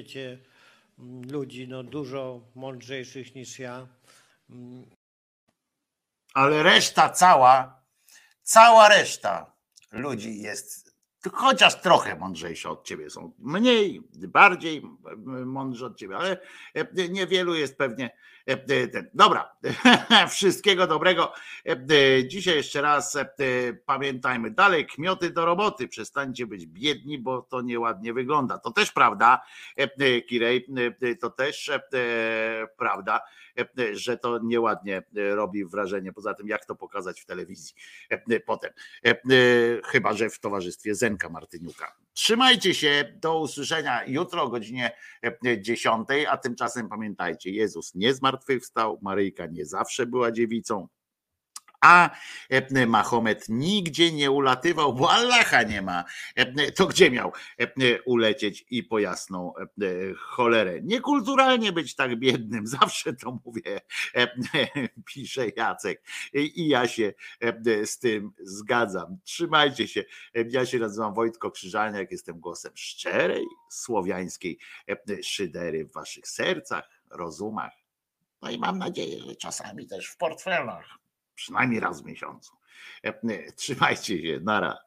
[0.00, 0.38] Świecie
[0.98, 3.88] mm, ludzi no, dużo mądrzejszych niż ja.
[6.34, 7.82] Ale reszta cała,
[8.42, 9.52] cała reszta
[9.92, 10.90] ludzi jest
[11.32, 13.10] chociaż trochę mądrzejsza od ciebie.
[13.10, 14.82] Są mniej, bardziej
[15.46, 16.40] mądrzy od ciebie, ale
[16.74, 18.29] e, niewielu jest pewnie e.
[19.14, 19.56] Dobra,
[20.30, 21.32] wszystkiego dobrego.
[21.66, 23.16] E, Dzisiaj jeszcze raz
[23.86, 25.88] pamiętajmy, dalej kmioty do roboty.
[25.88, 28.58] Przestańcie być biedni, bo to nieładnie wygląda.
[28.58, 29.42] To też prawda,
[30.28, 30.66] Kirej,
[31.20, 31.70] to też
[32.78, 33.20] prawda,
[33.92, 36.12] że to nieładnie robi wrażenie.
[36.12, 37.74] Poza tym, jak to pokazać w telewizji
[38.46, 38.70] potem.
[39.84, 41.99] Chyba, że w towarzystwie Zenka Martyniuka.
[42.12, 44.90] Trzymajcie się, do usłyszenia jutro o godzinie
[45.60, 50.88] 10, a tymczasem pamiętajcie, Jezus nie zmartwychwstał, Maryjka nie zawsze była dziewicą,
[51.80, 52.10] a
[52.86, 56.04] Mahomet nigdzie nie ulatywał, bo Allaha nie ma.
[56.76, 57.32] To gdzie miał
[58.04, 59.52] ulecieć i po jasną
[60.18, 60.80] cholerę?
[60.82, 63.80] Niekulturalnie być tak biednym, zawsze to mówię,
[65.14, 66.02] pisze Jacek.
[66.32, 67.12] I ja się
[67.84, 69.18] z tym zgadzam.
[69.24, 70.04] Trzymajcie się.
[70.50, 74.58] Ja się nazywam Wojtko Krzyżaniak, jestem głosem szczerej, słowiańskiej
[75.22, 77.72] szydery w waszych sercach, rozumach.
[78.42, 80.99] No i mam nadzieję, że czasami też w portfelach
[81.40, 82.56] przynajmniej raz w miesiącu.
[83.56, 84.78] Trzymajcie się, nara.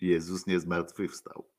[0.00, 1.50] Jezus nie zmartwychwstał.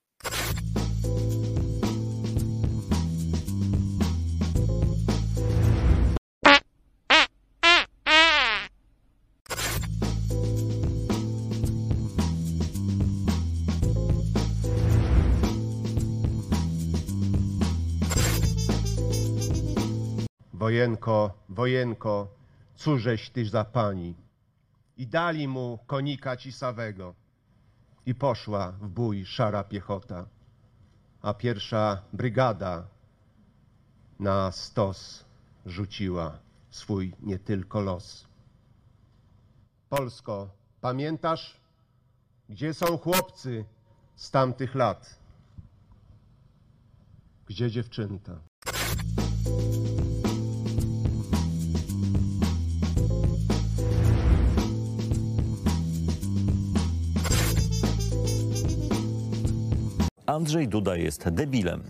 [20.53, 22.39] Wojenko, wojenko,
[22.80, 24.16] cóżeś tyś za pani?
[24.98, 27.16] I dali mu konika cisawego.
[28.06, 30.25] I poszła w bój szara piechota,
[31.22, 32.88] a pierwsza brygada
[34.19, 35.25] na stos
[35.66, 38.27] rzuciła swój nie tylko los.
[39.90, 40.49] Polsko,
[40.82, 41.58] pamiętasz,
[42.49, 43.66] gdzie są chłopcy
[44.16, 45.19] z tamtych lat?
[47.45, 48.49] Gdzie dziewczęta?
[60.40, 61.84] Andrzej Duda jest debilem.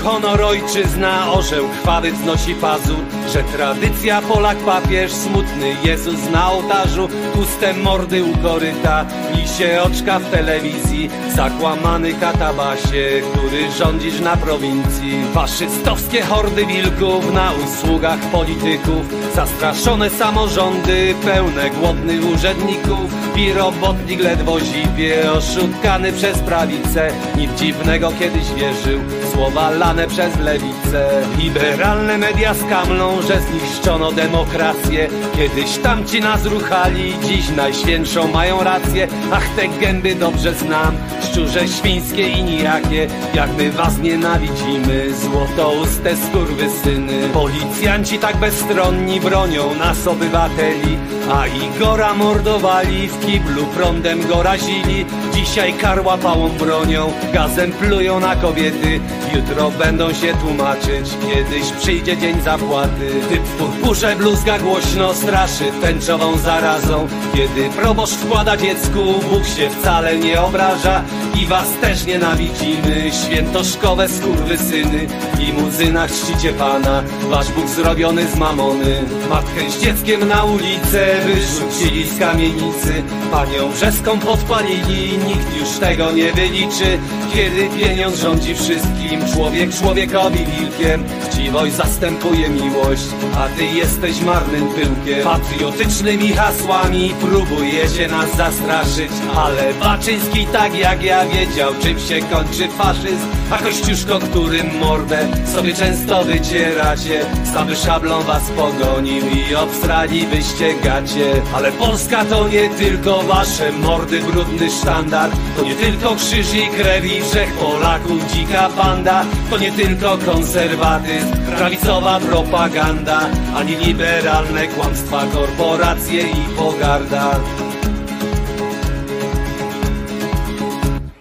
[0.00, 7.74] Honor, ojczyzna, orzeł krwawy wznosi pazur Że tradycja Polak papież, smutny Jezus na ołtarzu Puste
[7.74, 15.24] mordy u koryta, lisie oczka w telewizji Zakłamany katabasie, który rządzisz na prowincji.
[15.34, 25.32] Faszystowskie hordy wilków na usługach polityków Zastraszone samorządy, pełne głodnych urzędników I robotnik ledwo zipie,
[25.32, 29.00] oszukany przez prawicę Nic dziwnego kiedyś wierzył,
[29.34, 31.22] słowa lane przez lewicę.
[31.38, 35.08] Liberalne media skamlą, że zniszczono demokrację.
[35.36, 39.08] Kiedyś tamci nas ruchali, dziś najświętszą mają rację.
[39.32, 43.08] Ach te gęby dobrze znam, szczurze świńskie i nijakie.
[43.34, 50.98] Jak my was nienawidzimy, złotouste skurwysyny Policjanci tak bezstronni bronią nas obywateli
[51.32, 55.06] A Igora mordowali, w kiblu prądem go razili.
[55.34, 59.00] Dzisiaj karła pałą bronią, gazem plują na kobiety.
[59.34, 66.38] Jutro będą się tłumaczyć, kiedyś przyjdzie dzień zapłaty Typ w purpurze bluzga głośno straszy tęczową
[66.38, 67.08] zarazą.
[67.34, 68.98] Kiedy proboszcz wkłada dziecku,
[69.30, 71.04] Bóg się wcale nie obraża
[71.42, 75.06] I was też nienawidzimy, świętoszkowe skurwysyny.
[75.34, 79.02] W limuzynach czcicie Pana, wasz Bóg zrobiony z mamony.
[79.30, 83.02] Matkę z dzieckiem na ulicę wyrzucili z kamienicy.
[83.30, 86.98] Panią Brzeską podpalili, nikt już tego nie wyliczy.
[87.34, 91.04] Kiedy pieniądz rządzi wszystkim, człowiek człowiekowi wilkiem.
[91.24, 95.24] Chciwość zastępuje miłość, a ty jesteś marnym pyłkiem.
[95.24, 103.26] Patriotycznymi hasłami próbujecie nas zastraszyć Ale Baczyński tak jak ja wiedział, czym się kończy faszyzm.
[103.50, 111.42] A Kościuszko, którym mordę sobie często wycieracie Sam szablą was pogonił i obstrali byście gacie
[111.54, 115.30] Ale Polska to nie tylko wasze mordy, brudny sztandar.
[115.56, 121.32] To nie tylko krzyż i krew i wszech Polaków dzika banda To nie tylko konserwatyzm,
[121.46, 123.20] prawicowa propaganda
[123.56, 127.30] Ani liberalne kłamstwa, korporacje i pogarda.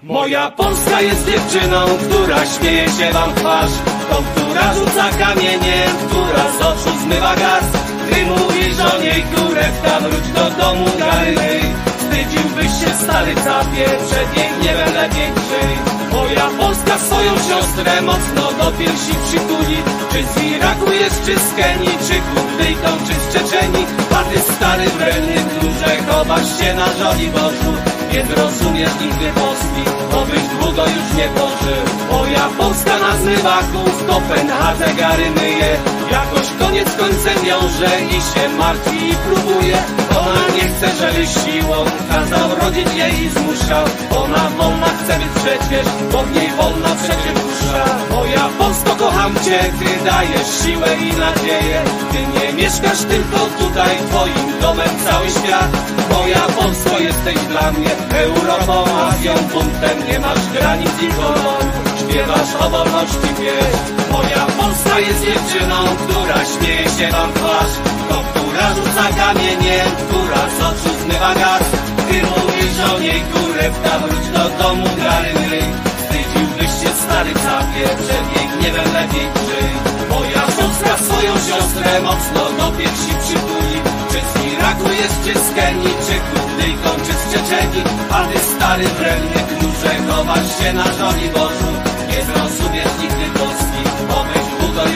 [0.04, 3.72] Moja Polska jest dziewczyną, która śmieje się wam twarz
[4.10, 7.64] Tą, która rzuca kamieniem, która z oczu zmywa gaz.
[8.10, 11.60] Ty mówisz o niej kurewka, wróć do domu garyny
[11.98, 18.72] Wstydziłbyś się stary capie, przed jej gniewem lepiej krzyj Moja Polska swoją siostrę mocno do
[18.78, 19.78] piersi przytuli.
[20.12, 23.86] Czy z Iraku jest, czy z Kenii, czy Kurdyjką, czy z Czeczeni
[24.18, 27.74] A ty stary wredny klucze, chowasz się na żoli Bożu.
[28.14, 31.84] Nie zrozumiesz nigdy Polski, bo byś długo już nie pożył.
[32.12, 35.79] Moja Polska na zmywaku w Kopenhadze gary myje
[36.12, 39.78] Jakoś koniec końcem wiąże i się martwi i próbuje.
[40.20, 43.86] Ona nie chce, żeby siłą kazał rodzić jej i zmuszał.
[44.24, 47.86] Ona wolna chce być przecież, bo w niej wolna przecież dusza.
[48.12, 51.82] Moja Polsko kocham cię, ty dajesz siłę i nadzieję.
[52.12, 55.72] Ty nie mieszkasz tylko tutaj, twoim domem cały świat.
[56.12, 62.70] Moja Polsko jesteś dla mnie Europą, Azją, buntem Nie masz granic i koloru Śpiewasz o
[62.70, 67.74] wolności pieśń Moja Polska jest dziewczyną, która śmieje się wam twarz.
[68.10, 71.64] To, która rzuca kamieniem, która z oczu zmywa gaz.
[72.08, 75.62] Ty mówisz o niej kurewka, wróć do domu garyny
[75.98, 79.70] Wstydziłbyś się stary capie, przed jej gniewem lepiej krzyj
[80.10, 83.78] Moja Polska swoją siostrę mocno do piersi przytuli.
[84.12, 87.82] Czy z Iraku jest, czy z Kenii, czy Kurdyjką, czy z Czeczeni
[88.12, 91.79] A ty stary wredny klucze, chowasz się na żoni Bożu
[92.20, 93.82] Nie zrozumiesz nigdy Polski,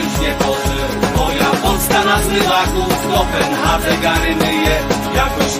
[0.00, 4.76] już nie pożył Moja Polska na zmywaku w Kopenhadze gary myje.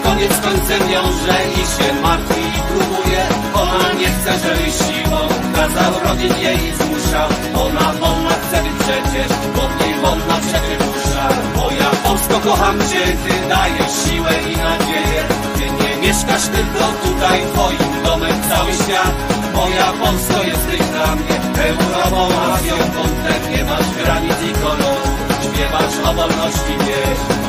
[0.04, 3.22] Koniec końcem wiąże i się martwi i próbuje.
[3.54, 4.32] Ona nie chce,
[4.78, 5.18] siłą
[5.54, 7.28] kazał rodzić jej i zmuszał
[7.66, 11.28] Ona wolna chce być przecież, bo niej wolna przecież dusza.
[12.44, 15.43] Kocham cię, ty dajesz siłę i nadzieję
[16.04, 19.14] mieszkasz tylko tutaj, twoim domem cały świat.
[19.54, 21.36] Moja Polsko jesteś dla mnie
[21.68, 25.10] Europą, Azją, kątem Nie masz granic i koloru
[25.42, 27.43] Śpiewasz o wolności wieś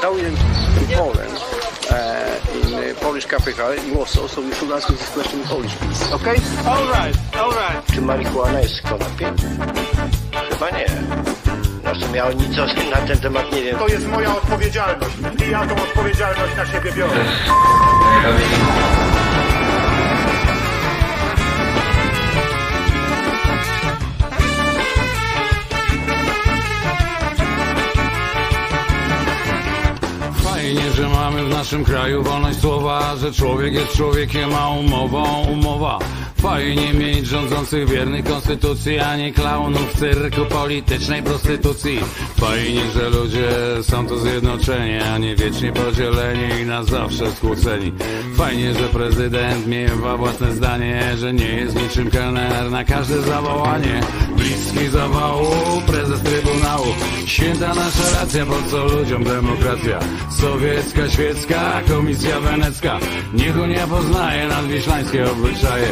[0.00, 1.34] Although in, in Poland,
[1.90, 6.12] uh, in Polish capital, in Warsaw, so you should ask this question in Polish, please.
[6.12, 6.36] Okay?
[6.70, 7.82] All right, all right.
[7.94, 9.36] Czy marihuana jest konopiem?
[10.50, 10.86] Chyba nie.
[11.84, 13.78] No w sumie ja nic o- na ten temat nie wiem.
[13.78, 17.24] To jest moja odpowiedzialność i ja tą odpowiedzialność na siebie biorę.
[30.98, 35.98] Że mamy w naszym kraju wolność słowa, że człowiek jest człowiekiem, a umową umowa.
[36.42, 41.98] Fajnie mieć rządzących wiernych konstytucji, a nie klaunów w cyrku politycznej prostytucji.
[42.40, 43.48] Fajnie, że ludzie
[43.82, 47.92] są tu zjednoczeni, a nie wiecznie podzieleni i na zawsze skłóceni.
[48.36, 54.00] Fajnie, że prezydent miewa własne zdanie, że nie jest niczym kelner na każde zawołanie.
[54.36, 55.46] Bliski zawału,
[55.86, 56.86] prezes trybunału.
[57.26, 59.98] Święta nasza racja, po co ludziom demokracja?
[60.88, 62.98] Sowiecka, świecka, komisja wenecka.
[63.34, 65.86] Niech Unia poznaje nadwiślańskie obyczaje.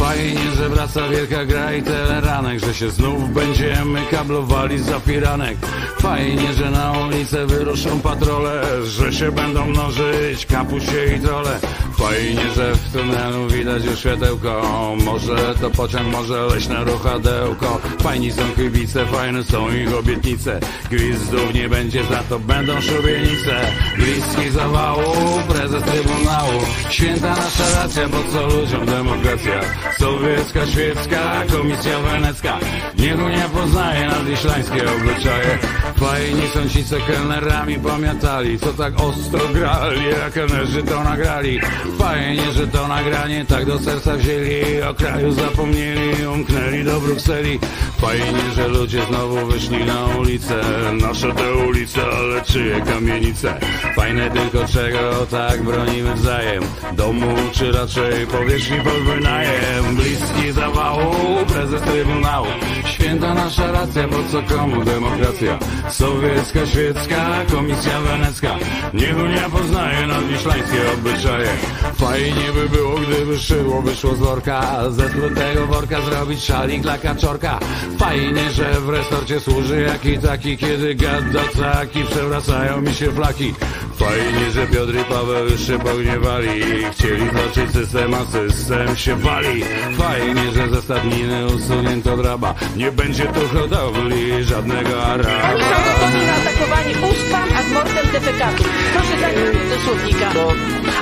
[0.00, 5.56] Fajnie, że wraca wielka gra i teleranek, że się znów będziemy kablowali za firanek.
[5.98, 11.58] Fajnie, że na ulicę wyruszą patrole, że się będą mnożyć kapusie i trole.
[11.98, 14.62] Fajnie, że w tunelu widać już światełko,
[15.04, 17.80] może to pociąg, może leśne ruchadełko.
[18.02, 20.60] Fajni są kibice, fajne są ich obietnice.
[20.90, 23.72] Gwizdów nie będzie, za to będą szubienice.
[23.96, 26.60] Bliski zawału, prezes trybunału.
[26.90, 29.60] Święta nasza racja, po co ludziom demokracja?
[29.98, 32.58] Sowiecka, świecka, komisja wenecka.
[32.98, 35.58] Niech Unia poznaje nadwiślańskie obyczaje.
[36.00, 41.60] Fajni są ci, co kelnerami pamiętali, co tak ostro grali, a kelnerzy to nagrali.
[41.98, 47.58] Fajnie, że to nagranie tak do serca wzięli, o kraju zapomnieli, umknęli do Brukseli.
[48.00, 50.54] Fajnie, że ludzie znowu wyszli na ulicę,
[51.02, 53.60] nasze te ulice, ale czyje kamienice.
[53.96, 56.62] Fajne tylko czego tak bronimy wzajem,
[56.92, 59.96] domu czy raczej powierzchni pod wynajem.
[59.96, 62.46] Bliski zawału, prezes trybunału,
[62.84, 65.58] święta nasza racja, po co komu demokracja?
[65.90, 68.56] Sowiecka, świecka, komisja wenecka,
[68.94, 71.48] niech Unia poznaje nadwiślańskie obyczaje.
[71.94, 77.58] Fajnie by było, gdyby szydło wyszło z worka, ze tego worka zrobić szalik dla kaczorka.
[77.98, 83.54] Fajnie, że w restorcie służy jaki taki, kiedy gada taki, przewracają mi się flaki.
[83.96, 86.62] Fajnie, że Piotr i Paweł się pogniewali,
[86.92, 89.64] chcieli zobaczyć system, a system się wali.
[89.98, 95.79] Fajnie, że ze stadniny usunięto draba, nie będzie tu hodowli żadnego araba.
[96.06, 98.64] Oni są atakowani ustwam, a z mordem defekatu.
[98.92, 99.34] Proszę dać
[99.70, 100.30] do słownika.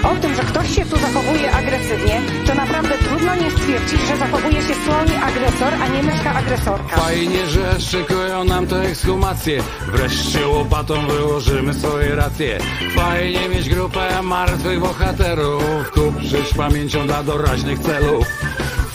[0.02, 4.62] O tym, że ktoś się tu zachowuje agresywnie, to naprawdę trudno nie stwierdzić, że zachowuje
[4.62, 6.96] się słownie agresor, a nie myszka agresorka.
[6.96, 12.58] Fajnie, że szykują nam te ekshumacje Wreszcie łopatą wyłożymy swoje racje
[12.96, 18.26] Fajnie mieć grupę martwych bohaterów Kupczyć pamięcią dla doraźnych celów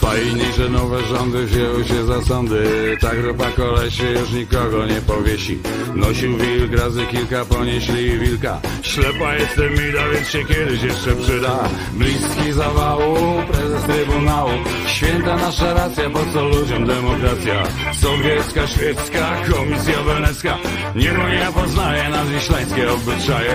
[0.04, 2.64] Fajnie, że nowe rządy wzięły się za sądy.
[3.00, 5.58] Ta grupa kolesi już nikogo nie powiesi.
[5.94, 8.60] Nosił wilk, razy kilka ponieśli wilka.
[8.82, 11.68] Ślepa jestem mida, więc się kiedyś jeszcze przyda.
[11.92, 13.16] Bliski zawału,
[13.52, 14.50] prezes trybunału.
[14.86, 17.62] Święta nasza racja, po co ludziom demokracja?
[18.00, 20.58] Sowiecka, świecka, komisja wenecka.
[20.96, 23.54] Niech Unia poznaje nadwiślańskie obyczaje